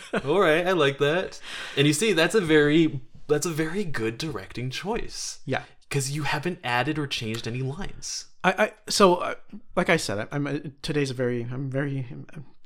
all 0.24 0.40
right, 0.40 0.66
I 0.66 0.72
like 0.72 0.98
that. 0.98 1.40
And 1.76 1.86
you 1.86 1.92
see, 1.92 2.12
that's 2.12 2.34
a 2.34 2.40
very 2.40 3.00
that's 3.28 3.46
a 3.46 3.50
very 3.50 3.84
good 3.84 4.18
directing 4.18 4.68
choice 4.70 5.38
Yeah. 5.46 5.62
because 5.88 6.10
you 6.10 6.24
haven't 6.24 6.58
added 6.64 6.98
or 6.98 7.06
changed 7.06 7.46
any 7.48 7.62
lines. 7.62 8.26
I, 8.44 8.52
I 8.58 8.72
so 8.90 9.16
uh, 9.16 9.34
like 9.76 9.88
I 9.88 9.96
said, 9.96 10.28
I'm 10.32 10.46
uh, 10.46 10.58
today's 10.82 11.10
a 11.10 11.14
very 11.14 11.42
I'm 11.50 11.70
very 11.70 12.06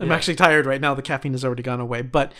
I'm 0.00 0.08
Yeah. 0.08 0.14
actually 0.14 0.36
tired 0.36 0.66
right 0.66 0.80
now. 0.80 0.94
The 0.94 1.02
caffeine 1.02 1.32
has 1.32 1.44
already 1.44 1.62
gone 1.62 1.80
away, 1.80 2.02
but 2.02 2.32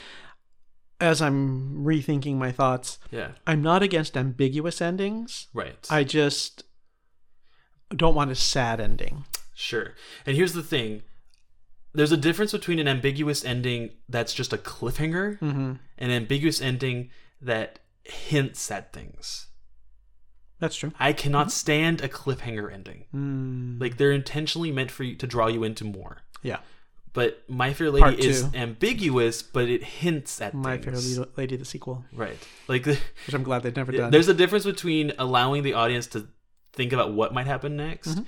as 0.98 1.20
I'm 1.20 1.84
rethinking 1.84 2.36
my 2.36 2.50
thoughts, 2.52 2.98
Yeah, 3.10 3.32
I'm 3.46 3.60
not 3.62 3.82
against 3.82 4.16
ambiguous 4.16 4.80
endings. 4.80 5.48
right. 5.52 5.86
I 5.90 6.04
just 6.04 6.64
don't 7.94 8.14
want 8.14 8.30
a 8.30 8.34
sad 8.34 8.80
ending. 8.80 9.24
Sure. 9.54 9.92
And 10.24 10.36
here's 10.36 10.54
the 10.54 10.62
thing. 10.62 11.02
There's 11.96 12.12
a 12.12 12.16
difference 12.16 12.52
between 12.52 12.78
an 12.78 12.86
ambiguous 12.88 13.44
ending 13.44 13.90
that's 14.08 14.32
just 14.34 14.52
a 14.52 14.58
cliffhanger 14.58 15.38
Mm-hmm. 15.40 15.72
and 15.98 16.10
an 16.10 16.10
ambiguous 16.10 16.60
ending 16.60 17.10
that 17.40 17.78
hints 18.04 18.70
at 18.70 18.92
things. 18.92 19.46
That's 20.58 20.76
true. 20.76 20.92
I 20.98 21.12
cannot 21.12 21.52
stand 21.52 22.00
a 22.00 22.08
cliffhanger 22.08 22.72
ending. 22.72 23.04
Mm, 23.14 23.80
Like 23.80 23.96
they're 23.98 24.12
intentionally 24.12 24.70
meant 24.72 24.90
for 24.90 25.04
you 25.04 25.14
to 25.16 25.26
draw 25.26 25.48
you 25.48 25.64
into 25.64 25.84
more. 25.84 26.18
yeah, 26.42 26.58
But 27.12 27.42
My 27.48 27.72
Fair 27.74 27.90
Part 27.92 28.16
Lady 28.16 28.26
is 28.28 28.42
two. 28.44 28.56
ambiguous, 28.56 29.42
but 29.42 29.68
it 29.68 29.82
hints 29.82 30.40
at 30.40 30.54
My 30.54 30.78
Fair 30.78 30.92
things. 30.94 31.18
Lady, 31.18 31.30
Lady 31.36 31.56
the 31.56 31.64
sequel, 31.66 32.04
Right. 32.12 32.38
Like 32.68 32.86
which 32.86 33.00
I'm 33.34 33.42
glad 33.42 33.62
they've 33.64 33.76
never 33.76 33.92
done. 33.92 34.10
there's 34.10 34.28
a 34.28 34.34
difference 34.34 34.64
between 34.64 35.12
allowing 35.18 35.62
the 35.62 35.74
audience 35.74 36.06
to 36.08 36.28
think 36.72 36.92
about 36.92 37.12
what 37.12 37.34
might 37.34 37.46
happen 37.46 37.76
next 37.76 38.08
Mm-hmm. 38.08 38.22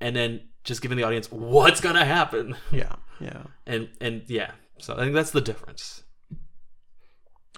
and 0.00 0.14
then 0.16 0.40
just 0.64 0.82
giving 0.82 0.96
the 0.96 1.02
audience 1.02 1.32
what's 1.32 1.80
going 1.80 1.96
to 1.96 2.04
happen. 2.04 2.54
yeah, 2.70 2.94
yeah. 3.22 3.42
And 3.66 3.88
and 4.00 4.22
yeah. 4.26 4.52
So 4.78 4.94
I 4.94 4.98
think 4.98 5.14
that's 5.14 5.30
the 5.30 5.40
difference. 5.40 6.02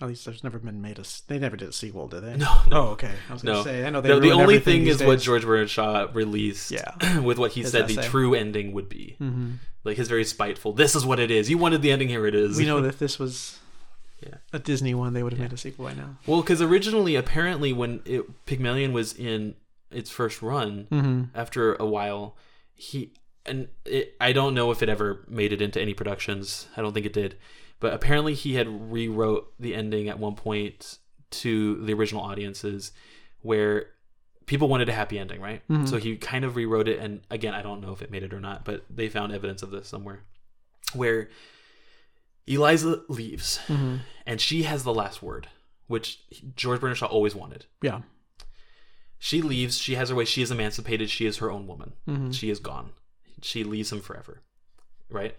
At 0.03 0.09
least 0.09 0.25
there's 0.25 0.43
never 0.43 0.59
been 0.59 0.83
made 0.83 0.99
a. 0.99 1.05
They 1.29 1.39
never 1.39 1.57
did 1.57 1.69
a 1.69 1.73
sequel, 1.73 2.09
did 2.09 2.25
they? 2.25 2.37
No, 2.37 2.53
no. 2.69 2.77
Oh, 2.77 2.87
okay. 2.91 3.13
I 3.31 3.33
was 3.33 3.43
gonna 3.43 3.59
No. 3.59 3.65
say. 3.65 3.87
I 3.87 3.91
know 3.91 4.01
they. 4.01 4.09
The, 4.09 4.19
the 4.21 4.33
only 4.33 4.59
thing 4.59 4.87
is 4.89 5.03
what. 5.03 5.21
George 5.21 5.45
Bernard 5.45 5.71
Shaw 5.71 6.09
released 6.13 6.73
Yeah. 6.73 7.21
with 7.21 7.39
what 7.39 7.53
he 7.53 7.63
His 7.63 7.71
said 7.71 7.87
the 7.89 8.03
true 8.03 8.35
ending 8.35 8.73
would 8.73 8.89
be. 8.89 9.17
Mm-hmm. 9.21 9.53
Like 9.85 9.97
his 9.97 10.09
very 10.09 10.25
spiteful, 10.25 10.73
this 10.73 10.97
is 10.97 11.05
what 11.07 11.21
it 11.21 11.31
is. 11.31 11.49
You 11.49 11.59
wanted 11.59 11.83
the 11.83 11.93
ending, 11.93 12.09
here 12.09 12.27
it 12.27 12.35
is. 12.35 12.57
We 12.57 12.67
know 12.67 12.81
that 12.83 12.89
if 12.89 12.99
this 12.99 13.19
was 13.21 13.59
Yeah. 14.21 14.37
a 14.53 14.59
Disney 14.59 14.95
one, 14.95 15.13
they 15.13 15.23
would 15.23 15.33
have 15.33 15.41
made 15.41 15.53
a 15.53 15.57
sequel 15.57 15.85
by 15.85 15.95
now. 15.95 16.17
Well, 16.27 16.41
because 16.41 16.61
originally, 16.61 17.15
apparently, 17.17 17.73
when 17.73 18.01
it, 18.05 18.47
Pygmalion 18.47 18.93
was 18.93 19.13
in 19.13 19.55
its 19.93 20.11
first 20.11 20.43
run, 20.43 20.89
Mm-hmm. 20.91 21.23
after 21.37 21.75
a 21.75 21.87
while, 21.87 22.37
he 22.75 23.13
and 23.47 23.69
it, 23.85 24.15
I 24.21 24.33
don't 24.33 24.55
know 24.55 24.71
if 24.71 24.83
it 24.83 24.89
ever 24.89 25.25
made 25.29 25.53
it 25.53 25.61
into 25.63 25.81
any 25.81 25.95
productions. 25.95 26.67
I 26.77 26.83
don't 26.83 26.93
think 26.93 27.07
it 27.07 27.13
did, 27.13 27.37
but 27.81 27.93
apparently 27.93 28.35
he 28.35 28.55
had 28.55 28.91
rewrote 28.93 29.53
the 29.59 29.75
ending 29.75 30.09
at 30.09 30.19
one 30.19 30.35
point 30.35 30.99
to 31.31 31.85
the 31.85 31.93
original 31.95 32.23
audiences, 32.23 32.93
where 33.43 33.87
people 34.47 34.69
wanted 34.69 34.89
a 34.89 34.93
happy 34.93 35.19
ending, 35.19 35.41
right? 35.41 35.63
Mhm. 35.69 35.89
So 35.89 35.97
he 35.97 36.17
kind 36.17 36.45
of 36.45 36.55
rewrote 36.57 36.87
it, 36.89 36.99
and 37.01 37.23
again, 37.31 37.55
I 37.55 37.63
don't 37.63 37.81
know 37.81 37.93
if 37.93 38.03
it 38.03 38.11
made 38.11 38.23
it 38.23 38.33
or 38.33 38.41
not, 38.41 38.65
but 38.65 38.85
they 38.91 39.09
found 39.09 39.33
evidence 39.33 39.63
of 39.63 39.71
this 39.71 39.89
somewhere, 39.89 40.23
where 40.93 41.29
Eliza 42.47 43.03
leaves 43.09 43.59
Mm-hmm. 43.69 43.97
and 44.27 44.41
she 44.41 44.65
has 44.65 44.85
the 44.85 44.93
last 44.95 45.23
word, 45.23 45.49
which 45.87 46.21
George 46.57 46.81
Bernard 46.81 46.99
Shaw 46.99 47.07
always 47.07 47.35
wanted. 47.35 47.67
Yeah. 47.83 48.03
She 49.19 49.41
leaves. 49.41 49.79
She 49.79 49.95
has 49.95 50.11
her 50.11 50.15
way. 50.15 50.27
She 50.27 50.43
is 50.43 50.51
emancipated. 50.51 51.09
She 51.09 51.25
is 51.25 51.39
her 51.39 51.51
own 51.51 51.67
woman. 51.67 51.95
Mhm. 52.07 52.35
She 52.35 52.51
is 52.51 52.59
gone. 52.59 52.91
She 53.45 53.63
leaves 53.65 53.93
him 53.93 54.01
forever, 54.01 54.41
right? 55.11 55.37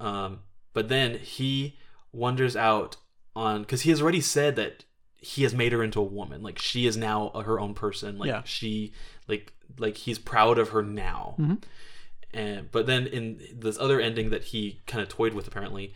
Um, 0.00 0.40
but 0.72 0.88
then 0.88 1.18
he 1.18 1.78
wanders 2.12 2.56
out 2.56 2.96
on 3.34 3.62
because 3.62 3.82
he 3.82 3.90
has 3.90 4.02
already 4.02 4.20
said 4.20 4.56
that 4.56 4.84
he 5.16 5.42
has 5.44 5.54
made 5.54 5.72
her 5.72 5.82
into 5.82 6.00
a 6.00 6.04
woman. 6.04 6.42
Like 6.42 6.58
she 6.58 6.86
is 6.86 6.96
now 6.96 7.30
her 7.30 7.58
own 7.60 7.74
person. 7.74 8.18
Like 8.18 8.28
Yeah. 8.28 8.42
she, 8.44 8.92
like 9.28 9.52
like 9.78 9.96
he's 9.96 10.18
proud 10.18 10.58
of 10.58 10.70
her 10.70 10.82
now. 10.82 11.36
Mhm. 11.38 11.62
And 12.34 12.70
but 12.72 12.86
then 12.86 13.06
in 13.06 13.40
this 13.54 13.78
other 13.78 14.00
ending 14.00 14.30
that 14.30 14.44
he 14.44 14.80
kind 14.86 15.02
of 15.02 15.08
toyed 15.08 15.34
with, 15.34 15.46
apparently, 15.46 15.94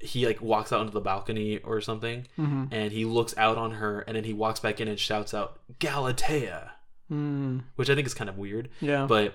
he 0.00 0.26
like 0.26 0.42
walks 0.42 0.72
out 0.72 0.80
onto 0.80 0.92
the 0.92 1.00
balcony 1.00 1.58
or 1.58 1.80
something, 1.80 2.26
Mm-hmm. 2.38 2.64
and 2.70 2.92
he 2.92 3.04
looks 3.04 3.34
out 3.38 3.56
on 3.56 3.72
her, 3.72 4.00
and 4.00 4.16
then 4.16 4.24
he 4.24 4.32
walks 4.32 4.60
back 4.60 4.80
in 4.80 4.88
and 4.88 4.98
shouts 5.00 5.32
out 5.32 5.60
Galatea, 5.78 6.70
Mm, 7.10 7.62
which 7.76 7.88
I 7.88 7.94
think 7.94 8.06
is 8.06 8.14
kind 8.14 8.28
of 8.28 8.36
weird 8.36 8.68
yeah. 8.80 9.06
but 9.06 9.34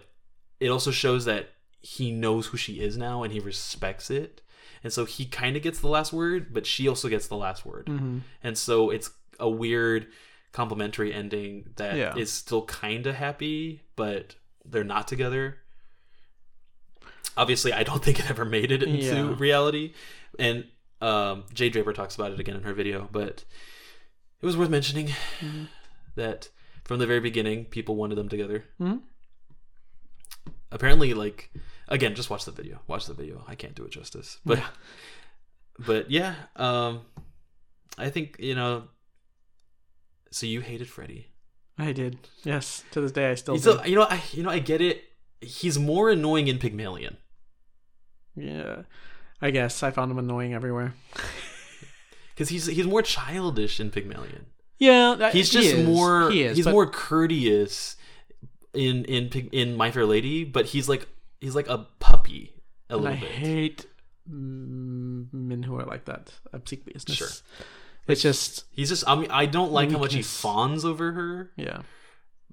it 0.61 0.69
also 0.69 0.91
shows 0.91 1.25
that 1.25 1.49
he 1.81 2.11
knows 2.11 2.47
who 2.47 2.57
she 2.57 2.79
is 2.79 2.95
now 2.97 3.23
and 3.23 3.33
he 3.33 3.39
respects 3.39 4.09
it 4.09 4.41
and 4.83 4.93
so 4.93 5.03
he 5.05 5.25
kind 5.25 5.55
of 5.57 5.61
gets 5.63 5.79
the 5.79 5.87
last 5.87 6.13
word 6.13 6.53
but 6.53 6.65
she 6.65 6.87
also 6.87 7.09
gets 7.09 7.27
the 7.27 7.35
last 7.35 7.65
word 7.65 7.87
mm-hmm. 7.87 8.19
and 8.43 8.57
so 8.57 8.89
it's 8.91 9.09
a 9.39 9.49
weird 9.49 10.07
complimentary 10.53 11.13
ending 11.13 11.65
that 11.77 11.93
is 11.95 11.99
Yeah. 12.17 12.23
still 12.25 12.65
kind 12.65 13.07
of 13.07 13.15
happy 13.15 13.81
but 13.95 14.35
they're 14.63 14.83
not 14.83 15.07
together 15.07 15.57
obviously 17.37 17.73
i 17.73 17.83
don't 17.83 18.03
think 18.05 18.19
it 18.19 18.29
ever 18.29 18.45
made 18.45 18.71
it 18.71 18.83
into 18.83 18.97
Yeah. 19.15 19.35
reality 19.37 19.93
and 20.39 20.65
um, 21.01 21.45
jay 21.53 21.69
draper 21.69 21.93
talks 21.93 22.15
about 22.15 22.31
it 22.31 22.39
again 22.39 22.55
in 22.55 22.63
her 22.63 22.73
video 22.73 23.09
but 23.11 23.43
it 24.41 24.45
was 24.45 24.55
worth 24.57 24.69
mentioning 24.69 25.07
Mhm. 25.39 25.67
that 26.15 26.49
from 26.83 26.99
the 26.99 27.07
very 27.07 27.19
beginning 27.19 27.65
people 27.65 27.95
wanted 27.95 28.15
them 28.15 28.29
together 28.29 28.65
Mhm. 28.79 29.01
Apparently 30.71 31.13
like 31.13 31.51
again 31.87 32.15
just 32.15 32.29
watch 32.29 32.45
the 32.45 32.51
video 32.51 32.79
watch 32.87 33.05
the 33.05 33.13
video 33.13 33.43
i 33.47 33.55
can't 33.55 33.75
do 33.75 33.83
it 33.83 33.91
justice 33.91 34.39
but 34.45 34.57
Yeah. 34.57 34.67
but 35.85 36.11
yeah 36.11 36.35
um 36.55 37.01
i 37.97 38.09
think 38.09 38.37
you 38.39 38.55
know 38.55 38.83
so 40.31 40.45
you 40.45 40.61
hated 40.61 40.87
freddy 40.89 41.27
I 41.77 41.93
did. 41.93 42.19
Yes. 42.43 42.83
To 42.91 43.01
this 43.01 43.11
day, 43.11 43.31
I 43.31 43.35
still 43.35 43.55
a, 43.55 43.87
you 43.87 43.95
know 43.95 44.03
i 44.03 44.21
you 44.33 44.43
know 44.43 44.51
i 44.51 44.59
get 44.59 44.81
it 44.81 45.03
he's 45.41 45.79
more 45.79 46.11
annoying 46.11 46.47
in 46.47 46.59
pygmalion 46.59 47.17
yeah. 48.35 48.83
I 49.41 49.49
guess 49.51 49.81
I 49.83 49.89
found 49.91 50.11
him 50.11 50.19
annoying 50.19 50.53
everywhere. 50.53 50.93
because 52.35 52.49
he's 52.49 52.67
he's 52.67 52.85
more 52.85 53.01
childish 53.01 53.79
in 53.79 53.89
pygmalion 53.89 54.45
Yeah. 54.77 55.15
that- 55.17 55.33
he's 55.33 55.51
he 55.51 55.61
just 55.61 55.75
is. 55.75 55.87
more 55.87 56.29
He 56.29 56.43
is. 56.43 56.55
he's 56.57 56.65
but 56.65 56.71
more 56.71 56.85
courteous 56.87 57.95
in 58.73 59.05
in 59.05 59.27
in 59.51 59.75
my 59.75 59.91
fair 59.91 60.05
lady 60.05 60.43
but 60.43 60.67
he's 60.67 60.87
like 60.87 61.07
he's 61.39 61.55
like 61.55 61.67
a 61.67 61.87
puppy 61.99 62.53
a 62.89 62.93
and 62.95 63.03
little 63.03 63.17
I 63.17 63.19
bit 63.19 63.31
hate 63.31 63.85
mm, 64.29 65.31
men 65.33 65.63
who 65.63 65.77
are 65.79 65.85
like 65.85 66.05
that. 66.05 66.33
Obsequiousness. 66.53 67.15
Sure. 67.15 67.27
It's 68.07 68.21
just 68.21 68.65
he's 68.71 68.89
just 68.89 69.07
i 69.07 69.15
mean 69.15 69.29
i 69.31 69.45
don't 69.45 69.71
like 69.71 69.91
how 69.91 69.99
much 69.99 70.13
he 70.13 70.21
fawns 70.21 70.83
over 70.83 71.11
her 71.13 71.51
yeah. 71.55 71.81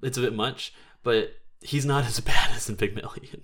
it's 0.03 0.17
a 0.17 0.21
bit 0.21 0.33
much 0.33 0.73
but 1.03 1.33
he's 1.61 1.85
not 1.85 2.05
as 2.09 2.19
bad 2.19 2.51
as 2.55 2.69
in 2.69 2.75
Pygmalion. 2.75 3.41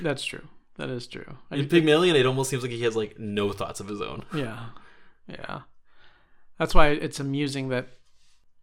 That's 0.00 0.24
true. 0.24 0.46
That 0.76 0.90
is 0.90 1.06
true. 1.06 1.36
I, 1.50 1.56
In 1.56 1.68
Pygmalion, 1.68 2.16
it 2.16 2.26
almost 2.26 2.50
seems 2.50 2.62
like 2.62 2.72
he 2.72 2.82
has 2.82 2.96
like 2.96 3.18
no 3.18 3.52
thoughts 3.52 3.80
of 3.80 3.88
his 3.88 4.00
own. 4.00 4.24
yeah, 4.34 4.66
yeah. 5.28 5.62
That's 6.58 6.74
why 6.74 6.88
it's 6.88 7.20
amusing 7.20 7.68
that. 7.68 7.88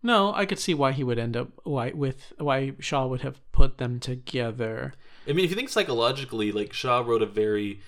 No, 0.03 0.33
I 0.33 0.45
could 0.45 0.59
see 0.59 0.73
why 0.73 0.91
he 0.91 1.03
would 1.03 1.17
end 1.17 1.35
up 1.35 1.49
why 1.63 1.91
with 1.91 2.33
why 2.37 2.73
Shaw 2.79 3.07
would 3.07 3.21
have 3.21 3.39
put 3.51 3.77
them 3.77 3.99
together. 3.99 4.93
I 5.27 5.33
mean, 5.33 5.45
if 5.45 5.51
you 5.51 5.55
think 5.55 5.69
psychologically, 5.69 6.51
like 6.51 6.73
Shaw 6.73 6.99
wrote 6.99 7.21
a 7.23 7.27
very 7.27 7.81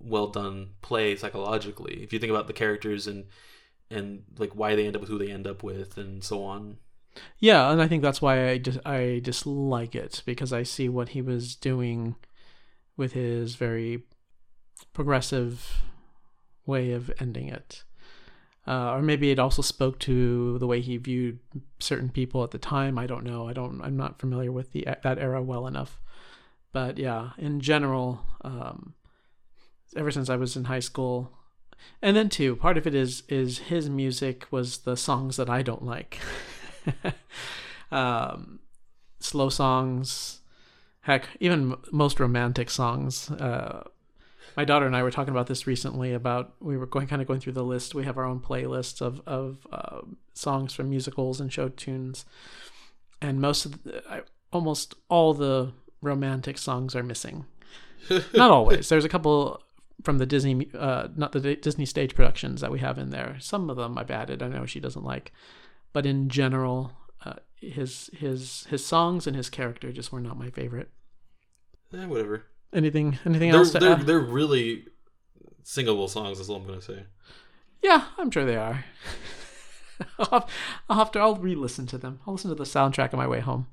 well 0.00 0.26
done 0.26 0.70
play 0.82 1.14
psychologically. 1.16 2.02
If 2.02 2.12
you 2.12 2.18
think 2.18 2.30
about 2.30 2.46
the 2.46 2.52
characters 2.52 3.06
and 3.06 3.26
and 3.90 4.22
like 4.38 4.54
why 4.54 4.74
they 4.74 4.86
end 4.86 4.96
up 4.96 5.02
with 5.02 5.10
who 5.10 5.18
they 5.18 5.30
end 5.30 5.46
up 5.46 5.62
with 5.62 5.96
and 5.96 6.24
so 6.24 6.42
on. 6.42 6.78
Yeah, 7.38 7.70
and 7.70 7.82
I 7.82 7.88
think 7.88 8.02
that's 8.02 8.22
why 8.22 8.50
I 8.50 8.58
just 8.58 8.78
I 8.86 9.20
dislike 9.22 9.94
it 9.94 10.22
because 10.24 10.52
I 10.52 10.62
see 10.62 10.88
what 10.88 11.10
he 11.10 11.22
was 11.22 11.54
doing 11.54 12.16
with 12.96 13.12
his 13.12 13.54
very 13.56 14.04
progressive 14.92 15.82
way 16.66 16.92
of 16.92 17.10
ending 17.18 17.48
it. 17.48 17.84
Uh, 18.70 18.92
or 18.92 19.02
maybe 19.02 19.32
it 19.32 19.40
also 19.40 19.62
spoke 19.62 19.98
to 19.98 20.56
the 20.58 20.66
way 20.66 20.80
he 20.80 20.96
viewed 20.96 21.40
certain 21.80 22.08
people 22.08 22.44
at 22.44 22.52
the 22.52 22.58
time. 22.58 23.00
I 23.00 23.06
don't 23.08 23.24
know. 23.24 23.48
I 23.48 23.52
don't. 23.52 23.82
I'm 23.82 23.96
not 23.96 24.20
familiar 24.20 24.52
with 24.52 24.70
the 24.70 24.86
that 25.02 25.18
era 25.18 25.42
well 25.42 25.66
enough. 25.66 26.00
But 26.70 26.96
yeah, 26.96 27.30
in 27.36 27.58
general, 27.58 28.24
um, 28.42 28.94
ever 29.96 30.12
since 30.12 30.30
I 30.30 30.36
was 30.36 30.56
in 30.56 30.66
high 30.66 30.78
school, 30.78 31.32
and 32.00 32.16
then 32.16 32.28
too, 32.28 32.54
part 32.54 32.78
of 32.78 32.86
it 32.86 32.94
is 32.94 33.24
is 33.28 33.58
his 33.58 33.90
music 33.90 34.46
was 34.52 34.78
the 34.78 34.96
songs 34.96 35.36
that 35.36 35.50
I 35.50 35.62
don't 35.62 35.84
like. 35.84 36.20
um, 37.90 38.60
slow 39.18 39.48
songs, 39.48 40.42
heck, 41.00 41.26
even 41.40 41.74
most 41.90 42.20
romantic 42.20 42.70
songs. 42.70 43.32
Uh, 43.32 43.82
my 44.56 44.64
daughter 44.64 44.86
and 44.86 44.96
I 44.96 45.02
were 45.02 45.10
talking 45.10 45.32
about 45.32 45.46
this 45.46 45.66
recently. 45.66 46.12
About 46.12 46.54
we 46.60 46.76
were 46.76 46.86
going 46.86 47.06
kind 47.06 47.22
of 47.22 47.28
going 47.28 47.40
through 47.40 47.54
the 47.54 47.64
list. 47.64 47.94
We 47.94 48.04
have 48.04 48.18
our 48.18 48.24
own 48.24 48.40
playlists 48.40 49.00
of 49.00 49.20
of 49.26 49.66
uh, 49.72 50.00
songs 50.34 50.72
from 50.74 50.90
musicals 50.90 51.40
and 51.40 51.52
show 51.52 51.68
tunes, 51.68 52.24
and 53.20 53.40
most 53.40 53.64
of 53.64 53.82
the, 53.82 54.02
I, 54.10 54.22
almost 54.52 54.94
all 55.08 55.34
the 55.34 55.72
romantic 56.02 56.58
songs 56.58 56.94
are 56.94 57.02
missing. 57.02 57.46
Not 58.34 58.50
always. 58.50 58.88
There's 58.88 59.04
a 59.04 59.08
couple 59.08 59.62
from 60.02 60.18
the 60.18 60.26
Disney, 60.26 60.68
uh, 60.74 61.08
not 61.14 61.32
the 61.32 61.56
Disney 61.56 61.84
stage 61.84 62.14
productions 62.14 62.60
that 62.60 62.70
we 62.70 62.78
have 62.78 62.98
in 62.98 63.10
there. 63.10 63.36
Some 63.38 63.68
of 63.68 63.76
them 63.76 63.98
I've 63.98 64.10
added. 64.10 64.42
I 64.42 64.48
know 64.48 64.64
she 64.64 64.80
doesn't 64.80 65.04
like, 65.04 65.32
but 65.92 66.06
in 66.06 66.28
general, 66.28 66.92
uh, 67.24 67.34
his 67.56 68.10
his 68.14 68.66
his 68.70 68.84
songs 68.84 69.26
and 69.26 69.36
his 69.36 69.50
character 69.50 69.92
just 69.92 70.12
were 70.12 70.20
not 70.20 70.38
my 70.38 70.50
favorite. 70.50 70.90
Eh, 71.92 72.06
whatever. 72.06 72.44
Anything 72.72 73.18
anything 73.24 73.50
They're 73.50 73.60
else 73.60 73.72
to 73.72 73.78
they're, 73.80 73.92
add? 73.94 74.02
they're 74.06 74.20
really 74.20 74.86
singable 75.64 76.08
songs. 76.08 76.38
That's 76.38 76.48
all 76.48 76.56
I'm 76.56 76.66
gonna 76.66 76.80
say. 76.80 77.04
Yeah, 77.82 78.04
I'm 78.18 78.30
sure 78.30 78.44
they 78.44 78.56
are. 78.56 78.84
I'll, 80.18 80.26
have, 80.40 80.46
I'll 80.88 80.96
have 80.98 81.10
to. 81.12 81.18
I'll 81.18 81.36
re-listen 81.36 81.86
to 81.88 81.98
them. 81.98 82.20
I'll 82.26 82.34
listen 82.34 82.48
to 82.50 82.54
the 82.54 82.64
soundtrack 82.64 83.12
on 83.12 83.18
my 83.18 83.26
way 83.26 83.40
home. 83.40 83.66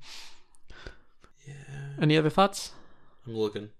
Yeah, 1.46 1.54
Any 2.00 2.16
other 2.16 2.30
thoughts? 2.30 2.72
I'm 3.26 3.36
looking. 3.36 3.70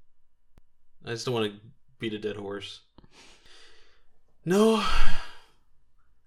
I 1.04 1.10
just 1.10 1.24
don't 1.26 1.34
want 1.34 1.52
to 1.52 1.60
beat 1.98 2.12
a 2.12 2.18
dead 2.18 2.36
horse. 2.36 2.80
No, 4.44 4.82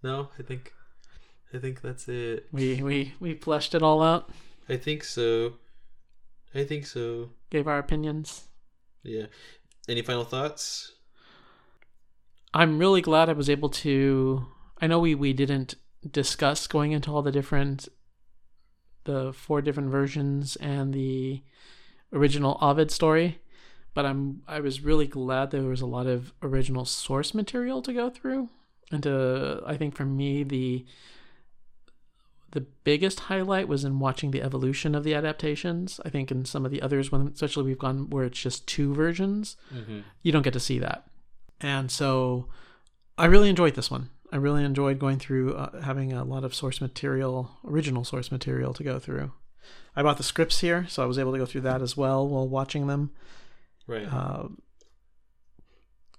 no. 0.04 0.30
I 0.38 0.44
think, 0.44 0.74
I 1.54 1.58
think 1.58 1.82
that's 1.82 2.08
it. 2.08 2.48
We 2.52 2.84
we 2.84 3.14
we 3.20 3.34
fleshed 3.36 3.74
it 3.74 3.82
all 3.82 4.02
out. 4.04 4.30
I 4.70 4.78
think 4.78 5.04
so. 5.04 5.54
I 6.54 6.64
think 6.66 6.86
so. 6.86 7.30
Gave 7.50 7.68
our 7.68 7.80
opinions. 7.80 8.48
Yeah. 9.04 9.28
Any 9.88 10.02
final 10.02 10.24
thoughts? 10.24 10.94
I'm 12.54 12.80
really 12.80 13.02
glad 13.02 13.30
I 13.30 13.34
was 13.34 13.50
able 13.50 13.70
to. 13.70 14.46
I 14.80 14.88
know 14.88 15.00
we 15.00 15.16
we 15.16 15.34
didn't 15.34 15.76
discuss 16.10 16.68
going 16.68 16.92
into 16.92 17.12
all 17.12 17.22
the 17.22 17.32
different, 17.32 17.88
the 19.06 19.34
four 19.34 19.62
different 19.62 19.90
versions 19.90 20.56
and 20.58 20.94
the 20.94 21.44
original 22.12 22.58
Ovid 22.62 22.92
story, 22.92 23.40
but 23.94 24.06
I'm 24.06 24.42
I 24.48 24.60
was 24.60 24.82
really 24.82 25.08
glad 25.08 25.52
there 25.52 25.64
was 25.64 25.82
a 25.82 25.86
lot 25.86 26.08
of 26.08 26.34
original 26.42 26.86
source 26.86 27.34
material 27.34 27.82
to 27.84 27.94
go 27.94 28.10
through, 28.10 28.50
and 28.92 29.02
to 29.04 29.64
I 29.66 29.78
think 29.78 29.96
for 29.96 30.06
me 30.06 30.44
the 30.44 30.86
the 32.52 32.62
biggest 32.84 33.22
highlight 33.22 33.68
was 33.68 33.84
in 33.84 34.00
watching 34.00 34.32
the 34.32 34.42
evolution 34.42 34.94
of 34.96 35.04
the 35.04 35.14
adaptations. 35.14 36.00
I 36.06 36.10
think 36.10 36.32
in 36.32 36.46
some 36.46 36.66
of 36.66 36.72
the 36.72 36.82
others, 36.82 37.12
when 37.12 37.28
especially 37.28 37.64
we've 37.64 37.80
gone 37.80 38.10
where 38.10 38.26
it's 38.26 38.40
just 38.42 38.68
two 38.68 38.94
versions, 38.94 39.56
Mm-hmm. 39.74 40.00
you 40.22 40.32
don't 40.32 40.42
get 40.44 40.54
to 40.54 40.60
see 40.60 40.80
that. 40.80 41.08
And 41.60 41.90
so 41.92 42.48
I 43.18 43.26
really 43.26 43.50
enjoyed 43.50 43.76
this 43.76 43.90
one. 43.92 44.10
I 44.32 44.38
really 44.38 44.64
enjoyed 44.64 44.98
going 45.00 45.20
through 45.20 45.54
uh, 45.56 45.82
having 45.82 46.14
a 46.14 46.24
lot 46.24 46.44
of 46.44 46.56
source 46.56 46.80
material, 46.82 47.52
original 47.66 48.04
source 48.04 48.32
material 48.32 48.74
to 48.74 48.84
go 48.84 48.98
through. 49.00 49.32
I 49.96 50.04
bought 50.04 50.18
the 50.18 50.24
scripts 50.24 50.60
here, 50.62 50.86
so 50.88 51.04
I 51.04 51.06
was 51.06 51.20
able 51.20 51.34
to 51.34 51.38
go 51.38 51.46
through 51.46 51.62
that 51.62 51.82
as 51.82 51.98
well 51.98 52.28
while 52.28 52.48
watching 52.48 52.88
them. 52.88 53.12
Right. 53.88 54.06
Uh, 54.12 54.48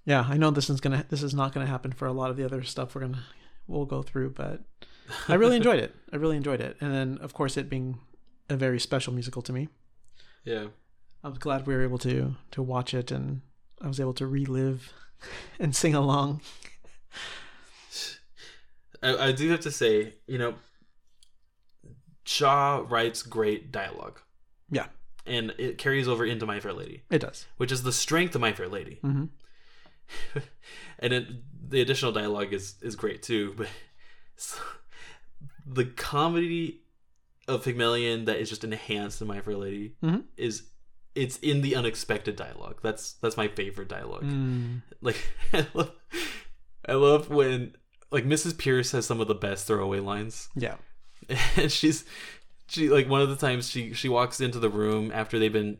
yeah, 0.05 0.25
I 0.27 0.37
know 0.37 0.51
this 0.51 0.69
is 0.69 0.81
gonna 0.81 1.05
this 1.09 1.23
is 1.23 1.33
not 1.33 1.53
gonna 1.53 1.65
happen 1.65 1.91
for 1.91 2.07
a 2.07 2.11
lot 2.13 2.29
of 2.29 2.37
the 2.37 2.43
other 2.45 2.61
stuff 2.63 2.93
we're 2.93 3.01
gonna 3.01 3.23
we'll 3.67 3.85
go 3.85 4.01
through, 4.03 4.31
but 4.31 4.61
I 5.27 5.35
really 5.35 5.55
enjoyed 5.57 5.79
it. 5.79 5.95
I 6.11 6.15
really 6.17 6.37
enjoyed 6.37 6.61
it, 6.61 6.77
and 6.81 6.93
then 6.93 7.17
of 7.21 7.33
course 7.33 7.57
it 7.57 7.69
being 7.69 7.99
a 8.49 8.55
very 8.57 8.79
special 8.79 9.13
musical 9.13 9.41
to 9.43 9.53
me. 9.53 9.69
yeah. 10.43 10.67
I 11.25 11.29
was 11.29 11.37
glad 11.37 11.65
we 11.65 11.73
were 11.73 11.83
able 11.83 11.99
to 11.99 12.35
to 12.51 12.61
watch 12.61 12.93
it, 12.93 13.09
and 13.11 13.41
I 13.81 13.87
was 13.87 13.99
able 13.99 14.13
to 14.15 14.27
relive 14.27 14.91
and 15.59 15.73
sing 15.75 15.95
along. 15.95 16.41
I, 19.01 19.27
I 19.29 19.31
do 19.31 19.49
have 19.49 19.61
to 19.61 19.71
say, 19.71 20.13
you 20.27 20.37
know, 20.37 20.55
Shaw 22.25 22.85
writes 22.87 23.21
great 23.21 23.71
dialogue, 23.71 24.19
Yeah, 24.69 24.87
and 25.25 25.53
it 25.57 25.77
carries 25.77 26.07
over 26.07 26.25
into 26.25 26.45
My 26.45 26.59
Fair 26.59 26.73
Lady, 26.73 27.03
it 27.09 27.19
does. 27.19 27.45
which 27.57 27.71
is 27.71 27.83
the 27.83 27.91
strength 27.91 28.35
of 28.35 28.41
My 28.41 28.53
Fair 28.53 28.67
Lady. 28.69 28.99
hmm 29.01 29.25
and 30.99 31.13
it, 31.13 31.27
the 31.69 31.81
additional 31.81 32.11
dialogue 32.11 32.53
is 32.53 32.75
is 32.81 32.95
great 32.95 33.23
too, 33.23 33.53
but 33.57 33.67
the 35.65 35.85
comedy 35.85 36.81
of 37.47 37.63
Pygmalion 37.63 38.25
that 38.25 38.37
is 38.37 38.49
just 38.49 38.63
enhanced 38.63 39.21
in 39.21 39.27
My 39.27 39.41
Fair 39.41 39.55
Lady 39.57 39.95
Mhm. 40.03 40.23
is 40.37 40.63
it's 41.15 41.37
in 41.39 41.61
the 41.61 41.75
unexpected 41.75 42.35
dialogue. 42.35 42.79
That's 42.81 43.13
that's 43.13 43.37
my 43.37 43.47
favorite 43.47 43.87
dialogue. 43.89 44.23
Mm. 44.23 44.81
Like 45.01 45.17
I 45.53 45.67
love, 45.73 45.91
I 46.87 46.93
love 46.93 47.29
when 47.29 47.75
like 48.11 48.25
Mrs. 48.25 48.57
Pearce 48.57 48.91
has 48.93 49.05
some 49.05 49.21
of 49.21 49.27
the 49.27 49.35
best 49.35 49.67
throwaway 49.67 49.99
lines. 49.99 50.49
Yeah. 50.55 50.75
and 51.55 51.71
she's 51.71 52.05
she 52.67 52.89
like 52.89 53.07
one 53.07 53.21
of 53.21 53.29
the 53.29 53.35
times 53.35 53.69
she 53.69 53.93
she 53.93 54.09
walks 54.09 54.41
into 54.41 54.59
the 54.59 54.69
room 54.69 55.11
after 55.13 55.37
they've 55.37 55.53
been 55.53 55.77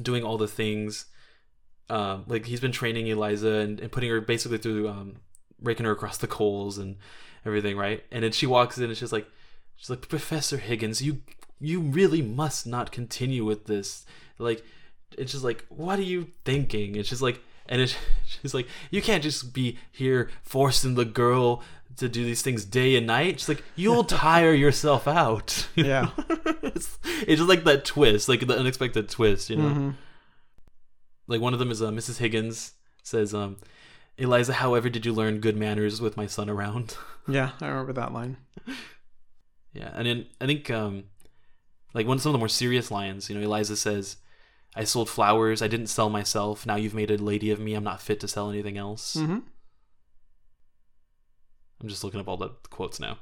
doing 0.00 0.22
all 0.24 0.38
the 0.38 0.48
things 0.48 1.06
um 1.88 2.24
like 2.26 2.46
he's 2.46 2.60
been 2.60 2.72
training 2.72 3.06
eliza 3.06 3.48
and, 3.48 3.78
and 3.80 3.92
putting 3.92 4.10
her 4.10 4.20
basically 4.20 4.58
through 4.58 4.88
um 4.88 5.16
raking 5.62 5.86
her 5.86 5.92
across 5.92 6.18
the 6.18 6.26
coals 6.26 6.78
and 6.78 6.96
everything 7.46 7.76
right? 7.76 8.02
And 8.10 8.24
then 8.24 8.32
she 8.32 8.46
walks 8.46 8.78
in 8.78 8.84
and 8.84 8.96
she's 8.96 9.12
like 9.12 9.26
she's 9.76 9.90
like 9.90 10.08
professor 10.08 10.56
higgins 10.56 11.02
you 11.02 11.22
you 11.58 11.80
really 11.80 12.22
must 12.22 12.66
not 12.66 12.92
continue 12.92 13.44
with 13.44 13.66
this. 13.66 14.04
Like 14.38 14.64
it's 15.16 15.32
just 15.32 15.44
like 15.44 15.64
what 15.68 15.98
are 15.98 16.02
you 16.02 16.28
thinking? 16.44 16.96
It's 16.96 17.08
just 17.08 17.22
like 17.22 17.40
and 17.68 17.80
it's, 17.80 17.96
she's 18.26 18.54
like 18.54 18.68
you 18.90 19.02
can't 19.02 19.22
just 19.22 19.52
be 19.52 19.78
here 19.92 20.30
forcing 20.42 20.94
the 20.94 21.04
girl 21.04 21.62
to 21.96 22.08
do 22.08 22.24
these 22.24 22.42
things 22.42 22.64
day 22.64 22.96
and 22.96 23.06
night. 23.06 23.40
She's 23.40 23.48
like 23.48 23.64
you'll 23.74 24.04
tire 24.22 24.52
yourself 24.52 25.08
out. 25.08 25.68
You 25.74 25.84
Yeah. 25.84 26.10
it's, 26.62 26.98
it's 27.22 27.38
just 27.38 27.48
like 27.48 27.64
that 27.64 27.84
twist 27.84 28.28
like 28.28 28.46
the 28.46 28.58
unexpected 28.58 29.08
twist 29.08 29.50
you 29.50 29.56
know? 29.56 29.68
Hmm 29.68 29.90
like 31.26 31.40
one 31.40 31.52
of 31.52 31.58
them 31.58 31.70
is 31.70 31.82
uh, 31.82 31.90
mrs 31.90 32.18
higgins 32.18 32.72
says 33.02 33.34
um 33.34 33.56
eliza 34.18 34.54
however 34.54 34.88
did 34.88 35.04
you 35.04 35.12
learn 35.12 35.40
good 35.40 35.56
manners 35.56 36.00
with 36.00 36.16
my 36.16 36.26
son 36.26 36.48
around 36.48 36.96
Yeah, 37.28 37.50
I 37.60 37.66
remember 37.66 37.92
that 37.94 38.12
line. 38.12 38.36
Yeah, 39.72 39.90
and 39.94 40.06
then 40.06 40.26
I 40.40 40.46
think 40.46 40.70
um, 40.70 41.04
like 41.92 42.06
one 42.06 42.18
of 42.18 42.22
some 42.22 42.30
of 42.30 42.34
the 42.34 42.38
more 42.38 42.48
serious 42.48 42.90
lines, 42.90 43.28
you 43.28 43.34
know, 43.36 43.42
Eliza 43.42 43.76
says, 43.76 44.18
"I 44.76 44.84
sold 44.84 45.10
flowers. 45.10 45.60
I 45.60 45.66
didn't 45.66 45.88
sell 45.88 46.08
myself. 46.08 46.64
Now 46.66 46.76
you've 46.76 46.94
made 46.94 47.10
a 47.10 47.16
lady 47.18 47.50
of 47.50 47.58
me. 47.58 47.74
I'm 47.74 47.82
not 47.82 48.00
fit 48.00 48.20
to 48.20 48.28
sell 48.28 48.48
anything 48.48 48.78
else." 48.78 49.14
hmm 49.14 49.38
I'm 51.80 51.88
just 51.88 52.04
looking 52.04 52.20
up 52.20 52.28
all 52.28 52.36
the 52.36 52.50
quotes 52.70 53.00
now. 53.00 53.18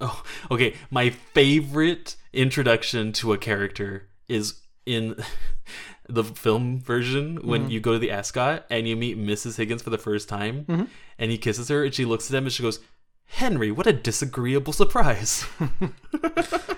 Oh, 0.00 0.22
okay. 0.50 0.74
My 0.90 1.10
favorite 1.10 2.16
introduction 2.32 3.12
to 3.12 3.32
a 3.34 3.38
character 3.38 4.08
is 4.26 4.62
in 4.86 5.16
the 6.14 6.24
film 6.24 6.80
version 6.80 7.36
when 7.46 7.66
Mhm. 7.66 7.70
you 7.70 7.80
go 7.80 7.92
to 7.92 7.98
the 7.98 8.10
Ascot 8.10 8.66
and 8.70 8.86
you 8.88 8.96
meet 8.96 9.18
Mrs. 9.18 9.56
Higgins 9.56 9.82
for 9.82 9.90
the 9.90 9.98
first 9.98 10.28
time, 10.28 10.64
Mhm. 10.66 10.88
and 11.18 11.30
he 11.30 11.38
kisses 11.38 11.68
her, 11.68 11.84
and 11.84 11.94
she 11.94 12.04
looks 12.04 12.30
at 12.30 12.36
him 12.36 12.44
and 12.44 12.52
she 12.52 12.62
goes, 12.62 12.80
"Henry, 13.26 13.70
what 13.70 13.86
a 13.86 13.92
disagreeable 13.92 14.72
surprise." 14.72 15.44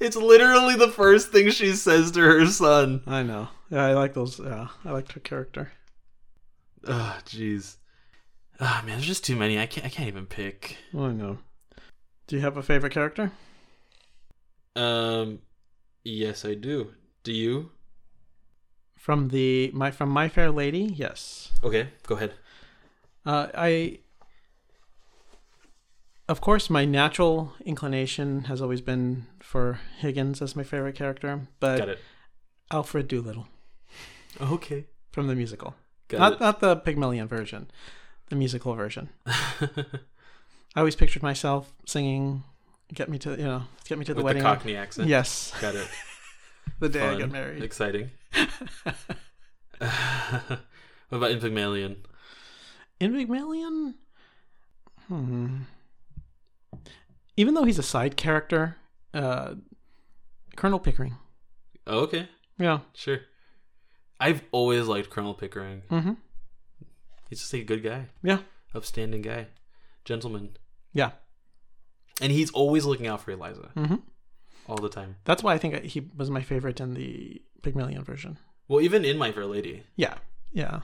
It's 0.00 0.16
literally 0.16 0.74
the 0.76 0.90
first 0.90 1.28
thing 1.32 1.50
she 1.50 1.72
says 1.72 2.10
to 2.10 2.20
her 2.20 2.44
son. 2.46 3.02
I 3.06 3.22
know. 3.22 3.48
Yeah, 3.70 3.86
I 3.86 3.92
like 3.94 4.12
those. 4.12 4.38
Yeah, 4.38 4.68
I 4.84 4.90
liked 4.90 5.12
her 5.12 5.20
character. 5.20 5.72
Ah, 6.86 7.20
jeez. 7.24 7.76
Ah, 8.60 8.82
man, 8.84 8.96
there's 8.96 9.06
just 9.06 9.24
too 9.24 9.36
many. 9.36 9.58
I 9.58 9.64
can't. 9.66 9.86
I 9.86 9.88
can't 9.88 10.08
even 10.08 10.26
pick. 10.26 10.76
I 10.94 11.08
know. 11.12 11.38
Do 12.26 12.36
you 12.36 12.42
have 12.42 12.58
a 12.58 12.62
favorite 12.62 12.92
character? 12.92 13.32
Um, 14.76 15.38
yes, 16.02 16.44
I 16.44 16.52
do. 16.54 16.92
Do 17.24 17.32
you? 17.32 17.70
From 18.96 19.28
the 19.28 19.70
my 19.74 19.90
from 19.90 20.08
My 20.10 20.28
Fair 20.28 20.50
Lady, 20.50 20.94
yes. 20.96 21.50
Okay, 21.62 21.88
go 22.06 22.14
ahead. 22.16 22.34
Uh, 23.26 23.48
I, 23.54 23.98
of 26.28 26.40
course, 26.40 26.70
my 26.70 26.84
natural 26.84 27.52
inclination 27.64 28.44
has 28.44 28.60
always 28.62 28.80
been 28.80 29.26
for 29.40 29.80
Higgins 29.98 30.40
as 30.42 30.54
my 30.56 30.62
favorite 30.62 30.94
character, 30.94 31.40
but 31.60 31.78
Got 31.78 31.88
it. 31.90 31.98
Alfred 32.70 33.08
Doolittle 33.08 33.46
Okay. 34.40 34.86
from 35.12 35.26
the 35.26 35.34
musical, 35.34 35.74
Got 36.08 36.18
not 36.18 36.32
it. 36.34 36.40
not 36.40 36.60
the 36.60 36.76
Pygmalion 36.76 37.28
version, 37.28 37.70
the 38.30 38.36
musical 38.36 38.74
version. 38.74 39.08
I 39.26 40.80
always 40.80 40.96
pictured 40.96 41.22
myself 41.22 41.72
singing 41.86 42.42
"Get 42.92 43.08
Me 43.10 43.18
to 43.18 43.30
You 43.32 43.44
know 43.44 43.62
Get 43.86 43.98
Me 43.98 44.04
to 44.06 44.12
the 44.14 44.16
With 44.18 44.24
Wedding." 44.24 44.42
the 44.42 44.48
Cockney 44.48 44.76
accent. 44.76 45.08
Yes, 45.08 45.52
Got 45.60 45.74
it. 45.74 45.88
the 46.80 46.88
day 46.88 47.00
I 47.04 47.10
Fun. 47.10 47.18
get 47.18 47.30
married. 47.32 47.62
Exciting. 47.62 48.10
what 49.78 50.60
about 51.10 51.30
in 51.30 51.40
Pygmalion? 51.40 51.96
In 53.00 53.12
Pygmalion, 53.12 53.94
hmm. 55.08 55.56
even 57.36 57.54
though 57.54 57.64
he's 57.64 57.78
a 57.78 57.82
side 57.82 58.16
character, 58.16 58.76
uh, 59.12 59.54
Colonel 60.56 60.78
Pickering. 60.78 61.16
Oh, 61.86 62.00
okay. 62.00 62.28
Yeah. 62.58 62.80
Sure. 62.94 63.18
I've 64.20 64.42
always 64.52 64.86
liked 64.86 65.10
Colonel 65.10 65.34
Pickering. 65.34 65.82
Mm-hmm. 65.90 66.12
He's 67.28 67.40
just 67.40 67.52
a 67.52 67.62
good 67.64 67.82
guy, 67.82 68.06
Yeah. 68.22 68.38
upstanding 68.74 69.22
guy, 69.22 69.48
gentleman, 70.04 70.56
Yeah. 70.92 71.10
and 72.20 72.30
he's 72.30 72.50
always 72.52 72.84
looking 72.84 73.06
out 73.08 73.20
for 73.22 73.32
Eliza 73.32 73.70
Mm-hmm. 73.76 73.96
All 74.68 74.76
the 74.76 74.88
time. 74.88 75.16
That's 75.24 75.42
why 75.42 75.54
I 75.54 75.58
think 75.58 75.82
he 75.84 76.08
was 76.16 76.30
my 76.30 76.42
favorite 76.42 76.80
in 76.80 76.94
the 76.94 77.42
Pygmalion 77.62 78.04
version. 78.04 78.38
Well, 78.68 78.80
even 78.80 79.04
in 79.04 79.18
My 79.18 79.30
Fair 79.32 79.46
Lady, 79.46 79.82
Yeah. 79.96 80.14
Yeah. 80.52 80.80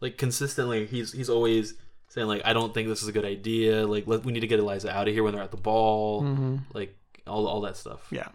like 0.00 0.18
consistently, 0.18 0.86
he's 0.86 1.12
he's 1.12 1.30
always 1.30 1.74
saying 2.08 2.26
like, 2.28 2.42
"I 2.44 2.52
don't 2.52 2.72
think 2.74 2.88
this 2.88 3.02
is 3.02 3.08
a 3.08 3.12
good 3.12 3.24
idea. 3.24 3.86
Like, 3.86 4.06
let, 4.06 4.24
we 4.24 4.32
need 4.32 4.40
to 4.40 4.46
get 4.46 4.58
Eliza 4.60 4.90
out 4.94 5.08
of 5.08 5.14
here 5.14 5.22
when 5.22 5.34
they're 5.34 5.42
at 5.42 5.50
the 5.50 5.56
ball. 5.56 6.22
Mm-hmm. 6.22 6.56
Like, 6.74 6.96
all 7.26 7.46
all 7.46 7.60
that 7.62 7.76
stuff." 7.76 8.06
Yeah. 8.10 8.28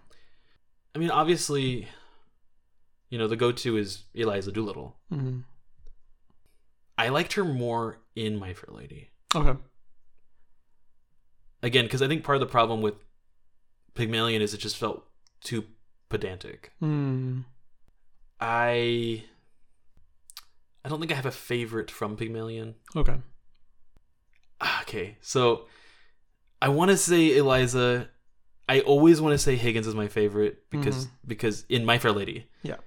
I 0.95 0.99
mean, 0.99 1.09
obviously, 1.09 1.88
you 3.09 3.17
know, 3.17 3.28
the 3.28 3.36
go-to 3.36 3.78
is 3.78 4.03
Eliza 4.13 4.51
Doolittle. 4.51 4.95
Mm-hmm. 5.11 5.39
I 6.97 7.09
liked 7.09 7.34
her 7.34 7.43
more 7.43 7.99
in 8.15 8.38
My 8.38 8.53
Fair 8.53 8.74
Lady. 8.76 9.09
Okay. 9.36 9.57
Again, 11.63 11.86
because 11.86 12.01
I 12.01 12.07
think 12.07 12.24
part 12.24 12.36
of 12.36 12.41
the 12.41 12.45
problem 12.51 12.82
with 12.82 12.95
Pygmalion 13.96 14.41
is 14.41 14.54
it 14.54 14.58
just 14.60 14.78
felt 14.78 15.06
too 15.41 15.66
pedantic. 16.10 16.72
Mm. 16.82 17.46
I 18.39 19.24
I 20.86 20.89
don't 20.89 21.00
think 21.00 21.12
I 21.12 21.16
have 21.16 21.26
a 21.26 21.32
favorite 21.32 21.89
from 21.89 22.16
Pygmalion. 22.18 22.76
Okay. 22.96 23.16
Ah, 24.62 24.82
Okay, 24.82 25.18
so 25.22 25.66
I 26.62 26.70
want 26.70 26.91
to 26.91 26.98
say 26.98 27.38
Eliza. 27.38 28.10
I 28.70 28.80
always 28.82 29.20
want 29.20 29.34
to 29.34 29.38
say 29.38 29.56
Higgins 29.56 29.88
is 29.88 29.96
my 29.96 30.08
favorite 30.08 30.70
because 30.70 31.08
because 31.28 31.66
in 31.70 31.86
My 31.86 31.98
Fair 31.98 32.12
Lady. 32.12 32.48
Yeah. 32.64 32.78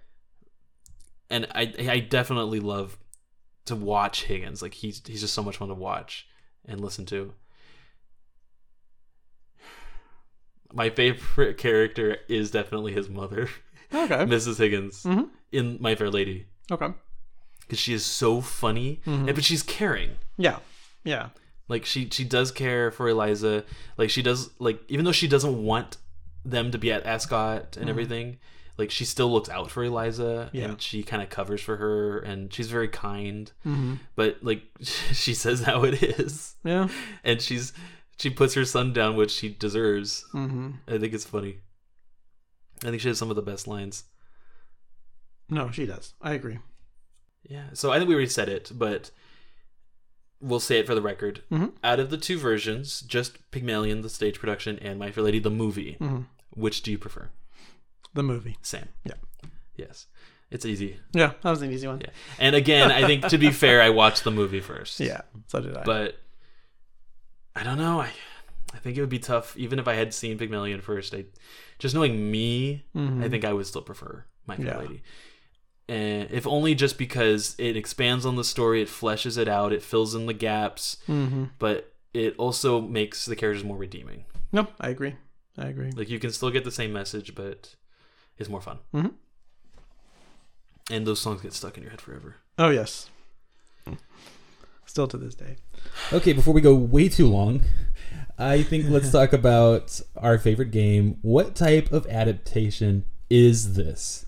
And 1.29 1.47
I 1.55 1.75
I 1.91 1.99
definitely 2.01 2.61
love 2.61 2.99
to 3.67 3.77
watch 3.77 4.25
Higgins. 4.25 4.63
Like 4.63 4.75
he's 4.75 5.03
he's 5.07 5.21
just 5.21 5.35
so 5.35 5.43
much 5.43 5.59
fun 5.59 5.69
to 5.69 5.75
watch 5.75 6.27
and 6.65 6.81
listen 6.81 7.05
to. 7.07 7.35
My 10.73 10.91
favorite 10.91 11.59
character 11.59 12.19
is 12.29 12.51
definitely 12.51 12.93
his 12.93 13.09
mother, 13.09 13.49
Okay. 13.95 14.14
Mrs. 14.27 14.59
Higgins, 14.59 15.03
Mhm. 15.05 15.29
in 15.53 15.79
My 15.81 15.95
Fair 15.95 16.11
Lady, 16.11 16.47
Okay. 16.71 16.89
because 17.61 17.79
she 17.79 17.93
is 17.93 18.05
so 18.05 18.41
funny, 18.41 19.01
Mhm. 19.07 19.27
and, 19.29 19.35
but 19.35 19.45
she's 19.45 19.62
caring. 19.62 20.11
Yeah. 20.37 20.59
Yeah. 21.05 21.29
Like 21.69 21.85
she 21.85 22.09
she 22.11 22.25
does 22.25 22.53
care 22.53 22.91
for 22.91 23.09
Eliza. 23.09 23.64
Like 23.97 24.11
she 24.11 24.23
does 24.23 24.51
like 24.61 24.81
even 24.89 25.05
though 25.05 25.12
she 25.12 25.27
doesn't 25.29 25.62
want 25.64 25.97
them 26.45 26.71
to 26.71 26.79
be 26.79 26.93
at 26.93 27.05
Ascot 27.05 27.77
and 27.77 27.89
everything, 27.91 28.39
like 28.79 28.91
she 28.93 29.05
still 29.05 29.33
looks 29.33 29.49
out 29.49 29.71
for 29.71 29.83
Eliza 29.83 30.49
Yeah. 30.53 30.67
and 30.67 30.81
she 30.83 31.03
kind 31.03 31.23
of 31.25 31.29
covers 31.29 31.61
for 31.61 31.77
her 31.77 32.19
and 32.21 32.53
she's 32.55 32.71
very 32.71 32.87
kind. 32.89 33.51
Mm-hmm. 33.67 33.95
But 34.14 34.39
like 34.43 34.62
she 35.12 35.35
says 35.35 35.62
how 35.62 35.83
it 35.85 36.01
is, 36.03 36.55
Yeah. 36.62 36.89
and 37.25 37.41
she's 37.43 37.73
she 38.19 38.31
puts 38.31 38.55
her 38.55 38.64
son 38.64 38.93
down, 38.93 39.17
which 39.17 39.31
she 39.31 39.49
deserves. 39.49 40.25
Mm-hmm. 40.33 40.71
I 40.89 40.99
think 40.99 41.12
it's 41.12 41.25
funny. 41.25 41.59
I 42.85 42.91
think 42.91 43.01
she 43.01 43.09
has 43.09 43.19
some 43.19 43.31
of 43.31 43.37
the 43.37 43.43
best 43.43 43.67
lines. 43.67 44.05
No, 45.49 45.71
she 45.71 45.87
does. 45.87 46.14
I 46.21 46.33
agree. 46.35 46.59
Yeah. 47.49 47.67
So 47.75 47.93
I 47.93 47.99
think 47.99 48.09
we 48.09 48.14
already 48.14 48.29
said 48.31 48.49
it, 48.49 48.73
but 48.75 49.11
we'll 50.41 50.61
say 50.61 50.79
it 50.79 50.87
for 50.87 50.95
the 50.95 51.03
record. 51.03 51.43
Mhm. 51.51 51.73
Out 51.85 52.01
of 52.01 52.11
the 52.11 52.19
two 52.19 52.39
versions, 52.39 53.01
just 53.01 53.51
Pygmalion, 53.51 54.03
the 54.03 54.11
stage 54.11 54.39
production, 54.41 54.79
and 54.81 54.99
My 54.99 55.11
Fair 55.11 55.25
Lady, 55.25 55.39
the 55.39 55.51
movie, 55.51 55.97
Mm-hmm. 56.01 56.23
which 56.51 56.83
do 56.83 56.91
you 56.91 56.99
prefer? 56.99 57.31
The 58.14 58.23
movie. 58.23 58.57
Sam. 58.62 58.89
Yeah. 59.05 59.14
Yes. 59.77 60.07
It's 60.51 60.64
easy. 60.64 60.99
Yeah, 61.12 61.33
that 61.43 61.51
was 61.51 61.62
an 61.62 61.73
easy 61.73 61.87
one. 61.87 62.01
Yeah. 62.01 62.11
And 62.39 62.55
again, 62.57 62.91
I 62.93 63.05
think 63.05 63.27
to 63.29 63.39
be 63.39 63.51
fair, 63.51 63.83
I 63.83 63.91
watched 63.91 64.25
the 64.25 64.31
movie 64.31 64.61
first. 64.61 65.01
Yeah, 65.01 65.23
so 65.49 65.61
did 65.61 65.77
I. 65.77 65.83
But 65.85 66.19
I 67.57 67.63
don't 67.65 67.79
know. 67.79 68.01
I 68.01 68.11
I 68.75 68.79
think 68.79 68.97
it 68.97 69.01
would 69.01 69.09
be 69.11 69.19
tough, 69.19 69.57
even 69.57 69.79
if 69.79 69.89
I 69.89 69.95
had 69.95 70.13
seen 70.13 70.37
Pygmalion 70.39 70.81
first. 70.83 71.15
I 71.15 71.25
just 71.79 71.95
knowing 71.95 72.31
me, 72.31 72.85
Mhm. 72.95 73.25
I 73.25 73.29
think 73.29 73.45
I 73.45 73.53
would 73.53 73.67
still 73.67 73.81
prefer 73.83 74.25
My 74.47 74.57
Fair 74.57 74.67
Yeah. 74.67 74.79
Lady. 74.79 75.03
And 75.89 76.31
if 76.31 76.47
only 76.47 76.75
just 76.75 76.99
because 76.99 77.55
it 77.59 77.77
expands 77.77 78.27
on 78.27 78.37
the 78.37 78.45
story, 78.45 78.83
it 78.83 78.89
fleshes 78.89 79.39
it 79.39 79.49
out, 79.49 79.73
it 79.73 79.83
fills 79.83 80.15
in 80.15 80.27
the 80.27 80.35
gaps, 80.35 80.99
Mm-hmm. 81.09 81.45
but 81.59 81.95
it 82.13 82.35
also 82.39 82.81
makes 82.81 83.25
the 83.25 83.37
characters 83.37 83.65
more 83.65 83.77
redeeming. 83.79 84.25
No, 84.53 84.67
I 84.81 84.89
agree. 84.91 85.15
I 85.57 85.67
agree. 85.69 85.91
Like 85.93 86.11
you 86.11 86.19
can 86.19 86.33
still 86.33 86.51
get 86.51 86.65
the 86.65 86.71
same 86.73 86.93
message, 86.93 87.35
but 87.35 87.77
it's 88.37 88.49
more 88.51 88.61
fun. 88.61 88.79
Mhm. 88.93 89.15
And 90.91 91.07
those 91.07 91.21
songs 91.21 91.41
get 91.41 91.53
stuck 91.55 91.77
in 91.77 91.83
your 91.83 91.91
head 91.91 92.01
forever. 92.01 92.37
Oh 92.59 92.68
yes. 92.71 93.09
Still 94.87 95.08
to 95.08 95.18
this 95.18 95.34
day. 95.34 95.57
Okay, 96.13 96.33
before 96.33 96.54
we 96.54 96.61
go 96.61 96.75
way 96.75 97.08
too 97.08 97.29
long, 97.29 97.63
I 98.38 98.63
think 98.63 98.87
let's 98.88 99.11
talk 99.11 99.33
about 99.33 100.00
our 100.17 100.38
favorite 100.38 100.71
game. 100.71 101.18
What 101.22 101.54
type 101.54 101.92
of 101.92 102.07
adaptation 102.07 103.04
is 103.29 103.75
this? 103.75 104.26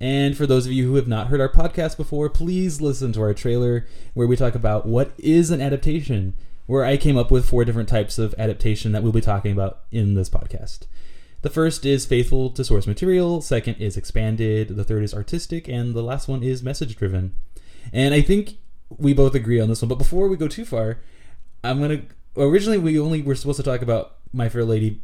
And 0.00 0.34
for 0.34 0.46
those 0.46 0.64
of 0.64 0.72
you 0.72 0.88
who 0.88 0.96
have 0.96 1.06
not 1.06 1.26
heard 1.26 1.42
our 1.42 1.52
podcast 1.52 1.98
before, 1.98 2.30
please 2.30 2.80
listen 2.80 3.12
to 3.12 3.20
our 3.20 3.34
trailer 3.34 3.86
where 4.14 4.26
we 4.26 4.34
talk 4.34 4.54
about 4.54 4.86
what 4.86 5.12
is 5.18 5.50
an 5.50 5.60
adaptation, 5.60 6.34
where 6.64 6.86
I 6.86 6.96
came 6.96 7.18
up 7.18 7.30
with 7.30 7.48
four 7.48 7.66
different 7.66 7.90
types 7.90 8.18
of 8.18 8.34
adaptation 8.38 8.92
that 8.92 9.02
we'll 9.02 9.12
be 9.12 9.20
talking 9.20 9.52
about 9.52 9.80
in 9.92 10.14
this 10.14 10.30
podcast. 10.30 10.86
The 11.42 11.50
first 11.50 11.84
is 11.84 12.06
faithful 12.06 12.48
to 12.50 12.64
source 12.64 12.86
material, 12.86 13.42
second 13.42 13.74
is 13.74 13.98
expanded, 13.98 14.68
the 14.68 14.84
third 14.84 15.04
is 15.04 15.14
artistic, 15.14 15.68
and 15.68 15.94
the 15.94 16.02
last 16.02 16.28
one 16.28 16.42
is 16.42 16.62
message 16.62 16.96
driven. 16.96 17.34
And 17.92 18.14
I 18.14 18.22
think 18.22 18.56
we 18.98 19.12
both 19.14 19.34
agree 19.34 19.60
on 19.60 19.68
this 19.68 19.82
one. 19.82 19.88
But 19.88 19.98
before 19.98 20.28
we 20.28 20.36
go 20.36 20.48
too 20.48 20.64
far, 20.64 20.98
I'm 21.64 21.80
gonna. 21.80 22.02
Originally, 22.36 22.78
we 22.78 22.98
only 22.98 23.22
were 23.22 23.34
supposed 23.34 23.56
to 23.58 23.62
talk 23.62 23.82
about 23.82 24.16
My 24.32 24.48
Fair 24.48 24.64
Lady, 24.64 25.00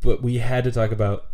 but 0.00 0.22
we 0.22 0.38
had 0.38 0.64
to 0.64 0.72
talk 0.72 0.90
about 0.92 1.26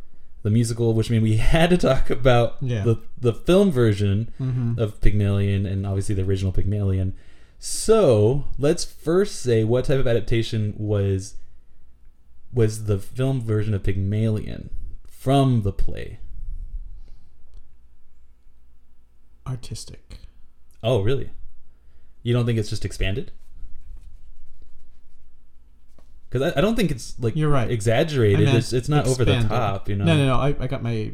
the 0.43 0.51
musical, 0.51 0.93
which 0.95 1.11
means 1.11 1.23
we 1.23 1.37
had 1.55 1.71
to 1.71 1.77
talk 1.79 2.11
about 2.11 2.57
Yeah. 2.61 2.85
the 2.85 3.01
the 3.19 3.33
film 3.33 3.71
version 3.71 4.31
Mm-hmm. 4.41 4.79
of 4.79 5.01
Pygmalion 5.01 5.67
and 5.67 5.87
obviously 5.87 6.15
the 6.15 6.23
original 6.23 6.53
Pygmalion. 6.53 7.15
So 7.59 8.45
let's 8.59 8.85
first 8.85 9.37
say 9.41 9.65
what 9.65 9.87
type 9.87 9.99
of 9.99 10.07
adaptation 10.07 10.75
was 10.77 11.37
was 12.53 12.85
the 12.85 12.99
film 12.99 13.41
version 13.41 13.73
of 13.75 13.83
Pygmalion 13.83 14.71
from 15.07 15.63
the 15.63 15.73
play. 15.73 16.19
Artistic. 19.47 20.19
Oh, 20.83 21.01
really? 21.03 21.31
You 22.25 22.33
don't 22.33 22.45
think 22.47 22.59
it's 22.59 22.71
just 22.71 22.85
expanded? 22.85 23.31
Because 26.29 26.53
I, 26.53 26.59
I 26.59 26.61
don't 26.61 26.75
think 26.75 26.91
it's 26.91 27.15
like 27.21 27.37
You're 27.37 27.51
right. 27.51 27.71
exaggerated. 27.71 28.49
It's 28.49 28.73
it's 28.73 28.89
not 28.89 29.07
over 29.07 29.25
the 29.25 29.41
top, 29.43 29.89
you 29.89 29.95
know. 29.95 30.05
No, 30.05 30.17
no, 30.17 30.27
no. 30.27 30.37
I, 30.37 30.57
I 30.59 30.67
got 30.67 30.83
my. 30.83 31.13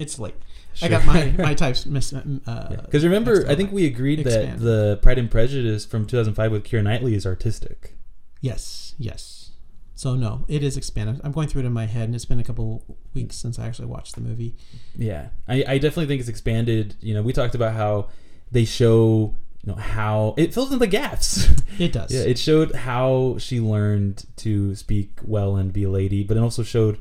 It's 0.00 0.18
late. 0.18 0.34
Sure. 0.72 0.86
I 0.86 0.90
got 0.90 1.06
my 1.06 1.30
my 1.38 1.54
types 1.54 1.86
miss. 1.86 2.12
Uh, 2.12 2.76
Because 2.84 3.04
remember, 3.04 3.44
I 3.48 3.54
think 3.54 3.70
we 3.70 3.86
agreed 3.86 4.24
that 4.24 4.58
the 4.58 4.98
Pride 5.02 5.18
and 5.18 5.30
Prejudice 5.30 5.84
from 5.86 6.04
2005 6.04 6.50
with 6.50 6.64
Keira 6.64 6.82
Knightley 6.82 7.14
is 7.14 7.24
artistic. 7.26 7.94
Yes. 8.40 8.94
Yes. 8.98 9.50
So 9.94 10.16
no, 10.16 10.44
it 10.48 10.64
is 10.64 10.76
expanded. 10.76 11.20
I'm 11.22 11.30
going 11.30 11.46
through 11.46 11.62
it 11.62 11.66
in 11.66 11.72
my 11.72 11.86
head, 11.86 12.06
and 12.06 12.14
it's 12.16 12.24
been 12.24 12.40
a 12.40 12.44
couple 12.44 12.82
weeks 13.14 13.36
since 13.36 13.60
I 13.60 13.66
actually 13.68 13.86
watched 13.86 14.16
the 14.16 14.20
movie. 14.20 14.56
Yeah, 14.96 15.28
I, 15.46 15.64
I 15.68 15.78
definitely 15.78 16.06
think 16.06 16.18
it's 16.18 16.28
expanded. 16.28 16.96
You 17.00 17.14
know, 17.14 17.22
we 17.22 17.32
talked 17.32 17.54
about 17.54 17.74
how 17.74 18.08
they 18.50 18.64
show 18.64 19.36
you 19.64 19.72
know 19.72 19.78
how 19.78 20.34
it 20.36 20.52
fills 20.54 20.72
in 20.72 20.78
the 20.78 20.86
gaps. 20.86 21.48
It 21.78 21.92
does. 21.92 22.12
yeah, 22.12 22.20
it 22.20 22.38
showed 22.38 22.72
how 22.76 23.34
she 23.38 23.58
learned 23.58 24.26
to 24.36 24.76
speak 24.76 25.18
well 25.24 25.56
and 25.56 25.72
be 25.72 25.82
a 25.82 25.90
lady, 25.90 26.22
but 26.22 26.36
it 26.36 26.40
also 26.40 26.62
showed 26.62 26.98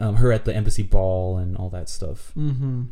um, 0.00 0.16
her 0.16 0.32
at 0.32 0.44
the 0.44 0.52
embassy 0.56 0.82
ball 0.82 1.36
and 1.38 1.56
all 1.56 1.70
that 1.70 1.88
stuff. 1.88 2.32
mm-hmm. 2.36 2.84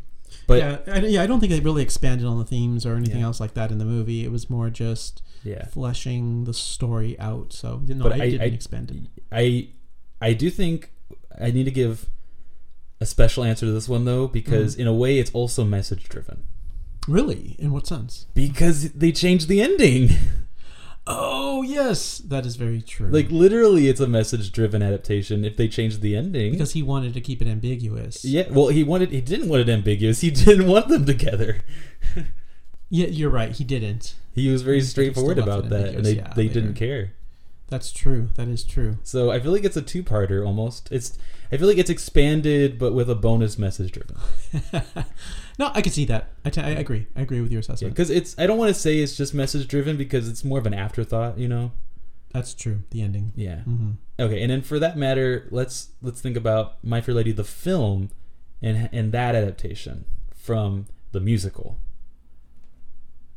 But 0.46 0.58
yeah, 0.60 0.78
I, 0.86 0.98
yeah, 1.00 1.22
I 1.22 1.26
don't 1.26 1.40
think 1.40 1.50
they 1.52 1.58
really 1.60 1.82
expanded 1.82 2.24
on 2.26 2.38
the 2.38 2.44
themes 2.44 2.86
or 2.86 2.94
anything 2.94 3.18
Yeah. 3.20 3.26
else 3.26 3.40
like 3.40 3.54
that 3.54 3.72
in 3.72 3.78
the 3.78 3.84
movie. 3.84 4.24
It 4.24 4.30
was 4.30 4.48
more 4.48 4.70
just 4.70 5.22
yeah, 5.42 5.66
fleshing 5.66 6.44
the 6.44 6.54
story 6.54 7.18
out. 7.18 7.52
So 7.52 7.82
no, 7.86 8.04
But 8.04 8.12
I, 8.12 8.16
I- 8.16 8.30
didn't 8.30 8.40
I- 8.42 8.54
expand 8.54 8.90
it. 8.92 9.22
I 9.32 9.68
I 10.20 10.32
do 10.34 10.48
think 10.50 10.92
I 11.40 11.50
need 11.50 11.64
to 11.64 11.70
give 11.72 12.08
a 13.00 13.06
special 13.06 13.42
answer 13.42 13.66
to 13.66 13.72
this 13.72 13.88
one 13.88 14.04
though 14.04 14.28
because 14.28 14.74
Mm-hmm. 14.74 14.82
in 14.82 14.86
a 14.86 14.94
way 14.94 15.18
it's 15.18 15.32
also 15.32 15.64
message 15.64 16.04
driven 16.08 16.44
Really? 17.08 17.56
In 17.58 17.72
what 17.72 17.86
sense? 17.86 18.26
because 18.34 18.92
they 18.92 19.12
changed 19.12 19.48
the 19.48 19.60
ending. 19.60 20.10
Oh 21.04 21.62
yes, 21.62 22.18
that 22.18 22.46
is 22.46 22.54
very 22.54 22.80
true. 22.80 23.08
like 23.10 23.28
literally, 23.30 23.88
it's 23.88 23.98
a 23.98 24.06
message 24.06 24.52
driven 24.52 24.82
adaptation. 24.82 25.44
If 25.44 25.56
they 25.56 25.66
changed 25.66 26.00
the 26.00 26.14
ending, 26.16 26.52
because 26.52 26.74
he 26.74 26.82
wanted 26.82 27.12
to 27.14 27.20
keep 27.20 27.42
it 27.42 27.48
ambiguous. 27.48 28.24
yeah, 28.24 28.44
well, 28.50 28.68
he 28.68 28.84
wanted 28.84 29.10
he 29.10 29.20
didn't 29.20 29.48
want 29.48 29.62
it 29.62 29.68
ambiguous. 29.68 30.20
He 30.20 30.30
didn't 30.44 30.68
want 30.68 30.88
them 30.88 31.04
together. 31.04 31.58
Yeah, 32.94 33.06
you're 33.06 33.30
right. 33.30 33.52
He 33.52 33.64
didn't. 33.64 34.16
He 34.34 34.50
was 34.52 34.60
very 34.60 34.80
He 34.80 34.82
straightforward 34.82 35.38
about 35.38 35.70
that, 35.70 35.94
and 35.94 36.04
they 36.04 36.16
yeah, 36.16 36.30
they 36.36 36.42
later. 36.42 36.54
didn't 36.60 36.74
care. 36.74 37.14
That's 37.68 37.90
true. 37.90 38.28
That 38.34 38.48
is 38.48 38.64
true. 38.64 38.98
So 39.02 39.30
I 39.30 39.40
feel 39.40 39.50
like 39.50 39.64
it's 39.64 39.78
a 39.78 39.82
two 39.82 40.02
parter 40.02 40.44
almost. 40.46 40.92
It's 40.92 41.16
I 41.50 41.56
feel 41.56 41.66
like 41.68 41.78
it's 41.78 41.88
expanded, 41.88 42.78
but 42.78 42.92
with 42.92 43.08
a 43.08 43.14
bonus 43.14 43.58
message 43.58 43.92
driven. 43.92 44.16
no, 45.58 45.70
I 45.74 45.82
can 45.82 45.92
see 45.92 46.04
that. 46.06 46.28
I, 46.44 46.50
t- 46.50 46.60
I 46.60 46.70
agree. 46.70 47.06
I 47.16 47.20
agree 47.22 47.40
with 47.40 47.52
your 47.52 47.60
assessment. 47.60 47.94
because 47.94 48.10
it's 48.10 48.34
I 48.38 48.46
don't 48.46 48.58
want 48.58 48.68
to 48.74 48.80
say 48.80 48.98
it's 48.98 49.16
just 49.16 49.34
message 49.34 49.68
driven 49.68 49.96
because 49.96 50.28
it's 50.28 50.44
more 50.44 50.58
of 50.58 50.66
an 50.66 50.74
afterthought, 50.74 51.38
you 51.38 51.48
know. 51.48 51.72
That's 52.32 52.54
true. 52.54 52.82
The 52.90 53.02
ending. 53.02 53.32
Yeah. 53.36 53.60
hmm 53.60 53.92
Okay, 54.18 54.40
and 54.42 54.50
then 54.50 54.62
for 54.62 54.78
that 54.78 54.96
matter, 54.96 55.46
let's 55.50 55.90
let's 56.00 56.20
think 56.20 56.36
about 56.36 56.82
My 56.84 57.00
Fair 57.00 57.14
Lady 57.14 57.32
the 57.32 57.44
film, 57.44 58.10
and 58.62 58.88
and 58.92 59.12
that 59.12 59.34
adaptation 59.34 60.04
from 60.34 60.86
the 61.12 61.20
musical. 61.20 61.78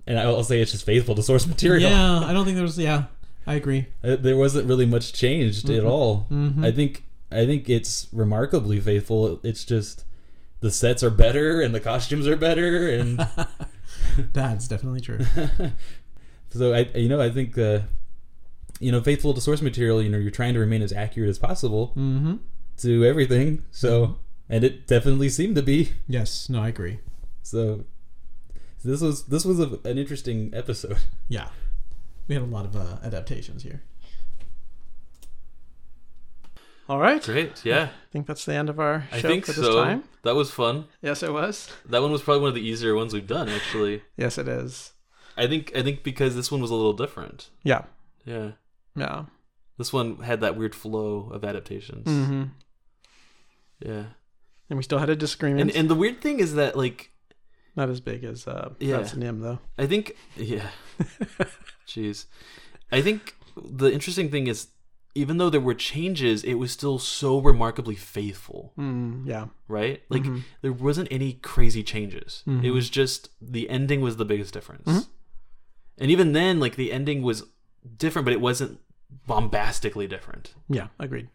And 0.07 0.19
I'll 0.19 0.43
say 0.43 0.61
it's 0.61 0.71
just 0.71 0.85
faithful 0.85 1.15
to 1.15 1.23
source 1.23 1.47
material. 1.55 1.89
Yeah, 1.89 2.19
I 2.19 2.31
don't 2.33 2.45
think 2.45 2.55
there 2.55 2.63
was. 2.63 2.77
Yeah, 2.77 3.05
I 3.47 3.55
agree. 3.55 3.87
Uh, 4.03 4.15
there 4.15 4.37
wasn't 4.37 4.67
really 4.67 4.85
much 4.85 5.13
changed 5.13 5.69
at 5.69 5.83
Mhm. 5.83 5.89
all. 5.89 6.27
Mhm. 6.31 6.63
I 6.63 6.71
think 6.71 7.03
I 7.31 7.45
think 7.45 7.69
it's 7.69 8.07
remarkably 8.13 8.79
faithful. 8.79 9.39
It's 9.43 9.65
just 9.65 10.05
the 10.65 10.71
sets 10.71 11.03
are 11.03 11.11
better 11.11 11.61
and 11.61 11.75
the 11.75 11.79
costumes 11.79 12.27
are 12.27 12.35
better, 12.35 12.89
and 12.89 13.23
That's 14.33 14.67
definitely 14.67 14.99
true. 14.99 15.19
so 16.49 16.73
I 16.73 16.89
you 16.95 17.07
know 17.07 17.21
I 17.21 17.29
think 17.29 17.55
uh, 17.55 17.81
you 18.79 18.91
know 18.91 18.99
faithful 18.99 19.35
to 19.35 19.41
source 19.41 19.61
material. 19.61 20.01
You 20.01 20.09
know 20.09 20.17
you're 20.17 20.31
trying 20.31 20.55
to 20.55 20.59
remain 20.59 20.81
as 20.81 20.91
accurate 20.91 21.29
as 21.29 21.37
possible 21.37 21.91
hmm 21.93 22.37
to 22.77 23.05
everything. 23.05 23.63
So 23.69 24.17
and 24.49 24.63
it 24.63 24.87
definitely 24.87 25.29
seemed 25.29 25.55
to 25.55 25.61
be. 25.61 25.91
Yes. 26.07 26.49
No, 26.49 26.63
I 26.63 26.69
agree. 26.69 26.99
So 27.43 27.85
this 28.83 29.01
was 29.01 29.25
this 29.25 29.45
was 29.45 29.59
a, 29.59 29.79
an 29.85 29.99
interesting 29.99 30.49
episode. 30.51 30.97
Yeah, 31.29 31.49
we 32.27 32.33
had 32.33 32.41
a 32.41 32.47
lot 32.47 32.65
of 32.65 32.75
uh, 32.75 32.97
adaptations 33.03 33.61
here. 33.61 33.83
All 36.87 36.99
right. 36.99 37.21
Great. 37.23 37.65
Yeah. 37.65 37.83
I 37.83 38.11
think 38.11 38.27
that's 38.27 38.45
the 38.45 38.53
end 38.53 38.69
of 38.69 38.79
our 38.79 39.07
show 39.11 39.17
I 39.17 39.21
think 39.21 39.45
for 39.45 39.53
this 39.53 39.65
so. 39.65 39.83
time. 39.83 40.03
That 40.23 40.35
was 40.35 40.51
fun. 40.51 40.85
Yes, 41.01 41.23
it 41.23 41.33
was. 41.33 41.69
That 41.87 42.01
one 42.01 42.11
was 42.11 42.21
probably 42.21 42.41
one 42.41 42.49
of 42.49 42.55
the 42.55 42.67
easier 42.67 42.95
ones 42.95 43.13
we've 43.13 43.25
done 43.27 43.49
actually. 43.49 44.03
Yes, 44.17 44.37
it 44.37 44.47
is. 44.47 44.93
I 45.37 45.47
think 45.47 45.71
I 45.75 45.81
think 45.81 46.03
because 46.03 46.35
this 46.35 46.51
one 46.51 46.61
was 46.61 46.71
a 46.71 46.75
little 46.75 46.93
different. 46.93 47.49
Yeah. 47.63 47.83
Yeah. 48.23 48.51
Yeah. 48.95 49.25
This 49.77 49.91
one 49.91 50.17
had 50.19 50.41
that 50.41 50.55
weird 50.55 50.75
flow 50.75 51.29
of 51.33 51.43
adaptations. 51.43 52.05
hmm 52.07 52.43
Yeah. 53.79 54.05
And 54.69 54.77
we 54.77 54.83
still 54.83 54.99
had 54.99 55.09
a 55.09 55.15
disagreement. 55.15 55.61
And 55.61 55.71
and 55.77 55.89
the 55.89 55.95
weird 55.95 56.21
thing 56.21 56.39
is 56.39 56.53
that 56.55 56.77
like 56.77 57.11
Not 57.75 57.89
as 57.89 57.99
big 57.99 58.23
as 58.23 58.47
uh, 58.47 58.73
Yeah. 58.79 58.97
That's 58.97 59.13
though. 59.13 59.59
I 59.77 59.87
think 59.87 60.15
yeah. 60.35 60.69
Jeez. 61.87 62.25
I 62.91 63.01
think 63.01 63.35
the 63.57 63.91
interesting 63.91 64.29
thing 64.29 64.47
is 64.47 64.67
even 65.17 65.37
though 65.37 65.49
there 65.49 65.61
were 65.61 65.73
changes, 65.73 66.43
it 66.43 66.55
was 66.55 66.71
still 66.71 66.99
so 66.99 67.39
remarkably 67.39 67.95
faithful, 67.95 68.73
Mm, 68.77 69.25
yeah. 69.25 69.47
right? 69.69 70.03
Like 70.09 70.23
Mhm. 70.23 70.43
there 70.61 70.73
wasn't 70.73 71.07
any 71.09 71.33
crazy 71.33 71.83
changes. 71.83 72.43
It 72.45 72.49
Mhm. 72.49 72.73
was 72.73 72.89
just 72.89 73.29
the 73.41 73.69
ending 73.69 74.01
was 74.01 74.17
the 74.17 74.25
biggest 74.25 74.53
difference. 74.53 74.85
Mhm. 74.87 75.07
And 75.99 76.11
even 76.11 76.33
then 76.33 76.59
like 76.59 76.75
the 76.75 76.91
ending 76.91 77.21
was 77.21 77.43
different, 77.97 78.25
but 78.25 78.33
it 78.33 78.41
wasn't 78.41 78.79
bombastically 79.25 80.07
different. 80.07 80.53
Yeah. 80.69 80.89
Agreed. 80.99 81.29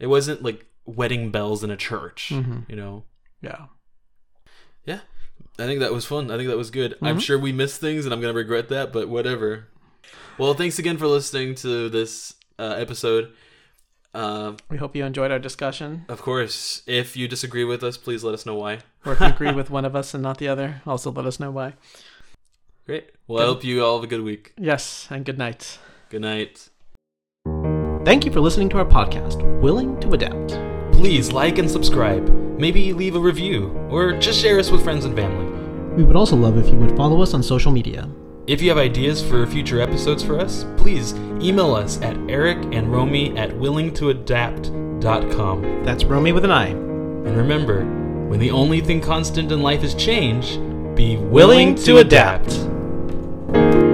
It 0.00 0.08
wasn't 0.08 0.42
like 0.42 0.66
wedding 0.84 1.30
bells 1.30 1.62
in 1.62 1.70
a 1.70 1.76
church, 1.76 2.30
Mhm. 2.32 2.68
you 2.68 2.74
know. 2.76 3.04
Yeah. 3.40 3.66
Yeah. 4.84 5.00
I 5.58 5.64
think 5.66 5.80
that 5.80 5.92
was 5.92 6.04
fun. 6.04 6.30
I 6.30 6.36
think 6.36 6.48
that 6.48 6.56
was 6.56 6.70
good. 6.70 6.96
I'm 7.00 7.18
Mhm. 7.18 7.22
sure 7.22 7.38
we 7.38 7.52
missed 7.52 7.80
things 7.80 8.04
and 8.04 8.12
I'm 8.12 8.20
going 8.20 8.32
to 8.34 8.36
regret 8.38 8.68
that, 8.70 8.92
but 8.92 9.08
whatever. 9.08 9.68
Well, 10.38 10.54
thanks 10.54 10.78
again 10.78 10.98
for 10.98 11.06
listening 11.06 11.54
to 11.56 11.88
this 11.88 12.34
uh, 12.58 12.74
episode. 12.78 13.32
Uh, 14.14 14.54
We 14.70 14.78
hope 14.78 14.96
you 14.96 15.04
enjoyed 15.04 15.30
our 15.30 15.38
discussion. 15.38 16.04
of 16.08 16.22
course, 16.22 16.82
if 16.86 17.16
you 17.16 17.28
disagree 17.28 17.64
with 17.64 17.82
us, 17.84 17.96
please 17.98 18.24
let 18.24 18.32
us 18.34 18.46
know 18.46 18.54
why. 18.54 18.78
Or 19.04 19.12
if 19.12 19.20
you 19.20 19.26
agree 19.26 19.52
with 19.60 19.68
one 19.70 19.84
of 19.84 19.94
us 19.94 20.14
and 20.14 20.22
not 20.22 20.38
the 20.38 20.48
other, 20.48 20.80
also 20.86 21.10
let 21.12 21.26
us 21.26 21.38
know 21.38 21.50
why. 21.50 21.74
Great. 22.86 23.10
Well, 23.28 23.42
I 23.42 23.46
hope 23.46 23.64
you 23.64 23.84
all 23.84 23.96
have 23.96 24.04
a 24.04 24.06
good 24.06 24.22
week. 24.22 24.52
Yes, 24.56 25.08
and 25.10 25.24
good 25.24 25.36
night. 25.38 25.78
Good 26.08 26.22
night. 26.22 26.70
Thank 28.04 28.24
you 28.24 28.30
for 28.32 28.40
listening 28.40 28.68
to 28.70 28.78
our 28.78 28.84
podcast, 28.86 29.42
Willing 29.60 29.98
to 30.00 30.12
Adapt. 30.12 30.56
Please 30.92 31.32
like 31.32 31.58
and 31.58 31.68
subscribe. 31.70 32.26
Maybe 32.58 32.92
leave 32.92 33.16
a 33.16 33.20
review 33.20 33.68
or 33.90 34.12
just 34.18 34.40
share 34.40 34.58
us 34.58 34.70
with 34.70 34.82
friends 34.84 35.04
and 35.04 35.14
family. 35.14 35.44
We 35.96 36.04
would 36.04 36.16
also 36.16 36.36
love 36.36 36.56
if 36.56 36.68
you 36.72 36.78
would 36.78 36.96
follow 36.96 37.20
us 37.20 37.34
on 37.34 37.42
social 37.42 37.72
media. 37.72 38.08
If 38.46 38.62
you 38.62 38.68
have 38.68 38.78
ideas 38.78 39.24
for 39.24 39.44
future 39.44 39.80
episodes 39.80 40.22
for 40.22 40.38
us, 40.38 40.64
please 40.76 41.14
email 41.42 41.74
us 41.74 42.00
at 42.00 42.16
eric 42.28 42.58
and 42.72 42.92
romi 42.92 43.36
at 43.36 43.50
willingtoadapt.com. 43.50 45.82
That's 45.82 46.04
Romi 46.04 46.30
with 46.30 46.44
an 46.44 46.52
I. 46.52 46.68
And 46.68 47.36
remember, 47.36 47.84
when 48.28 48.38
the 48.38 48.52
only 48.52 48.80
thing 48.80 49.00
constant 49.00 49.50
in 49.50 49.62
life 49.62 49.82
is 49.82 49.96
change, 49.96 50.58
be 50.94 51.16
willing, 51.16 51.32
Willing 51.32 51.74
to 51.74 51.84
to 51.84 51.96
adapt. 51.98 53.85